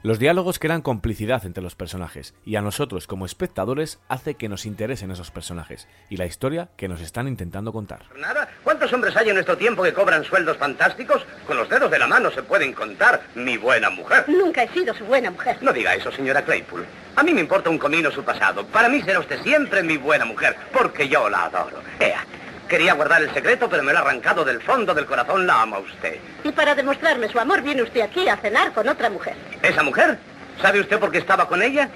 Los 0.04 0.20
diálogos 0.20 0.60
crean 0.60 0.80
complicidad 0.80 1.44
entre 1.44 1.60
los 1.60 1.74
personajes, 1.74 2.32
y 2.44 2.54
a 2.54 2.62
nosotros 2.62 3.08
como 3.08 3.26
espectadores 3.26 3.98
hace 4.08 4.36
que 4.36 4.48
nos 4.48 4.64
interesen 4.64 5.10
esos 5.10 5.32
personajes 5.32 5.88
y 6.08 6.16
la 6.16 6.26
historia 6.26 6.68
que 6.76 6.86
nos 6.86 7.00
están 7.00 7.26
intentando 7.26 7.72
contar. 7.72 8.02
Nada. 8.16 8.48
¿Cuántos 8.62 8.92
hombres 8.92 9.16
hay 9.16 9.30
en 9.30 9.34
nuestro 9.34 9.56
tiempo 9.58 9.82
que 9.82 9.92
cobran 9.92 10.22
sueldos 10.22 10.56
fantásticos? 10.56 11.26
Con 11.48 11.56
los 11.56 11.68
dedos 11.68 11.90
de 11.90 11.98
la 11.98 12.06
mano 12.06 12.30
se 12.30 12.44
pueden 12.44 12.72
contar. 12.72 13.22
Mi 13.34 13.56
buena 13.56 13.90
mujer. 13.90 14.24
Nunca 14.28 14.62
he 14.62 14.68
sido 14.68 14.94
su 14.94 15.04
buena 15.04 15.32
mujer. 15.32 15.58
No 15.62 15.72
diga 15.72 15.96
eso, 15.96 16.12
señora 16.12 16.44
Claypool. 16.44 16.86
A 17.16 17.24
mí 17.24 17.34
me 17.34 17.40
importa 17.40 17.68
un 17.68 17.78
comino 17.78 18.12
su 18.12 18.22
pasado. 18.22 18.64
Para 18.66 18.88
mí 18.88 19.02
será 19.02 19.18
usted 19.18 19.42
siempre 19.42 19.82
mi 19.82 19.96
buena 19.96 20.24
mujer, 20.24 20.54
porque 20.72 21.08
yo 21.08 21.28
la 21.28 21.46
adoro. 21.46 21.82
Ea, 21.98 22.24
quería 22.68 22.94
guardar 22.94 23.22
el 23.22 23.32
secreto, 23.32 23.68
pero 23.68 23.82
me 23.82 23.92
lo 23.92 23.98
ha 23.98 24.02
arrancado 24.02 24.44
del 24.44 24.60
fondo 24.60 24.94
del 24.94 25.06
corazón. 25.06 25.46
La 25.46 25.62
ama 25.62 25.78
usted. 25.78 26.18
Y 26.44 26.52
para 26.52 26.74
demostrarme 26.74 27.28
su 27.28 27.38
amor 27.38 27.62
viene 27.62 27.82
usted 27.82 28.02
aquí 28.02 28.28
a 28.28 28.36
cenar 28.36 28.72
con 28.72 28.88
otra 28.88 29.10
mujer. 29.10 29.34
¿Esa 29.62 29.82
mujer? 29.82 30.18
¿Sabe 30.60 30.80
usted 30.80 30.98
por 30.98 31.10
qué 31.10 31.18
estaba 31.18 31.48
con 31.48 31.62
ella? 31.62 31.88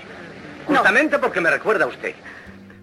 Justamente 0.66 1.18
porque 1.18 1.40
me 1.40 1.50
recuerda 1.50 1.84
a 1.84 1.88
usted. 1.88 2.14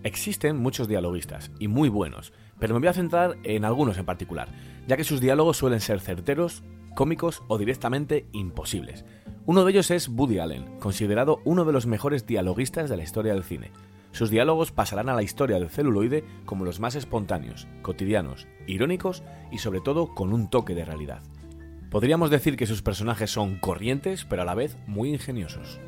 Existen 0.03 0.57
muchos 0.57 0.87
dialoguistas, 0.87 1.51
y 1.59 1.67
muy 1.67 1.89
buenos, 1.89 2.31
pero 2.57 2.73
me 2.73 2.79
voy 2.79 2.87
a 2.87 2.93
centrar 2.93 3.35
en 3.43 3.65
algunos 3.65 3.97
en 3.97 4.05
particular, 4.05 4.47
ya 4.87 4.95
que 4.95 5.03
sus 5.03 5.19
diálogos 5.19 5.57
suelen 5.57 5.81
ser 5.81 5.99
certeros, 5.99 6.63
cómicos 6.95 7.43
o 7.47 7.57
directamente 7.57 8.25
imposibles. 8.31 9.03
Uno 9.45 9.65
de 9.65 9.71
ellos 9.71 9.91
es 9.91 10.07
Woody 10.07 10.39
Allen, 10.39 10.79
considerado 10.79 11.41
uno 11.43 11.65
de 11.65 11.73
los 11.73 11.85
mejores 11.85 12.25
dialoguistas 12.25 12.89
de 12.89 12.97
la 12.97 13.03
historia 13.03 13.33
del 13.33 13.43
cine. 13.43 13.71
Sus 14.11 14.29
diálogos 14.29 14.71
pasarán 14.71 15.09
a 15.09 15.13
la 15.13 15.23
historia 15.23 15.59
del 15.59 15.69
celuloide 15.69 16.23
como 16.45 16.65
los 16.65 16.79
más 16.79 16.95
espontáneos, 16.95 17.67
cotidianos, 17.81 18.47
irónicos 18.67 19.23
y 19.51 19.59
sobre 19.59 19.81
todo 19.81 20.13
con 20.15 20.33
un 20.33 20.49
toque 20.49 20.73
de 20.73 20.85
realidad. 20.85 21.21
Podríamos 21.91 22.29
decir 22.29 22.55
que 22.55 22.67
sus 22.67 22.81
personajes 22.81 23.31
son 23.31 23.57
corrientes, 23.59 24.25
pero 24.25 24.41
a 24.41 24.45
la 24.45 24.55
vez 24.55 24.77
muy 24.87 25.09
ingeniosos. 25.09 25.79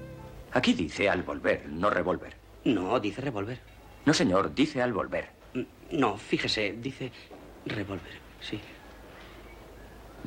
Aquí 0.51 0.73
dice 0.73 1.09
al 1.09 1.23
volver, 1.23 1.67
no 1.69 1.89
revólver. 1.89 2.35
No, 2.65 2.99
dice 2.99 3.21
revólver. 3.21 3.59
No, 4.05 4.13
señor, 4.13 4.53
dice 4.53 4.81
al 4.81 4.93
volver. 4.93 5.29
No, 5.91 6.17
fíjese, 6.17 6.75
dice 6.81 7.11
revólver, 7.65 8.13
sí. 8.39 8.59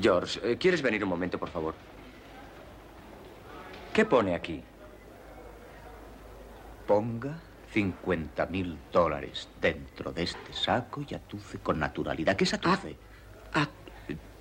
George, 0.00 0.40
eh, 0.42 0.56
¿quieres 0.58 0.82
venir 0.82 1.02
un 1.04 1.10
momento, 1.10 1.38
por 1.38 1.48
favor? 1.48 1.74
¿Qué 3.92 4.04
pone 4.04 4.34
aquí? 4.34 4.62
Ponga 6.86 7.40
50 7.74 8.46
mil 8.46 8.78
dólares 8.92 9.48
dentro 9.60 10.12
de 10.12 10.22
este 10.22 10.52
saco 10.52 11.02
y 11.09 11.12
atuce 11.12 11.59
con 11.59 11.80
naturalidad. 11.80 12.36
¿Qué 12.36 12.44
es 12.44 12.55
atuce? 12.55 12.96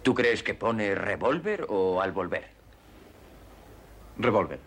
¿Tú 0.03 0.13
crees 0.13 0.43
que 0.43 0.53
pone 0.53 0.93
revólver 0.93 1.65
o 1.69 1.99
al 1.99 2.11
volver? 2.11 2.45
Revólver. 4.19 4.59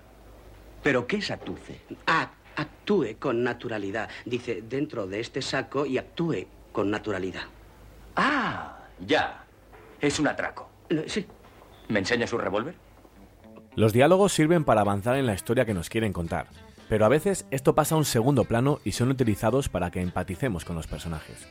¿Pero 0.82 1.06
qué 1.06 1.18
es 1.18 1.30
atuce? 1.30 1.80
Ah, 2.06 2.30
actúe 2.56 3.16
con 3.20 3.44
naturalidad. 3.44 4.08
Dice 4.24 4.62
dentro 4.62 5.06
de 5.06 5.20
este 5.20 5.42
saco 5.42 5.86
y 5.86 5.98
actúe 5.98 6.46
con 6.72 6.90
naturalidad. 6.90 7.44
Ah, 8.16 8.78
ya. 8.98 9.44
Es 10.00 10.18
un 10.18 10.26
atraco. 10.26 10.68
Sí. 11.06 11.24
¿Me 11.88 12.00
enseña 12.00 12.26
su 12.26 12.36
revólver? 12.38 12.74
Los 13.76 13.92
diálogos 13.92 14.32
sirven 14.32 14.64
para 14.64 14.80
avanzar 14.80 15.16
en 15.16 15.26
la 15.26 15.34
historia 15.34 15.66
que 15.66 15.74
nos 15.74 15.90
quieren 15.90 16.12
contar, 16.12 16.46
pero 16.88 17.04
a 17.04 17.08
veces 17.08 17.46
esto 17.50 17.74
pasa 17.74 17.94
a 17.94 17.98
un 17.98 18.04
segundo 18.04 18.44
plano 18.44 18.80
y 18.84 18.92
son 18.92 19.10
utilizados 19.10 19.68
para 19.68 19.90
que 19.90 20.00
empaticemos 20.00 20.64
con 20.64 20.76
los 20.76 20.86
personajes. 20.86 21.46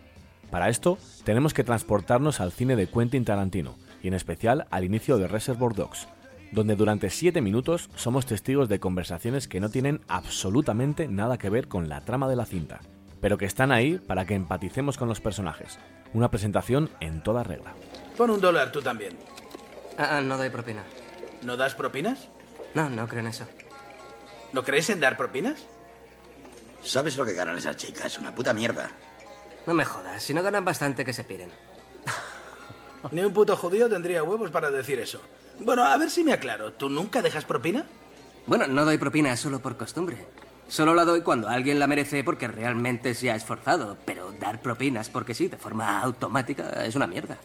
Para 0.50 0.70
esto, 0.70 0.98
tenemos 1.24 1.54
que 1.54 1.64
transportarnos 1.64 2.40
al 2.40 2.52
cine 2.52 2.76
de 2.76 2.88
Quentin 2.88 3.26
Tarantino, 3.26 3.76
y 4.02 4.08
en 4.08 4.14
especial 4.14 4.68
al 4.70 4.84
inicio 4.84 5.18
de 5.18 5.28
Reservoir 5.28 5.74
Dogs, 5.74 6.08
donde 6.52 6.76
durante 6.76 7.10
7 7.10 7.42
minutos 7.42 7.90
somos 7.96 8.26
testigos 8.26 8.70
de 8.70 8.80
conversaciones 8.80 9.48
que 9.48 9.60
no 9.60 9.70
tienen 9.70 10.02
absolutamente 10.08 11.08
nada 11.08 11.38
que 11.38 11.50
ver 11.50 11.68
con 11.68 11.90
la 11.90 12.02
trama 12.02 12.30
de 12.30 12.36
la 12.36 12.46
cinta, 12.46 12.80
pero 13.20 13.38
que 13.38 13.46
están 13.46 13.72
ahí 13.72 13.98
para 13.98 14.26
que 14.26 14.36
empaticemos 14.36 14.98
con 14.98 15.10
los 15.10 15.22
personajes. 15.22 15.80
Una 16.14 16.30
presentación 16.30 16.90
en 17.00 17.24
toda 17.24 17.44
regla. 17.44 17.74
Pon 18.16 18.30
un 18.30 18.40
dólar 18.40 18.72
tú 18.72 18.82
también. 18.82 19.18
Ah, 19.98 20.22
no 20.22 20.38
doy 20.38 20.50
propina. 20.50 20.84
¿No 21.42 21.58
das 21.58 21.76
propinas? 21.76 22.30
No, 22.74 22.90
no 22.90 23.08
creo 23.08 23.22
en 23.22 23.28
eso. 23.28 23.46
¿No 24.56 24.64
crees 24.64 24.90
en 24.90 25.02
dar 25.02 25.18
propinas? 25.18 25.66
¿Sabes 26.82 27.18
lo 27.18 27.26
que 27.26 27.34
ganan 27.34 27.58
esas 27.58 27.76
chicas? 27.76 28.18
Una 28.18 28.34
puta 28.34 28.54
mierda. 28.54 28.90
No 29.68 29.74
me 29.74 29.84
jodas, 29.84 30.24
si 30.24 30.34
no 30.34 30.42
ganan 30.42 30.64
bastante 30.64 31.04
que 31.04 31.12
se 31.12 31.26
piren. 31.26 31.52
Ni 33.12 33.20
un 33.20 33.34
puto 33.34 33.58
judío 33.58 33.90
tendría 33.90 34.24
huevos 34.24 34.52
para 34.52 34.72
decir 34.72 34.98
eso. 35.02 35.20
Bueno, 35.60 35.84
a 35.84 35.98
ver 35.98 36.10
si 36.10 36.24
me 36.24 36.32
aclaro. 36.32 36.72
¿Tú 36.72 36.88
nunca 36.88 37.22
dejas 37.22 37.44
propina? 37.44 37.86
Bueno, 38.48 38.66
no 38.68 38.86
doy 38.86 38.98
propina 38.98 39.36
solo 39.36 39.60
por 39.60 39.76
costumbre. 39.76 40.26
Solo 40.70 40.94
la 40.94 41.04
doy 41.04 41.20
cuando 41.20 41.50
alguien 41.50 41.78
la 41.78 41.88
merece 41.88 42.24
porque 42.24 42.48
realmente 42.48 43.14
se 43.14 43.30
ha 43.30 43.36
esforzado. 43.36 43.98
Pero 44.06 44.32
dar 44.40 44.62
propinas 44.62 45.10
porque 45.10 45.34
sí, 45.34 45.50
de 45.50 45.58
forma 45.58 46.00
automática, 46.00 46.86
es 46.86 46.96
una 46.96 47.08
mierda. 47.08 47.38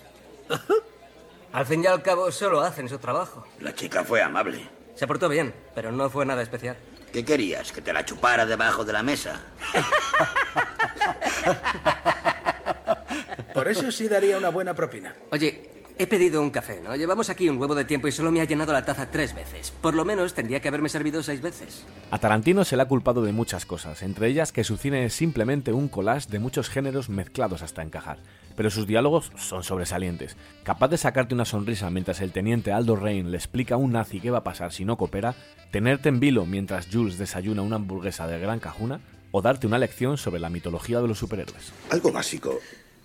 al 1.53 1.67
fin 1.67 1.83
y 1.83 1.89
al 1.89 2.03
cabo, 2.03 2.31
solo 2.31 2.61
hacen 2.61 2.89
su 2.89 2.99
trabajo. 2.99 3.49
La 3.59 3.75
chica 3.75 4.05
fue 4.05 4.23
amable. 4.23 4.71
Se 4.95 5.09
portó 5.09 5.29
bien, 5.29 5.53
pero 5.75 5.91
no 5.91 6.09
fue 6.09 6.25
nada 6.25 6.43
especial. 6.43 6.77
¿Qué 7.13 7.25
querías? 7.25 7.73
¿Que 7.73 7.81
te 7.81 7.93
la 7.93 8.05
chupara 8.05 8.47
debajo 8.47 8.85
de 8.85 8.93
la 8.93 9.03
mesa? 9.03 9.41
Por 13.55 13.69
eso 13.69 13.91
sí 13.91 14.09
daría 14.09 14.39
una 14.39 14.51
buena 14.51 14.75
propina. 14.75 15.15
Oye, 15.33 15.71
he 15.99 16.07
pedido 16.07 16.41
un 16.41 16.51
café, 16.51 16.81
¿no? 16.83 16.95
Llevamos 16.97 17.29
aquí 17.29 17.47
un 17.49 17.59
huevo 17.59 17.75
de 17.75 17.85
tiempo 17.85 18.09
y 18.09 18.13
solo 18.13 18.33
me 18.33 18.41
ha 18.41 18.45
llenado 18.45 18.73
la 18.73 18.85
taza 18.85 19.11
tres 19.11 19.35
veces. 19.35 19.71
Por 19.71 19.95
lo 19.95 20.07
menos 20.07 20.33
tendría 20.33 20.61
que 20.61 20.69
haberme 20.69 20.89
servido 20.89 21.23
seis 21.23 21.43
veces. 21.43 21.85
A 22.11 22.19
Tarantino 22.19 22.65
se 22.65 22.77
le 22.77 22.83
ha 22.83 22.89
culpado 22.89 23.23
de 23.23 23.33
muchas 23.33 23.67
cosas, 23.67 24.03
entre 24.03 24.29
ellas 24.29 24.51
que 24.51 24.65
su 24.65 24.79
cine 24.79 25.05
es 25.05 25.13
simplemente 25.13 25.73
un 25.73 25.89
collage 25.89 26.31
de 26.31 26.39
muchos 26.39 26.71
géneros 26.71 27.11
mezclados 27.11 27.61
hasta 27.63 27.83
encajar. 27.83 28.19
Pero 28.57 28.71
sus 28.71 28.87
diálogos 28.87 29.31
son 29.37 29.63
sobresalientes. 29.63 30.37
Capaz 30.65 30.89
de 30.89 30.97
sacarte 30.97 31.35
una 31.35 31.45
sonrisa 31.45 31.91
mientras 31.91 32.21
el 32.21 32.33
teniente 32.33 32.73
Aldo 32.73 32.97
Rain 32.97 33.31
le 33.31 33.37
explica 33.37 33.75
a 33.75 33.79
un 33.79 33.93
nazi 33.93 34.21
qué 34.21 34.31
va 34.31 34.39
a 34.39 34.45
pasar 34.45 34.73
si 34.73 34.87
no 34.87 34.97
coopera, 34.97 35.35
tenerte 35.71 36.09
en 36.09 36.21
vilo 36.21 36.47
mientras 36.47 36.89
Jules 36.93 37.19
desayuna 37.19 37.63
una 37.63 37.77
hamburguesa 37.77 38.27
de 38.27 38.39
gran 38.39 38.61
cajuna, 38.61 39.01
o 39.33 39.43
darte 39.43 39.67
una 39.67 39.79
lección 39.79 40.19
sobre 40.19 40.41
la 40.41 40.51
mitología 40.51 41.01
de 41.01 41.09
los 41.09 41.19
superhéroes. 41.19 41.73
Algo 41.91 42.11
básico 42.11 42.61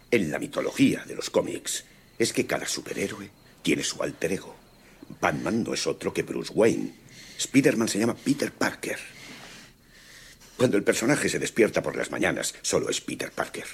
en 0.09 0.31
la 0.31 0.39
mitología 0.39 1.03
de 1.05 1.15
los 1.15 1.29
cómics 1.29 1.85
es 2.17 2.33
que 2.33 2.45
cada 2.45 2.65
superhéroe 2.65 3.29
tiene 3.61 3.83
su 3.83 4.01
alter 4.01 4.33
ego. 4.33 4.55
Batman 5.21 5.63
no 5.63 5.73
es 5.73 5.85
otro 5.85 6.13
que 6.13 6.23
Bruce 6.23 6.51
Wayne. 6.53 6.93
Spider-Man 7.37 7.87
se 7.87 7.99
llama 7.99 8.15
Peter 8.15 8.51
Parker. 8.51 8.97
Cuando 10.57 10.77
el 10.77 10.83
personaje 10.83 11.29
se 11.29 11.37
despierta 11.37 11.83
por 11.83 11.95
las 11.95 12.11
mañanas, 12.11 12.55
solo 12.61 12.89
es 12.89 13.01
Peter 13.01 13.31
Parker. 13.31 13.67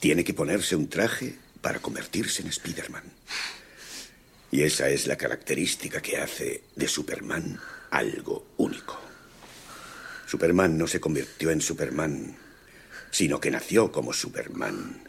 Tiene 0.00 0.24
que 0.24 0.34
ponerse 0.34 0.74
un 0.74 0.88
traje 0.88 1.36
para 1.60 1.80
convertirse 1.80 2.42
en 2.42 2.48
Spider-Man. 2.48 3.04
Y 4.50 4.62
esa 4.62 4.88
es 4.88 5.06
la 5.06 5.16
característica 5.16 6.00
que 6.00 6.16
hace 6.16 6.62
de 6.74 6.88
Superman 6.88 7.60
algo 7.90 8.46
único. 8.56 8.98
Superman 10.26 10.76
no 10.76 10.86
se 10.86 11.00
convirtió 11.00 11.50
en 11.50 11.60
Superman, 11.60 12.36
sino 13.10 13.40
que 13.40 13.50
nació 13.50 13.92
como 13.92 14.12
Superman. 14.12 15.02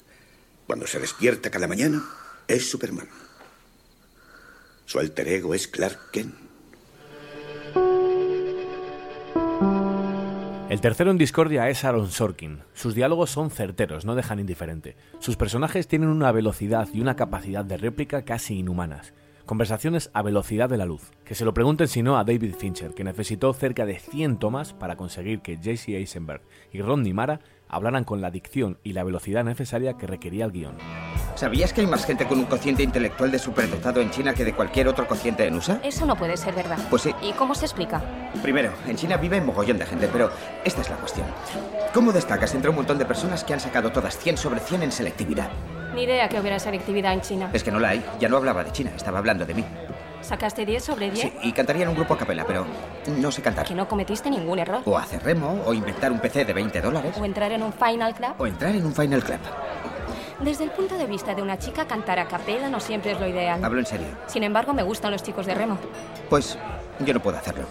Cuando 0.66 0.86
se 0.86 1.00
despierta 1.00 1.50
cada 1.50 1.68
mañana, 1.68 2.04
es 2.48 2.70
Superman. 2.70 3.08
Su 4.86 5.00
alter 5.00 5.28
ego 5.28 5.54
es 5.54 5.68
Clark 5.68 6.12
Kent. 6.12 6.48
El 10.70 10.82
tercero 10.82 11.12
en 11.12 11.18
discordia 11.18 11.70
es 11.70 11.86
Aaron 11.86 12.12
Sorkin. 12.12 12.60
Sus 12.74 12.94
diálogos 12.94 13.30
son 13.30 13.52
certeros, 13.52 14.04
no 14.04 14.16
dejan 14.16 14.40
indiferente. 14.40 14.98
Sus 15.20 15.38
personajes 15.38 15.88
tienen 15.88 16.10
una 16.10 16.32
velocidad 16.34 16.90
y 16.94 17.00
una 17.00 17.16
capacidad 17.16 17.64
de 17.64 17.78
réplica 17.78 18.26
casi 18.26 18.60
inhumanas. 18.60 19.14
Conversaciones 19.48 20.12
a 20.14 20.24
velocidad 20.24 20.68
de 20.68 20.76
la 20.76 20.86
luz. 20.86 21.10
Que 21.24 21.34
se 21.34 21.46
lo 21.46 21.54
pregunten 21.54 21.88
si 21.88 22.04
no 22.04 22.18
a 22.18 22.26
David 22.26 22.56
Fincher, 22.60 22.94
que 22.94 23.06
necesitó 23.06 23.54
cerca 23.54 23.86
de 23.86 23.98
100 23.98 24.40
tomas 24.40 24.74
para 24.74 24.98
conseguir 24.98 25.40
que 25.40 25.56
J.C. 25.56 25.96
Eisenberg 25.96 26.42
y 26.74 26.82
Rodney 26.82 27.14
Mara 27.14 27.40
hablaran 27.70 28.04
con 28.04 28.20
la 28.20 28.30
dicción 28.30 28.78
y 28.84 28.92
la 28.92 29.06
velocidad 29.06 29.46
necesaria 29.46 29.94
que 29.94 30.06
requería 30.06 30.44
el 30.44 30.52
guion. 30.52 30.76
¿Sabías 31.36 31.72
que 31.72 31.80
hay 31.80 31.88
más 31.88 32.06
gente 32.06 32.28
con 32.28 32.40
un 32.40 32.46
cociente 32.46 32.84
intelectual 32.84 33.32
de 33.32 33.40
superdotado 33.40 34.02
en 34.02 34.12
China 34.12 34.34
que 34.34 34.44
de 34.44 34.54
cualquier 34.54 34.90
otro 34.90 35.08
cociente 35.08 35.48
en 35.48 35.56
USA? 35.56 35.80
Eso 35.82 36.06
no 36.06 36.18
puede 36.18 36.36
ser 36.36 36.54
verdad. 36.54 36.78
Pues 36.90 37.04
sí. 37.04 37.16
¿Y 37.22 37.32
cómo 37.32 37.56
se 37.56 37.68
explica? 37.68 38.04
Primero, 38.42 38.74
en 38.86 38.98
China 38.98 39.16
vive 39.16 39.40
un 39.40 39.46
mogollón 39.46 39.78
de 39.78 39.86
gente, 39.86 40.10
pero 40.12 40.30
esta 40.66 40.82
es 40.82 40.90
la 40.90 40.98
cuestión. 40.98 41.26
¿Cómo 41.94 42.12
destacas 42.12 42.54
entre 42.54 42.70
un 42.70 42.76
montón 42.76 42.98
de 42.98 43.06
personas 43.06 43.46
que 43.46 43.54
han 43.54 43.62
sacado 43.62 43.94
todas 43.94 44.18
100 44.18 44.36
sobre 44.36 44.60
100 44.60 44.84
en 44.84 44.92
selectividad? 44.92 45.50
Ni 45.98 46.04
idea 46.04 46.30
que 46.30 46.40
hubiera 46.40 46.60
selectividad 46.60 47.12
en 47.12 47.22
China. 47.22 47.50
Es 47.54 47.64
que 47.64 47.72
no 47.72 47.80
la 47.80 47.90
hay. 47.90 48.06
Ya 48.20 48.30
no 48.30 48.38
hablaba 48.38 48.64
de 48.64 48.72
China, 48.72 48.92
estaba 48.96 49.18
hablando 49.18 49.48
de 49.48 49.56
mí. 49.56 49.66
¿Sacaste 50.22 50.64
10 50.64 50.84
sobre 50.84 51.10
10? 51.10 51.20
Sí, 51.20 51.34
y 51.42 51.52
cantaría 51.52 51.82
en 51.84 51.90
un 51.90 51.96
grupo 51.96 52.14
a 52.14 52.18
capela, 52.20 52.46
pero 52.46 52.68
no 53.18 53.32
sé 53.32 53.42
cantar. 53.42 53.66
Que 53.66 53.74
no 53.74 53.88
cometiste 53.88 54.30
ningún 54.30 54.60
error. 54.60 54.84
O 54.86 54.96
hacer 54.96 55.24
remo, 55.24 55.64
o 55.66 55.74
inventar 55.74 56.12
un 56.12 56.20
PC 56.20 56.46
de 56.46 56.54
20 56.54 56.82
dólares. 56.82 57.16
O 57.20 57.26
entrar 57.26 57.52
en 57.52 57.64
un 57.64 57.74
Final 57.74 58.14
Club. 58.14 58.30
O 58.38 58.46
entrar 58.46 58.76
en 58.76 58.86
un 58.86 58.94
Final 58.94 59.24
Club. 59.24 59.40
Desde 60.40 60.66
el 60.66 60.70
punto 60.70 61.00
de 61.00 61.08
vista 61.08 61.34
de 61.34 61.42
una 61.42 61.58
chica, 61.58 61.88
cantar 61.88 62.20
a 62.20 62.28
capela 62.28 62.70
no 62.70 62.80
siempre 62.80 63.14
es 63.14 63.20
lo 63.20 63.28
ideal. 63.28 63.64
Hablo 63.66 63.80
en 63.80 63.88
serio. 63.88 64.08
Sin 64.28 64.44
embargo, 64.44 64.76
me 64.76 64.84
gustan 64.84 65.12
los 65.12 65.24
chicos 65.24 65.48
de 65.48 65.56
remo. 65.56 65.80
Pues 66.30 66.60
yo 67.00 67.12
no 67.12 67.20
puedo 67.22 67.40
hacerlo. 67.40 67.66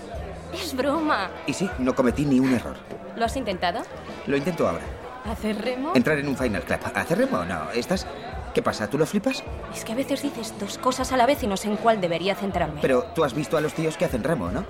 Es 0.53 0.75
broma. 0.75 1.31
Y 1.47 1.53
sí, 1.53 1.71
no 1.79 1.95
cometí 1.95 2.25
ni 2.25 2.41
un 2.41 2.53
error. 2.53 2.75
¿Lo 3.15 3.25
has 3.25 3.37
intentado? 3.37 3.83
Lo 4.27 4.37
intento 4.37 4.69
ahora. 4.69 4.83
¿Hacer 5.31 5.61
remo? 5.61 5.93
Entrar 5.95 6.19
en 6.19 6.29
un 6.29 6.37
Final 6.37 6.63
Club. 6.63 6.79
¿Hacer 6.95 7.19
remo? 7.19 7.45
No, 7.45 7.71
estás... 7.73 8.07
¿Qué 8.55 8.63
pasa? 8.63 8.89
¿Tú 8.89 8.97
lo 8.97 9.05
flipas? 9.05 9.45
Es 9.75 9.85
que 9.85 9.93
a 9.93 9.95
veces 9.95 10.23
dices 10.23 10.55
dos 10.59 10.79
cosas 10.79 11.13
a 11.13 11.17
la 11.19 11.27
vez 11.27 11.43
y 11.43 11.47
no 11.47 11.57
sé 11.59 11.69
en 11.69 11.77
cuál 11.77 12.01
debería 12.01 12.35
centrarme. 12.35 12.81
Pero 12.81 13.05
tú 13.15 13.23
has 13.23 13.35
visto 13.35 13.57
a 13.59 13.61
los 13.61 13.75
tíos 13.75 13.99
que 13.99 14.07
hacen 14.07 14.25
remo, 14.25 14.51
¿no? 14.51 14.65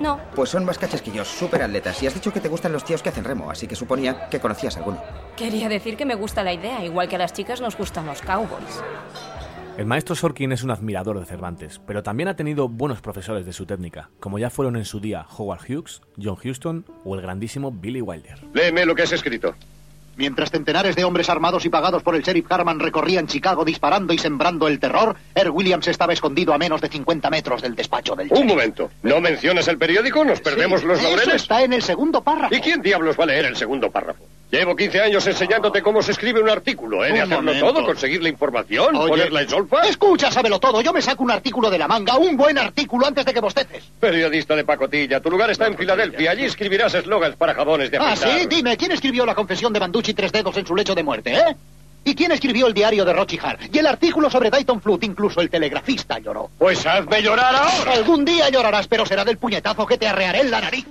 No. 0.00 0.18
Pues 0.34 0.50
son 0.50 0.64
más 0.64 0.78
cachas 0.78 1.02
que 1.02 1.10
yo, 1.10 1.24
súper 1.24 1.62
atletas. 1.62 2.02
Y 2.02 2.06
has 2.06 2.14
dicho 2.14 2.32
que 2.32 2.40
te 2.40 2.48
gustan 2.48 2.72
los 2.72 2.84
tíos 2.84 3.02
que 3.02 3.08
hacen 3.10 3.24
remo, 3.24 3.50
así 3.50 3.66
que 3.66 3.76
suponía 3.76 4.28
que 4.28 4.40
conocías 4.40 4.76
alguno. 4.76 5.02
Quería 5.36 5.68
decir 5.68 5.96
que 5.96 6.06
me 6.06 6.14
gusta 6.14 6.42
la 6.42 6.52
idea, 6.52 6.84
igual 6.84 7.08
que 7.08 7.16
a 7.16 7.18
las 7.18 7.32
chicas 7.32 7.60
nos 7.60 7.76
gustan 7.76 8.06
los 8.06 8.20
cowboys. 8.22 8.82
El 9.78 9.84
maestro 9.84 10.14
Sorkin 10.14 10.52
es 10.52 10.62
un 10.62 10.70
admirador 10.70 11.20
de 11.20 11.26
Cervantes, 11.26 11.80
pero 11.86 12.02
también 12.02 12.28
ha 12.28 12.36
tenido 12.36 12.68
buenos 12.68 13.00
profesores 13.02 13.44
de 13.44 13.52
su 13.52 13.66
técnica, 13.66 14.08
como 14.20 14.38
ya 14.38 14.48
fueron 14.48 14.76
en 14.76 14.86
su 14.86 15.00
día 15.00 15.26
Howard 15.36 15.60
Hughes, 15.68 16.00
John 16.20 16.38
Huston 16.42 16.86
o 17.04 17.14
el 17.14 17.20
grandísimo 17.20 17.70
Billy 17.70 18.00
Wilder. 18.00 18.38
Léeme 18.54 18.86
lo 18.86 18.94
que 18.94 19.02
has 19.02 19.12
escrito. 19.12 19.54
Mientras 20.16 20.50
centenares 20.50 20.96
de 20.96 21.04
hombres 21.04 21.28
armados 21.28 21.66
y 21.66 21.68
pagados 21.68 22.02
por 22.02 22.14
el 22.16 22.22
sheriff 22.22 22.50
Harman 22.50 22.80
recorrían 22.80 23.26
Chicago 23.26 23.66
disparando 23.66 24.14
y 24.14 24.18
sembrando 24.18 24.66
el 24.66 24.80
terror, 24.80 25.14
Earl 25.34 25.50
Williams 25.50 25.88
estaba 25.88 26.14
escondido 26.14 26.54
a 26.54 26.58
menos 26.58 26.80
de 26.80 26.88
50 26.88 27.28
metros 27.28 27.60
del 27.60 27.74
despacho 27.74 28.16
del 28.16 28.28
Un 28.32 28.46
momento. 28.46 28.88
¿No 29.02 29.20
mencionas 29.20 29.68
el 29.68 29.76
periódico? 29.76 30.24
¿Nos 30.24 30.40
perdemos 30.40 30.84
los 30.84 30.98
Eso 31.00 31.08
laureles? 31.10 31.34
está 31.42 31.62
en 31.62 31.74
el 31.74 31.82
segundo 31.82 32.22
párrafo. 32.24 32.54
¿Y 32.54 32.60
quién 32.60 32.80
diablos 32.80 33.14
va 33.20 33.24
a 33.24 33.26
leer 33.26 33.44
el 33.44 33.56
segundo 33.56 33.90
párrafo? 33.90 34.24
Llevo 34.50 34.76
15 34.76 35.00
años 35.00 35.26
enseñándote 35.26 35.82
cómo 35.82 36.00
se 36.02 36.12
escribe 36.12 36.40
un 36.40 36.48
artículo. 36.48 37.04
He 37.04 37.08
de 37.08 37.14
Un 37.14 37.20
hacerlo 37.22 37.42
momento. 37.52 37.72
todo, 37.72 37.84
conseguir 37.84 38.22
la 38.22 38.28
información, 38.28 38.94
Oye, 38.94 39.08
ponerla 39.08 39.42
en 39.42 39.48
solfa. 39.48 39.80
Escucha, 39.82 40.30
sábelo 40.30 40.60
todo. 40.60 40.80
Yo 40.82 40.92
me 40.92 41.02
saco 41.02 41.24
un 41.24 41.32
artículo 41.32 41.68
de 41.68 41.78
la 41.78 41.88
manga, 41.88 42.16
un 42.16 42.36
buen 42.36 42.56
artículo 42.56 43.06
antes 43.06 43.24
de 43.24 43.34
que 43.34 43.40
bosteces. 43.40 43.82
Periodista 43.98 44.54
de 44.54 44.64
pacotilla, 44.64 45.20
tu 45.20 45.30
lugar 45.30 45.50
está 45.50 45.66
en 45.66 45.76
Filadelfia. 45.76 46.30
Allí 46.30 46.44
escribirás 46.44 46.94
eslogans 46.94 47.34
para 47.34 47.54
jabones 47.54 47.90
de 47.90 47.98
Ah, 47.98 48.12
afeitar. 48.12 48.38
sí, 48.40 48.46
dime, 48.48 48.76
¿quién 48.76 48.92
escribió 48.92 49.26
la 49.26 49.34
confesión 49.34 49.72
de 49.72 49.80
Banducci 49.80 50.14
tres 50.14 50.30
dedos 50.30 50.56
en 50.56 50.64
su 50.66 50.76
lecho 50.76 50.94
de 50.94 51.02
muerte, 51.02 51.34
eh? 51.34 51.56
¿Y 52.04 52.14
quién 52.14 52.30
escribió 52.30 52.68
el 52.68 52.72
diario 52.74 53.04
de 53.04 53.12
Rochihar? 53.12 53.58
Y 53.72 53.78
el 53.78 53.86
artículo 53.88 54.30
sobre 54.30 54.48
Dayton 54.48 54.80
Flood, 54.80 55.02
incluso 55.02 55.40
el 55.40 55.50
telegrafista 55.50 56.20
lloró. 56.20 56.50
Pues 56.56 56.86
hazme 56.86 57.20
llorar 57.20 57.52
ahora. 57.56 57.92
Algún 57.94 58.24
día 58.24 58.48
llorarás, 58.48 58.86
pero 58.86 59.04
será 59.04 59.24
del 59.24 59.38
puñetazo 59.38 59.84
que 59.86 59.98
te 59.98 60.06
arrearé 60.06 60.42
en 60.42 60.52
la 60.52 60.60
nariz. 60.60 60.86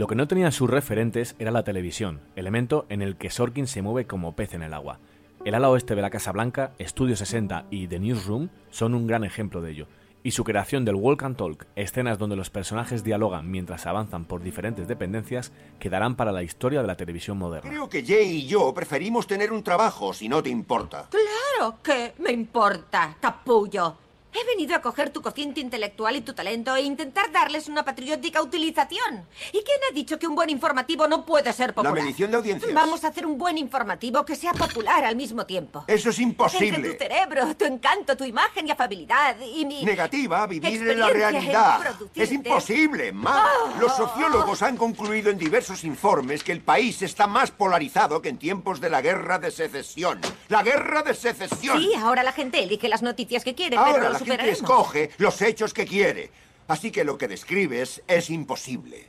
Lo 0.00 0.06
que 0.06 0.14
no 0.14 0.26
tenían 0.26 0.50
sus 0.50 0.70
referentes 0.70 1.36
era 1.38 1.50
la 1.50 1.62
televisión, 1.62 2.22
elemento 2.34 2.86
en 2.88 3.02
el 3.02 3.16
que 3.16 3.28
Sorkin 3.28 3.66
se 3.66 3.82
mueve 3.82 4.06
como 4.06 4.34
pez 4.34 4.54
en 4.54 4.62
el 4.62 4.72
agua. 4.72 4.98
El 5.44 5.54
ala 5.54 5.68
oeste 5.68 5.94
de 5.94 6.00
la 6.00 6.08
Casa 6.08 6.32
Blanca, 6.32 6.72
Estudio 6.78 7.16
60 7.16 7.66
y 7.70 7.86
The 7.86 7.98
Newsroom 7.98 8.48
son 8.70 8.94
un 8.94 9.06
gran 9.06 9.24
ejemplo 9.24 9.60
de 9.60 9.72
ello. 9.72 9.88
Y 10.22 10.30
su 10.30 10.42
creación 10.42 10.86
del 10.86 10.94
Walk 10.94 11.24
and 11.24 11.36
Talk, 11.36 11.66
escenas 11.76 12.16
donde 12.16 12.34
los 12.34 12.48
personajes 12.48 13.04
dialogan 13.04 13.50
mientras 13.50 13.84
avanzan 13.84 14.24
por 14.24 14.42
diferentes 14.42 14.88
dependencias, 14.88 15.52
quedarán 15.78 16.16
para 16.16 16.32
la 16.32 16.42
historia 16.42 16.80
de 16.80 16.86
la 16.86 16.96
televisión 16.96 17.36
moderna. 17.36 17.68
Creo 17.68 17.90
que 17.90 18.02
Jay 18.02 18.38
y 18.38 18.46
yo 18.46 18.72
preferimos 18.72 19.26
tener 19.26 19.52
un 19.52 19.62
trabajo, 19.62 20.14
si 20.14 20.30
no 20.30 20.42
te 20.42 20.48
importa. 20.48 21.10
Claro 21.10 21.76
que 21.82 22.14
me 22.20 22.32
importa, 22.32 23.18
capullo. 23.20 23.98
He 24.32 24.44
venido 24.46 24.76
a 24.76 24.80
coger 24.80 25.10
tu 25.10 25.22
cociente 25.22 25.60
intelectual 25.60 26.14
y 26.16 26.20
tu 26.20 26.32
talento 26.34 26.76
e 26.76 26.82
intentar 26.82 27.32
darles 27.32 27.68
una 27.68 27.84
patriótica 27.84 28.40
utilización. 28.40 29.26
¿Y 29.48 29.62
quién 29.62 29.78
ha 29.90 29.94
dicho 29.94 30.18
que 30.18 30.26
un 30.28 30.36
buen 30.36 30.50
informativo 30.50 31.08
no 31.08 31.26
puede 31.26 31.52
ser 31.52 31.68
La 31.70 31.74
popular? 31.74 31.94
medición 31.94 32.30
de 32.30 32.36
audiencias. 32.36 32.72
Vamos 32.72 33.02
a 33.04 33.08
hacer 33.08 33.26
un 33.26 33.36
buen 33.38 33.58
informativo 33.58 34.24
que 34.24 34.36
sea 34.36 34.52
popular 34.52 35.04
al 35.04 35.16
mismo 35.16 35.46
tiempo. 35.46 35.84
Eso 35.88 36.10
es 36.10 36.18
Entre 36.18 36.22
imposible. 36.30 36.90
tu 36.92 36.98
cerebro, 36.98 37.56
tu 37.56 37.64
encanto, 37.64 38.16
tu 38.16 38.24
imagen 38.24 38.68
y 38.68 38.70
afabilidad 38.70 39.36
y 39.40 39.64
mi... 39.64 39.84
Negativa, 39.84 40.46
vivir 40.46 40.88
en 40.88 41.00
la 41.00 41.08
realidad. 41.08 41.80
en. 42.14 42.22
Es 42.22 42.30
imposible, 42.30 43.12
Ma. 43.12 43.46
Los 43.80 43.96
sociólogos 43.96 44.62
han 44.62 44.76
concluido 44.76 45.30
en 45.30 45.38
diversos 45.38 45.82
informes 45.82 46.44
que 46.44 46.52
el 46.52 46.60
país 46.60 47.02
está 47.02 47.26
más 47.26 47.50
polarizado 47.50 48.22
que 48.22 48.28
en 48.28 48.38
tiempos 48.38 48.80
de 48.80 48.90
la 48.90 49.00
guerra 49.02 49.38
de 49.38 49.50
secesión. 49.50 50.20
¡La 50.48 50.62
guerra 50.62 51.02
de 51.02 51.14
secesión! 51.14 51.78
Sí, 51.80 51.92
ahora 51.94 52.22
la 52.22 52.32
gente 52.32 52.62
elige 52.62 52.88
las 52.88 53.02
noticias 53.02 53.42
que 53.42 53.54
quiere, 53.56 53.76
pero 53.76 53.80
Ahora 53.90 54.10
la 54.10 54.19
gente 54.24 54.50
escoge 54.50 55.10
los 55.18 55.40
hechos 55.42 55.74
que 55.74 55.86
quiere. 55.86 56.30
Así 56.68 56.90
que 56.90 57.04
lo 57.04 57.18
que 57.18 57.28
describes 57.28 58.02
es 58.06 58.30
imposible. 58.30 59.08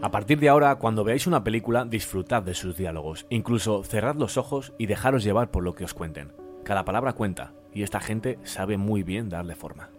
A 0.00 0.10
partir 0.10 0.38
de 0.38 0.48
ahora, 0.48 0.76
cuando 0.76 1.02
veáis 1.02 1.26
una 1.26 1.42
película, 1.42 1.84
disfrutad 1.84 2.42
de 2.42 2.54
sus 2.54 2.76
diálogos, 2.76 3.26
incluso 3.30 3.82
cerrad 3.82 4.14
los 4.14 4.36
ojos 4.36 4.72
y 4.78 4.86
dejaros 4.86 5.24
llevar 5.24 5.50
por 5.50 5.64
lo 5.64 5.74
que 5.74 5.84
os 5.84 5.94
cuenten. 5.94 6.32
Cada 6.64 6.84
palabra 6.84 7.14
cuenta, 7.14 7.52
y 7.74 7.82
esta 7.82 7.98
gente 7.98 8.38
sabe 8.44 8.76
muy 8.76 9.02
bien 9.02 9.28
darle 9.28 9.56
forma. 9.56 9.90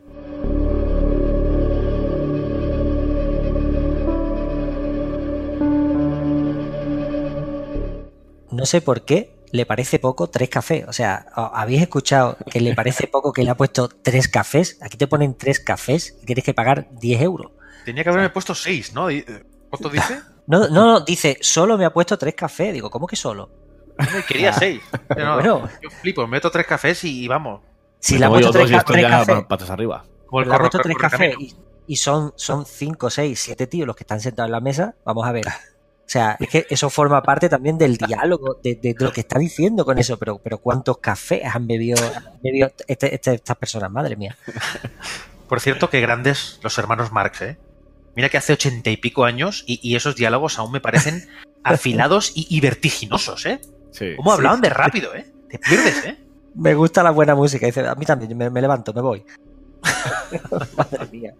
No 8.51 8.65
sé 8.65 8.81
por 8.81 9.03
qué 9.03 9.38
le 9.51 9.65
parece 9.65 9.99
poco 9.99 10.29
tres 10.29 10.49
cafés. 10.49 10.85
O 10.87 10.93
sea, 10.93 11.27
¿o- 11.35 11.51
¿habéis 11.53 11.81
escuchado 11.81 12.37
que 12.51 12.59
le 12.61 12.73
parece 12.75 13.07
poco 13.07 13.31
que 13.33 13.43
le 13.43 13.49
ha 13.49 13.55
puesto 13.57 13.87
tres 13.89 14.27
cafés? 14.27 14.77
Aquí 14.81 14.97
te 14.97 15.07
ponen 15.07 15.35
tres 15.37 15.59
cafés 15.59 16.17
y 16.21 16.25
tienes 16.25 16.43
que 16.43 16.53
pagar 16.53 16.87
10 16.91 17.21
euros. 17.21 17.51
Tenía 17.85 18.03
que 18.03 18.09
haberme 18.09 18.29
puesto 18.29 18.53
seis, 18.55 18.93
¿no? 18.93 19.09
Eh, 19.09 19.25
¿Cuánto 19.69 19.89
dice? 19.89 20.19
No, 20.49 20.67
no, 20.67 20.69
no, 20.69 20.99
dice, 21.01 21.37
solo 21.41 21.77
me 21.77 21.85
ha 21.85 21.93
puesto 21.93 22.17
tres 22.17 22.33
cafés. 22.33 22.73
Digo, 22.73 22.89
¿cómo 22.89 23.05
que 23.05 23.15
solo? 23.15 23.51
No, 23.99 24.05
quería 24.27 24.49
Ah. 24.49 24.53
seis. 24.53 24.81
No, 25.17 25.35
Bueno. 25.35 25.69
Yo 25.81 25.89
flipo, 25.91 26.25
meto 26.25 26.49
tres 26.49 26.65
cafés 26.65 27.03
y, 27.03 27.23
y 27.25 27.27
vamos. 27.27 27.61
Si 27.99 28.17
le 28.17 28.25
ha 28.25 28.29
puesto 28.29 28.49
tres, 28.51 28.71
y 28.71 28.73
ca- 28.73 28.83
tres 28.83 29.05
cafés, 29.05 29.35
pa- 29.35 29.47
patas 29.47 29.69
arriba. 29.69 30.03
Como 30.25 30.41
el 30.41 30.49
le 30.49 30.55
ha 30.55 30.57
puesto 30.57 30.79
tres 30.79 30.97
cafés 30.97 31.35
y, 31.37 31.55
y 31.85 31.95
son, 31.97 32.33
son 32.35 32.65
cinco, 32.65 33.11
seis, 33.11 33.39
siete 33.39 33.67
tíos 33.67 33.85
los 33.85 33.95
que 33.95 34.03
están 34.03 34.21
sentados 34.21 34.47
en 34.47 34.53
la 34.53 34.59
mesa. 34.59 34.95
Vamos 35.05 35.27
a 35.27 35.31
ver. 35.31 35.45
O 36.09 36.11
sea, 36.11 36.37
es 36.39 36.49
que 36.49 36.65
eso 36.71 36.89
forma 36.89 37.21
parte 37.21 37.49
también 37.49 37.77
del 37.77 37.95
diálogo, 37.95 38.59
de, 38.63 38.73
de 38.73 38.95
lo 38.97 39.11
que 39.13 39.21
está 39.21 39.37
diciendo 39.37 39.85
con 39.85 39.99
eso. 39.99 40.17
Pero, 40.17 40.39
pero 40.39 40.57
¿cuántos 40.57 40.97
cafés 40.97 41.43
han 41.45 41.67
bebido, 41.67 42.03
han 42.03 42.39
bebido 42.41 42.71
este- 42.87 43.13
este- 43.13 43.35
estas 43.35 43.55
personas? 43.57 43.91
Madre 43.91 44.15
mía. 44.15 44.35
Por 45.47 45.59
cierto, 45.61 45.91
que 45.91 46.01
grandes 46.01 46.59
los 46.63 46.75
hermanos 46.79 47.11
Marx, 47.11 47.41
¿eh? 47.43 47.59
Mira 48.15 48.27
que 48.29 48.37
hace 48.37 48.53
ochenta 48.53 48.89
y 48.89 48.97
pico 48.97 49.23
años 49.23 49.63
y, 49.67 49.79
y 49.87 49.95
esos 49.95 50.15
diálogos 50.15 50.57
aún 50.57 50.71
me 50.71 50.81
parecen 50.81 51.29
afilados 51.63 52.31
y, 52.33 52.47
y 52.49 52.59
vertiginosos, 52.59 53.45
¿eh? 53.45 53.61
Sí. 53.91 54.15
¿Cómo 54.17 54.31
hablaban 54.33 54.57
Sí. 54.57 54.63
de 54.63 54.69
rápido, 54.71 55.13
eh? 55.13 55.31
Te 55.47 55.59
pierdes, 55.59 56.05
¿eh? 56.05 56.17
Me 56.55 56.73
gusta 56.73 57.03
la 57.03 57.11
buena 57.11 57.35
música. 57.35 57.67
Dice, 57.67 57.87
a 57.87 57.93
mí 57.93 58.05
también, 58.07 58.35
me, 58.35 58.49
me 58.49 58.61
levanto, 58.61 58.93
me 58.95 59.01
voy. 59.01 59.23
Madre 60.75 61.07
mía. 61.11 61.35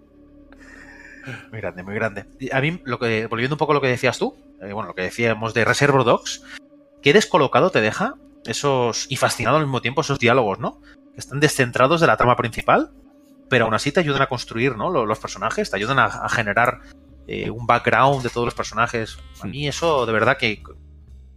Muy 1.52 1.62
grande, 1.62 1.84
muy 1.84 1.96
grande. 1.96 2.26
A 2.52 2.62
mí, 2.62 2.82
lo 2.86 3.00
que, 3.00 3.28
volviendo 3.28 3.56
un 3.56 3.60
poco 3.60 3.72
a 3.72 3.76
lo 3.76 3.82
que 3.82 3.88
decías 3.88 4.18
tú, 4.18 4.36
eh, 4.62 4.74
bueno, 4.74 4.88
lo 4.90 4.96
que 4.96 5.04
decíamos 5.04 5.54
de 5.54 5.66
Reservoir 5.66 6.04
Dogs, 6.06 6.44
qué 7.02 7.14
descolocado 7.14 7.70
te 7.70 7.82
deja 7.82 8.16
esos, 8.46 9.06
y 9.10 9.16
fascinado 9.18 9.58
al 9.58 9.64
mismo 9.64 9.82
tiempo, 9.82 10.02
esos 10.02 10.20
diálogos, 10.20 10.60
¿no? 10.60 10.82
Que 11.14 11.20
están 11.20 11.40
descentrados 11.40 12.02
de 12.02 12.08
la 12.08 12.18
trama 12.18 12.36
principal, 12.36 12.92
pero 13.50 13.66
aún 13.66 13.74
así 13.74 13.92
te 13.92 14.00
ayudan 14.00 14.22
a 14.22 14.28
construir, 14.28 14.76
¿no? 14.76 14.90
Lo- 14.90 15.06
Los, 15.06 15.20
personajes, 15.20 15.70
te 15.70 15.76
ayudan 15.78 16.00
a, 16.00 16.06
a 16.06 16.30
generar 16.30 16.80
eh, 17.28 17.50
un 17.50 17.66
background 17.68 18.24
de 18.24 18.30
todos 18.30 18.46
los 18.46 18.54
personajes. 18.56 19.18
A 19.42 19.46
mí 19.48 19.68
eso, 19.68 20.06
de 20.06 20.14
verdad 20.14 20.38
que 20.38 20.62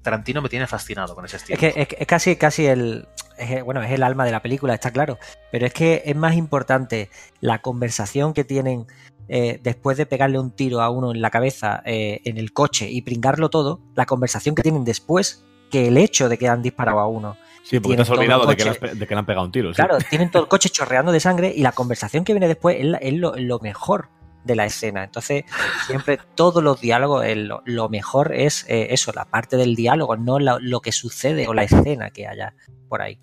Tarantino 0.03 0.43
me 0.43 0.49
tiene 0.49 0.67
fascinado 0.67 1.15
con 1.15 1.25
ese 1.25 1.37
estilo. 1.37 1.55
Es 1.55 1.61
que 1.61 1.81
es, 1.81 1.89
es 1.99 2.07
casi, 2.07 2.37
casi 2.37 2.67
el. 2.67 3.07
es- 3.39 3.63
bueno, 3.63 3.83
es 3.83 3.91
el 3.93 4.03
alma 4.03 4.25
de 4.25 4.33
la 4.33 4.43
película, 4.43 4.75
está 4.75 4.91
claro. 4.91 5.19
Pero 5.53 5.67
es 5.67 5.73
que 5.73 6.03
es 6.05 6.17
más 6.17 6.35
importante 6.35 7.09
la 7.41 7.61
conversación 7.61 8.35
que 8.35 8.43
tienen 8.45 8.87
eh, 9.29 9.61
después 9.63 9.97
de 9.97 10.07
pegarle 10.07 10.39
un 10.39 10.51
tiro 10.51 10.81
a 10.83 10.91
uno 10.91 11.13
en 11.13 11.21
la 11.23 11.31
cabeza 11.31 11.83
eh, 11.87 12.21
en 12.25 12.39
el 12.39 12.53
coche 12.53 12.91
y 12.91 13.03
pringarlo 13.03 13.49
todo, 13.51 13.81
la 13.95 14.07
conversación 14.07 14.55
que 14.55 14.63
tienen 14.63 14.85
después 14.85 15.45
que 15.71 15.89
el 15.89 15.97
hecho 15.97 16.29
de 16.29 16.37
que 16.39 16.49
han 16.49 16.63
disparado 16.63 16.99
a 17.01 17.07
uno. 17.07 17.37
Sí, 17.63 17.79
porque 17.79 17.95
Tienen 17.95 17.97
te 17.97 18.03
has 18.03 18.11
olvidado 18.19 18.47
de 18.47 18.57
que, 18.57 18.65
le 18.65 18.95
de 18.97 19.07
que 19.07 19.15
han 19.15 19.25
pegado 19.25 19.47
un 19.47 19.53
tiro. 19.53 19.71
sí. 19.73 19.77
Claro, 19.77 19.97
tienen 20.11 20.31
todo 20.31 20.43
el 20.43 20.49
coche 20.49 20.69
chorreando 20.69 21.13
de 21.13 21.21
sangre 21.21 21.53
y 21.55 21.63
la 21.63 21.73
conversación 21.73 22.25
que 22.25 22.33
viene 22.33 22.49
después 22.49 22.77
es, 22.79 22.85
la- 22.87 22.99
es 22.99 23.15
lo, 23.15 23.35
lo 23.37 23.59
mejor 23.61 24.09
de 24.45 24.57
la 24.57 24.65
escena. 24.67 25.05
Entonces, 25.05 25.45
siempre 25.87 26.19
todos 26.35 26.63
los 26.65 26.81
diálogos, 26.81 27.25
eh, 27.25 27.37
lo, 27.37 27.63
lo 27.65 27.89
mejor 27.89 28.35
es 28.35 28.67
eh, 28.69 28.89
eso, 28.91 29.13
la 29.15 29.25
parte 29.25 29.57
del 29.57 29.77
diálogo, 29.77 30.17
no 30.17 30.41
la- 30.41 30.59
lo 30.61 30.81
que 30.81 30.91
sucede 30.91 31.47
o 31.47 31.55
la 31.55 31.63
escena 31.63 32.11
que 32.11 32.27
haya 32.27 32.53
por 32.89 33.01
ahí. 33.01 33.19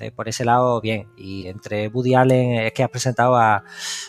Entonces, 0.00 0.16
por 0.16 0.28
ese 0.28 0.44
lado, 0.46 0.80
bien. 0.80 1.08
Y 1.16 1.46
entre 1.46 1.88
Woody 1.88 2.14
Allen, 2.14 2.54
es 2.54 2.72
que 2.72 2.82
has 2.82 2.88
presentado 2.88 3.36
a, 3.36 3.62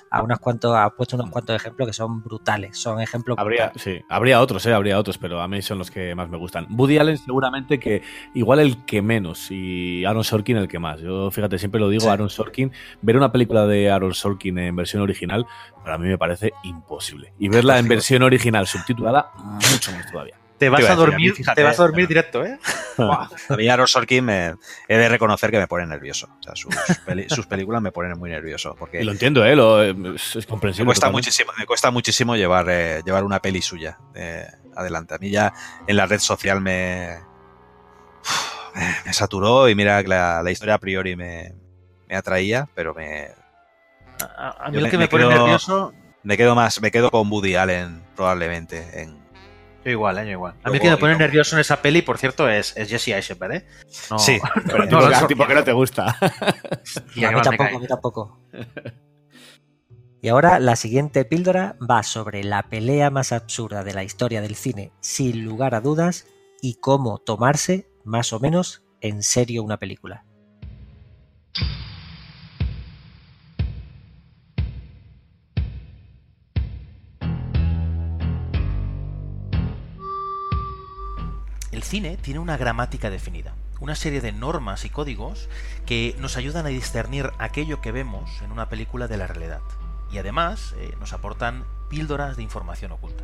a 0.10 0.22
unos 0.24 0.40
cuantos, 0.40 0.74
has 0.76 0.92
puesto 0.94 1.18
unos 1.18 1.30
cuantos 1.30 1.54
ejemplos 1.56 1.86
que 1.90 1.94
son 1.94 2.24
brutales, 2.24 2.78
son 2.78 3.02
ejemplos 3.02 3.38
Habría, 3.38 3.66
brutales. 3.68 3.82
sí, 3.84 4.06
habría 4.10 4.40
otros, 4.40 4.66
eh, 4.66 4.74
habría 4.74 4.98
otros, 4.98 5.18
pero 5.18 5.42
a 5.42 5.48
mí 5.50 5.62
son 5.62 5.78
los 5.80 5.92
que 5.92 6.16
más 6.16 6.30
me 6.30 6.38
gustan. 6.38 6.66
Woody 6.70 6.98
Allen 6.98 7.18
seguramente 7.18 7.78
que 7.78 8.04
igual 8.34 8.60
el 8.60 8.86
que 8.86 9.02
menos 9.02 9.52
y 9.52 10.06
Aaron 10.06 10.24
Sorkin 10.24 10.56
el 10.58 10.70
que 10.70 10.80
más. 10.80 11.02
Yo 11.02 11.30
fíjate, 11.30 11.60
siempre 11.60 11.82
lo 11.82 11.90
digo, 11.90 12.02
Sí. 12.04 12.08
Aaron 12.08 12.30
Sorkin, 12.30 12.72
ver 13.02 13.18
una 13.18 13.32
película 13.34 13.66
de 13.68 13.92
Aaron 13.92 14.14
Sorkin 14.14 14.58
en 14.60 14.76
versión 14.76 15.02
original 15.02 15.46
para 15.84 15.98
mí 15.98 16.08
me 16.08 16.18
parece 16.18 16.54
imposible. 16.64 17.34
Y 17.38 17.50
verla 17.50 17.80
en 17.80 17.88
versión 17.90 18.24
original 18.24 18.66
subtitulada 18.66 19.32
mucho 19.36 19.92
más 19.92 20.10
todavía. 20.10 20.36
Te 20.66 20.70
vas 20.70 20.82
a 20.82 20.86
a 20.86 20.90
decir, 20.90 20.92
a 20.92 20.96
dormir, 21.12 21.30
mí, 21.32 21.36
fíjate, 21.36 21.62
te 21.62 21.64
vas 21.64 21.80
a 21.80 21.84
dormir 21.84 22.08
directo, 22.08 22.46
¿eh? 22.46 22.58
A 22.98 23.56
mí 23.58 23.68
Aaron 23.68 23.88
Sorkin 23.88 24.24
me, 24.26 24.56
he 24.88 24.98
de 24.98 25.10
reconocer 25.10 25.50
que 25.52 25.58
me 25.58 25.68
pone 25.68 25.86
nervioso. 25.88 26.28
O 26.40 26.44
sea, 26.44 26.56
sus, 26.56 26.74
peli- 27.06 27.28
sus 27.30 27.48
películas 27.48 27.82
me 27.82 27.92
ponen 27.92 28.18
muy 28.20 28.30
nervioso. 28.30 28.76
Porque 28.78 29.02
Y 29.02 29.04
lo 29.06 29.12
entiendo, 29.12 29.44
eh, 29.46 29.56
lo- 29.56 29.82
es, 29.84 30.36
es 30.36 30.46
me 30.46 30.46
comprensible. 30.46 30.86
cuesta 30.86 31.08
totalmente. 31.08 31.28
muchísimo, 31.28 31.52
me 31.58 31.66
cuesta 31.66 31.90
muchísimo 31.92 32.36
llevar, 32.36 32.68
eh, 32.70 33.02
llevar 33.06 33.24
una 33.24 33.40
peli 33.40 33.62
suya 33.62 33.98
eh, 34.14 34.46
adelante. 34.76 35.16
A 35.16 35.18
mí 35.18 35.30
ya 35.32 35.54
en 35.88 35.96
la 35.98 36.06
red 36.06 36.20
social 36.20 36.62
me, 36.62 37.18
me, 39.06 39.14
saturó 39.14 39.68
y 39.70 39.76
mira 39.76 40.02
que 40.02 40.10
la, 40.10 40.42
la 40.44 40.52
historia 40.52 40.76
a 40.76 40.80
priori 40.80 41.16
me, 41.16 41.54
me 42.08 42.16
atraía, 42.16 42.68
pero 42.76 42.94
me, 42.94 43.30
A, 44.38 44.66
a 44.66 44.70
mí 44.70 44.78
lo 44.78 44.84
me- 44.84 44.90
que 44.90 44.98
me, 44.98 45.04
me 45.06 45.08
pone 45.10 45.24
quedo- 45.26 45.32
nervioso. 45.40 45.94
me 46.24 46.38
quedo 46.38 46.56
más, 46.56 46.82
me 46.82 46.92
quedo 46.92 47.10
con 47.12 47.30
Woody 47.32 47.56
Allen 47.56 48.04
probablemente 48.16 49.02
en, 49.02 49.21
Yo 49.84 49.92
igual, 49.92 50.18
eh, 50.20 50.26
yo 50.26 50.32
igual. 50.32 50.54
A 50.64 50.70
mí 50.70 50.80
que 50.80 50.90
me 50.90 50.98
pone 50.98 51.16
nervioso 51.16 51.56
en 51.56 51.62
esa 51.62 51.82
peli, 51.82 52.02
por 52.02 52.18
cierto, 52.18 52.48
es, 52.48 52.76
es 52.78 52.88
Jesse 52.90 53.10
Eisenberg, 53.10 53.54
¿eh? 53.54 53.68
No, 54.12 54.20
Sí, 54.20 54.40
Pero 54.66 54.78
no, 54.80 54.84
tipo, 54.86 55.02
no, 55.02 55.10
que- 55.10 55.22
no, 55.22 55.28
tipo 55.28 55.48
que 55.48 55.54
no 55.56 55.64
te 55.64 55.72
gusta. 55.74 56.18
Y 57.16 57.24
a 57.24 57.32
mí 57.32 57.42
tampoco, 57.42 57.76
a 57.76 57.80
mí 57.80 57.88
tampoco. 57.88 58.40
Y 60.22 60.28
ahora 60.30 60.60
la 60.60 60.76
siguiente 60.76 61.26
píldora 61.26 61.78
va 61.82 62.04
sobre 62.04 62.44
la 62.44 62.64
pelea 62.70 63.10
más 63.10 63.32
absurda 63.32 63.84
de 63.84 63.94
la 63.96 64.04
historia 64.04 64.42
del 64.42 64.56
cine, 64.56 64.92
sin 65.00 65.44
lugar 65.44 65.74
a 65.74 65.82
dudas, 65.82 66.28
y 66.62 66.76
cómo 66.76 67.18
tomarse 67.18 67.88
más 68.04 68.34
o 68.34 68.40
menos 68.40 68.84
en 69.02 69.24
serio 69.24 69.64
una 69.64 69.78
película. 69.78 70.26
El 81.82 81.88
cine 81.88 82.16
tiene 82.16 82.40
una 82.40 82.58
gramática 82.58 83.10
definida, 83.10 83.56
una 83.80 83.96
serie 83.96 84.22
de 84.22 84.32
normas 84.32 84.86
y 84.86 84.92
códigos 84.92 85.50
que 85.88 86.16
nos 86.20 86.38
ayudan 86.38 86.68
a 86.68 86.70
discernir 86.70 87.32
aquello 87.40 87.82
que 87.82 87.92
vemos 87.92 88.30
en 88.44 88.52
una 88.52 88.70
película 88.70 89.08
de 89.08 89.18
la 89.18 89.26
realidad. 89.26 89.62
Y 90.12 90.20
además 90.20 90.76
eh, 90.78 90.94
nos 91.00 91.12
aportan 91.12 91.66
píldoras 91.90 92.38
de 92.38 92.44
información 92.44 92.92
oculta. 92.92 93.24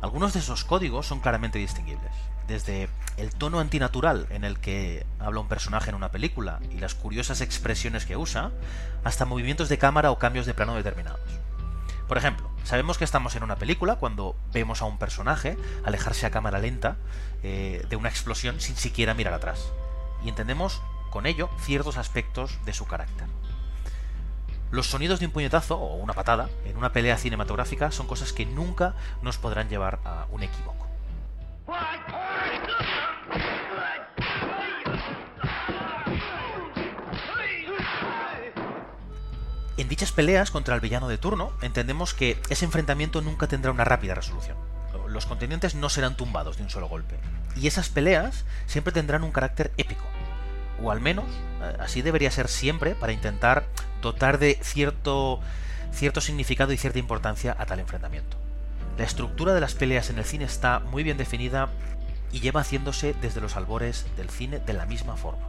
Algunos 0.00 0.32
de 0.32 0.40
esos 0.40 0.64
códigos 0.64 1.06
son 1.06 1.20
claramente 1.20 1.58
distinguibles, 1.58 2.12
desde 2.48 2.88
el 3.18 3.34
tono 3.34 3.60
antinatural 3.60 4.26
en 4.30 4.44
el 4.44 4.58
que 4.58 5.04
habla 5.18 5.40
un 5.40 5.48
personaje 5.48 5.90
en 5.90 5.96
una 5.96 6.10
película 6.10 6.60
y 6.70 6.78
las 6.78 6.94
curiosas 6.94 7.42
expresiones 7.42 8.06
que 8.06 8.16
usa, 8.16 8.52
hasta 9.04 9.26
movimientos 9.26 9.68
de 9.68 9.76
cámara 9.76 10.12
o 10.12 10.18
cambios 10.18 10.46
de 10.46 10.54
plano 10.54 10.76
determinados. 10.76 11.20
Por 12.08 12.18
ejemplo, 12.18 12.50
sabemos 12.64 12.98
que 12.98 13.04
estamos 13.04 13.34
en 13.34 13.42
una 13.42 13.56
película 13.56 13.96
cuando 13.96 14.36
vemos 14.52 14.82
a 14.82 14.84
un 14.84 14.98
personaje 14.98 15.56
alejarse 15.84 16.26
a 16.26 16.30
cámara 16.30 16.58
lenta 16.58 16.96
eh, 17.42 17.84
de 17.88 17.96
una 17.96 18.08
explosión 18.08 18.60
sin 18.60 18.76
siquiera 18.76 19.14
mirar 19.14 19.32
atrás. 19.32 19.72
Y 20.22 20.28
entendemos 20.28 20.82
con 21.10 21.26
ello 21.26 21.48
ciertos 21.60 21.96
aspectos 21.96 22.58
de 22.64 22.74
su 22.74 22.86
carácter. 22.86 23.26
Los 24.70 24.88
sonidos 24.88 25.20
de 25.20 25.26
un 25.26 25.32
puñetazo 25.32 25.76
o 25.78 25.94
una 25.94 26.14
patada 26.14 26.48
en 26.64 26.76
una 26.76 26.92
pelea 26.92 27.16
cinematográfica 27.16 27.92
son 27.92 28.06
cosas 28.06 28.32
que 28.32 28.44
nunca 28.44 28.94
nos 29.22 29.38
podrán 29.38 29.68
llevar 29.68 30.00
a 30.04 30.26
un 30.30 30.42
equívoco. 30.42 30.88
En 39.76 39.88
dichas 39.88 40.12
peleas 40.12 40.52
contra 40.52 40.76
el 40.76 40.80
villano 40.80 41.08
de 41.08 41.18
turno, 41.18 41.52
entendemos 41.60 42.14
que 42.14 42.40
ese 42.48 42.64
enfrentamiento 42.64 43.22
nunca 43.22 43.48
tendrá 43.48 43.72
una 43.72 43.84
rápida 43.84 44.14
resolución. 44.14 44.56
Los 45.08 45.26
contendientes 45.26 45.74
no 45.74 45.88
serán 45.88 46.16
tumbados 46.16 46.56
de 46.56 46.62
un 46.62 46.70
solo 46.70 46.88
golpe. 46.88 47.16
Y 47.56 47.66
esas 47.66 47.88
peleas 47.88 48.44
siempre 48.66 48.92
tendrán 48.92 49.24
un 49.24 49.32
carácter 49.32 49.72
épico. 49.76 50.04
O 50.82 50.90
al 50.90 51.00
menos, 51.00 51.24
eh, 51.60 51.76
así 51.80 52.02
debería 52.02 52.30
ser 52.30 52.48
siempre 52.48 52.94
para 52.94 53.12
intentar 53.12 53.66
dotar 54.00 54.38
de 54.38 54.58
cierto, 54.62 55.40
cierto 55.92 56.20
significado 56.20 56.72
y 56.72 56.76
cierta 56.76 56.98
importancia 56.98 57.56
a 57.58 57.66
tal 57.66 57.80
enfrentamiento. 57.80 58.36
La 58.96 59.04
estructura 59.04 59.54
de 59.54 59.60
las 59.60 59.74
peleas 59.74 60.08
en 60.10 60.18
el 60.18 60.24
cine 60.24 60.44
está 60.44 60.78
muy 60.78 61.02
bien 61.02 61.16
definida 61.16 61.68
y 62.30 62.40
lleva 62.40 62.60
haciéndose 62.60 63.14
desde 63.20 63.40
los 63.40 63.56
albores 63.56 64.06
del 64.16 64.30
cine 64.30 64.60
de 64.60 64.72
la 64.72 64.86
misma 64.86 65.16
forma. 65.16 65.48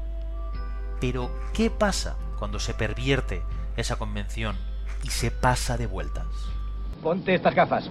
Pero, 0.99 1.31
¿qué 1.53 1.69
pasa 1.69 2.15
cuando 2.39 2.59
se 2.59 2.73
pervierte 2.73 3.41
esa 3.77 3.97
convención 3.97 4.55
y 5.03 5.09
se 5.09 5.31
pasa 5.31 5.77
de 5.77 5.87
vueltas? 5.87 6.25
Ponte 7.01 7.35
estas 7.35 7.53
gafas. 7.53 7.89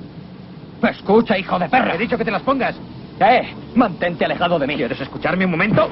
Escucha, 0.82 1.38
hijo 1.38 1.58
de 1.58 1.68
perra. 1.68 1.94
He 1.94 1.98
dicho 1.98 2.18
que 2.18 2.24
te 2.24 2.30
las 2.30 2.42
pongas. 2.42 2.76
¡Eh! 3.20 3.54
Mantente 3.74 4.24
alejado 4.24 4.58
de 4.58 4.66
mí. 4.66 4.76
¿Quieres 4.76 5.00
escucharme 5.00 5.44
un 5.44 5.52
momento? 5.52 5.88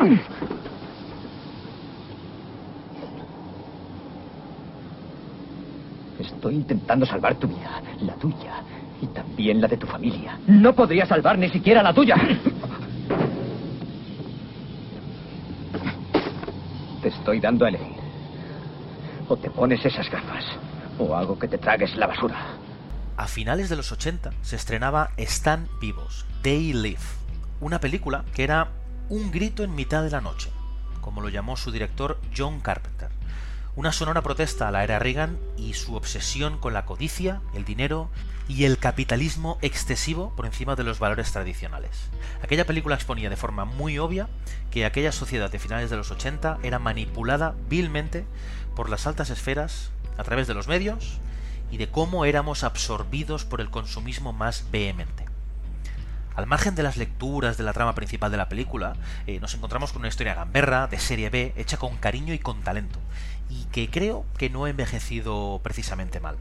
Estoy 6.18 6.54
intentando 6.54 7.06
salvar 7.06 7.36
tu 7.36 7.48
vida, 7.48 7.80
la 8.00 8.14
tuya 8.14 8.62
y 9.00 9.06
también 9.06 9.60
la 9.60 9.68
de 9.68 9.76
tu 9.76 9.86
familia. 9.86 10.38
No 10.46 10.74
podría 10.74 11.06
salvar 11.06 11.38
ni 11.38 11.48
siquiera 11.48 11.82
la 11.82 11.92
tuya. 11.92 12.16
estoy 17.04 17.40
dando 17.40 17.64
a 17.64 17.68
elegir. 17.68 18.01
O 19.28 19.36
te 19.36 19.50
pones 19.50 19.84
esas 19.84 20.10
gafas, 20.10 20.44
o 20.98 21.14
hago 21.14 21.38
que 21.38 21.48
te 21.48 21.58
tragues 21.58 21.94
la 21.96 22.06
basura. 22.06 22.36
A 23.16 23.26
finales 23.26 23.68
de 23.68 23.76
los 23.76 23.92
80 23.92 24.32
se 24.42 24.56
estrenaba 24.56 25.10
Están 25.16 25.68
vivos, 25.80 26.26
They 26.42 26.72
Live, 26.72 27.02
una 27.60 27.78
película 27.78 28.24
que 28.34 28.44
era 28.44 28.68
un 29.08 29.30
grito 29.30 29.62
en 29.64 29.74
mitad 29.74 30.02
de 30.02 30.10
la 30.10 30.20
noche, 30.20 30.50
como 31.00 31.20
lo 31.20 31.28
llamó 31.28 31.56
su 31.56 31.70
director 31.70 32.18
John 32.36 32.60
Carpenter. 32.60 33.10
Una 33.74 33.90
sonora 33.90 34.20
protesta 34.20 34.68
a 34.68 34.70
la 34.70 34.84
era 34.84 34.98
Reagan 34.98 35.38
y 35.56 35.72
su 35.72 35.94
obsesión 35.94 36.58
con 36.58 36.74
la 36.74 36.84
codicia, 36.84 37.40
el 37.54 37.64
dinero 37.64 38.10
y 38.46 38.64
el 38.64 38.76
capitalismo 38.76 39.56
excesivo 39.62 40.34
por 40.36 40.44
encima 40.44 40.76
de 40.76 40.84
los 40.84 40.98
valores 40.98 41.32
tradicionales. 41.32 42.10
Aquella 42.42 42.66
película 42.66 42.96
exponía 42.96 43.30
de 43.30 43.36
forma 43.38 43.64
muy 43.64 43.98
obvia 43.98 44.28
que 44.70 44.84
aquella 44.84 45.10
sociedad 45.10 45.50
de 45.50 45.58
finales 45.58 45.88
de 45.88 45.96
los 45.96 46.10
80 46.10 46.58
era 46.62 46.78
manipulada 46.78 47.54
vilmente 47.70 48.26
por 48.76 48.90
las 48.90 49.06
altas 49.06 49.30
esferas 49.30 49.90
a 50.18 50.22
través 50.22 50.46
de 50.46 50.52
los 50.52 50.68
medios 50.68 51.18
y 51.70 51.78
de 51.78 51.88
cómo 51.88 52.26
éramos 52.26 52.64
absorbidos 52.64 53.46
por 53.46 53.62
el 53.62 53.70
consumismo 53.70 54.34
más 54.34 54.66
vehemente. 54.70 55.31
Al 56.34 56.46
margen 56.46 56.74
de 56.74 56.82
las 56.82 56.96
lecturas 56.96 57.58
de 57.58 57.64
la 57.64 57.72
trama 57.72 57.94
principal 57.94 58.30
de 58.30 58.38
la 58.38 58.48
película, 58.48 58.94
eh, 59.26 59.38
nos 59.40 59.54
encontramos 59.54 59.92
con 59.92 60.00
una 60.00 60.08
historia 60.08 60.34
gamberra, 60.34 60.86
de 60.86 60.98
serie 60.98 61.28
B, 61.28 61.52
hecha 61.56 61.76
con 61.76 61.96
cariño 61.96 62.32
y 62.32 62.38
con 62.38 62.62
talento, 62.62 62.98
y 63.50 63.64
que 63.66 63.90
creo 63.90 64.24
que 64.38 64.48
no 64.48 64.64
ha 64.64 64.70
envejecido 64.70 65.60
precisamente 65.62 66.20
mal, 66.20 66.36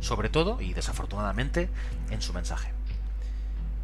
sobre 0.00 0.28
todo, 0.28 0.60
y 0.60 0.74
desafortunadamente, 0.74 1.70
en 2.10 2.20
su 2.20 2.34
mensaje. 2.34 2.72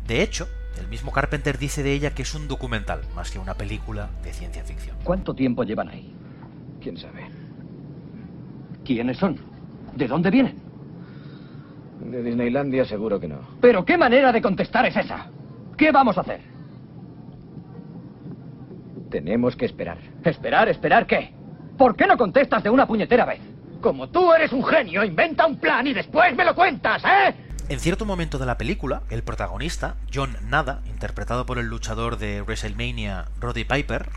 De 0.06 0.22
hecho, 0.22 0.46
el 0.78 0.88
mismo 0.88 1.10
Carpenter 1.10 1.58
dice 1.58 1.82
de 1.82 1.94
ella 1.94 2.14
que 2.14 2.22
es 2.22 2.34
un 2.34 2.48
documental, 2.48 3.00
más 3.14 3.30
que 3.30 3.38
una 3.38 3.54
película 3.54 4.10
de 4.22 4.32
ciencia 4.32 4.62
ficción. 4.62 4.96
¿Cuánto 5.04 5.34
tiempo 5.34 5.64
llevan 5.64 5.88
ahí? 5.88 6.14
¿Quién 6.82 6.98
sabe? 6.98 7.26
¿Quiénes 8.84 9.16
son? 9.16 9.38
¿De 9.94 10.06
dónde 10.06 10.30
vienen? 10.30 10.56
De 12.04 12.22
Disneylandia 12.22 12.84
seguro 12.84 13.18
que 13.18 13.26
no. 13.26 13.40
¿Pero 13.60 13.84
qué 13.84 13.96
manera 13.96 14.30
de 14.32 14.42
contestar 14.42 14.84
es 14.84 14.96
esa? 14.96 15.30
¿Qué 15.76 15.92
vamos 15.92 16.16
a 16.16 16.22
hacer? 16.22 16.40
Tenemos 19.10 19.54
que 19.56 19.66
esperar. 19.66 19.98
¿Esperar? 20.24 20.68
¿Esperar 20.68 21.06
qué? 21.06 21.32
¿Por 21.76 21.96
qué 21.96 22.06
no 22.06 22.16
contestas 22.16 22.62
de 22.62 22.70
una 22.70 22.86
puñetera 22.86 23.24
vez? 23.24 23.40
Como 23.80 24.08
tú 24.08 24.32
eres 24.32 24.52
un 24.52 24.64
genio, 24.64 25.04
inventa 25.04 25.46
un 25.46 25.58
plan 25.58 25.86
y 25.86 25.92
después 25.92 26.34
me 26.34 26.44
lo 26.44 26.54
cuentas, 26.54 27.02
¿eh? 27.04 27.34
En 27.68 27.80
cierto 27.80 28.04
momento 28.04 28.38
de 28.38 28.46
la 28.46 28.56
película, 28.56 29.02
el 29.10 29.22
protagonista, 29.22 29.96
John 30.12 30.36
Nada, 30.48 30.82
interpretado 30.86 31.46
por 31.46 31.58
el 31.58 31.66
luchador 31.66 32.16
de 32.16 32.40
WrestleMania 32.42 33.26
Roddy 33.40 33.64
Piper, 33.64 34.08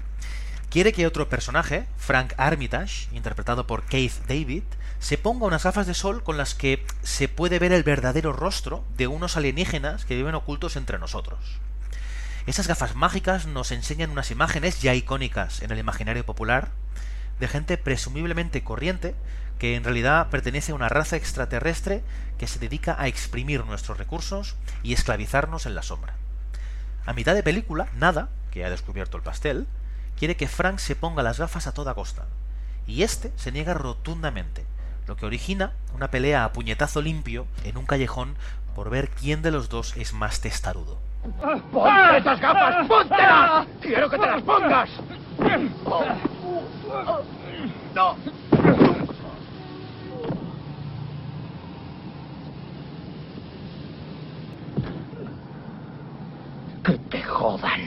quiere 0.69 0.93
que 0.93 1.07
otro 1.07 1.29
personaje, 1.29 1.87
Frank 1.97 2.33
Armitage, 2.37 3.07
interpretado 3.11 3.65
por 3.67 3.83
Keith 3.83 4.25
David, 4.27 4.63
se 4.99 5.17
ponga 5.17 5.47
unas 5.47 5.63
gafas 5.63 5.87
de 5.87 5.93
sol 5.93 6.23
con 6.23 6.37
las 6.37 6.53
que 6.53 6.85
se 7.01 7.27
puede 7.27 7.59
ver 7.59 7.71
el 7.71 7.83
verdadero 7.83 8.33
rostro 8.33 8.83
de 8.97 9.07
unos 9.07 9.37
alienígenas 9.37 10.05
que 10.05 10.15
viven 10.15 10.35
ocultos 10.35 10.75
entre 10.75 10.99
nosotros. 10.99 11.39
Esas 12.45 12.67
gafas 12.67 12.95
mágicas 12.95 13.45
nos 13.45 13.71
enseñan 13.71 14.11
unas 14.11 14.31
imágenes 14.31 14.81
ya 14.81 14.93
icónicas 14.93 15.61
en 15.61 15.71
el 15.71 15.79
imaginario 15.79 16.25
popular 16.25 16.69
de 17.39 17.47
gente 17.47 17.77
presumiblemente 17.77 18.63
corriente 18.63 19.15
que 19.59 19.75
en 19.75 19.83
realidad 19.83 20.29
pertenece 20.29 20.71
a 20.71 20.75
una 20.75 20.89
raza 20.89 21.15
extraterrestre 21.15 22.01
que 22.37 22.47
se 22.47 22.59
dedica 22.59 22.95
a 22.99 23.07
exprimir 23.07 23.65
nuestros 23.65 23.97
recursos 23.97 24.55
y 24.83 24.93
esclavizarnos 24.93 25.65
en 25.65 25.75
la 25.75 25.83
sombra. 25.83 26.15
A 27.05 27.13
mitad 27.13 27.33
de 27.33 27.43
película, 27.43 27.87
Nada, 27.95 28.29
que 28.51 28.65
ha 28.65 28.69
descubierto 28.69 29.17
el 29.17 29.23
pastel, 29.23 29.67
quiere 30.19 30.35
que 30.35 30.49
Frank 30.49 30.79
se 30.79 30.97
ponga 30.97 31.23
las 31.23 31.39
gafas 31.39 31.65
a 31.65 31.73
toda 31.73 31.93
costa, 31.93 32.25
y 32.85 33.03
este 33.03 33.31
se 33.37 33.53
niega 33.53 33.73
rotundamente, 33.73 34.65
lo 35.07 35.15
que 35.15 35.25
origina 35.25 35.71
una 35.95 36.11
pelea 36.11 36.43
a 36.43 36.51
puñetazo 36.51 37.01
limpio 37.01 37.47
en 37.63 37.77
un 37.77 37.85
callejón 37.85 38.35
por 38.75 38.89
ver 38.89 39.09
quién 39.09 39.41
de 39.41 39.51
los 39.51 39.69
dos 39.69 39.95
es 39.95 40.13
más 40.13 40.41
testarudo. 40.41 40.99
¡Ponte 41.71 42.17
esas 42.17 42.39
gafas! 42.39 42.87
¡Póntelas! 42.87 43.67
¡Quiero 43.81 44.09
que 44.09 44.17
te 44.17 44.25
las 44.25 44.41
pongas! 44.43 44.89
No. 47.95 48.15
Que 56.83 56.97
te 56.97 57.23
jodan. 57.23 57.81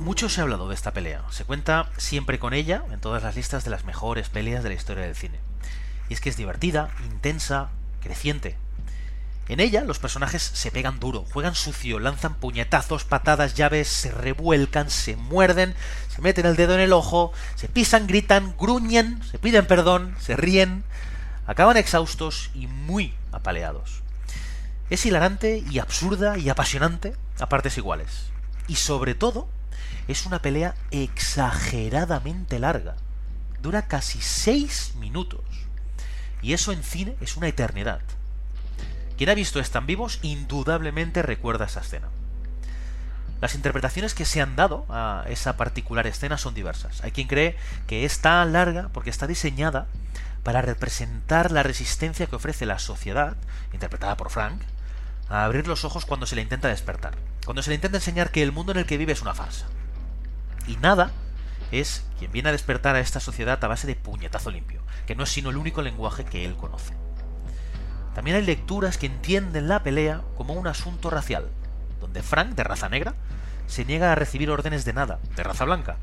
Mucho 0.00 0.28
se 0.28 0.40
ha 0.40 0.44
hablado 0.44 0.68
de 0.68 0.74
esta 0.74 0.92
pelea. 0.92 1.22
Se 1.30 1.44
cuenta 1.44 1.90
siempre 1.96 2.38
con 2.38 2.54
ella 2.54 2.84
en 2.90 3.00
todas 3.00 3.22
las 3.22 3.36
listas 3.36 3.64
de 3.64 3.70
las 3.70 3.84
mejores 3.84 4.28
peleas 4.28 4.62
de 4.62 4.70
la 4.70 4.74
historia 4.74 5.04
del 5.04 5.14
cine. 5.14 5.38
Y 6.08 6.14
es 6.14 6.20
que 6.20 6.28
es 6.28 6.36
divertida, 6.36 6.90
intensa, 7.04 7.70
creciente. 8.00 8.56
En 9.48 9.60
ella 9.60 9.84
los 9.84 9.98
personajes 9.98 10.42
se 10.42 10.70
pegan 10.70 11.00
duro, 11.00 11.24
juegan 11.32 11.54
sucio, 11.54 11.98
lanzan 11.98 12.34
puñetazos, 12.34 13.04
patadas, 13.04 13.54
llaves, 13.54 13.88
se 13.88 14.10
revuelcan, 14.10 14.88
se 14.88 15.16
muerden, 15.16 15.74
se 16.08 16.22
meten 16.22 16.46
el 16.46 16.56
dedo 16.56 16.74
en 16.74 16.80
el 16.80 16.92
ojo, 16.92 17.32
se 17.56 17.68
pisan, 17.68 18.06
gritan, 18.06 18.54
gruñen, 18.58 19.22
se 19.24 19.38
piden 19.38 19.66
perdón, 19.66 20.14
se 20.20 20.36
ríen, 20.36 20.84
acaban 21.46 21.76
exhaustos 21.76 22.50
y 22.54 22.66
muy 22.66 23.14
apaleados. 23.32 24.02
Es 24.90 25.06
hilarante 25.06 25.64
y 25.70 25.78
absurda 25.80 26.38
y 26.38 26.48
apasionante 26.48 27.14
a 27.40 27.48
partes 27.48 27.76
iguales. 27.78 28.30
Y 28.68 28.76
sobre 28.76 29.14
todo, 29.14 29.48
es 30.08 30.26
una 30.26 30.40
pelea 30.40 30.74
exageradamente 30.90 32.58
larga. 32.58 32.96
Dura 33.60 33.82
casi 33.82 34.20
seis 34.20 34.94
minutos. 34.98 35.40
Y 36.42 36.52
eso 36.52 36.72
en 36.72 36.82
cine 36.82 37.16
es 37.20 37.36
una 37.36 37.48
eternidad. 37.48 38.00
Quien 39.16 39.30
ha 39.30 39.34
visto 39.34 39.60
Están 39.60 39.86
vivos 39.86 40.18
indudablemente 40.22 41.22
recuerda 41.22 41.66
esa 41.66 41.80
escena. 41.80 42.08
Las 43.40 43.54
interpretaciones 43.54 44.14
que 44.14 44.24
se 44.24 44.40
han 44.40 44.56
dado 44.56 44.86
a 44.88 45.24
esa 45.28 45.56
particular 45.56 46.06
escena 46.06 46.38
son 46.38 46.54
diversas. 46.54 47.02
Hay 47.02 47.10
quien 47.10 47.28
cree 47.28 47.56
que 47.86 48.04
es 48.04 48.20
tan 48.20 48.52
larga 48.52 48.88
porque 48.92 49.10
está 49.10 49.26
diseñada 49.26 49.86
para 50.42 50.62
representar 50.62 51.50
la 51.50 51.62
resistencia 51.62 52.26
que 52.26 52.36
ofrece 52.36 52.66
la 52.66 52.78
sociedad, 52.78 53.36
interpretada 53.72 54.16
por 54.16 54.30
Frank, 54.30 54.62
a 55.28 55.44
abrir 55.44 55.66
los 55.66 55.84
ojos 55.84 56.04
cuando 56.04 56.26
se 56.26 56.36
le 56.36 56.42
intenta 56.42 56.68
despertar, 56.68 57.14
cuando 57.44 57.62
se 57.62 57.70
le 57.70 57.76
intenta 57.76 57.98
enseñar 57.98 58.30
que 58.30 58.42
el 58.42 58.52
mundo 58.52 58.72
en 58.72 58.78
el 58.78 58.86
que 58.86 58.96
vive 58.96 59.12
es 59.12 59.22
una 59.22 59.34
farsa. 59.34 59.66
Y 60.66 60.76
nada 60.76 61.10
es 61.70 62.04
quien 62.18 62.32
viene 62.32 62.50
a 62.50 62.52
despertar 62.52 62.96
a 62.96 63.00
esta 63.00 63.20
sociedad 63.20 63.62
a 63.64 63.68
base 63.68 63.86
de 63.86 63.96
puñetazo 63.96 64.50
limpio, 64.50 64.82
que 65.06 65.14
no 65.14 65.24
es 65.24 65.30
sino 65.30 65.50
el 65.50 65.56
único 65.56 65.82
lenguaje 65.82 66.24
que 66.24 66.44
él 66.44 66.54
conoce. 66.54 66.94
También 68.14 68.36
hay 68.36 68.44
lecturas 68.44 68.98
que 68.98 69.06
entienden 69.06 69.68
la 69.68 69.82
pelea 69.82 70.22
como 70.36 70.54
un 70.54 70.66
asunto 70.66 71.08
racial, 71.08 71.48
donde 72.00 72.22
Frank, 72.22 72.54
de 72.54 72.64
raza 72.64 72.88
negra, 72.88 73.14
se 73.66 73.84
niega 73.84 74.12
a 74.12 74.14
recibir 74.14 74.50
órdenes 74.50 74.84
de 74.84 74.92
nada, 74.92 75.18
de 75.34 75.42
raza 75.42 75.64
blanca, 75.64 75.96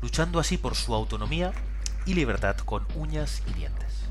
luchando 0.00 0.40
así 0.40 0.58
por 0.58 0.74
su 0.74 0.92
autonomía 0.94 1.52
y 2.04 2.14
libertad 2.14 2.56
con 2.56 2.84
uñas 2.96 3.42
y 3.46 3.52
dientes. 3.52 4.08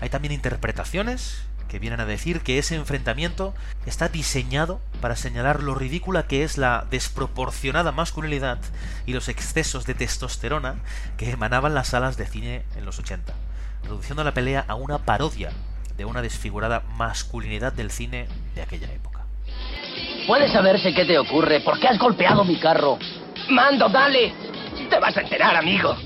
Hay 0.00 0.08
también 0.08 0.32
interpretaciones 0.32 1.42
que 1.68 1.78
vienen 1.78 2.00
a 2.00 2.06
decir 2.06 2.40
que 2.40 2.58
ese 2.58 2.76
enfrentamiento 2.76 3.54
está 3.86 4.08
diseñado 4.08 4.80
para 5.00 5.16
señalar 5.16 5.62
lo 5.62 5.74
ridícula 5.74 6.26
que 6.26 6.42
es 6.42 6.58
la 6.58 6.86
desproporcionada 6.90 7.92
masculinidad 7.92 8.58
y 9.06 9.12
los 9.12 9.28
excesos 9.28 9.86
de 9.86 9.94
testosterona 9.94 10.76
que 11.16 11.30
emanaban 11.30 11.74
las 11.74 11.88
salas 11.88 12.16
de 12.16 12.26
cine 12.26 12.62
en 12.76 12.84
los 12.84 12.98
80, 12.98 13.32
reduciendo 13.84 14.24
la 14.24 14.34
pelea 14.34 14.64
a 14.68 14.74
una 14.74 14.98
parodia 14.98 15.50
de 15.96 16.04
una 16.04 16.22
desfigurada 16.22 16.82
masculinidad 16.96 17.72
del 17.72 17.90
cine 17.90 18.28
de 18.54 18.62
aquella 18.62 18.92
época. 18.92 19.20
¿Puede 20.26 20.48
saberse 20.48 20.92
qué 20.92 21.04
te 21.04 21.18
ocurre? 21.18 21.60
¿Por 21.60 21.78
qué 21.78 21.88
has 21.88 21.98
golpeado 21.98 22.44
mi 22.44 22.58
carro? 22.58 22.98
Mando, 23.50 23.88
dale. 23.88 24.32
Te 24.90 24.98
vas 24.98 25.16
a 25.16 25.20
enterar, 25.20 25.56
amigo. 25.56 25.96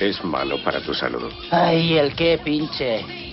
Es 0.00 0.22
malo 0.24 0.62
para 0.62 0.80
tu 0.82 0.92
salud. 0.92 1.32
Ay, 1.50 1.96
el 1.96 2.14
qué, 2.14 2.38
pinche. 2.44 3.25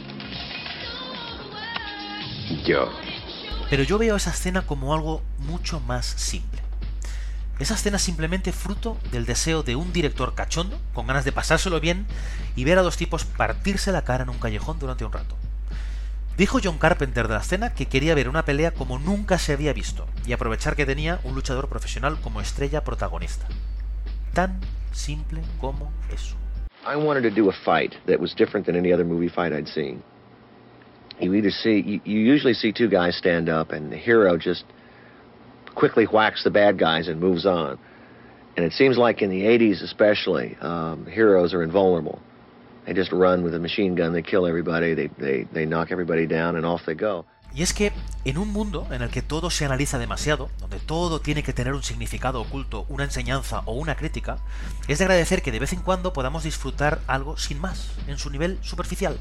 Yo. 2.66 2.90
Pero 3.70 3.84
yo 3.84 3.98
veo 3.98 4.16
esa 4.16 4.32
escena 4.32 4.64
como 4.64 4.94
algo 4.94 5.22
mucho 5.40 5.80
más 5.80 6.06
simple. 6.06 6.62
Esa 7.60 7.76
escena 7.76 7.98
es 7.98 8.04
simplemente 8.04 8.52
fruto 8.52 8.98
del 9.12 9.26
deseo 9.26 9.64
de 9.64 9.76
un 9.76 9.94
director 9.94 10.36
cachondo, 10.36 10.80
con 10.94 11.08
ganas 11.08 11.24
de 11.24 11.32
pasárselo 11.32 11.80
bien, 11.80 12.06
y 12.56 12.64
ver 12.64 12.78
a 12.80 12.82
dos 12.82 12.98
tipos 12.98 13.26
partirse 13.26 13.92
la 13.92 14.04
cara 14.04 14.24
en 14.24 14.30
un 14.30 14.40
callejón 14.40 14.80
durante 14.80 15.06
un 15.06 15.14
rato. 15.14 15.38
Dijo 16.36 16.60
John 16.64 16.80
Carpenter 16.80 17.28
de 17.28 17.36
la 17.36 17.42
escena 17.42 17.74
que 17.76 17.86
quería 17.86 18.16
ver 18.16 18.28
una 18.28 18.44
pelea 18.44 18.72
como 18.72 18.98
nunca 18.98 19.38
se 19.38 19.54
había 19.54 19.72
visto, 19.72 20.08
y 20.26 20.34
aprovechar 20.34 20.76
que 20.76 20.86
tenía 20.86 21.20
un 21.24 21.36
luchador 21.36 21.70
profesional 21.70 22.20
como 22.22 22.42
estrella 22.42 22.84
protagonista. 22.84 23.46
Tan 24.34 24.60
simple 24.92 25.42
como 25.62 25.92
eso. 26.12 26.36
I 26.86 26.96
wanted 26.96 27.24
to 27.24 27.42
do 27.42 27.50
a 27.50 27.54
fight 27.54 27.94
that 28.08 28.20
was 28.20 28.36
different 28.36 28.66
than 28.66 28.76
any 28.76 28.92
other 28.92 29.06
movie 29.06 29.30
fight 29.30 29.54
I'd 29.54 29.68
seen. 29.68 30.02
You 31.20 31.34
either 31.36 31.52
see, 31.52 31.82
you, 31.82 32.02
you 32.04 32.20
usually 32.20 32.54
see 32.54 32.72
two 32.72 32.90
guys 32.90 33.16
stand 33.18 33.50
up, 33.50 33.72
and 33.72 33.92
the 33.92 33.98
hero 33.98 34.38
just 34.38 34.66
quickly 35.76 36.06
whacks 36.06 36.44
the 36.44 36.52
bad 36.52 36.78
guys 36.78 37.08
and 37.08 37.20
moves 37.20 37.46
on. 37.46 37.78
And 38.56 38.66
it 38.66 38.74
seems 38.74 38.98
like 38.98 39.22
in 39.22 39.30
the 39.30 39.42
80s 39.42 39.82
especially, 39.82 40.56
um, 40.62 41.06
heroes 41.06 41.54
are 41.54 41.64
invulnerable. 41.64 42.20
They 42.86 42.94
just 42.94 43.12
run 43.12 43.44
with 43.44 43.56
a 43.56 43.60
machine 43.60 43.96
gun, 43.96 44.14
they 44.14 44.22
kill 44.22 44.46
everybody, 44.46 44.94
they, 44.94 45.08
they, 45.18 45.48
they 45.52 45.66
knock 45.66 45.92
everybody 45.92 46.28
down, 46.28 46.56
and 46.56 46.66
off 46.66 46.82
they 46.86 46.96
go. 46.96 47.26
Y 47.56 47.62
es 47.62 47.74
que 47.74 47.92
en 48.26 48.40
un 48.40 48.52
mundo 48.52 48.88
en 48.90 49.04
el 49.04 49.10
que 49.10 49.22
todo 49.22 49.52
se 49.52 49.64
analiza 49.64 50.00
demasiado, 50.00 50.50
donde 50.60 50.80
todo 50.80 51.22
tiene 51.22 51.44
que 51.44 51.54
tener 51.54 51.74
un 51.74 51.84
significado 51.84 52.42
oculto, 52.42 52.86
una 52.90 53.04
enseñanza 53.04 53.62
o 53.66 53.74
una 53.74 53.96
crítica, 53.96 54.38
es 54.88 54.98
de 54.98 55.06
agradecer 55.06 55.44
que 55.44 55.52
de 55.52 55.60
vez 55.60 55.72
en 55.72 55.82
cuando 55.82 56.14
podamos 56.14 56.44
disfrutar 56.44 57.02
algo 57.06 57.38
sin 57.38 57.62
más, 57.62 57.92
en 58.08 58.18
su 58.18 58.32
nivel 58.32 58.58
superficial. 58.64 59.20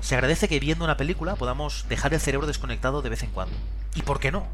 Se 0.00 0.14
agradece 0.14 0.48
que 0.48 0.60
viendo 0.60 0.84
una 0.84 0.96
película 0.96 1.36
podamos 1.36 1.86
dejar 1.88 2.14
el 2.14 2.20
cerebro 2.20 2.46
desconectado 2.46 3.02
de 3.02 3.10
vez 3.10 3.22
en 3.22 3.30
cuando. 3.30 3.54
¿Y 3.94 4.02
por 4.02 4.18
qué 4.18 4.32
no? 4.32 4.46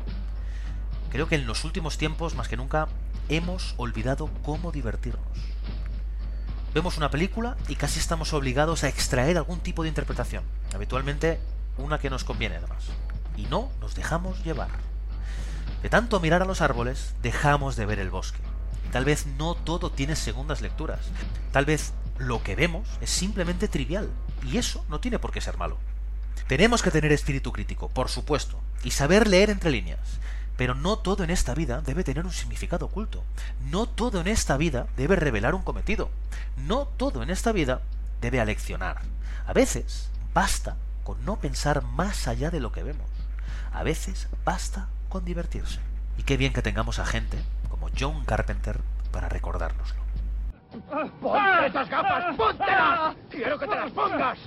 Creo 1.10 1.28
que 1.28 1.36
en 1.36 1.47
los 1.47 1.64
últimos 1.64 1.98
tiempos, 1.98 2.35
más 2.35 2.48
que 2.48 2.56
nunca, 2.56 2.89
hemos 3.28 3.74
olvidado 3.77 4.28
cómo 4.43 4.73
divertirnos. 4.73 5.23
Vemos 6.74 6.98
una 6.98 7.10
película 7.10 7.56
y 7.68 7.77
casi 7.77 7.98
estamos 7.98 8.32
obligados 8.35 8.85
a 8.85 8.89
extraer 8.89 9.39
algún 9.39 9.60
tipo 9.60 9.82
de 9.82 9.89
interpretación, 9.89 10.44
habitualmente 10.74 11.40
una 11.78 11.98
que 11.98 12.10
nos 12.10 12.24
conviene 12.24 12.56
además. 12.56 12.85
Y 13.36 13.44
no 13.47 13.70
nos 13.81 13.94
dejamos 13.94 14.44
llevar. 14.44 14.68
De 15.82 15.89
tanto 15.89 16.20
mirar 16.20 16.43
a 16.43 16.47
los 16.47 16.60
árboles, 16.60 17.14
dejamos 17.23 17.77
de 17.77 17.86
ver 17.86 17.98
el 17.98 18.10
bosque. 18.10 18.40
Tal 18.93 19.05
vez 19.05 19.27
no 19.39 19.55
todo 19.55 19.90
tiene 19.90 20.16
segundas 20.16 20.60
lecturas. 20.60 21.01
Tal 21.52 21.64
vez 21.64 21.93
lo 22.18 22.43
que 22.43 22.56
vemos 22.56 22.88
es 23.01 23.10
simplemente 23.10 23.68
trivial. 23.68 24.10
Y 24.44 24.59
eso 24.59 24.84
no 24.88 25.01
tiene 25.01 25.18
por 25.18 25.32
qué 25.32 25.40
ser 25.40 25.56
malo. 25.56 25.78
Tenemos 26.48 26.82
que 26.82 26.90
tener 26.90 27.12
espíritu 27.12 27.52
crítico, 27.52 27.88
por 27.88 28.09
supuesto, 28.09 28.60
y 28.84 28.93
saber 28.93 29.26
leer 29.26 29.51
entre 29.51 29.70
líneas. 29.70 30.01
Pero 30.56 30.74
no 30.74 30.98
todo 30.98 31.24
en 31.24 31.30
esta 31.30 31.55
vida 31.55 31.82
debe 31.82 32.05
tener 32.05 32.24
un 32.24 32.32
significado 32.32 32.86
oculto. 32.86 33.24
No 33.70 33.86
todo 33.86 34.20
en 34.20 34.28
esta 34.28 34.56
vida 34.56 34.86
debe 34.97 35.16
revelar 35.16 35.55
un 35.55 35.62
cometido. 35.62 36.09
No 36.56 36.86
todo 36.97 37.22
en 37.22 37.30
esta 37.30 37.52
vida 37.52 37.82
debe 38.20 38.40
aleccionar. 38.40 39.02
A 39.47 39.52
veces 39.52 40.09
basta 40.32 40.76
con 41.05 41.24
no 41.24 41.36
pensar 41.36 41.82
más 41.82 42.26
allá 42.26 42.51
de 42.51 42.60
lo 42.60 42.72
que 42.72 42.82
vemos. 42.82 43.09
A 43.72 43.82
veces 43.82 44.28
basta 44.44 44.88
con 45.09 45.24
divertirse. 45.24 45.80
Y 46.16 46.22
qué 46.22 46.36
bien 46.36 46.52
que 46.52 46.62
tengamos 46.62 46.98
a 46.98 47.06
gente 47.06 47.38
como 47.68 47.90
John 47.98 48.24
Carpenter 48.24 48.80
para 49.10 49.28
recordárnoslo. 49.28 50.01
¡Ponte 51.20 51.66
esas 51.66 51.88
gafas! 51.88 52.36
¡Póntelas! 52.36 53.16
¡Quiero 53.30 53.59
que 53.59 53.66
te 53.66 53.74
las 53.74 53.90
pongas! 53.93 54.38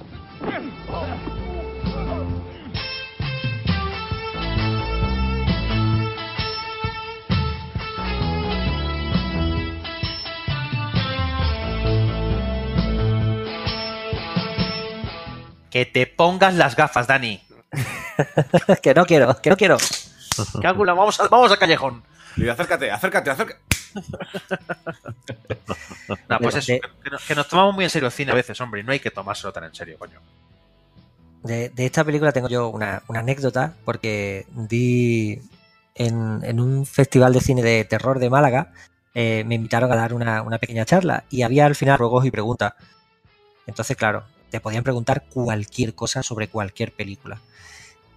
Que 15.69 15.85
te 15.85 16.07
pongas 16.07 16.55
las 16.55 16.75
gafas, 16.75 17.05
Dani. 17.07 17.41
que 18.81 18.93
no 18.93 19.05
quiero, 19.05 19.39
que 19.41 19.49
no 19.51 19.57
quiero. 19.57 19.77
Cácula, 20.61 20.93
vamos, 20.93 21.19
a, 21.19 21.27
vamos 21.27 21.51
a 21.51 21.57
callejón. 21.57 22.03
Acércate, 22.49 22.89
acércate, 22.89 23.29
acércate. 23.29 23.78
No, 26.27 26.39
pues 26.39 26.55
eso, 26.55 26.73
de- 26.73 26.81
que, 27.03 27.09
nos- 27.09 27.23
que 27.25 27.35
nos 27.35 27.47
tomamos 27.47 27.75
muy 27.75 27.83
en 27.83 27.89
serio 27.89 28.07
el 28.07 28.11
cine 28.11 28.31
a 28.31 28.35
veces, 28.35 28.59
hombre, 28.61 28.81
y 28.81 28.83
no 28.83 28.91
hay 28.91 28.99
que 28.99 29.11
tomárselo 29.11 29.51
tan 29.53 29.63
en 29.65 29.73
serio, 29.75 29.97
coño. 29.97 30.19
De, 31.43 31.69
de 31.69 31.85
esta 31.85 32.03
película 32.03 32.31
tengo 32.31 32.49
yo 32.49 32.67
una, 32.69 33.01
una 33.07 33.19
anécdota 33.21 33.73
porque 33.85 34.45
di 34.53 35.41
en, 35.95 36.41
en 36.43 36.59
un 36.59 36.85
festival 36.85 37.31
de 37.33 37.39
cine 37.41 37.61
de 37.61 37.85
terror 37.85 38.19
de 38.19 38.29
Málaga, 38.29 38.73
eh, 39.13 39.43
me 39.45 39.55
invitaron 39.55 39.91
a 39.91 39.95
dar 39.95 40.13
una, 40.13 40.41
una 40.41 40.57
pequeña 40.57 40.85
charla 40.85 41.23
y 41.29 41.41
había 41.43 41.65
al 41.65 41.75
final 41.75 41.97
ruegos 41.97 42.25
y 42.25 42.31
preguntas. 42.31 42.73
Entonces, 43.67 43.95
claro, 43.97 44.23
te 44.49 44.59
podían 44.59 44.83
preguntar 44.83 45.25
cualquier 45.29 45.95
cosa 45.95 46.23
sobre 46.23 46.47
cualquier 46.49 46.91
película. 46.91 47.39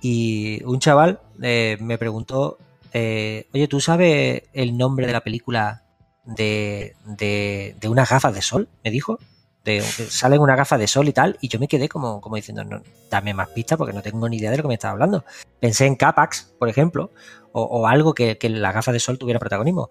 Y 0.01 0.63
un 0.65 0.81
chaval 0.81 1.21
eh, 1.41 1.77
me 1.81 1.99
preguntó, 1.99 2.59
eh, 2.93 3.49
oye, 3.55 3.69
¿tú 3.69 3.81
sabes 3.81 4.45
el 4.53 4.77
nombre 4.77 5.07
de 5.07 5.13
la 5.13 5.23
película 5.23 5.85
de, 6.25 6.95
de, 7.05 7.77
de 7.81 7.89
unas 7.89 8.09
gafas 8.09 8.35
de 8.35 8.43
sol? 8.43 8.69
Me 8.85 8.91
dijo. 8.91 9.19
De, 9.65 9.81
salen 9.81 10.41
una 10.41 10.57
gafa 10.57 10.77
de 10.77 10.89
sol 10.89 11.07
y 11.07 11.13
tal, 11.13 11.39
y 11.41 11.47
yo 11.47 11.61
me 11.61 11.69
quedé 11.69 11.89
como, 11.89 12.21
como 12.21 12.35
diciendo, 12.35 12.65
dame 13.09 13.33
más 13.33 13.49
pistas 13.51 13.79
porque 13.79 13.93
no 13.93 14.03
tengo 14.03 14.29
ni 14.29 14.39
idea 14.39 14.51
de 14.51 14.57
lo 14.57 14.65
que 14.65 14.69
me 14.69 14.75
estaba 14.75 14.91
hablando. 14.91 15.25
Pensé 15.61 15.87
en 15.87 15.95
Capax, 15.95 16.53
por 16.59 16.69
ejemplo, 16.69 17.13
o, 17.53 17.87
algo 17.87 18.13
que, 18.13 18.39
que 18.39 18.49
la 18.49 18.73
gafa 18.73 18.91
de 18.91 18.99
sol 18.99 19.19
tuviera 19.19 19.39
protagonismo. 19.39 19.89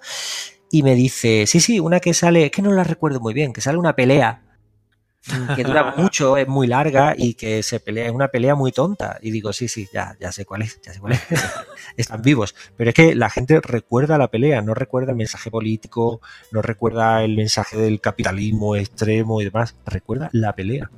Y 0.70 0.84
me 0.84 0.94
dice, 0.94 1.48
sí, 1.48 1.62
sí, 1.62 1.80
una 1.80 2.02
que 2.02 2.14
sale, 2.14 2.48
es 2.48 2.52
que 2.52 2.62
no 2.62 2.74
la 2.74 2.84
recuerdo 2.84 3.22
muy 3.22 3.34
bien, 3.34 3.54
que 3.54 3.62
sale 3.62 3.78
una 3.78 3.96
pelea 3.96 4.42
que 5.56 5.64
dura 5.64 5.94
mucho, 5.96 6.36
es 6.38 6.48
muy 6.48 6.66
larga 6.68 7.14
y 7.16 7.36
que 7.36 7.62
se 7.62 7.80
pelea, 7.80 8.08
es 8.08 8.12
una 8.12 8.30
pelea 8.30 8.56
muy 8.56 8.72
tonta. 8.72 9.20
Y 9.22 9.32
digo, 9.32 9.54
sí, 9.54 9.68
sí, 9.68 9.88
ya, 9.94 10.16
ya 10.20 10.32
sé 10.32 10.46
cuál 10.46 10.64
es, 10.64 10.82
ya 10.82 10.94
sé 10.94 11.00
cuál 11.00 11.14
es. 11.14 11.22
Están 11.98 12.22
vivos. 12.22 12.56
Pero 12.76 12.90
es 12.90 12.96
que 12.96 13.16
la 13.16 13.30
gente 13.30 13.60
recuerda 13.62 14.18
la 14.18 14.30
pelea, 14.30 14.62
no 14.62 14.74
recuerda 14.74 15.12
el 15.12 15.18
mensaje 15.18 15.52
político, 15.52 16.22
no 16.52 16.62
recuerda 16.62 17.24
el 17.24 17.36
mensaje 17.36 17.78
del 17.78 18.02
capitalismo 18.02 18.76
extremo 18.76 19.42
y 19.42 19.46
demás, 19.46 19.76
recuerda 19.86 20.30
la 20.32 20.54
pelea. 20.54 20.90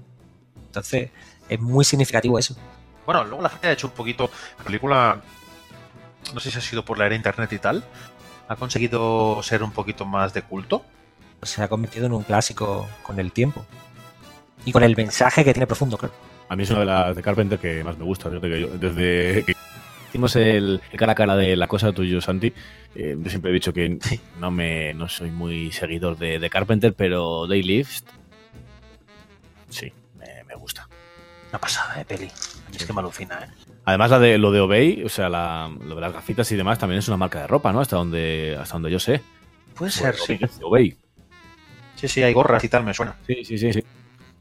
Entonces, 0.67 1.11
es 1.49 1.59
muy 1.59 1.83
significativo 1.83 2.39
eso. 2.39 2.55
Bueno, 3.05 3.25
luego 3.25 3.41
la 3.41 3.49
gente 3.49 3.67
ha 3.67 3.71
hecho 3.73 3.87
un 3.87 3.93
poquito. 3.93 4.29
La 4.57 4.63
película, 4.63 5.21
no 6.33 6.39
sé 6.39 6.49
si 6.49 6.57
ha 6.57 6.61
sido 6.61 6.85
por 6.85 6.97
la 6.97 7.05
era 7.05 7.15
internet 7.15 7.51
y 7.51 7.59
tal, 7.59 7.83
ha 8.47 8.55
conseguido 8.55 9.43
ser 9.43 9.63
un 9.63 9.71
poquito 9.71 10.05
más 10.05 10.33
de 10.33 10.43
culto. 10.43 10.85
Se 11.41 11.61
ha 11.61 11.67
convertido 11.67 12.05
en 12.05 12.13
un 12.13 12.23
clásico 12.23 12.87
con 13.03 13.19
el 13.19 13.33
tiempo. 13.33 13.65
Y 14.65 14.71
con 14.71 14.83
el 14.83 14.95
mensaje 14.95 15.43
que 15.43 15.53
tiene 15.53 15.67
profundo, 15.67 15.97
claro. 15.97 16.13
A 16.49 16.55
mí 16.55 16.63
es 16.63 16.69
una 16.69 16.79
de 16.81 16.85
las 16.85 17.15
de 17.15 17.21
Carpenter 17.21 17.59
que 17.59 17.83
más 17.83 17.97
me 17.97 18.05
gusta. 18.05 18.29
Fíjate 18.29 18.49
que 18.49 18.61
yo, 18.61 18.67
desde 18.77 19.43
que 19.45 19.53
hicimos 20.09 20.35
el, 20.35 20.81
el 20.91 20.97
cara 20.99 21.13
a 21.13 21.15
cara 21.15 21.35
de 21.35 21.55
la 21.55 21.67
cosa 21.67 21.91
tuyo, 21.91 22.21
Santi, 22.21 22.53
eh, 22.95 23.17
yo 23.19 23.29
siempre 23.29 23.51
he 23.51 23.53
dicho 23.53 23.73
que 23.73 23.97
no 24.39 24.51
me 24.51 24.93
no 24.93 25.09
soy 25.09 25.31
muy 25.31 25.71
seguidor 25.71 26.17
de, 26.17 26.39
de 26.39 26.49
Carpenter, 26.49 26.93
pero 26.93 27.47
Day 27.47 27.63
Lift 27.63 28.05
sí, 29.69 29.91
me, 30.17 30.43
me 30.47 30.55
gusta. 30.55 30.87
Una 31.49 31.59
pasada, 31.59 32.01
eh, 32.01 32.05
peli. 32.05 32.25
A 32.25 32.69
mí 32.69 32.77
es 32.77 32.85
que 32.85 32.93
me 32.93 32.99
alucina, 32.99 33.39
eh. 33.43 33.47
Además, 33.85 34.11
la 34.11 34.19
de, 34.19 34.37
lo 34.37 34.51
de 34.51 34.61
Obey, 34.61 35.03
o 35.03 35.09
sea, 35.09 35.27
la- 35.29 35.69
lo 35.85 35.95
de 35.95 36.01
las 36.01 36.13
gafitas 36.13 36.49
y 36.51 36.55
demás, 36.55 36.79
también 36.79 36.99
es 36.99 37.07
una 37.09 37.17
marca 37.17 37.41
de 37.41 37.47
ropa, 37.47 37.73
¿no? 37.73 37.81
Hasta 37.81 37.97
donde, 37.97 38.57
hasta 38.59 38.73
donde 38.75 38.91
yo 38.91 38.99
sé. 38.99 39.21
Puede 39.75 39.91
ser, 39.91 40.15
sí. 40.15 40.39
Obey. 40.61 40.95
Sí, 41.95 42.07
sí, 42.07 42.23
hay 42.23 42.33
gorras 42.33 42.63
y 42.63 42.69
tal, 42.69 42.83
me 42.83 42.93
suena. 42.93 43.15
Sí, 43.27 43.43
sí, 43.43 43.57
sí. 43.57 43.73
sí. 43.73 43.83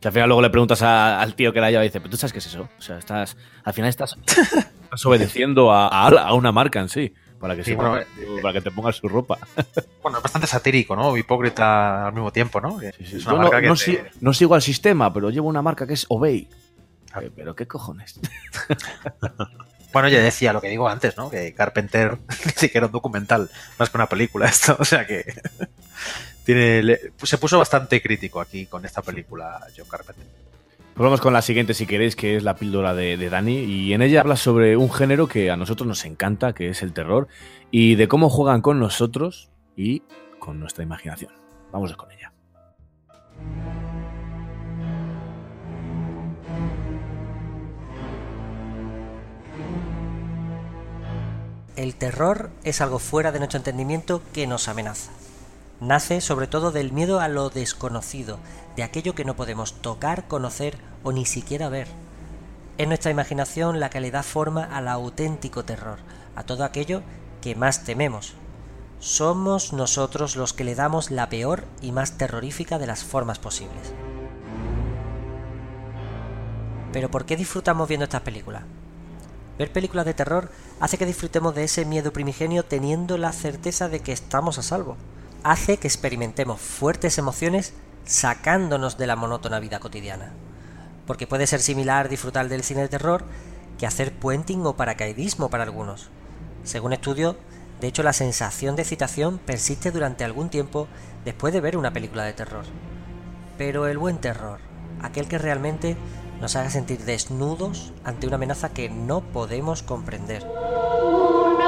Que 0.02 0.08
al 0.08 0.12
final 0.14 0.28
luego 0.28 0.42
le 0.42 0.50
preguntas 0.50 0.82
a- 0.82 1.20
al 1.22 1.34
tío 1.34 1.52
que 1.52 1.60
la 1.60 1.70
lleva 1.70 1.84
y 1.84 1.86
dice, 1.88 2.00
pero 2.00 2.10
tú 2.10 2.16
sabes 2.18 2.32
qué 2.32 2.40
es 2.40 2.46
eso. 2.46 2.68
O 2.78 2.82
sea, 2.82 2.98
estás, 2.98 3.36
al 3.64 3.72
final 3.72 3.88
estás, 3.88 4.16
estás 4.26 5.06
obedeciendo 5.06 5.72
a, 5.72 5.86
a- 5.88 6.08
a 6.08 6.34
una 6.34 6.52
marca 6.52 6.80
en 6.80 6.88
sí. 6.90 7.14
Para 7.40 7.56
que, 7.56 7.64
Sí, 7.64 7.70
se 7.70 7.76
bueno, 7.76 7.94
ponga- 7.96 8.42
para 8.42 8.52
que 8.54 8.60
te 8.60 8.70
pongas 8.70 8.96
su 8.96 9.08
ropa. 9.08 9.38
Bueno, 10.02 10.18
es 10.18 10.22
bastante 10.24 10.48
satírico, 10.48 10.96
¿no? 10.96 11.16
Hipócrita 11.16 12.06
al 12.08 12.12
mismo 12.12 12.32
tiempo, 12.32 12.60
¿no? 12.60 12.80
Es 12.80 12.98
Yo 12.98 13.18
una 13.30 13.30
no, 13.30 13.36
marca 13.44 13.60
que 13.60 13.68
no 13.68 13.74
te- 13.74 13.80
si- 13.80 13.98
no 14.20 14.32
sigo 14.34 14.56
al 14.56 14.62
sistema, 14.62 15.12
pero 15.14 15.30
llevo 15.30 15.48
una 15.48 15.62
marca 15.62 15.86
que 15.86 15.94
es 15.94 16.06
Obey. 16.08 16.48
Eh, 17.20 17.30
pero 17.34 17.54
qué 17.54 17.66
cojones. 17.68 18.18
Bueno, 19.92 20.08
ya 20.08 20.20
decía 20.22 20.54
lo 20.54 20.62
que 20.62 20.68
digo 20.70 20.88
antes, 20.88 21.18
¿no? 21.18 21.28
Que 21.30 21.52
Carpenter 21.52 22.16
ni 22.46 22.52
siquiera 22.52 22.86
un 22.86 22.92
documental, 22.92 23.50
más 23.78 23.90
que 23.90 23.96
una 23.98 24.08
película 24.08 24.46
esto, 24.46 24.74
o 24.78 24.86
sea 24.86 25.06
que 25.06 25.22
tiene 26.44 26.82
le- 26.82 27.12
se 27.22 27.38
puso 27.38 27.58
bastante 27.58 28.00
crítico 28.02 28.40
aquí 28.40 28.66
con 28.66 28.84
esta 28.84 29.02
película 29.02 29.60
John 29.76 29.86
Carpenter. 29.88 30.24
Pues 30.94 31.04
vamos 31.04 31.20
con 31.22 31.32
la 31.32 31.40
siguiente, 31.40 31.72
si 31.72 31.86
queréis, 31.86 32.14
que 32.16 32.36
es 32.36 32.42
la 32.42 32.54
píldora 32.54 32.92
de, 32.94 33.16
de 33.16 33.30
Dani. 33.30 33.60
Y 33.60 33.94
en 33.94 34.02
ella 34.02 34.20
habla 34.20 34.36
sobre 34.36 34.76
un 34.76 34.92
género 34.92 35.26
que 35.26 35.50
a 35.50 35.56
nosotros 35.56 35.86
nos 35.86 36.04
encanta, 36.04 36.52
que 36.52 36.68
es 36.68 36.82
el 36.82 36.92
terror, 36.92 37.28
y 37.70 37.94
de 37.94 38.08
cómo 38.08 38.28
juegan 38.28 38.60
con 38.60 38.78
nosotros 38.78 39.48
y 39.74 40.02
con 40.38 40.60
nuestra 40.60 40.84
imaginación. 40.84 41.32
Vamos 41.72 41.96
con 41.96 42.10
ella. 42.12 42.30
El 51.76 51.94
terror 51.94 52.50
es 52.64 52.80
algo 52.80 52.98
fuera 52.98 53.32
de 53.32 53.38
nuestro 53.38 53.56
entendimiento 53.58 54.22
que 54.32 54.46
nos 54.46 54.68
amenaza. 54.68 55.10
Nace 55.82 56.20
sobre 56.20 56.46
todo 56.46 56.70
del 56.70 56.92
miedo 56.92 57.18
a 57.18 57.26
lo 57.26 57.50
desconocido, 57.50 58.38
de 58.76 58.84
aquello 58.84 59.16
que 59.16 59.24
no 59.24 59.34
podemos 59.34 59.82
tocar, 59.82 60.28
conocer 60.28 60.78
o 61.02 61.10
ni 61.10 61.26
siquiera 61.26 61.68
ver. 61.68 61.88
Es 62.78 62.86
nuestra 62.86 63.10
imaginación 63.10 63.80
la 63.80 63.90
que 63.90 64.00
le 64.00 64.12
da 64.12 64.22
forma 64.22 64.62
al 64.62 64.86
auténtico 64.86 65.64
terror, 65.64 65.98
a 66.36 66.44
todo 66.44 66.62
aquello 66.62 67.02
que 67.40 67.56
más 67.56 67.82
tememos. 67.82 68.34
Somos 69.00 69.72
nosotros 69.72 70.36
los 70.36 70.52
que 70.52 70.62
le 70.62 70.76
damos 70.76 71.10
la 71.10 71.28
peor 71.28 71.64
y 71.80 71.90
más 71.90 72.16
terrorífica 72.16 72.78
de 72.78 72.86
las 72.86 73.02
formas 73.02 73.40
posibles. 73.40 73.92
Pero 76.92 77.10
¿por 77.10 77.24
qué 77.24 77.36
disfrutamos 77.36 77.88
viendo 77.88 78.04
estas 78.04 78.22
películas? 78.22 78.62
Ver 79.58 79.72
películas 79.72 80.06
de 80.06 80.14
terror 80.14 80.48
hace 80.78 80.96
que 80.96 81.06
disfrutemos 81.06 81.56
de 81.56 81.64
ese 81.64 81.84
miedo 81.84 82.12
primigenio 82.12 82.64
teniendo 82.64 83.18
la 83.18 83.32
certeza 83.32 83.88
de 83.88 83.98
que 83.98 84.12
estamos 84.12 84.58
a 84.58 84.62
salvo. 84.62 84.96
Hace 85.44 85.76
que 85.76 85.88
experimentemos 85.88 86.60
fuertes 86.60 87.18
emociones 87.18 87.74
sacándonos 88.04 88.98
de 88.98 89.06
la 89.06 89.16
monótona 89.16 89.60
vida 89.60 89.80
cotidiana. 89.80 90.32
Porque 91.06 91.26
puede 91.26 91.46
ser 91.46 91.60
similar 91.60 92.08
disfrutar 92.08 92.48
del 92.48 92.62
cine 92.62 92.82
de 92.82 92.88
terror 92.88 93.24
que 93.78 93.86
hacer 93.86 94.12
puenting 94.12 94.64
o 94.66 94.76
paracaidismo 94.76 95.50
para 95.50 95.64
algunos. 95.64 96.08
Según 96.64 96.92
estudios, 96.92 97.36
de 97.80 97.88
hecho 97.88 98.02
la 98.02 98.12
sensación 98.12 98.76
de 98.76 98.82
excitación 98.82 99.38
persiste 99.38 99.90
durante 99.90 100.24
algún 100.24 100.48
tiempo 100.48 100.86
después 101.24 101.52
de 101.52 101.60
ver 101.60 101.76
una 101.76 101.92
película 101.92 102.24
de 102.24 102.32
terror. 102.32 102.64
Pero 103.58 103.86
el 103.88 103.98
buen 103.98 104.18
terror, 104.18 104.60
aquel 105.02 105.26
que 105.26 105.38
realmente 105.38 105.96
nos 106.40 106.56
haga 106.56 106.70
sentir 106.70 107.04
desnudos 107.04 107.92
ante 108.04 108.26
una 108.26 108.36
amenaza 108.36 108.70
que 108.70 108.88
no 108.88 109.20
podemos 109.20 109.82
comprender. 109.82 110.44
Uno, 110.44 111.62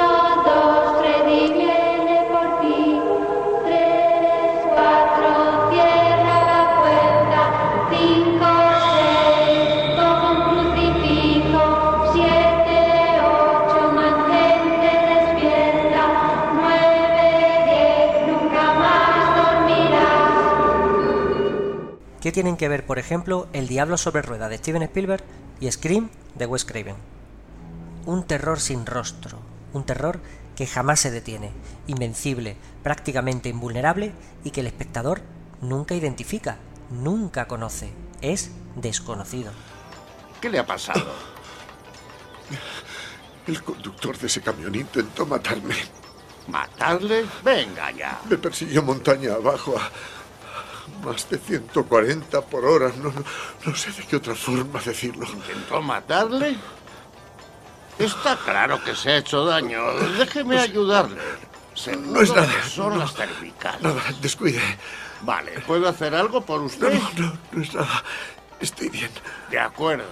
¿Qué 22.24 22.32
tienen 22.32 22.56
que 22.56 22.68
ver, 22.68 22.86
por 22.86 22.98
ejemplo, 22.98 23.48
El 23.52 23.68
Diablo 23.68 23.98
sobre 23.98 24.22
Rueda 24.22 24.48
de 24.48 24.56
Steven 24.56 24.82
Spielberg 24.84 25.22
y 25.60 25.70
Scream 25.70 26.08
de 26.34 26.46
Wes 26.46 26.64
Craven? 26.64 26.96
Un 28.06 28.24
terror 28.24 28.60
sin 28.60 28.86
rostro, 28.86 29.40
un 29.74 29.84
terror 29.84 30.20
que 30.56 30.66
jamás 30.66 31.00
se 31.00 31.10
detiene, 31.10 31.50
invencible, 31.86 32.56
prácticamente 32.84 33.48
invulnerable 33.48 34.12
y 34.44 34.50
que 34.50 34.60
el 34.60 34.68
espectador 34.68 35.22
nunca 35.60 35.96
identifica, 35.96 36.58
nunca 36.90 37.48
conoce, 37.48 37.92
es 38.20 38.52
desconocido. 38.76 39.50
¿Qué 40.40 40.50
le 40.50 40.60
ha 40.60 40.66
pasado? 40.66 41.12
El 43.46 43.62
conductor 43.62 44.16
de 44.18 44.26
ese 44.26 44.42
camión 44.42 44.74
intentó 44.74 45.26
matarme. 45.26 45.74
¿Matarle? 46.46 47.24
Venga 47.42 47.90
ya. 47.90 48.20
Me 48.28 48.36
persiguió 48.36 48.82
montaña 48.82 49.32
abajo 49.32 49.74
a 49.78 49.90
más 51.06 51.28
de 51.30 51.38
140 51.38 52.40
por 52.42 52.66
hora. 52.66 52.92
No, 52.98 53.10
no, 53.10 53.24
no 53.64 53.74
sé 53.74 53.92
de 53.92 54.02
qué 54.06 54.16
otra 54.16 54.34
forma 54.34 54.78
decirlo. 54.80 55.26
¿Intentó 55.26 55.80
matarle? 55.80 56.56
Está 57.98 58.36
claro 58.36 58.82
que 58.84 58.94
se 58.94 59.10
ha 59.10 59.16
hecho 59.18 59.46
daño. 59.46 59.92
Déjeme 60.18 60.58
ayudarle. 60.58 61.20
Seguro 61.74 62.10
No 62.12 62.20
es 62.20 62.34
nada. 62.34 62.62
son 62.68 62.98
las 62.98 63.12
cervicales. 63.14 63.82
Nada, 63.82 64.02
descuide. 64.22 64.60
Vale, 65.22 65.52
¿puedo 65.66 65.88
hacer 65.88 66.14
algo 66.14 66.40
por 66.44 66.60
usted? 66.62 66.92
No, 66.92 67.10
no, 67.26 67.38
no 67.52 67.62
es 67.62 67.74
nada. 67.74 68.04
Estoy 68.60 68.88
bien. 68.88 69.10
De 69.50 69.58
acuerdo. 69.58 70.04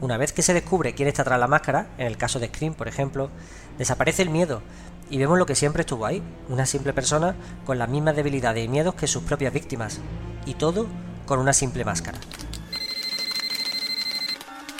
Una 0.00 0.16
vez 0.18 0.32
que 0.32 0.42
se 0.42 0.52
descubre 0.54 0.94
quién 0.94 1.08
está 1.08 1.24
tras 1.24 1.40
la 1.40 1.46
máscara, 1.46 1.88
en 1.98 2.06
el 2.06 2.16
caso 2.18 2.38
de 2.38 2.48
Scream, 2.48 2.74
por 2.74 2.86
ejemplo, 2.86 3.30
desaparece 3.78 4.22
el 4.22 4.30
miedo 4.30 4.62
y 5.08 5.18
vemos 5.18 5.38
lo 5.38 5.46
que 5.46 5.54
siempre 5.54 5.80
estuvo 5.80 6.04
ahí, 6.04 6.22
una 6.48 6.66
simple 6.66 6.92
persona 6.92 7.34
con 7.64 7.78
las 7.78 7.88
mismas 7.88 8.14
debilidades 8.16 8.64
y 8.64 8.68
miedos 8.68 8.94
que 8.94 9.06
sus 9.06 9.22
propias 9.22 9.52
víctimas, 9.52 10.00
y 10.44 10.54
todo 10.54 10.86
con 11.26 11.38
una 11.38 11.52
simple 11.52 11.84
máscara. 11.84 12.18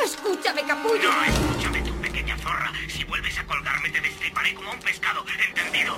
Escúchame, 0.04 0.62
capullo. 0.66 1.10
Vuelves 3.36 3.38
a 3.38 3.46
colgarme, 3.46 3.90
te 3.90 4.00
destriparé 4.00 4.54
como 4.54 4.70
un 4.70 4.80
pescado. 4.80 5.24
¿Entendido? 5.48 5.94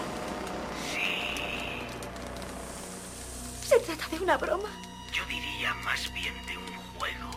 ¿Se 3.67 3.79
trata 3.81 4.09
de 4.09 4.23
una 4.23 4.37
broma? 4.37 4.69
Yo 5.13 5.25
diría 5.27 5.75
más 5.85 6.13
bien 6.13 6.35
de 6.47 6.57
un 6.57 6.77
juego. 6.97 7.31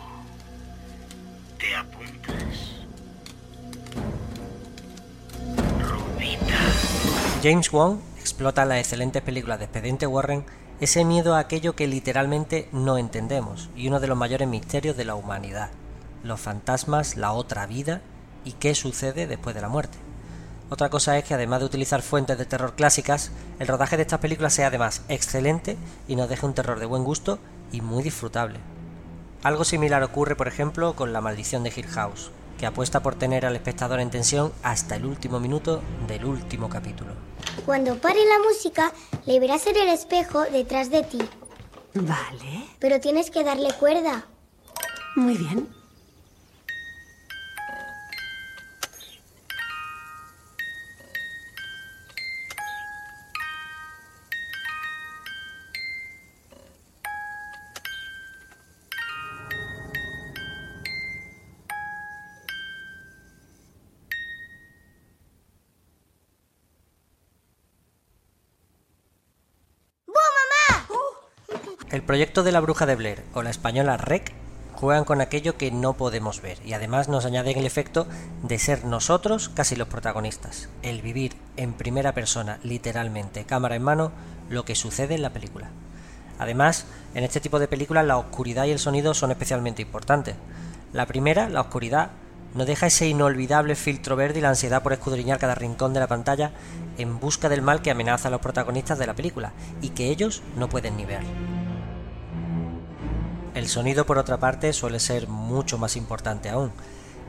¿Te 1.58 1.76
apuntas? 1.76 2.34
James 7.42 7.72
Wan 7.72 8.00
explota 8.18 8.62
en 8.62 8.68
las 8.68 8.78
excelentes 8.78 9.20
películas 9.22 9.58
de 9.58 9.64
Expediente 9.64 10.06
Warren 10.06 10.46
ese 10.80 11.04
miedo 11.04 11.34
a 11.34 11.40
aquello 11.40 11.74
que 11.74 11.86
literalmente 11.86 12.68
no 12.72 12.98
entendemos 12.98 13.68
y 13.76 13.88
uno 13.88 14.00
de 14.00 14.06
los 14.06 14.16
mayores 14.16 14.48
misterios 14.48 14.96
de 14.96 15.04
la 15.04 15.14
humanidad, 15.16 15.70
los 16.22 16.40
fantasmas, 16.40 17.16
la 17.16 17.32
otra 17.32 17.66
vida 17.66 18.00
y 18.44 18.52
qué 18.52 18.74
sucede 18.74 19.26
después 19.26 19.54
de 19.54 19.62
la 19.62 19.68
muerte. 19.68 19.98
Otra 20.70 20.88
cosa 20.88 21.18
es 21.18 21.24
que 21.24 21.34
además 21.34 21.60
de 21.60 21.66
utilizar 21.66 22.00
fuentes 22.00 22.38
de 22.38 22.46
terror 22.46 22.74
clásicas, 22.74 23.30
el 23.58 23.68
rodaje 23.68 23.96
de 23.96 24.02
estas 24.02 24.20
películas 24.20 24.54
sea 24.54 24.68
además 24.68 25.02
excelente 25.08 25.76
y 26.08 26.16
nos 26.16 26.30
deje 26.30 26.46
un 26.46 26.54
terror 26.54 26.80
de 26.80 26.86
buen 26.86 27.04
gusto 27.04 27.38
y 27.72 27.82
muy 27.82 28.02
disfrutable. 28.02 28.58
Algo 29.42 29.64
similar 29.64 30.02
ocurre, 30.02 30.34
por 30.34 30.48
ejemplo, 30.48 30.94
con 30.94 31.12
La 31.12 31.20
maldición 31.20 31.62
de 31.62 31.72
Hill 31.76 31.88
House, 31.88 32.30
que 32.58 32.64
apuesta 32.64 33.02
por 33.02 33.16
tener 33.16 33.44
al 33.44 33.56
espectador 33.56 34.00
en 34.00 34.10
tensión 34.10 34.52
hasta 34.62 34.96
el 34.96 35.04
último 35.04 35.40
minuto 35.40 35.82
del 36.06 36.24
último 36.24 36.70
capítulo. 36.70 37.12
Cuando 37.66 37.98
pare 37.98 38.24
la 38.24 38.38
música, 38.38 38.92
le 39.26 39.40
verás 39.40 39.66
en 39.66 39.76
el 39.76 39.88
espejo 39.88 40.42
detrás 40.44 40.90
de 40.90 41.02
ti. 41.02 41.18
Vale. 41.94 42.64
Pero 42.78 43.00
tienes 43.00 43.30
que 43.30 43.44
darle 43.44 43.72
cuerda. 43.74 44.24
Muy 45.16 45.36
bien. 45.36 45.81
Proyecto 72.12 72.42
de 72.42 72.52
la 72.52 72.60
bruja 72.60 72.84
de 72.84 72.94
Blair 72.94 73.24
o 73.32 73.42
la 73.42 73.48
española 73.48 73.96
REC 73.96 74.34
juegan 74.74 75.04
con 75.04 75.22
aquello 75.22 75.56
que 75.56 75.70
no 75.70 75.94
podemos 75.94 76.42
ver 76.42 76.58
y 76.62 76.74
además 76.74 77.08
nos 77.08 77.24
añaden 77.24 77.56
el 77.56 77.64
efecto 77.64 78.06
de 78.42 78.58
ser 78.58 78.84
nosotros 78.84 79.48
casi 79.48 79.76
los 79.76 79.88
protagonistas, 79.88 80.68
el 80.82 81.00
vivir 81.00 81.32
en 81.56 81.72
primera 81.72 82.12
persona, 82.12 82.58
literalmente, 82.64 83.46
cámara 83.46 83.76
en 83.76 83.82
mano, 83.84 84.12
lo 84.50 84.66
que 84.66 84.74
sucede 84.74 85.14
en 85.14 85.22
la 85.22 85.32
película. 85.32 85.70
Además, 86.38 86.84
en 87.14 87.24
este 87.24 87.40
tipo 87.40 87.58
de 87.58 87.66
películas 87.66 88.04
la 88.04 88.18
oscuridad 88.18 88.66
y 88.66 88.72
el 88.72 88.78
sonido 88.78 89.14
son 89.14 89.30
especialmente 89.30 89.80
importantes. 89.80 90.34
La 90.92 91.06
primera, 91.06 91.48
la 91.48 91.62
oscuridad, 91.62 92.10
nos 92.52 92.66
deja 92.66 92.88
ese 92.88 93.08
inolvidable 93.08 93.74
filtro 93.74 94.16
verde 94.16 94.40
y 94.40 94.42
la 94.42 94.50
ansiedad 94.50 94.82
por 94.82 94.92
escudriñar 94.92 95.38
cada 95.38 95.54
rincón 95.54 95.94
de 95.94 96.00
la 96.00 96.08
pantalla 96.08 96.50
en 96.98 97.18
busca 97.18 97.48
del 97.48 97.62
mal 97.62 97.80
que 97.80 97.90
amenaza 97.90 98.28
a 98.28 98.30
los 98.30 98.42
protagonistas 98.42 98.98
de 98.98 99.06
la 99.06 99.14
película 99.14 99.54
y 99.80 99.88
que 99.88 100.10
ellos 100.10 100.42
no 100.58 100.68
pueden 100.68 100.98
ni 100.98 101.06
ver. 101.06 101.22
El 103.54 103.68
sonido, 103.68 104.06
por 104.06 104.16
otra 104.16 104.38
parte, 104.38 104.72
suele 104.72 104.98
ser 104.98 105.28
mucho 105.28 105.76
más 105.76 105.96
importante 105.96 106.48
aún, 106.48 106.72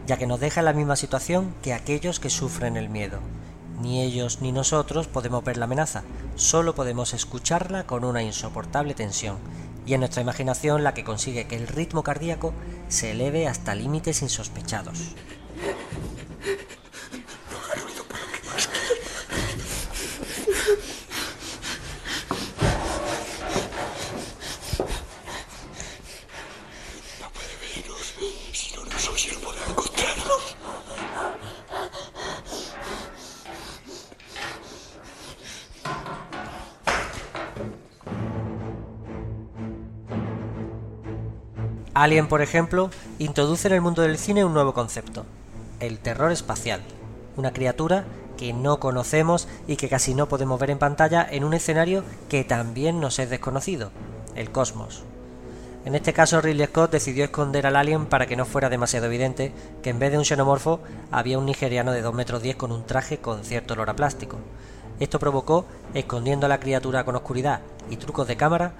ya 0.08 0.18
que 0.18 0.26
nos 0.26 0.40
deja 0.40 0.62
en 0.62 0.66
la 0.66 0.74
misma 0.74 0.96
situación 0.96 1.54
que 1.62 1.74
aquellos 1.74 2.22
que 2.22 2.30
sufren 2.30 2.78
el 2.78 2.90
miedo. 2.90 3.20
Ni 3.82 4.02
ellos 4.02 4.40
ni 4.42 4.54
nosotros 4.54 5.08
podemos 5.08 5.44
ver 5.44 5.58
la 5.58 5.66
amenaza, 5.66 6.04
solo 6.36 6.76
podemos 6.76 7.14
escucharla 7.14 7.86
con 7.86 8.06
una 8.06 8.24
insoportable 8.24 8.94
tensión, 8.94 9.38
y 9.86 9.94
es 9.94 10.00
nuestra 10.00 10.22
imaginación 10.22 10.84
la 10.86 10.94
que 10.94 11.04
consigue 11.04 11.46
que 11.46 11.58
el 11.58 11.68
ritmo 11.68 12.04
cardíaco 12.04 12.54
se 12.88 13.12
eleve 13.12 13.48
hasta 13.48 13.76
límites 13.76 14.22
insospechados. 14.22 15.16
Alien, 41.94 42.28
por 42.28 42.42
ejemplo, 42.42 42.90
introduce 43.20 43.68
en 43.68 43.76
el 43.76 43.82
mundo 43.82 44.02
del 44.02 44.18
cine 44.18 44.44
un 44.44 44.54
nuevo 44.54 44.74
concepto, 44.74 45.26
el 45.80 46.00
terror 46.00 46.32
espacial, 46.32 46.82
una 47.38 47.54
criatura 47.54 48.06
que 48.36 48.52
no 48.52 48.80
conocemos 48.80 49.48
y 49.68 49.76
que 49.76 49.90
casi 49.90 50.16
no 50.16 50.28
podemos 50.28 50.60
ver 50.60 50.72
en 50.72 50.80
pantalla 50.80 51.28
en 51.30 51.44
un 51.44 51.54
escenario 51.54 52.04
que 52.30 52.44
también 52.44 53.00
nos 53.00 53.20
es 53.20 53.30
desconocido, 53.30 53.92
el 54.34 54.50
cosmos. 54.52 55.04
En 55.86 55.94
este 55.94 56.14
caso 56.14 56.42
Ridley 56.42 56.66
Scott 56.66 56.92
decidió 56.92 57.26
esconder 57.26 57.68
al 57.68 57.76
alien 57.76 58.08
para 58.08 58.26
que 58.26 58.38
no 58.38 58.46
fuera 58.46 58.70
demasiado 58.70 59.06
evidente 59.06 59.54
que 59.84 59.92
en 59.92 60.00
vez 60.00 60.12
de 60.12 60.18
un 60.18 60.26
xenomorfo 60.26 60.80
había 61.12 61.38
un 61.38 61.46
nigeriano 61.46 61.92
de 61.92 62.02
2 62.02 62.14
metros 62.16 62.42
10 62.42 62.56
con 62.56 62.72
un 62.72 62.86
traje 62.88 63.20
con 63.20 63.44
cierto 63.44 63.76
olor 63.76 63.92
a 63.92 63.96
plástico. 63.96 64.38
Esto 65.00 65.20
provocó, 65.20 65.66
escondiendo 65.94 66.46
a 66.46 66.50
la 66.50 66.60
criatura 66.60 67.04
con 67.04 67.16
oscuridad 67.16 67.62
y 67.90 67.98
trucos 67.98 68.28
de 68.28 68.38
cámara, 68.38 68.74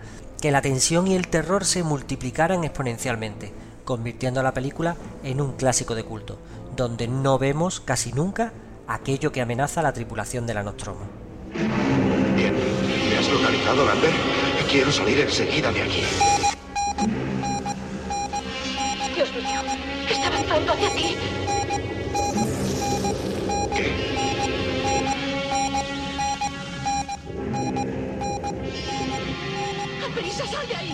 que 0.44 0.52
la 0.52 0.62
tensión 0.62 1.08
y 1.08 1.16
el 1.16 1.30
terror 1.30 1.64
se 1.64 1.84
multiplicaran 1.84 2.66
exponencialmente, 2.66 3.54
convirtiendo 3.86 4.42
a 4.42 4.44
la 4.44 4.54
película 4.54 4.98
en 5.24 5.40
un 5.40 5.54
clásico 5.54 5.96
de 5.96 6.04
culto, 6.04 6.38
donde 6.76 7.08
no 7.08 7.40
vemos 7.40 7.80
casi 7.80 8.12
nunca 8.12 8.52
aquello 8.86 9.32
que 9.32 9.40
amenaza 9.40 9.80
a 9.80 9.84
la 9.84 9.94
tripulación 9.94 10.46
de 10.46 10.54
la 10.54 10.64
Nostromo. 10.64 11.00
Bien, 12.36 12.54
¿me 13.10 13.18
has 13.18 13.32
localizado, 13.32 13.86
Lambert? 13.86 14.14
Quiero 14.70 14.92
salir 14.92 15.22
enseguida 15.22 15.72
de 15.72 15.82
aquí. 15.82 16.02
Dios 19.16 19.30
mío, 19.32 19.62
está 20.10 20.28
avanzando 20.28 20.74
hacia 20.74 20.90
ti. 20.90 21.16
¡Prisa, 23.78 24.13
el. 30.62 30.94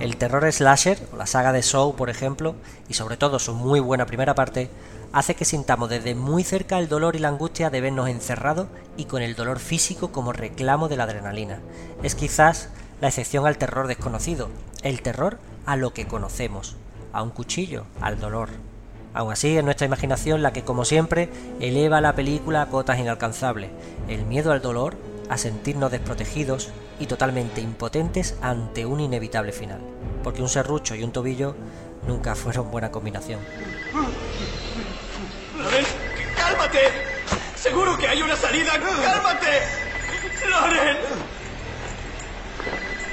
El 0.00 0.16
terror 0.16 0.50
slasher, 0.52 0.98
o 1.12 1.16
la 1.16 1.26
saga 1.26 1.52
de 1.52 1.62
Saw, 1.62 1.94
por 1.94 2.08
ejemplo, 2.08 2.54
y 2.88 2.94
sobre 2.94 3.16
todo 3.16 3.38
su 3.38 3.54
muy 3.54 3.80
buena 3.80 4.06
primera 4.06 4.34
parte, 4.34 4.70
hace 5.12 5.34
que 5.34 5.44
sintamos 5.44 5.90
desde 5.90 6.14
muy 6.14 6.44
cerca 6.44 6.78
el 6.78 6.88
dolor 6.88 7.16
y 7.16 7.18
la 7.18 7.28
angustia 7.28 7.68
de 7.70 7.80
vernos 7.80 8.08
encerrados 8.08 8.68
y 8.96 9.06
con 9.06 9.22
el 9.22 9.34
dolor 9.34 9.58
físico 9.58 10.12
como 10.12 10.32
reclamo 10.32 10.88
de 10.88 10.96
la 10.96 11.04
adrenalina. 11.04 11.60
Es 12.02 12.14
quizás 12.14 12.68
la 13.00 13.08
excepción 13.08 13.46
al 13.46 13.58
terror 13.58 13.88
desconocido, 13.88 14.48
el 14.82 15.02
terror 15.02 15.38
a 15.66 15.76
lo 15.76 15.92
que 15.92 16.06
conocemos, 16.06 16.76
a 17.12 17.22
un 17.22 17.30
cuchillo, 17.30 17.84
al 18.00 18.20
dolor. 18.20 18.48
Aún 19.14 19.32
así, 19.32 19.56
es 19.56 19.64
nuestra 19.64 19.86
imaginación 19.86 20.42
la 20.42 20.52
que, 20.52 20.64
como 20.64 20.84
siempre, 20.84 21.30
eleva 21.60 22.00
la 22.00 22.14
película 22.14 22.62
a 22.62 22.66
cotas 22.66 22.98
inalcanzables, 22.98 23.70
el 24.08 24.24
miedo 24.24 24.52
al 24.52 24.62
dolor, 24.62 24.96
a 25.28 25.38
sentirnos 25.38 25.90
desprotegidos 25.90 26.70
y 27.00 27.06
totalmente 27.06 27.60
impotentes 27.60 28.36
ante 28.42 28.86
un 28.86 29.00
inevitable 29.00 29.52
final, 29.52 29.80
porque 30.22 30.42
un 30.42 30.48
serrucho 30.48 30.94
y 30.94 31.02
un 31.02 31.12
tobillo 31.12 31.54
nunca 32.06 32.34
fueron 32.34 32.70
buena 32.70 32.90
combinación. 32.90 33.40
¡Loren! 35.56 35.84
¡Cálmate! 36.36 36.78
¡Seguro 37.56 37.96
que 37.98 38.08
hay 38.08 38.22
una 38.22 38.36
salida! 38.36 38.72
¡Cálmate! 38.72 39.60
¡Loren! 40.48 40.96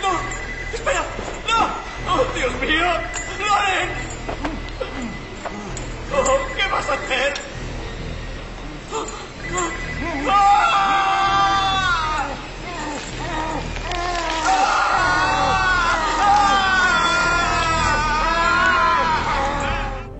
¡No! 0.01 0.44
¡Espera! 0.75 1.03
¡No! 1.47 1.69
¡Oh, 2.13 2.25
Dios 2.35 2.51
mío! 2.59 2.85
¡Loren! 3.39 3.89
Oh, 6.13 6.37
¿Qué 6.53 6.67
vas 6.69 6.89
a 6.89 6.93
hacer? 6.95 7.33
¡Ah! 10.29 10.65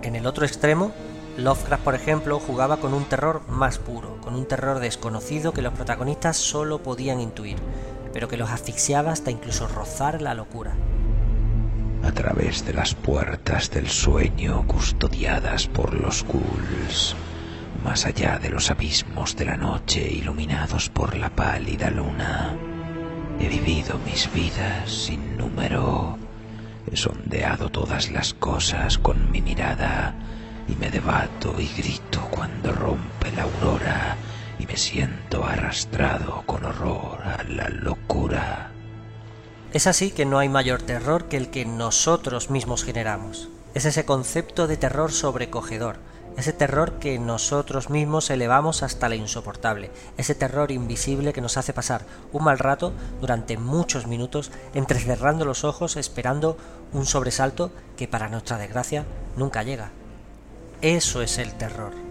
En 0.04 0.16
el 0.16 0.26
otro 0.26 0.46
extremo, 0.46 0.94
Lovecraft, 1.36 1.84
por 1.84 1.96
ejemplo, 1.96 2.40
jugaba 2.40 2.78
con 2.78 2.94
un 2.94 3.04
terror 3.04 3.42
más 3.50 3.78
puro, 3.78 4.22
con 4.22 4.36
un 4.36 4.46
terror 4.46 4.80
desconocido 4.80 5.52
que 5.52 5.62
los 5.62 5.74
protagonistas 5.74 6.38
solo 6.38 6.80
podían 6.80 7.20
intuir, 7.20 7.58
pero 8.16 8.30
que 8.30 8.38
los 8.38 8.50
asfixiaba 8.50 9.12
hasta 9.12 9.30
incluso 9.30 9.68
rozar 9.68 10.22
la 10.22 10.34
locura. 10.34 10.72
A 12.02 12.14
través 12.14 12.66
de 12.66 12.72
las 12.72 12.96
puertas 12.96 13.72
del 13.72 13.90
sueño 13.90 14.66
custodiadas 14.68 15.68
por 15.68 15.94
los 15.94 16.24
ghouls, 16.24 17.14
más 17.84 18.06
allá 18.06 18.40
de 18.40 18.52
los 18.52 18.72
abismos 18.72 19.36
de 19.36 19.44
la 19.44 19.58
noche 19.58 20.10
iluminados 20.10 20.88
por 20.90 21.18
la 21.18 21.30
pálida 21.30 21.90
luna, 21.90 22.56
he 23.38 23.50
vivido 23.50 24.00
mis 24.06 24.32
vidas 24.32 24.90
sin 24.90 25.36
número, 25.36 26.18
he 26.90 26.96
sondeado 26.96 27.70
todas 27.70 28.12
las 28.12 28.34
cosas 28.34 28.98
con 28.98 29.30
mi 29.30 29.42
mirada 29.42 30.16
y 30.70 30.76
me 30.76 30.90
debato 30.90 31.54
y 31.60 31.68
grito 31.78 32.26
cuando 32.32 32.72
rompe 32.72 33.34
la 33.34 33.44
aurora 33.44 34.16
me 34.68 34.78
siento 34.78 35.44
arrastrado 35.44 36.44
con 36.46 36.66
horror 36.66 37.22
a 37.24 37.44
la 37.44 37.70
locura. 37.70 38.72
Es 39.74 39.88
así 39.88 40.12
que 40.12 40.26
no 40.26 40.40
hay 40.40 40.50
mayor 40.50 40.82
terror 40.82 41.26
que 41.26 41.38
el 41.38 41.50
que 41.50 41.66
nosotros 41.66 42.50
mismos 42.50 42.84
generamos. 42.84 43.50
Es 43.74 43.86
ese 43.86 44.06
concepto 44.06 44.68
de 44.68 44.78
terror 44.78 45.12
sobrecogedor, 45.12 45.98
ese 46.38 46.54
terror 46.54 46.94
que 47.00 47.20
nosotros 47.20 47.90
mismos 47.90 48.30
elevamos 48.30 48.84
hasta 48.84 49.10
lo 49.10 49.16
insoportable, 49.16 49.92
ese 50.18 50.36
terror 50.36 50.72
invisible 50.72 51.34
que 51.34 51.42
nos 51.42 51.58
hace 51.58 51.74
pasar 51.74 52.06
un 52.32 52.44
mal 52.44 52.60
rato 52.60 52.94
durante 53.22 53.58
muchos 53.58 54.08
minutos 54.08 54.52
entrecerrando 54.74 55.46
los 55.46 55.64
ojos 55.64 55.98
esperando 55.98 56.58
un 56.94 57.06
sobresalto 57.06 57.72
que 57.98 58.08
para 58.08 58.30
nuestra 58.30 58.58
desgracia 58.58 59.06
nunca 59.36 59.64
llega. 59.64 59.92
Eso 60.82 61.22
es 61.22 61.38
el 61.38 61.54
terror. 61.54 62.05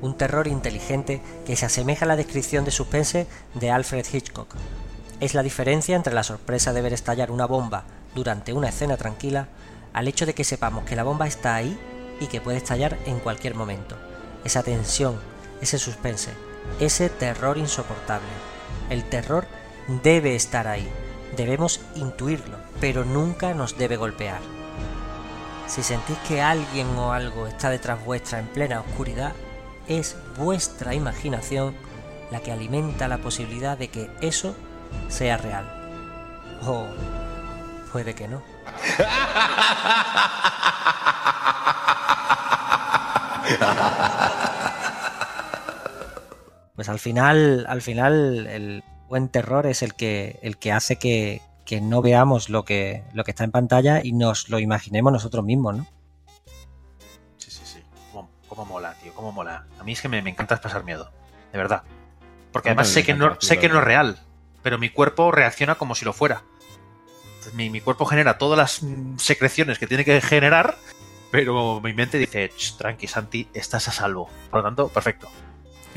Un 0.00 0.16
terror 0.16 0.46
inteligente 0.46 1.20
que 1.46 1.56
se 1.56 1.66
asemeja 1.66 2.04
a 2.04 2.08
la 2.08 2.16
descripción 2.16 2.64
de 2.64 2.70
suspense 2.70 3.26
de 3.54 3.70
Alfred 3.70 4.06
Hitchcock. 4.12 4.54
Es 5.20 5.34
la 5.34 5.42
diferencia 5.42 5.96
entre 5.96 6.14
la 6.14 6.22
sorpresa 6.22 6.72
de 6.72 6.82
ver 6.82 6.92
estallar 6.92 7.30
una 7.30 7.46
bomba 7.46 7.84
durante 8.14 8.52
una 8.52 8.68
escena 8.68 8.96
tranquila 8.96 9.48
al 9.92 10.08
hecho 10.08 10.26
de 10.26 10.34
que 10.34 10.44
sepamos 10.44 10.84
que 10.84 10.96
la 10.96 11.04
bomba 11.04 11.26
está 11.26 11.54
ahí 11.54 11.78
y 12.20 12.26
que 12.26 12.40
puede 12.40 12.58
estallar 12.58 12.98
en 13.06 13.20
cualquier 13.20 13.54
momento. 13.54 13.96
Esa 14.44 14.62
tensión, 14.62 15.18
ese 15.60 15.78
suspense, 15.78 16.32
ese 16.80 17.08
terror 17.08 17.58
insoportable. 17.58 18.28
El 18.90 19.04
terror 19.04 19.46
debe 20.02 20.34
estar 20.34 20.66
ahí, 20.66 20.88
debemos 21.36 21.80
intuirlo, 21.94 22.58
pero 22.80 23.04
nunca 23.04 23.54
nos 23.54 23.78
debe 23.78 23.96
golpear. 23.96 24.40
Si 25.66 25.82
sentís 25.82 26.18
que 26.28 26.42
alguien 26.42 26.88
o 26.98 27.12
algo 27.12 27.46
está 27.46 27.70
detrás 27.70 28.04
vuestra 28.04 28.38
en 28.38 28.46
plena 28.46 28.80
oscuridad, 28.80 29.32
es 29.88 30.16
vuestra 30.36 30.94
imaginación 30.94 31.74
la 32.30 32.40
que 32.40 32.52
alimenta 32.52 33.08
la 33.08 33.18
posibilidad 33.18 33.78
de 33.78 33.88
que 33.88 34.10
eso 34.20 34.56
sea 35.08 35.36
real. 35.36 35.64
O 36.66 36.86
puede 37.92 38.14
que 38.14 38.28
no. 38.28 38.42
Pues 46.74 46.88
al 46.88 46.98
final, 46.98 47.66
al 47.68 47.82
final, 47.82 48.46
el 48.48 48.82
buen 49.08 49.28
terror 49.28 49.66
es 49.66 49.82
el 49.82 49.94
que, 49.94 50.40
el 50.42 50.56
que 50.56 50.72
hace 50.72 50.96
que, 50.96 51.40
que 51.64 51.80
no 51.80 52.02
veamos 52.02 52.48
lo 52.48 52.64
que, 52.64 53.04
lo 53.12 53.22
que 53.24 53.30
está 53.30 53.44
en 53.44 53.52
pantalla 53.52 54.00
y 54.02 54.12
nos 54.12 54.48
lo 54.48 54.58
imaginemos 54.58 55.12
nosotros 55.12 55.44
mismos, 55.44 55.76
¿no? 55.76 55.86
Sí, 57.38 57.50
sí, 57.50 57.62
sí. 57.64 57.78
Cómo, 58.12 58.28
cómo 58.48 58.64
mola, 58.64 58.94
tío, 58.94 59.14
cómo 59.14 59.30
mola. 59.30 59.66
A 59.84 59.86
mí 59.86 59.92
es 59.92 60.00
que 60.00 60.08
me, 60.08 60.22
me 60.22 60.30
encanta 60.30 60.58
pasar 60.62 60.82
miedo, 60.82 61.12
de 61.52 61.58
verdad. 61.58 61.82
Porque 62.52 62.70
además 62.70 62.88
sé 62.88 63.04
que, 63.04 63.12
no, 63.12 63.36
sé 63.38 63.58
que 63.58 63.68
no 63.68 63.80
es 63.80 63.84
real, 63.84 64.18
pero 64.62 64.78
mi 64.78 64.88
cuerpo 64.88 65.30
reacciona 65.30 65.74
como 65.74 65.94
si 65.94 66.06
lo 66.06 66.14
fuera. 66.14 66.42
Entonces, 67.26 67.52
mi, 67.52 67.68
mi 67.68 67.82
cuerpo 67.82 68.06
genera 68.06 68.38
todas 68.38 68.56
las 68.56 68.82
mm, 68.82 69.18
secreciones 69.18 69.78
que 69.78 69.86
tiene 69.86 70.06
que 70.06 70.22
generar, 70.22 70.78
pero 71.30 71.82
mi 71.82 71.92
mente 71.92 72.16
dice, 72.16 72.48
"Ch, 72.56 72.78
tranqui, 72.78 73.06
Santi, 73.08 73.46
estás 73.52 73.88
a 73.88 73.92
salvo. 73.92 74.30
Por 74.50 74.60
lo 74.60 74.64
tanto, 74.64 74.88
perfecto. 74.88 75.28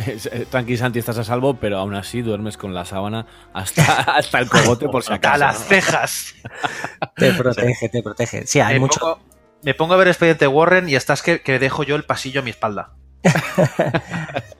Eh, 0.05 0.45
Tranqui 0.51 0.76
Santi, 0.77 0.99
estás 0.99 1.18
a 1.18 1.23
salvo, 1.23 1.55
pero 1.55 1.77
aún 1.80 1.95
así 1.95 2.22
duermes 2.22 2.57
con 2.57 2.73
la 2.73 2.84
sábana 2.85 3.26
hasta, 3.53 3.84
hasta 4.18 4.39
el 4.39 4.49
cogote 4.49 4.89
por 4.89 5.01
si 5.01 5.14
acaso. 5.14 5.34
¡A 5.34 5.38
las 5.38 5.59
¿no? 5.61 5.65
cejas! 5.65 6.35
Te 7.15 7.34
protege, 7.34 7.89
te 7.89 8.03
protege. 8.03 8.45
Sí, 8.45 8.59
hay 8.59 8.76
me, 8.76 8.81
mucho. 8.81 8.99
pongo, 8.99 9.19
me 9.64 9.73
pongo 9.73 9.93
a 9.93 9.97
ver 9.97 10.07
Expediente 10.09 10.45
Warren 10.45 10.88
y 10.89 10.95
estás 10.95 11.23
que, 11.23 11.41
que 11.41 11.57
dejo 11.57 11.81
yo 11.84 11.95
el 11.95 12.03
pasillo 12.03 12.41
a 12.41 12.43
mi 12.43 12.51
espalda. 12.51 12.91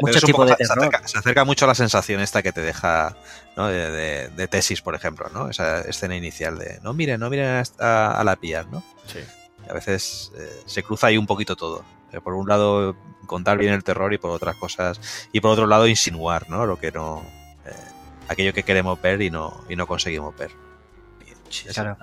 Se, 0.58 0.64
acerca, 0.64 1.08
se 1.08 1.18
acerca 1.18 1.44
mucho 1.46 1.66
a 1.66 1.68
la 1.70 1.76
sensación 1.76 2.22
esta 2.22 2.42
que 2.44 2.52
te 2.52 2.62
deja 2.62 3.16
¿no? 3.56 3.68
de, 3.68 3.90
de- 3.92 4.30
de 4.30 4.48
tesis, 4.48 4.82
por 4.82 4.96
ejemplo, 4.96 5.30
¿no? 5.34 5.50
Esa 5.50 5.82
escena 5.82 6.16
inicial 6.16 6.58
de 6.60 6.80
no 6.84 6.94
miren, 6.94 7.20
no 7.20 7.30
miren 7.30 7.64
a, 7.80 8.12
a 8.12 8.24
la 8.24 8.36
pía, 8.36 8.64
¿no? 8.72 8.84
Sí. 9.08 9.20
A 9.70 9.74
veces 9.74 10.32
eh, 10.38 10.62
se 10.66 10.84
cruza 10.84 11.08
ahí 11.08 11.18
un 11.18 11.26
poquito 11.28 11.56
todo. 11.56 11.84
Eh, 12.12 12.22
por 12.22 12.34
un 12.36 12.48
lado, 12.48 12.96
contar 13.26 13.58
bien 13.58 13.74
el 13.74 13.84
terror 13.84 14.14
y 14.14 14.18
por 14.18 14.32
otras 14.32 14.56
cosas. 14.56 15.00
Y 15.34 15.42
por 15.42 15.52
otro 15.52 15.68
lado, 15.68 15.88
insinuar, 15.88 16.50
¿no? 16.50 16.66
Lo 16.66 16.78
que 16.80 16.92
no. 16.92 17.22
eh, 17.66 17.72
aquello 18.30 18.54
que 18.54 18.64
queremos 18.64 19.02
ver 19.02 19.22
y 19.22 19.30
no, 19.30 19.64
y 19.68 19.76
no 19.76 19.88
conseguimos 19.88 20.36
ver. 20.38 20.52
Claro. 21.74 21.98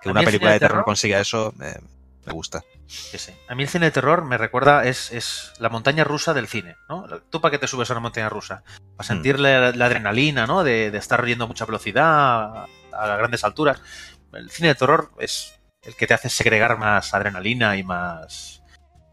Que 0.00 0.10
una 0.10 0.22
película 0.22 0.50
de 0.50 0.54
de 0.56 0.60
terror 0.60 0.72
terror- 0.78 0.84
consiga 0.84 1.20
eso, 1.20 1.54
eh, 1.62 1.78
me 2.26 2.32
gusta. 2.32 2.64
Sí, 2.86 3.18
sí. 3.18 3.32
A 3.48 3.54
mí 3.54 3.62
el 3.62 3.68
cine 3.68 3.86
de 3.86 3.92
terror 3.92 4.24
me 4.24 4.36
recuerda, 4.36 4.84
es, 4.84 5.12
es 5.12 5.52
la 5.58 5.68
montaña 5.68 6.04
rusa 6.04 6.34
del 6.34 6.48
cine, 6.48 6.76
¿no? 6.88 7.06
¿Tú 7.30 7.40
para 7.40 7.52
qué 7.52 7.58
te 7.58 7.66
subes 7.66 7.88
a 7.90 7.94
una 7.94 8.00
montaña 8.00 8.28
rusa? 8.28 8.62
Para 8.96 9.06
sentir 9.06 9.38
la, 9.38 9.72
la 9.72 9.86
adrenalina, 9.86 10.46
¿no? 10.46 10.64
De, 10.64 10.90
de 10.90 10.98
estar 10.98 11.24
yendo 11.24 11.44
a 11.44 11.48
mucha 11.48 11.64
velocidad, 11.64 12.04
a, 12.04 12.66
a 12.92 13.16
grandes 13.16 13.44
alturas. 13.44 13.80
El 14.32 14.50
cine 14.50 14.68
de 14.68 14.74
terror 14.74 15.12
es 15.18 15.54
el 15.82 15.94
que 15.94 16.06
te 16.06 16.14
hace 16.14 16.28
segregar 16.28 16.78
más 16.78 17.14
adrenalina 17.14 17.76
y 17.76 17.84
más, 17.84 18.62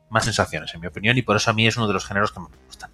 más 0.10 0.26
sensaciones, 0.26 0.73
en 0.73 0.81
mi 0.81 0.88
opinión, 0.88 1.18
y 1.18 1.22
por 1.22 1.38
eso 1.38 1.52
a 1.52 1.53
mí 1.53 1.68
es 1.68 1.77
uno 1.77 1.88
de 1.88 1.94
los 1.94 2.06
géneros 2.06 2.31
que 2.31 2.40
me 2.40 2.48
gustan. 2.65 2.91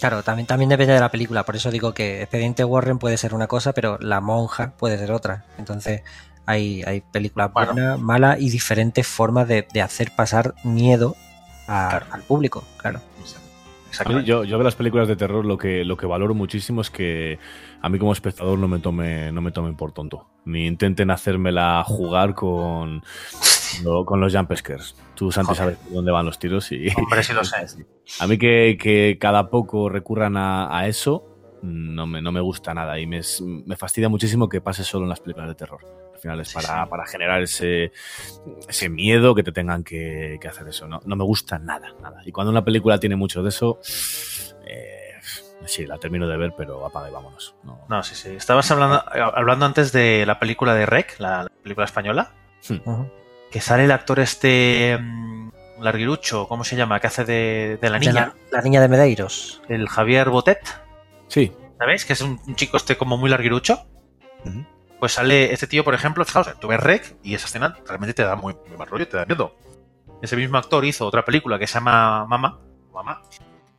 Claro, 0.00 0.22
también, 0.22 0.46
también 0.46 0.68
depende 0.68 0.92
de 0.92 1.00
la 1.00 1.10
película, 1.10 1.44
por 1.44 1.56
eso 1.56 1.70
digo 1.70 1.94
que 1.94 2.20
Expediente 2.22 2.62
Warren 2.64 2.98
puede 2.98 3.16
ser 3.16 3.32
una 3.32 3.46
cosa, 3.46 3.72
pero 3.72 3.96
La 4.00 4.20
Monja 4.20 4.72
puede 4.76 4.98
ser 4.98 5.12
otra. 5.12 5.44
Entonces 5.56 6.02
hay, 6.48 6.82
hay 6.86 7.02
películas 7.02 7.52
buenas, 7.52 8.00
malas 8.00 8.40
y 8.40 8.48
diferentes 8.48 9.06
formas 9.06 9.46
de, 9.46 9.66
de 9.72 9.82
hacer 9.82 10.12
pasar 10.16 10.54
miedo 10.64 11.14
a- 11.66 11.98
al 12.10 12.22
público, 12.22 12.64
claro. 12.78 13.00
A 14.04 14.08
mí, 14.08 14.22
Yo, 14.24 14.44
yo 14.44 14.58
de 14.58 14.64
las 14.64 14.74
películas 14.76 15.08
de 15.08 15.16
terror 15.16 15.44
lo 15.44 15.58
que, 15.58 15.84
lo 15.84 15.96
que 15.96 16.06
valoro 16.06 16.34
muchísimo 16.34 16.80
es 16.82 16.90
que 16.90 17.38
a 17.82 17.88
mí 17.88 17.98
como 17.98 18.12
espectador 18.12 18.58
no 18.58 18.68
me 18.68 18.78
tome, 18.78 19.32
no 19.32 19.40
me 19.40 19.50
tomen 19.50 19.76
por 19.76 19.92
tonto. 19.92 20.26
Ni 20.44 20.66
intenten 20.66 21.10
hacérmela 21.10 21.82
jugar 21.84 22.34
con, 22.34 23.02
lo- 23.82 24.04
con 24.04 24.20
los 24.20 24.34
jump 24.34 24.54
scares. 24.54 24.94
Tú, 25.14 25.32
Santi, 25.32 25.54
Joder. 25.54 25.76
sabes 25.76 25.92
dónde 25.92 26.12
van 26.12 26.26
los 26.26 26.38
tiros 26.38 26.70
y... 26.72 26.88
Hombre, 26.96 27.22
sí 27.22 27.32
lo 27.32 27.44
sé. 27.44 27.56
A 28.20 28.26
mí 28.26 28.38
que, 28.38 28.76
que 28.80 29.16
cada 29.20 29.50
poco 29.50 29.88
recurran 29.88 30.36
a, 30.36 30.76
a 30.78 30.86
eso 30.86 31.24
no 31.62 32.06
me, 32.06 32.22
no 32.22 32.30
me 32.30 32.40
gusta 32.40 32.72
nada 32.74 33.00
y 33.00 33.06
me, 33.06 33.20
me 33.66 33.74
fastidia 33.76 34.08
muchísimo 34.08 34.48
que 34.48 34.60
pase 34.60 34.84
solo 34.84 35.04
en 35.04 35.10
las 35.10 35.20
películas 35.20 35.48
de 35.48 35.54
terror. 35.56 35.80
Al 36.18 36.22
final 36.22 36.40
es 36.40 36.52
para, 36.52 36.84
para 36.86 37.06
generar 37.06 37.40
ese, 37.42 37.92
ese 38.68 38.88
miedo 38.88 39.36
que 39.36 39.44
te 39.44 39.52
tengan 39.52 39.84
que, 39.84 40.38
que 40.40 40.48
hacer 40.48 40.66
eso. 40.66 40.88
No, 40.88 41.00
no 41.04 41.14
me 41.14 41.22
gusta 41.22 41.60
nada, 41.60 41.94
nada. 42.02 42.22
Y 42.26 42.32
cuando 42.32 42.50
una 42.50 42.64
película 42.64 42.98
tiene 42.98 43.14
mucho 43.14 43.40
de 43.44 43.50
eso, 43.50 43.78
eh, 44.66 45.12
sí, 45.64 45.86
la 45.86 45.96
termino 45.98 46.26
de 46.26 46.36
ver, 46.36 46.54
pero 46.56 46.84
apaga 46.84 47.08
y 47.08 47.12
vámonos. 47.12 47.54
No. 47.62 47.78
No, 47.88 48.02
sí, 48.02 48.16
sí. 48.16 48.30
Estabas 48.30 48.68
hablando, 48.72 49.00
hablando 49.12 49.64
antes 49.64 49.92
de 49.92 50.24
la 50.26 50.40
película 50.40 50.74
de 50.74 50.86
Rec, 50.86 51.20
la, 51.20 51.44
la 51.44 51.50
película 51.62 51.84
española, 51.84 52.32
que 53.52 53.60
sale 53.60 53.84
el 53.84 53.92
actor 53.92 54.18
este 54.18 54.98
mm, 55.00 55.52
larguirucho, 55.82 56.48
¿cómo 56.48 56.64
se 56.64 56.74
llama? 56.74 56.98
Que 56.98 57.06
hace 57.06 57.24
de, 57.24 57.78
de 57.80 57.90
la 57.90 58.00
De 58.00 58.06
niña. 58.06 58.34
La, 58.50 58.58
la 58.58 58.62
niña 58.62 58.80
de 58.80 58.88
Medeiros. 58.88 59.62
El 59.68 59.88
Javier 59.88 60.30
Botet. 60.30 60.58
Sí. 61.28 61.52
¿Sabéis? 61.78 62.04
Que 62.04 62.14
es 62.14 62.22
un, 62.22 62.40
un 62.44 62.56
chico 62.56 62.76
este 62.76 62.96
como 62.96 63.16
muy 63.16 63.30
larguirucho. 63.30 63.86
Pues 64.98 65.12
sale 65.12 65.52
este 65.52 65.66
tío, 65.66 65.84
por 65.84 65.94
ejemplo, 65.94 66.24
fijaos, 66.24 66.48
tú 66.60 66.68
ves 66.68 66.80
Rec 66.80 67.16
y 67.22 67.34
esa 67.34 67.46
escena 67.46 67.76
realmente 67.86 68.14
te 68.14 68.24
da 68.24 68.34
muy, 68.34 68.56
muy 68.68 68.76
mal 68.76 68.88
rollo, 68.88 69.06
te 69.06 69.16
da 69.16 69.24
miedo. 69.26 69.54
Ese 70.22 70.34
mismo 70.36 70.58
actor 70.58 70.84
hizo 70.84 71.06
otra 71.06 71.24
película 71.24 71.58
que 71.58 71.66
se 71.68 71.74
llama 71.74 72.26
Mama. 72.26 72.58
Mamá. 72.92 73.22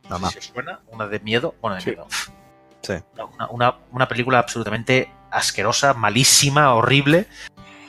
No 0.08 0.18
sé 0.18 0.32
si 0.32 0.38
os 0.38 0.44
suena, 0.46 0.80
una 0.88 1.06
de 1.06 1.20
miedo. 1.20 1.54
Bueno, 1.60 1.76
de 1.76 1.84
miedo. 1.84 2.06
Sí. 2.82 2.94
Una, 3.34 3.48
una- 3.50 3.76
una 3.92 4.08
película 4.08 4.38
absolutamente 4.38 5.12
asquerosa, 5.30 5.92
malísima, 5.92 6.72
horrible. 6.74 7.26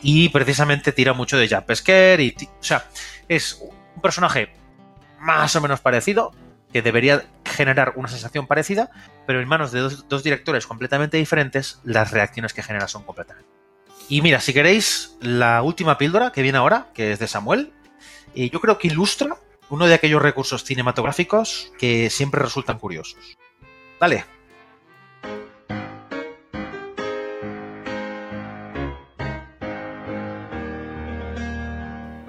Y 0.03 0.27
precisamente 0.29 0.91
tira 0.91 1.13
mucho 1.13 1.37
de 1.37 1.47
jump 1.47 1.71
scare. 1.73 2.21
Y, 2.23 2.35
o 2.59 2.63
sea, 2.63 2.85
es 3.29 3.61
un 3.95 4.01
personaje 4.01 4.53
más 5.19 5.55
o 5.55 5.61
menos 5.61 5.79
parecido, 5.79 6.33
que 6.71 6.81
debería 6.81 7.25
generar 7.45 7.93
una 7.95 8.07
sensación 8.07 8.47
parecida, 8.47 8.89
pero 9.27 9.41
en 9.41 9.47
manos 9.47 9.71
de 9.71 9.81
dos, 9.81 10.23
directores 10.23 10.67
completamente 10.67 11.17
diferentes, 11.17 11.79
las 11.83 12.11
reacciones 12.11 12.53
que 12.53 12.63
genera 12.63 12.87
son 12.87 13.03
completamente. 13.03 13.49
Y 14.09 14.21
mira, 14.21 14.39
si 14.39 14.53
queréis, 14.53 15.17
la 15.21 15.61
última 15.61 15.97
píldora 15.97 16.31
que 16.31 16.41
viene 16.41 16.57
ahora, 16.57 16.87
que 16.93 17.11
es 17.11 17.19
de 17.19 17.27
Samuel, 17.27 17.71
y 18.33 18.49
yo 18.49 18.59
creo 18.59 18.77
que 18.77 18.87
ilustra 18.87 19.37
uno 19.69 19.87
de 19.87 19.93
aquellos 19.93 20.21
recursos 20.21 20.63
cinematográficos 20.63 21.71
que 21.79 22.09
siempre 22.09 22.41
resultan 22.41 22.77
curiosos. 22.77 23.37
Dale. 23.99 24.25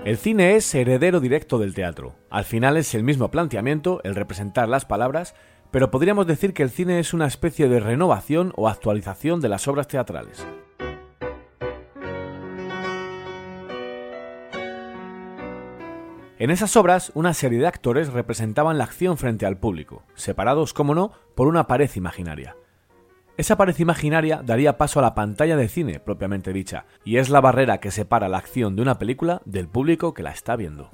El 0.04 0.16
cine 0.16 0.56
es 0.56 0.74
heredero 0.74 1.20
directo 1.20 1.60
del 1.60 1.74
teatro. 1.74 2.16
Al 2.28 2.44
final 2.44 2.76
es 2.76 2.92
el 2.96 3.04
mismo 3.04 3.30
planteamiento, 3.30 4.00
el 4.02 4.16
representar 4.16 4.68
las 4.68 4.84
palabras, 4.84 5.36
pero 5.70 5.92
podríamos 5.92 6.26
decir 6.26 6.54
que 6.54 6.64
el 6.64 6.70
cine 6.70 6.98
es 6.98 7.14
una 7.14 7.28
especie 7.28 7.68
de 7.68 7.78
renovación 7.78 8.52
o 8.56 8.68
actualización 8.68 9.40
de 9.40 9.48
las 9.48 9.68
obras 9.68 9.86
teatrales. 9.86 10.44
En 16.40 16.50
esas 16.50 16.76
obras, 16.76 17.12
una 17.14 17.32
serie 17.32 17.60
de 17.60 17.68
actores 17.68 18.12
representaban 18.12 18.78
la 18.78 18.84
acción 18.84 19.16
frente 19.16 19.46
al 19.46 19.58
público, 19.58 20.02
separados, 20.16 20.74
como 20.74 20.96
no, 20.96 21.12
por 21.36 21.46
una 21.46 21.68
pared 21.68 21.88
imaginaria. 21.94 22.56
Esa 23.38 23.56
pared 23.56 23.78
imaginaria 23.78 24.42
daría 24.44 24.76
paso 24.76 24.98
a 24.98 25.02
la 25.02 25.14
pantalla 25.14 25.56
de 25.56 25.68
cine 25.68 26.00
propiamente 26.00 26.52
dicha, 26.52 26.84
y 27.02 27.16
es 27.16 27.30
la 27.30 27.40
barrera 27.40 27.78
que 27.78 27.90
separa 27.90 28.28
la 28.28 28.36
acción 28.36 28.76
de 28.76 28.82
una 28.82 28.98
película 28.98 29.40
del 29.46 29.68
público 29.68 30.12
que 30.12 30.22
la 30.22 30.32
está 30.32 30.54
viendo. 30.54 30.90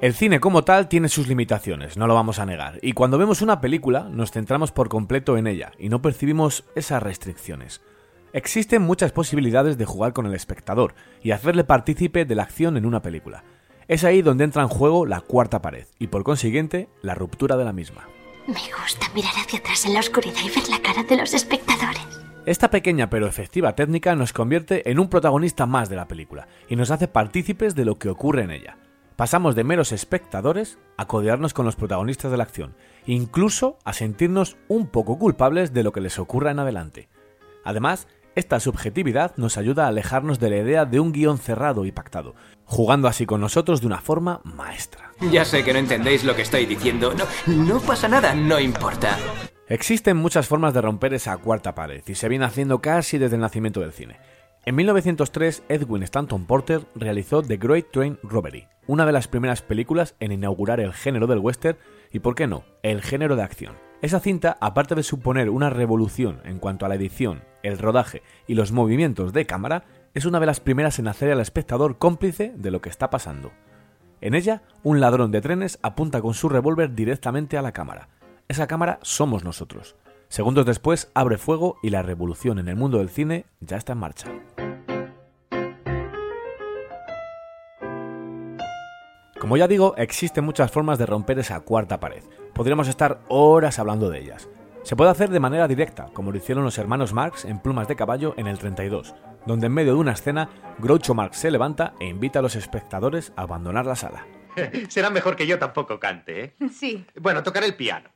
El 0.00 0.14
cine 0.14 0.40
como 0.40 0.64
tal 0.64 0.88
tiene 0.88 1.08
sus 1.08 1.28
limitaciones, 1.28 1.96
no 1.98 2.06
lo 2.06 2.14
vamos 2.14 2.38
a 2.38 2.46
negar, 2.46 2.78
y 2.80 2.92
cuando 2.92 3.18
vemos 3.18 3.42
una 3.42 3.60
película 3.60 4.08
nos 4.10 4.32
centramos 4.32 4.72
por 4.72 4.88
completo 4.88 5.36
en 5.36 5.46
ella 5.46 5.72
y 5.78 5.90
no 5.90 6.00
percibimos 6.00 6.64
esas 6.74 7.02
restricciones. 7.02 7.82
Existen 8.32 8.82
muchas 8.82 9.12
posibilidades 9.12 9.78
de 9.78 9.84
jugar 9.84 10.12
con 10.14 10.26
el 10.26 10.34
espectador 10.34 10.94
y 11.22 11.30
hacerle 11.30 11.64
partícipe 11.64 12.24
de 12.24 12.34
la 12.34 12.42
acción 12.42 12.76
en 12.76 12.84
una 12.84 13.00
película. 13.00 13.44
Es 13.88 14.04
ahí 14.04 14.22
donde 14.22 14.44
entra 14.44 14.62
en 14.62 14.68
juego 14.68 15.06
la 15.06 15.20
cuarta 15.20 15.60
pared 15.60 15.86
y 15.98 16.06
por 16.06 16.24
consiguiente 16.24 16.88
la 17.02 17.14
ruptura 17.14 17.56
de 17.56 17.64
la 17.64 17.72
misma. 17.72 18.08
Me 18.46 18.54
gusta 18.54 19.06
mirar 19.14 19.32
hacia 19.36 19.58
atrás 19.58 19.84
en 19.86 19.94
la 19.94 20.00
oscuridad 20.00 20.40
y 20.44 20.48
ver 20.48 20.68
la 20.68 20.80
cara 20.80 21.02
de 21.02 21.16
los 21.16 21.34
espectadores. 21.34 22.02
Esta 22.46 22.70
pequeña 22.70 23.08
pero 23.08 23.26
efectiva 23.26 23.74
técnica 23.74 24.14
nos 24.14 24.32
convierte 24.32 24.90
en 24.90 24.98
un 24.98 25.08
protagonista 25.08 25.64
más 25.64 25.88
de 25.88 25.96
la 25.96 26.08
película 26.08 26.46
y 26.68 26.76
nos 26.76 26.90
hace 26.90 27.08
partícipes 27.08 27.74
de 27.74 27.86
lo 27.86 27.98
que 27.98 28.10
ocurre 28.10 28.42
en 28.42 28.50
ella. 28.50 28.76
Pasamos 29.16 29.54
de 29.54 29.64
meros 29.64 29.92
espectadores 29.92 30.78
a 30.96 31.06
codearnos 31.06 31.54
con 31.54 31.64
los 31.64 31.76
protagonistas 31.76 32.30
de 32.30 32.36
la 32.36 32.42
acción, 32.42 32.74
incluso 33.06 33.78
a 33.84 33.92
sentirnos 33.92 34.56
un 34.68 34.88
poco 34.88 35.18
culpables 35.18 35.72
de 35.72 35.82
lo 35.82 35.92
que 35.92 36.00
les 36.00 36.18
ocurra 36.18 36.50
en 36.50 36.58
adelante. 36.58 37.08
Además, 37.64 38.08
esta 38.36 38.60
subjetividad 38.60 39.32
nos 39.36 39.56
ayuda 39.58 39.84
a 39.84 39.88
alejarnos 39.88 40.40
de 40.40 40.50
la 40.50 40.56
idea 40.56 40.84
de 40.84 41.00
un 41.00 41.12
guion 41.12 41.38
cerrado 41.38 41.84
y 41.84 41.92
pactado, 41.92 42.34
jugando 42.64 43.08
así 43.08 43.26
con 43.26 43.40
nosotros 43.40 43.80
de 43.80 43.86
una 43.86 44.00
forma 44.00 44.40
maestra. 44.44 45.12
Ya 45.30 45.44
sé 45.44 45.62
que 45.62 45.72
no 45.72 45.78
entendéis 45.78 46.24
lo 46.24 46.34
que 46.34 46.42
estoy 46.42 46.66
diciendo. 46.66 47.14
No, 47.14 47.54
no 47.54 47.80
pasa 47.80 48.08
nada, 48.08 48.34
no 48.34 48.58
importa. 48.58 49.16
Existen 49.68 50.16
muchas 50.16 50.46
formas 50.46 50.74
de 50.74 50.82
romper 50.82 51.14
esa 51.14 51.36
cuarta 51.38 51.74
pared 51.74 52.02
y 52.06 52.14
se 52.14 52.28
viene 52.28 52.44
haciendo 52.44 52.80
casi 52.80 53.18
desde 53.18 53.36
el 53.36 53.42
nacimiento 53.42 53.80
del 53.80 53.92
cine. 53.92 54.18
En 54.66 54.74
1903, 54.74 55.62
Edwin 55.68 56.02
Stanton 56.02 56.46
Porter 56.46 56.82
realizó 56.94 57.42
The 57.42 57.58
Great 57.58 57.90
Train 57.92 58.18
Robbery, 58.22 58.66
una 58.86 59.04
de 59.06 59.12
las 59.12 59.28
primeras 59.28 59.62
películas 59.62 60.14
en 60.20 60.32
inaugurar 60.32 60.80
el 60.80 60.92
género 60.92 61.26
del 61.26 61.38
western 61.38 61.78
y, 62.10 62.20
por 62.20 62.34
qué 62.34 62.46
no, 62.46 62.64
el 62.82 63.02
género 63.02 63.36
de 63.36 63.42
acción. 63.42 63.76
Esa 64.02 64.20
cinta, 64.20 64.58
aparte 64.60 64.94
de 64.94 65.02
suponer 65.02 65.48
una 65.48 65.70
revolución 65.70 66.40
en 66.44 66.58
cuanto 66.58 66.84
a 66.84 66.88
la 66.88 66.96
edición, 66.96 67.42
el 67.62 67.78
rodaje 67.78 68.22
y 68.46 68.54
los 68.54 68.70
movimientos 68.70 69.32
de 69.32 69.46
cámara, 69.46 69.84
es 70.12 70.26
una 70.26 70.40
de 70.40 70.46
las 70.46 70.60
primeras 70.60 70.98
en 70.98 71.08
hacer 71.08 71.32
al 71.32 71.40
espectador 71.40 71.98
cómplice 71.98 72.52
de 72.56 72.70
lo 72.70 72.80
que 72.80 72.90
está 72.90 73.08
pasando. 73.08 73.52
En 74.20 74.34
ella, 74.34 74.62
un 74.82 75.00
ladrón 75.00 75.30
de 75.30 75.40
trenes 75.40 75.78
apunta 75.82 76.20
con 76.20 76.34
su 76.34 76.48
revólver 76.48 76.94
directamente 76.94 77.56
a 77.56 77.62
la 77.62 77.72
cámara. 77.72 78.08
Esa 78.48 78.66
cámara 78.66 78.98
somos 79.02 79.42
nosotros. 79.42 79.96
Segundos 80.28 80.66
después 80.66 81.10
abre 81.14 81.38
fuego 81.38 81.76
y 81.82 81.90
la 81.90 82.02
revolución 82.02 82.58
en 82.58 82.68
el 82.68 82.76
mundo 82.76 82.98
del 82.98 83.08
cine 83.08 83.46
ya 83.60 83.76
está 83.76 83.92
en 83.92 83.98
marcha. 83.98 84.28
Como 89.40 89.56
ya 89.56 89.68
digo, 89.68 89.94
existen 89.96 90.44
muchas 90.44 90.70
formas 90.70 90.98
de 90.98 91.06
romper 91.06 91.38
esa 91.38 91.60
cuarta 91.60 92.00
pared. 92.00 92.24
Podríamos 92.54 92.86
estar 92.86 93.20
horas 93.28 93.78
hablando 93.80 94.08
de 94.10 94.20
ellas. 94.20 94.48
Se 94.84 94.94
puede 94.96 95.10
hacer 95.10 95.30
de 95.30 95.40
manera 95.40 95.66
directa, 95.66 96.06
como 96.12 96.30
lo 96.30 96.36
hicieron 96.36 96.62
los 96.62 96.78
hermanos 96.78 97.12
Marx 97.12 97.44
en 97.44 97.58
Plumas 97.58 97.88
de 97.88 97.96
Caballo 97.96 98.34
en 98.36 98.46
el 98.46 98.58
32, 98.58 99.14
donde 99.44 99.66
en 99.66 99.72
medio 99.72 99.94
de 99.94 99.98
una 99.98 100.12
escena, 100.12 100.50
Groucho 100.78 101.14
Marx 101.14 101.38
se 101.38 101.50
levanta 101.50 101.94
e 101.98 102.06
invita 102.06 102.38
a 102.38 102.42
los 102.42 102.54
espectadores 102.54 103.32
a 103.34 103.42
abandonar 103.42 103.86
la 103.86 103.96
sala. 103.96 104.26
Será 104.88 105.10
mejor 105.10 105.34
que 105.34 105.46
yo 105.46 105.58
tampoco 105.58 105.98
cante, 105.98 106.44
¿eh? 106.44 106.54
Sí. 106.72 107.04
Bueno, 107.16 107.42
tocaré 107.42 107.66
el 107.66 107.74
piano. 107.74 108.10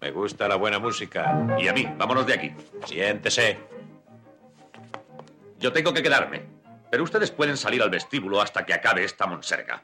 Me 0.00 0.10
gusta 0.10 0.46
la 0.46 0.56
buena 0.56 0.78
música. 0.78 1.56
Y 1.58 1.68
a 1.68 1.72
mí, 1.72 1.88
vámonos 1.96 2.26
de 2.26 2.34
aquí. 2.34 2.52
Siéntese. 2.84 3.58
Yo 5.58 5.72
tengo 5.72 5.92
que 5.92 6.02
quedarme. 6.02 6.42
Pero 6.90 7.02
ustedes 7.02 7.30
pueden 7.30 7.56
salir 7.56 7.82
al 7.82 7.90
vestíbulo 7.90 8.40
hasta 8.40 8.64
que 8.64 8.74
acabe 8.74 9.04
esta 9.04 9.26
monserga. 9.26 9.82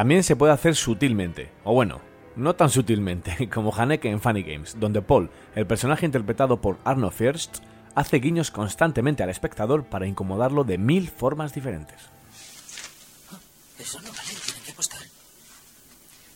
También 0.00 0.24
se 0.24 0.34
puede 0.34 0.54
hacer 0.54 0.76
sutilmente, 0.76 1.52
o 1.62 1.74
bueno, 1.74 2.00
no 2.34 2.56
tan 2.56 2.70
sutilmente 2.70 3.50
como 3.52 3.70
Haneke 3.70 4.08
en 4.08 4.18
Funny 4.18 4.42
Games, 4.42 4.80
donde 4.80 5.02
Paul, 5.02 5.28
el 5.54 5.66
personaje 5.66 6.06
interpretado 6.06 6.58
por 6.58 6.78
Arno 6.86 7.10
First, 7.10 7.58
hace 7.94 8.16
guiños 8.16 8.50
constantemente 8.50 9.22
al 9.22 9.28
espectador 9.28 9.84
para 9.84 10.06
incomodarlo 10.06 10.64
de 10.64 10.78
mil 10.78 11.10
formas 11.10 11.52
diferentes. 11.52 12.00
Eso 13.78 14.00
no 14.00 14.08
vale, 14.08 14.30
tienen 14.42 14.62
que 14.64 14.72
apostar. 14.72 15.00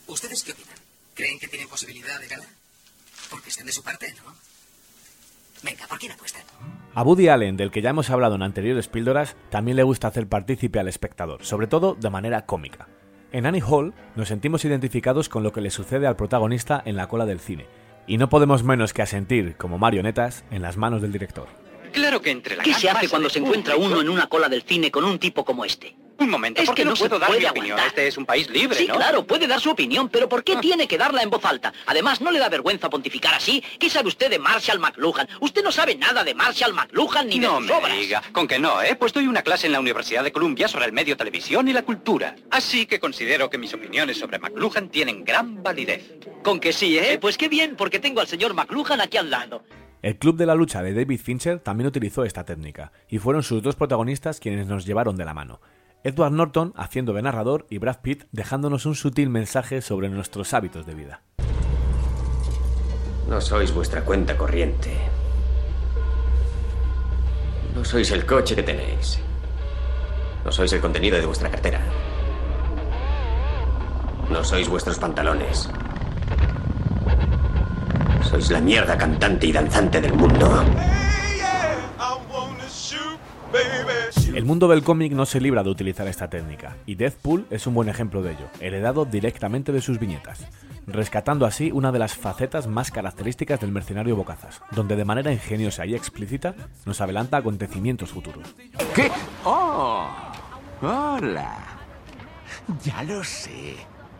¿Ustedes 0.05 0.43
qué 0.43 0.51
opinan? 0.51 0.75
¿Creen 1.15 1.39
que 1.39 1.47
tienen 1.47 1.67
posibilidad 1.67 2.19
de 2.19 2.27
ganar? 2.27 2.49
Porque 3.31 3.49
están 3.49 3.65
de 3.65 3.71
su 3.71 3.81
parte, 3.81 4.13
¿no? 4.23 4.31
Venga, 5.63 5.87
¿por 5.87 5.97
quién 5.97 6.11
apuestan? 6.11 6.43
A 6.93 7.01
Woody 7.01 7.29
Allen, 7.29 7.57
del 7.57 7.71
que 7.71 7.81
ya 7.81 7.89
hemos 7.89 8.11
hablado 8.11 8.35
en 8.35 8.43
anteriores 8.43 8.87
píldoras, 8.89 9.35
también 9.49 9.75
le 9.75 9.81
gusta 9.81 10.07
hacer 10.07 10.27
partícipe 10.27 10.79
al 10.79 10.87
espectador, 10.87 11.43
sobre 11.43 11.65
todo 11.65 11.95
de 11.95 12.11
manera 12.11 12.45
cómica. 12.45 12.87
En 13.35 13.45
Annie 13.45 13.61
Hall 13.61 13.93
nos 14.15 14.29
sentimos 14.29 14.63
identificados 14.63 15.27
con 15.27 15.43
lo 15.43 15.51
que 15.51 15.59
le 15.59 15.69
sucede 15.69 16.07
al 16.07 16.15
protagonista 16.15 16.81
en 16.85 16.95
la 16.95 17.09
cola 17.09 17.25
del 17.25 17.41
cine, 17.41 17.65
y 18.07 18.15
no 18.15 18.29
podemos 18.29 18.63
menos 18.63 18.93
que 18.93 19.01
asentir, 19.01 19.57
como 19.57 19.77
marionetas, 19.77 20.45
en 20.51 20.61
las 20.61 20.77
manos 20.77 21.01
del 21.01 21.11
director. 21.11 21.49
Claro 21.91 22.21
que 22.21 22.31
entre 22.31 22.55
la 22.55 22.63
¿Qué 22.63 22.73
se 22.73 22.89
hace 22.89 23.09
cuando 23.09 23.29
se 23.29 23.39
encuentra 23.39 23.75
uno 23.75 23.99
en 23.99 24.07
una 24.07 24.27
cola 24.27 24.47
del 24.47 24.61
cine 24.61 24.89
con 24.89 25.03
un 25.03 25.19
tipo 25.19 25.43
como 25.43 25.65
este? 25.65 25.97
Un 26.17 26.29
momento, 26.29 26.61
Es 26.61 26.67
¿por 26.67 26.75
qué 26.75 26.83
que 26.83 26.85
no, 26.85 26.91
no 26.91 26.97
puedo 26.97 27.19
dar 27.19 27.27
puede 27.27 27.41
mi 27.41 27.47
opinión? 27.47 27.79
Este 27.79 28.07
es 28.07 28.17
un 28.17 28.25
país 28.25 28.49
libre, 28.49 28.77
sí, 28.77 28.87
¿no? 28.87 28.93
Ah. 28.93 28.97
claro, 28.97 29.25
puede 29.27 29.47
dar 29.47 29.59
su 29.59 29.69
opinión, 29.69 30.07
pero 30.09 30.29
¿por 30.29 30.43
qué 30.43 30.55
tiene 30.57 30.87
que 30.87 30.97
darla 30.97 31.21
en 31.21 31.29
voz 31.29 31.43
alta? 31.43 31.73
Además, 31.85 32.21
¿no 32.21 32.31
le 32.31 32.39
da 32.39 32.47
vergüenza 32.49 32.89
pontificar 32.89 33.33
así? 33.33 33.61
¿Qué 33.79 33.89
sabe 33.89 34.07
usted 34.07 34.29
de 34.29 34.39
Marshall 34.39 34.79
McLuhan? 34.79 35.27
Usted 35.41 35.63
no 35.63 35.71
sabe 35.71 35.95
nada 35.95 36.23
de 36.23 36.33
Marshall 36.33 36.73
McLuhan 36.73 37.27
ni 37.27 37.39
de 37.39 37.47
No 37.47 37.57
sus 37.57 37.67
me 37.67 37.73
obras. 37.75 37.97
diga, 37.97 38.23
con 38.31 38.47
que 38.47 38.59
no, 38.59 38.81
¿eh? 38.81 38.95
Pues 38.95 39.11
doy 39.13 39.27
una 39.27 39.41
clase 39.41 39.67
en 39.67 39.73
la 39.73 39.79
Universidad 39.79 40.23
de 40.23 40.31
Columbia 40.31 40.67
sobre 40.67 40.85
el 40.85 40.93
medio 40.93 41.17
televisión 41.17 41.67
y 41.67 41.73
la 41.73 41.83
cultura. 41.83 42.35
Así 42.49 42.85
que 42.85 42.99
considero 42.99 43.49
que 43.49 43.57
mis 43.57 43.73
opiniones 43.73 44.17
sobre 44.17 44.39
McLuhan 44.39 44.89
tienen 44.89 45.25
gran 45.25 45.61
validez. 45.63 46.13
Con 46.43 46.59
que 46.59 46.71
sí, 46.71 46.97
¿eh? 46.97 47.17
Pues 47.19 47.37
qué 47.37 47.49
bien, 47.49 47.75
porque 47.75 47.99
tengo 47.99 48.21
al 48.21 48.27
señor 48.27 48.53
McLuhan 48.53 49.01
aquí 49.01 49.17
al 49.17 49.29
lado. 49.29 49.63
El 50.01 50.17
Club 50.17 50.37
de 50.37 50.45
la 50.45 50.53
Lucha 50.53 50.83
de 50.83 50.93
David 50.93 51.19
Fincher 51.19 51.59
también 51.59 51.87
utilizó 51.87 52.23
esta 52.25 52.43
técnica, 52.45 52.91
y 53.09 53.17
fueron 53.17 53.41
sus 53.41 53.63
dos 53.63 53.75
protagonistas 53.75 54.39
quienes 54.39 54.67
nos 54.67 54.85
llevaron 54.85 55.15
de 55.15 55.25
la 55.25 55.33
mano. 55.33 55.59
Edward 56.05 56.33
Norton 56.33 56.71
haciendo 56.75 57.13
de 57.13 57.23
narrador 57.23 57.65
y 57.67 57.79
Brad 57.79 58.01
Pitt 58.03 58.25
dejándonos 58.31 58.85
un 58.85 58.93
sutil 58.93 59.31
mensaje 59.31 59.81
sobre 59.81 60.07
nuestros 60.07 60.53
hábitos 60.53 60.85
de 60.85 60.93
vida. 60.93 61.21
No 63.27 63.41
sois 63.41 63.73
vuestra 63.73 64.05
cuenta 64.05 64.37
corriente. 64.37 64.95
No 67.73 67.83
sois 67.83 68.11
el 68.11 68.23
coche 68.23 68.55
que 68.55 68.61
tenéis. 68.61 69.19
No 70.45 70.51
sois 70.51 70.71
el 70.73 70.79
contenido 70.79 71.17
de 71.17 71.25
vuestra 71.25 71.49
cartera. 71.49 71.81
No 74.29 74.43
sois 74.43 74.69
vuestros 74.69 74.99
pantalones. 74.99 75.67
Sois 78.21 78.51
la 78.51 78.61
mierda 78.61 78.95
cantante 78.95 79.47
y 79.47 79.51
danzante 79.51 79.99
del 79.99 80.13
mundo. 80.13 80.63
El 84.33 84.43
mundo 84.43 84.67
del 84.67 84.83
cómic 84.83 85.13
no 85.13 85.25
se 85.25 85.39
libra 85.39 85.63
de 85.63 85.69
utilizar 85.69 86.07
esta 86.07 86.29
técnica, 86.29 86.75
y 86.85 86.95
Deathpool 86.95 87.45
es 87.49 87.67
un 87.67 87.73
buen 87.73 87.87
ejemplo 87.87 88.21
de 88.21 88.33
ello, 88.33 88.49
heredado 88.59 89.05
directamente 89.05 89.71
de 89.71 89.79
sus 89.81 89.97
viñetas, 89.97 90.45
rescatando 90.87 91.45
así 91.45 91.71
una 91.71 91.91
de 91.91 91.99
las 91.99 92.15
facetas 92.15 92.67
más 92.67 92.91
características 92.91 93.61
del 93.61 93.71
mercenario 93.71 94.17
Bocazas, 94.17 94.61
donde 94.71 94.97
de 94.97 95.05
manera 95.05 95.31
ingeniosa 95.31 95.85
y 95.85 95.95
explícita 95.95 96.53
nos 96.85 96.99
adelanta 96.99 97.37
acontecimientos 97.37 98.11
futuros. 98.11 98.53
¿Qué? 98.93 99.09
¡Oh! 99.45 100.09
¡Hola! 100.81 101.57
Ya 102.83 103.03
lo 103.03 103.23
sé. 103.23 103.75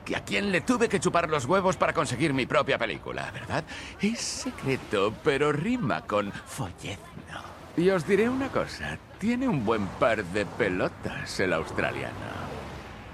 Que 0.05 0.15
a 0.15 0.23
quien 0.23 0.51
le 0.51 0.61
tuve 0.61 0.87
que 0.87 0.99
chupar 0.99 1.29
los 1.29 1.45
huevos 1.45 1.77
para 1.77 1.91
conseguir 1.93 2.33
mi 2.33 2.45
propia 2.45 2.77
película, 2.77 3.31
¿verdad? 3.31 3.63
Es 3.99 4.19
secreto, 4.19 5.13
pero 5.23 5.51
rima 5.51 6.01
con 6.01 6.31
follezno. 6.31 7.55
Y 7.75 7.89
os 7.89 8.07
diré 8.07 8.29
una 8.29 8.49
cosa. 8.49 8.97
Tiene 9.25 9.47
un 9.47 9.65
buen 9.65 9.87
par 9.87 10.23
de 10.23 10.45
pelotas 10.45 11.39
el 11.39 11.51
australiano. 11.53 12.13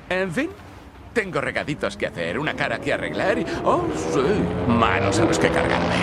En 0.10 0.30
fin, 0.30 0.50
tengo 1.14 1.40
regaditos 1.40 1.96
que 1.96 2.06
hacer, 2.06 2.38
una 2.38 2.54
cara 2.54 2.82
que 2.82 2.92
arreglar 2.92 3.40
y... 3.40 3.46
¡Oh, 3.64 3.88
sí! 4.14 4.20
Manos 4.70 5.20
a 5.20 5.24
los 5.24 5.40
que 5.40 5.48
cargarme. 5.48 5.96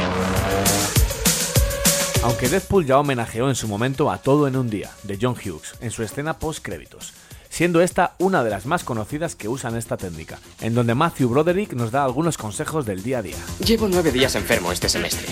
Aunque 2.23 2.49
Deadpool 2.49 2.87
ya 2.87 2.99
homenajeó 2.99 3.51
en 3.51 3.55
su 3.55 3.69
momento 3.69 4.11
a 4.11 4.17
Todo 4.17 4.49
en 4.49 4.57
un 4.57 4.71
Día, 4.71 4.89
de 5.03 5.19
John 5.21 5.35
Hughes, 5.35 5.75
en 5.83 5.91
su 5.91 6.03
escena 6.03 6.39
post-créditos, 6.39 7.13
siendo 7.51 7.83
esta 7.83 8.15
una 8.17 8.43
de 8.43 8.49
las 8.49 8.65
más 8.65 8.85
conocidas 8.85 9.35
que 9.35 9.49
usan 9.49 9.77
esta 9.77 9.99
técnica, 9.99 10.39
en 10.63 10.75
donde 10.75 10.95
Matthew 10.95 11.29
Broderick 11.29 11.75
nos 11.75 11.91
da 11.91 12.03
algunos 12.03 12.39
consejos 12.39 12.87
del 12.87 13.03
día 13.03 13.19
a 13.19 13.23
día. 13.23 13.37
Llevo 13.63 13.89
nueve 13.89 14.11
días 14.11 14.35
enfermo 14.37 14.73
este 14.73 14.89
semestre. 14.89 15.27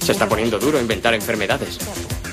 Se 0.00 0.10
está 0.10 0.28
poniendo 0.28 0.58
duro 0.58 0.80
inventar 0.80 1.14
enfermedades. 1.14 1.78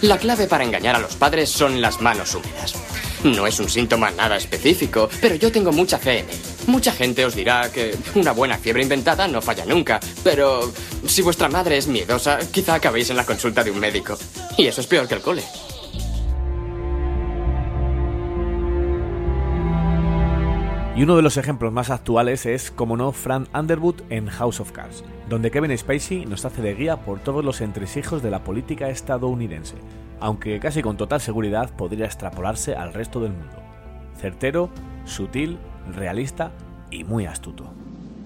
La 0.06 0.20
clave 0.20 0.46
para 0.46 0.64
engañar 0.64 0.96
a 0.96 1.00
los 1.00 1.16
padres 1.16 1.50
son 1.50 1.82
las 1.82 2.00
manos 2.00 2.36
húmedas. 2.36 2.76
No 3.24 3.48
es 3.48 3.60
un 3.60 3.68
síntoma 3.68 4.12
nada 4.12 4.38
específico, 4.38 5.10
pero 5.20 5.34
yo 5.34 5.52
tengo 5.52 5.72
mucha 5.72 5.98
fe 5.98 6.20
en 6.20 6.30
él. 6.30 6.38
Mucha 6.68 6.92
gente 6.92 7.26
os 7.26 7.34
dirá 7.34 7.72
que 7.72 7.98
una 8.14 8.32
buena 8.32 8.60
fiebre 8.60 8.84
inventada 8.84 9.28
no 9.28 9.42
falla 9.42 9.66
nunca, 9.66 10.00
pero 10.24 10.72
si 11.08 11.24
vuestra 11.24 11.50
madre 11.50 11.78
es 11.78 11.88
miedosa, 11.88 12.38
quizá 12.52 12.76
acabéis 12.76 13.10
en 13.10 13.18
la 13.18 13.26
consulta 13.26 13.64
de 13.64 13.72
un 13.72 13.80
médico. 13.80 14.16
Y 14.58 14.68
eso 14.68 14.82
es 14.82 14.86
peor 14.86 15.08
que 15.08 15.16
el 15.16 15.22
cole. 15.22 15.44
Y 20.96 21.02
uno 21.02 21.16
de 21.16 21.24
los 21.24 21.38
ejemplos 21.38 21.74
más 21.74 21.90
actuales 21.90 22.46
es, 22.46 22.70
como 22.70 22.96
no, 22.96 23.12
Frank 23.12 23.50
Underwood 23.56 24.02
en 24.12 24.28
House 24.28 24.60
of 24.60 24.72
Cards, 24.72 25.04
donde 25.30 25.52
Kevin 25.52 25.78
Spacey 25.78 26.26
nos 26.26 26.46
hace 26.46 26.62
de 26.62 26.76
guía 26.76 26.98
por 26.98 27.20
todos 27.20 27.44
los 27.44 27.62
entresijos 27.62 28.22
de 28.22 28.32
la 28.32 28.44
política 28.44 28.90
estadounidense, 28.90 29.76
aunque 30.20 30.60
casi 30.60 30.82
con 30.82 30.98
total 30.98 31.22
seguridad 31.22 31.76
podría 31.76 32.06
extrapolarse 32.06 32.76
al 32.76 32.94
resto 32.94 33.20
del 33.20 33.32
mundo. 33.32 33.62
Certero, 34.20 34.70
sutil, 35.06 35.58
realista 35.94 36.52
y 36.92 37.04
muy 37.04 37.26
astuto. 37.26 37.74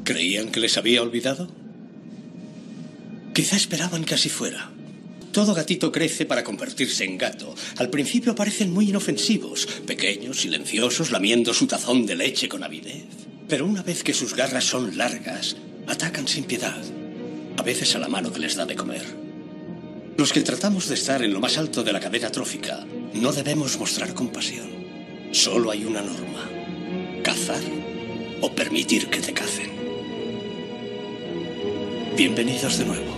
¿Creían 0.03 0.49
que 0.49 0.59
les 0.59 0.77
había 0.77 1.01
olvidado? 1.01 1.47
Quizá 3.34 3.55
esperaban 3.55 4.03
que 4.03 4.15
así 4.15 4.30
fuera. 4.30 4.71
Todo 5.31 5.53
gatito 5.53 5.91
crece 5.91 6.26
para 6.26 6.43
convertirse 6.43 7.05
en 7.05 7.17
gato. 7.17 7.53
Al 7.77 7.89
principio 7.89 8.35
parecen 8.35 8.73
muy 8.73 8.89
inofensivos, 8.89 9.67
pequeños, 9.85 10.41
silenciosos, 10.41 11.11
lamiendo 11.11 11.53
su 11.53 11.67
tazón 11.67 12.05
de 12.05 12.15
leche 12.15 12.49
con 12.49 12.63
avidez. 12.63 13.05
Pero 13.47 13.65
una 13.65 13.84
vez 13.84 14.03
que 14.03 14.13
sus 14.13 14.35
garras 14.35 14.63
son 14.63 14.97
largas, 14.97 15.55
atacan 15.90 16.28
sin 16.28 16.44
piedad, 16.44 16.78
a 17.57 17.64
veces 17.64 17.95
a 17.95 17.99
la 17.99 18.07
mano 18.07 18.32
que 18.32 18.40
les 18.40 18.56
da 18.56 18.66
de 18.66 18.76
comer. 18.76 19.03
Los 20.18 20.32
que 20.32 20.41
tratamos 20.41 20.88
de 20.88 20.94
estar 20.94 21.24
en 21.24 21.34
lo 21.34 21.40
más 21.40 21.57
alto 21.57 21.84
de 21.84 21.91
la 21.91 21.99
cadena 21.99 22.30
trófica, 22.30 22.86
no 23.14 23.32
debemos 23.32 23.80
mostrar 23.80 24.14
compasión. 24.14 24.68
Solo 25.32 25.72
hay 25.72 25.86
una 25.86 26.02
norma. 26.02 26.48
Cazar 27.24 27.61
o 28.41 28.52
permitir 28.52 29.10
que 29.10 29.20
te 29.20 29.34
cacen. 29.34 29.72
Bienvenidos 32.16 32.78
de 32.78 32.86
nuevo. 32.86 33.18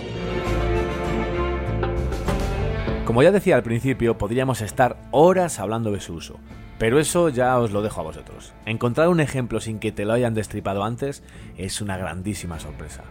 Como 3.04 3.22
ya 3.22 3.32
decía 3.32 3.56
al 3.56 3.62
principio, 3.62 4.16
podríamos 4.16 4.62
estar 4.62 4.96
horas 5.10 5.58
hablando 5.58 5.92
de 5.92 6.00
su 6.00 6.14
uso, 6.14 6.38
pero 6.82 6.98
eso 6.98 7.28
ya 7.28 7.56
os 7.60 7.70
lo 7.70 7.80
dejo 7.80 8.00
a 8.00 8.02
vosotros. 8.02 8.54
Encontrar 8.66 9.06
un 9.06 9.20
ejemplo 9.20 9.60
sin 9.60 9.78
que 9.78 9.92
te 9.92 10.04
lo 10.04 10.14
hayan 10.14 10.34
destripado 10.34 10.82
antes 10.82 11.22
es 11.56 11.80
una 11.80 11.96
grandísima 11.96 12.58
sorpresa. 12.58 13.04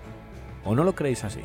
¿O 0.66 0.76
no 0.76 0.84
lo 0.84 0.94
creéis 0.94 1.24
así? 1.24 1.40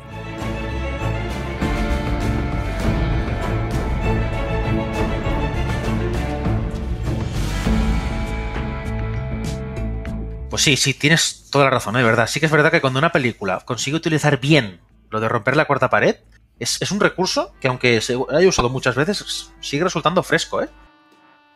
Pues 10.49 10.63
sí, 10.63 10.75
sí, 10.75 10.93
tienes 10.93 11.49
toda 11.49 11.63
la 11.63 11.71
razón, 11.71 11.93
¿no? 11.93 11.99
de 11.99 12.03
verdad. 12.03 12.27
Sí 12.27 12.41
que 12.41 12.47
es 12.47 12.51
verdad 12.51 12.71
que 12.71 12.81
cuando 12.81 12.99
una 12.99 13.13
película 13.13 13.61
consigue 13.63 13.95
utilizar 13.95 14.41
bien 14.41 14.81
lo 15.09 15.21
de 15.21 15.29
romper 15.29 15.55
la 15.55 15.63
cuarta 15.63 15.89
pared, 15.89 16.17
es, 16.59 16.81
es 16.81 16.91
un 16.91 16.99
recurso 16.99 17.53
que 17.61 17.69
aunque 17.69 18.01
se 18.01 18.17
haya 18.31 18.49
usado 18.49 18.67
muchas 18.67 18.95
veces, 18.95 19.53
sigue 19.61 19.85
resultando 19.85 20.23
fresco, 20.23 20.61
¿eh? 20.61 20.67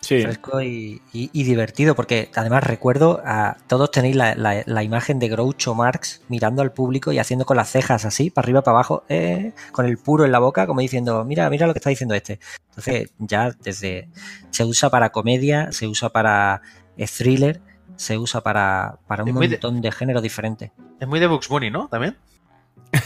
Sí. 0.02 0.22
Fresco 0.23 0.61
y, 0.64 1.02
y- 1.14 1.30
y 1.32 1.44
divertido, 1.44 1.94
porque 1.95 2.32
además 2.36 2.64
recuerdo, 2.64 3.22
a 3.23 3.57
todos 3.68 3.91
tenéis 3.91 4.15
la, 4.15 4.34
la- 4.36 4.64
la 4.65 4.84
imagen 4.84 5.19
de 5.19 5.30
Groucho 5.30 5.76
Marx 5.76 6.22
mirando 6.28 6.64
al 6.64 6.72
público 6.72 7.11
y 7.11 7.19
haciendo 7.19 7.45
con 7.45 7.56
las 7.56 7.69
cejas 7.69 8.03
así, 8.06 8.32
para 8.32 8.45
arriba, 8.45 8.61
para 8.64 8.78
abajo, 8.78 9.03
eh, 9.10 9.53
con 9.72 9.86
el 9.86 9.98
puro 9.99 10.26
en 10.26 10.32
la 10.32 10.40
boca, 10.40 10.65
como 10.65 10.82
diciendo, 10.82 11.23
mira, 11.23 11.49
mira 11.52 11.68
lo 11.68 11.73
que 11.73 11.80
está 11.80 11.91
diciendo 11.91 12.15
este. 12.15 12.40
Entonces, 12.69 13.11
ya 13.19 13.52
desde. 13.64 14.10
Se 14.49 14.65
usa 14.65 14.90
para 14.90 15.11
comedia, 15.11 15.72
se 15.72 15.86
usa 15.88 16.10
para 16.10 16.61
eh, 16.98 17.06
thriller, 17.07 17.61
se 17.95 18.18
usa 18.18 18.41
para, 18.41 18.98
para 19.07 19.23
un 19.23 19.28
de- 19.40 19.49
montón 19.49 19.82
de 19.82 19.91
géneros 19.91 20.23
diferentes. 20.23 20.72
Es 20.99 21.07
muy 21.07 21.19
de 21.19 21.28
Bugs 21.28 21.48
Bunny, 21.48 21.69
¿no? 21.69 21.88
También. 21.90 22.18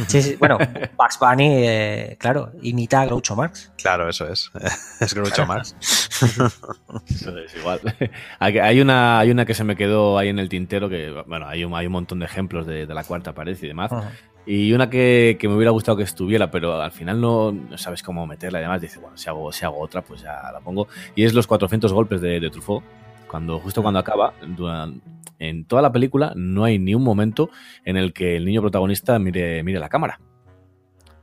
Sí, 0.07 0.21
sí, 0.23 0.35
bueno, 0.39 0.57
Bugs 0.97 1.19
Bunny, 1.19 1.47
eh, 1.67 2.17
claro, 2.19 2.51
imita 2.63 3.01
a 3.01 3.05
Groucho 3.05 3.35
Marx. 3.35 3.71
Claro, 3.77 4.09
eso 4.09 4.27
es. 4.27 4.49
Es 4.99 5.13
Groucho 5.13 5.45
Marx. 5.45 5.75
Eso 7.09 7.37
es 7.37 7.55
igual. 7.55 7.79
Hay 8.39 8.79
una, 8.81 9.19
hay 9.19 9.31
una 9.31 9.45
que 9.45 9.53
se 9.53 9.63
me 9.63 9.75
quedó 9.75 10.17
ahí 10.17 10.29
en 10.29 10.39
el 10.39 10.49
tintero 10.49 10.87
que, 10.89 11.11
bueno, 11.27 11.47
hay 11.47 11.63
un, 11.63 11.73
hay 11.73 11.85
un 11.87 11.91
montón 11.93 12.19
de 12.19 12.25
ejemplos 12.25 12.65
de, 12.67 12.85
de 12.85 12.93
la 12.93 13.03
cuarta 13.03 13.33
pared 13.33 13.57
y 13.61 13.67
demás. 13.67 13.91
Ajá. 13.91 14.11
Y 14.45 14.73
una 14.73 14.89
que, 14.89 15.37
que 15.39 15.47
me 15.47 15.55
hubiera 15.55 15.71
gustado 15.71 15.97
que 15.97 16.03
estuviera, 16.03 16.51
pero 16.51 16.79
al 16.81 16.91
final 16.91 17.19
no, 17.19 17.51
no 17.51 17.77
sabes 17.77 18.03
cómo 18.03 18.27
meterla 18.27 18.59
y 18.59 18.61
demás. 18.63 18.81
Dice, 18.81 18.99
bueno, 18.99 19.17
si 19.17 19.27
hago, 19.27 19.51
si 19.51 19.65
hago 19.65 19.79
otra, 19.79 20.01
pues 20.03 20.21
ya 20.21 20.51
la 20.53 20.59
pongo. 20.59 20.87
Y 21.15 21.23
es 21.23 21.33
los 21.33 21.47
400 21.47 21.91
golpes 21.91 22.21
de, 22.21 22.39
de 22.39 22.49
Truffaut. 22.49 22.83
Cuando, 23.29 23.59
justo 23.59 23.81
cuando 23.81 23.99
acaba, 23.99 24.33
duran- 24.45 25.01
en 25.39 25.65
toda 25.65 25.81
la 25.81 25.91
película 25.91 26.31
no 26.35 26.63
hay 26.63 26.77
ni 26.79 26.93
un 26.95 27.03
momento 27.03 27.49
en 27.83 27.97
el 27.97 28.13
que 28.13 28.37
el 28.37 28.45
niño 28.45 28.61
protagonista 28.61 29.17
mire, 29.19 29.63
mire 29.63 29.79
la 29.79 29.89
cámara. 29.89 30.19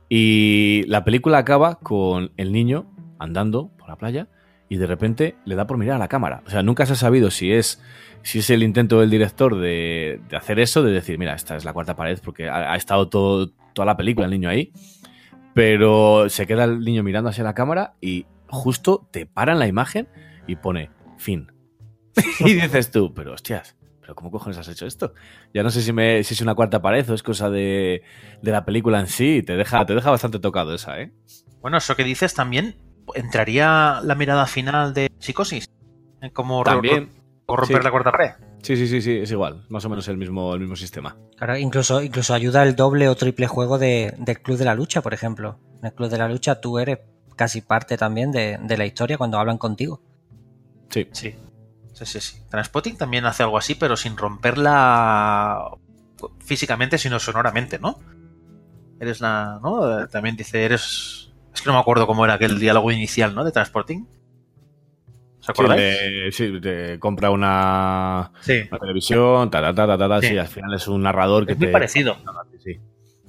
Y 0.09 0.83
la 0.87 1.03
película 1.03 1.37
acaba 1.39 1.75
con 1.79 2.31
el 2.37 2.51
niño 2.51 2.85
andando 3.19 3.69
por 3.77 3.87
la 3.89 3.95
playa 3.95 4.27
y 4.73 4.77
de 4.77 4.87
repente 4.87 5.35
le 5.45 5.53
da 5.53 5.67
por 5.67 5.77
mirar 5.77 5.97
a 5.97 5.99
la 5.99 6.07
cámara. 6.07 6.41
O 6.47 6.49
sea, 6.49 6.63
nunca 6.63 6.87
se 6.87 6.93
ha 6.93 6.95
sabido 6.95 7.29
si 7.29 7.51
es, 7.51 7.79
si 8.23 8.39
es 8.39 8.49
el 8.49 8.63
intento 8.63 8.99
del 8.99 9.11
director 9.11 9.55
de, 9.59 10.19
hacer 10.35 10.59
eso, 10.59 10.81
de 10.81 10.91
decir, 10.91 11.19
mira, 11.19 11.35
esta 11.35 11.55
es 11.55 11.63
la 11.63 11.73
cuarta 11.73 11.95
pared, 11.95 12.17
porque 12.23 12.49
ha, 12.49 12.73
ha 12.73 12.75
estado 12.75 13.07
todo, 13.07 13.51
toda 13.73 13.85
la 13.85 13.95
película 13.95 14.25
el 14.25 14.31
niño 14.31 14.49
ahí. 14.49 14.73
Pero 15.53 16.27
se 16.27 16.47
queda 16.47 16.63
el 16.63 16.79
niño 16.79 17.03
mirando 17.03 17.29
hacia 17.29 17.43
la 17.43 17.53
cámara 17.53 17.93
y 18.01 18.25
justo 18.47 19.07
te 19.11 19.27
paran 19.27 19.59
la 19.59 19.67
imagen 19.67 20.07
y 20.47 20.55
pone 20.55 20.89
fin. 21.19 21.51
y 22.39 22.53
dices 22.55 22.89
tú, 22.89 23.13
pero 23.13 23.33
hostias, 23.33 23.77
¿pero 24.01 24.15
cómo 24.15 24.31
cojones 24.31 24.57
has 24.57 24.69
hecho 24.69 24.87
esto? 24.87 25.13
Ya 25.53 25.61
no 25.61 25.69
sé 25.69 25.83
si, 25.83 25.93
me, 25.93 26.23
si 26.23 26.33
es 26.33 26.41
una 26.41 26.55
cuarta 26.55 26.81
pared 26.81 27.07
o 27.11 27.13
es 27.13 27.21
cosa 27.21 27.51
de, 27.51 28.01
de 28.41 28.51
la 28.51 28.65
película 28.65 28.99
en 28.99 29.05
sí. 29.05 29.43
Te 29.45 29.55
deja, 29.55 29.85
te 29.85 29.93
deja 29.93 30.09
bastante 30.09 30.39
tocado 30.39 30.73
esa, 30.73 30.99
¿eh? 30.99 31.11
Bueno, 31.61 31.77
eso 31.77 31.95
que 31.95 32.03
dices 32.03 32.33
también, 32.33 32.75
¿entraría 33.15 33.99
la 34.03 34.15
mirada 34.15 34.45
final 34.45 34.93
de 34.93 35.11
psicosis? 35.19 35.69
En 36.21 36.29
cómo 36.31 36.63
También. 36.63 37.09
o 37.45 37.55
romper 37.55 37.77
Sí. 37.77 37.83
la 37.83 37.91
cuarta 37.91 38.11
pared. 38.11 38.31
Sí, 38.61 38.77
sí, 38.77 38.87
sí, 38.87 39.01
sí, 39.01 39.17
es 39.17 39.31
igual. 39.31 39.65
Más 39.69 39.83
o 39.83 39.89
menos 39.89 40.07
el 40.07 40.15
mismo, 40.17 40.53
el 40.53 40.61
mismo 40.61 40.75
sistema. 40.77 41.17
Claro, 41.35 41.57
incluso, 41.57 42.01
incluso 42.01 42.33
ayuda 42.33 42.63
el 42.63 42.75
doble 42.77 43.09
o 43.09 43.15
triple 43.15 43.47
juego 43.47 43.77
de, 43.77 44.13
del 44.19 44.41
Club 44.41 44.57
de 44.57 44.65
la 44.65 44.73
Lucha, 44.75 45.01
por 45.01 45.13
ejemplo. 45.13 45.59
En 45.81 45.87
el 45.87 45.93
Club 45.93 46.09
de 46.09 46.17
la 46.17 46.29
Lucha 46.29 46.61
tú 46.61 46.79
eres 46.79 46.99
casi 47.35 47.59
parte 47.61 47.97
también 47.97 48.31
de, 48.31 48.57
de 48.61 48.77
la 48.77 48.85
historia 48.85 49.17
cuando 49.17 49.37
hablan 49.37 49.57
contigo. 49.57 50.01
Sí. 50.89 51.09
Sí. 51.11 51.35
Sí, 51.91 52.05
sí, 52.05 52.21
sí. 52.21 52.37
Transpotting 52.49 52.97
también 52.97 53.25
hace 53.25 53.43
algo 53.43 53.57
así, 53.57 53.75
pero 53.75 53.97
sin 53.97 54.15
romperla 54.17 55.69
físicamente, 56.39 56.97
sino 56.97 57.19
sonoramente, 57.19 57.79
¿no? 57.79 57.99
Eres 58.99 59.19
la. 59.19 59.59
¿No? 59.61 59.99
Eh, 60.03 60.07
También 60.07 60.35
dice, 60.37 60.63
eres. 60.63 61.32
Es 61.53 61.61
que 61.61 61.67
no 61.69 61.73
me 61.73 61.79
acuerdo 61.79 62.07
cómo 62.07 62.25
era 62.25 62.35
aquel 62.35 62.59
diálogo 62.59 62.91
inicial, 62.91 63.33
¿no? 63.35 63.43
De 63.43 63.51
Transporting. 63.51 64.05
¿Os 65.39 65.45
Sí, 65.45 65.51
acordáis? 65.51 65.81
de- 65.81 66.29
sí, 66.31 66.59
te 66.61 66.99
compra 66.99 67.29
una, 67.29 68.31
Sí. 68.41 68.63
una 68.71 68.79
televisión, 68.79 69.49
ta, 69.51 69.61
ta, 69.61 69.73
ta, 69.75 69.85
ta, 69.87 69.97
ta, 69.97 70.09
ta, 70.09 70.21
Sí. 70.21 70.27
sí, 70.29 70.37
al 70.37 70.47
final 70.47 70.73
es 70.73 70.87
un 70.87 71.01
narrador 71.03 71.45
que 71.45 71.51
Es 71.53 71.57
muy 71.59 71.67
te- 71.67 71.73
parecido. 71.73 72.17
Sí. 72.63 72.79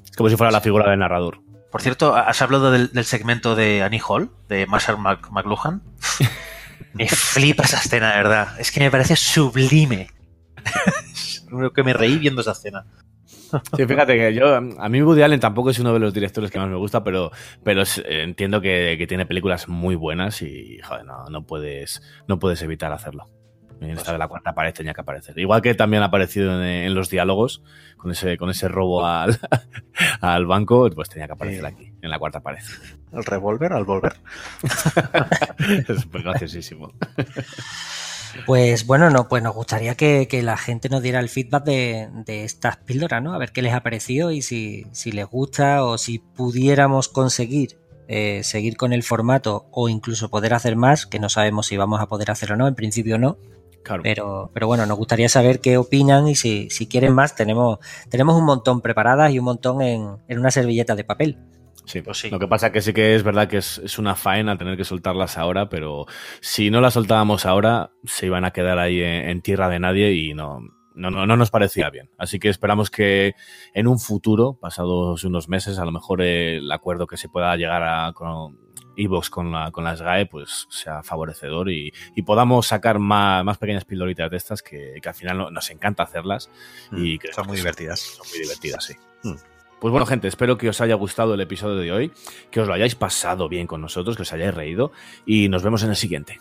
Es 0.05 0.17
como 0.17 0.29
si 0.31 0.37
fuera 0.37 0.51
la 0.53 0.61
figura 0.61 0.89
del 0.91 1.01
narrador. 1.01 1.41
Por 1.73 1.83
cierto, 1.83 2.15
¿has 2.15 2.41
hablado 2.41 2.71
del, 2.71 2.93
del 2.93 3.05
segmento 3.05 3.57
de 3.57 3.83
Annie 3.83 4.01
Hall, 4.07 4.31
de 4.49 4.65
Marshall 4.67 4.97
Mac- 4.99 5.29
McLuhan? 5.33 5.83
me 6.95 7.09
flipa 7.09 7.65
esa 7.65 7.79
escena, 7.79 8.11
de 8.13 8.17
verdad. 8.19 8.61
Es 8.61 8.71
que 8.71 8.79
me 8.81 8.91
parece 8.93 9.17
sublime. 9.17 10.09
Creo 11.49 11.73
que 11.73 11.83
me 11.83 11.93
reí 11.93 12.19
viendo 12.19 12.41
esa 12.43 12.53
escena. 12.53 12.87
Sí, 13.77 13.87
fíjate 13.87 14.17
que 14.17 14.35
yo, 14.35 14.55
a 14.55 14.89
mí 14.89 15.03
Woody 15.03 15.23
Allen 15.23 15.41
tampoco 15.41 15.71
es 15.71 15.79
uno 15.79 15.93
de 15.93 15.99
los 15.99 16.15
directores 16.15 16.51
que 16.51 16.59
más 16.59 16.69
me 16.69 16.77
gusta, 16.77 17.05
pero, 17.05 17.31
pero 17.63 17.83
entiendo 18.05 18.61
que, 18.61 18.97
que 18.99 19.07
tiene 19.07 19.27
películas 19.27 19.69
muy 19.69 19.95
buenas 19.95 20.43
y, 20.43 20.79
joder, 20.83 21.05
no, 21.05 21.25
no 21.31 21.47
puedes, 21.47 22.03
no 22.29 22.39
puedes 22.39 22.63
evitar 22.63 22.93
hacerlo. 22.93 23.31
En 23.81 23.91
esta 23.91 24.13
de 24.13 24.19
la 24.19 24.29
cuarta 24.29 24.55
pared 24.55 24.73
tenía 24.73 24.95
que 24.95 25.01
aparecer. 25.01 25.39
Igual 25.39 25.61
que 25.61 25.75
también 25.75 26.03
ha 26.03 26.07
aparecido 26.07 26.55
en, 26.55 26.67
en 26.67 26.95
los 26.95 27.11
diálogos, 27.11 27.63
con 27.97 28.11
ese, 28.11 28.37
con 28.39 28.51
ese 28.51 28.69
robo 28.69 29.05
al, 29.05 29.39
al 30.21 30.47
banco, 30.47 30.89
pues 30.95 31.09
tenía 31.09 31.27
que 31.27 31.33
aparecer 31.33 31.67
aquí, 31.67 31.93
en 32.01 32.11
la 32.11 32.19
cuarta 32.19 32.41
pared. 32.41 32.63
El 33.13 33.25
revólver 33.25 33.73
al 33.73 33.85
volver. 33.85 34.15
es 35.89 36.01
súper 36.01 36.23
graciosísimo. 36.23 36.93
Pues 38.47 38.87
bueno, 38.87 39.11
no, 39.11 39.29
pues 39.29 39.43
nos 39.43 39.55
gustaría 39.55 39.95
que, 39.95 40.29
que 40.29 40.43
la 40.43 40.57
gente 40.57 40.89
nos 40.89 41.03
diera 41.03 41.21
el 41.21 41.29
feedback 41.29 41.65
de, 41.65 42.09
de 42.27 42.45
estas 42.45 42.77
píldoras, 42.79 43.23
¿no? 43.23 43.35
A 43.35 43.39
ver 43.39 43.53
qué 43.53 43.63
les 43.63 43.73
ha 43.73 43.83
parecido 43.83 44.31
y 44.31 44.43
si, 44.43 44.87
si 44.93 45.13
les 45.13 45.27
gusta 45.27 45.85
o 45.85 45.99
si 45.99 46.19
pudiéramos 46.19 47.09
conseguir 47.09 47.79
eh, 48.07 48.43
seguir 48.45 48.77
con 48.77 48.93
el 48.93 49.03
formato 49.03 49.67
o 49.71 49.89
incluso 49.89 50.29
poder 50.29 50.53
hacer 50.53 50.77
más, 50.77 51.07
que 51.07 51.19
no 51.19 51.31
sabemos 51.31 51.67
si 51.67 51.79
vamos 51.79 52.01
a 52.01 52.07
poder 52.07 52.31
hacer 52.31 52.53
o 52.53 52.57
no, 52.57 52.69
en 52.69 52.75
principio 52.75 53.19
no. 53.19 53.39
Claro. 53.83 54.03
Pero, 54.03 54.51
pero 54.53 54.67
bueno, 54.67 54.87
nos 54.87 54.97
gustaría 54.97 55.29
saber 55.29 55.61
qué 55.61 55.77
opinan 55.77 56.29
y 56.29 56.35
si, 56.35 56.69
si 56.71 56.87
quieren 56.87 57.15
más, 57.15 57.35
tenemos, 57.35 57.79
tenemos 58.09 58.35
un 58.37 58.45
montón 58.45 58.81
preparadas 58.81 59.33
y 59.33 59.39
un 59.39 59.45
montón 59.45 59.83
en, 59.83 60.17
en 60.27 60.39
una 60.39 60.51
servilleta 60.51 60.95
de 60.95 61.05
papel. 61.05 61.39
Sí, 61.87 62.01
Lo 62.31 62.39
que 62.39 62.49
pasa 62.49 62.73
que 62.73 62.81
sí 62.81 62.93
que 62.93 63.15
es 63.15 63.23
verdad 63.23 63.47
que 63.49 63.59
es, 63.59 63.79
es 63.79 63.99
una 63.99 64.15
faena 64.15 64.57
tener 64.57 64.77
que 64.77 64.85
soltarlas 64.85 65.37
ahora, 65.39 65.69
pero 65.69 66.07
si 66.41 66.71
no 66.71 66.81
las 66.81 66.95
soltábamos 66.95 67.45
ahora, 67.47 67.91
se 68.05 68.27
iban 68.27 68.45
a 68.45 68.53
quedar 68.53 68.79
ahí 68.79 69.01
en, 69.03 69.29
en 69.29 69.43
tierra 69.43 69.69
de 69.69 69.79
nadie 69.81 70.13
y 70.13 70.33
no, 70.35 70.61
no, 70.95 71.11
no, 71.11 71.27
no 71.27 71.37
nos 71.37 71.51
parecía 71.51 71.91
bien. 71.91 72.11
Así 72.17 72.39
que 72.39 72.49
esperamos 72.49 72.91
que 72.91 73.35
en 73.75 73.87
un 73.87 73.99
futuro, 73.99 74.55
pasados 74.61 75.25
unos 75.25 75.49
meses, 75.49 75.79
a 75.79 75.85
lo 75.85 75.93
mejor 75.93 76.23
eh, 76.23 76.57
el 76.57 76.73
acuerdo 76.73 77.07
que 77.07 77.17
se 77.17 77.29
pueda 77.29 77.55
llegar 77.57 77.83
a 77.83 78.13
con 78.15 78.59
Evox 78.97 79.29
con, 79.29 79.51
la, 79.51 79.73
con 79.73 79.83
las 79.83 80.01
GAE 80.01 80.27
pues 80.27 80.67
sea 80.71 81.03
favorecedor 81.03 81.69
y, 81.69 81.93
y 82.15 82.23
podamos 82.23 82.69
sacar 82.69 83.01
más, 83.01 83.45
más 83.45 83.59
pequeñas 83.59 83.85
pildoritas 83.85 84.31
de 84.31 84.37
estas 84.37 84.63
que, 84.63 84.95
que 85.03 85.09
al 85.09 85.15
final 85.17 85.37
no- 85.37 85.51
nos 85.51 85.69
encanta 85.71 86.05
hacerlas 86.05 86.49
y 86.93 87.19
que 87.19 87.33
Son 87.33 87.47
muy 87.49 87.57
divertidas. 87.57 88.01
Son 88.01 88.27
muy 88.31 88.39
divertidas, 88.41 88.85
sí. 88.85 88.95
Pues 89.85 89.93
bueno, 89.93 90.07
gente, 90.07 90.29
espero 90.29 90.57
que 90.57 90.71
os 90.71 90.81
haya 90.81 90.95
gustado 90.95 91.35
el 91.35 91.43
episodio 91.43 91.77
de 91.77 91.93
hoy, 91.93 92.13
que 92.51 92.63
os 92.63 92.67
lo 92.67 92.73
hayáis 92.73 92.95
pasado 92.95 93.51
bien 93.51 93.67
con 93.67 93.83
nosotros, 93.83 94.17
que 94.17 94.23
os 94.23 94.33
hayáis 94.33 94.55
reído 94.55 94.93
y 95.27 95.51
nos 95.51 95.63
vemos 95.63 95.83
en 95.83 95.91
el 95.91 95.97
siguiente. 95.97 96.39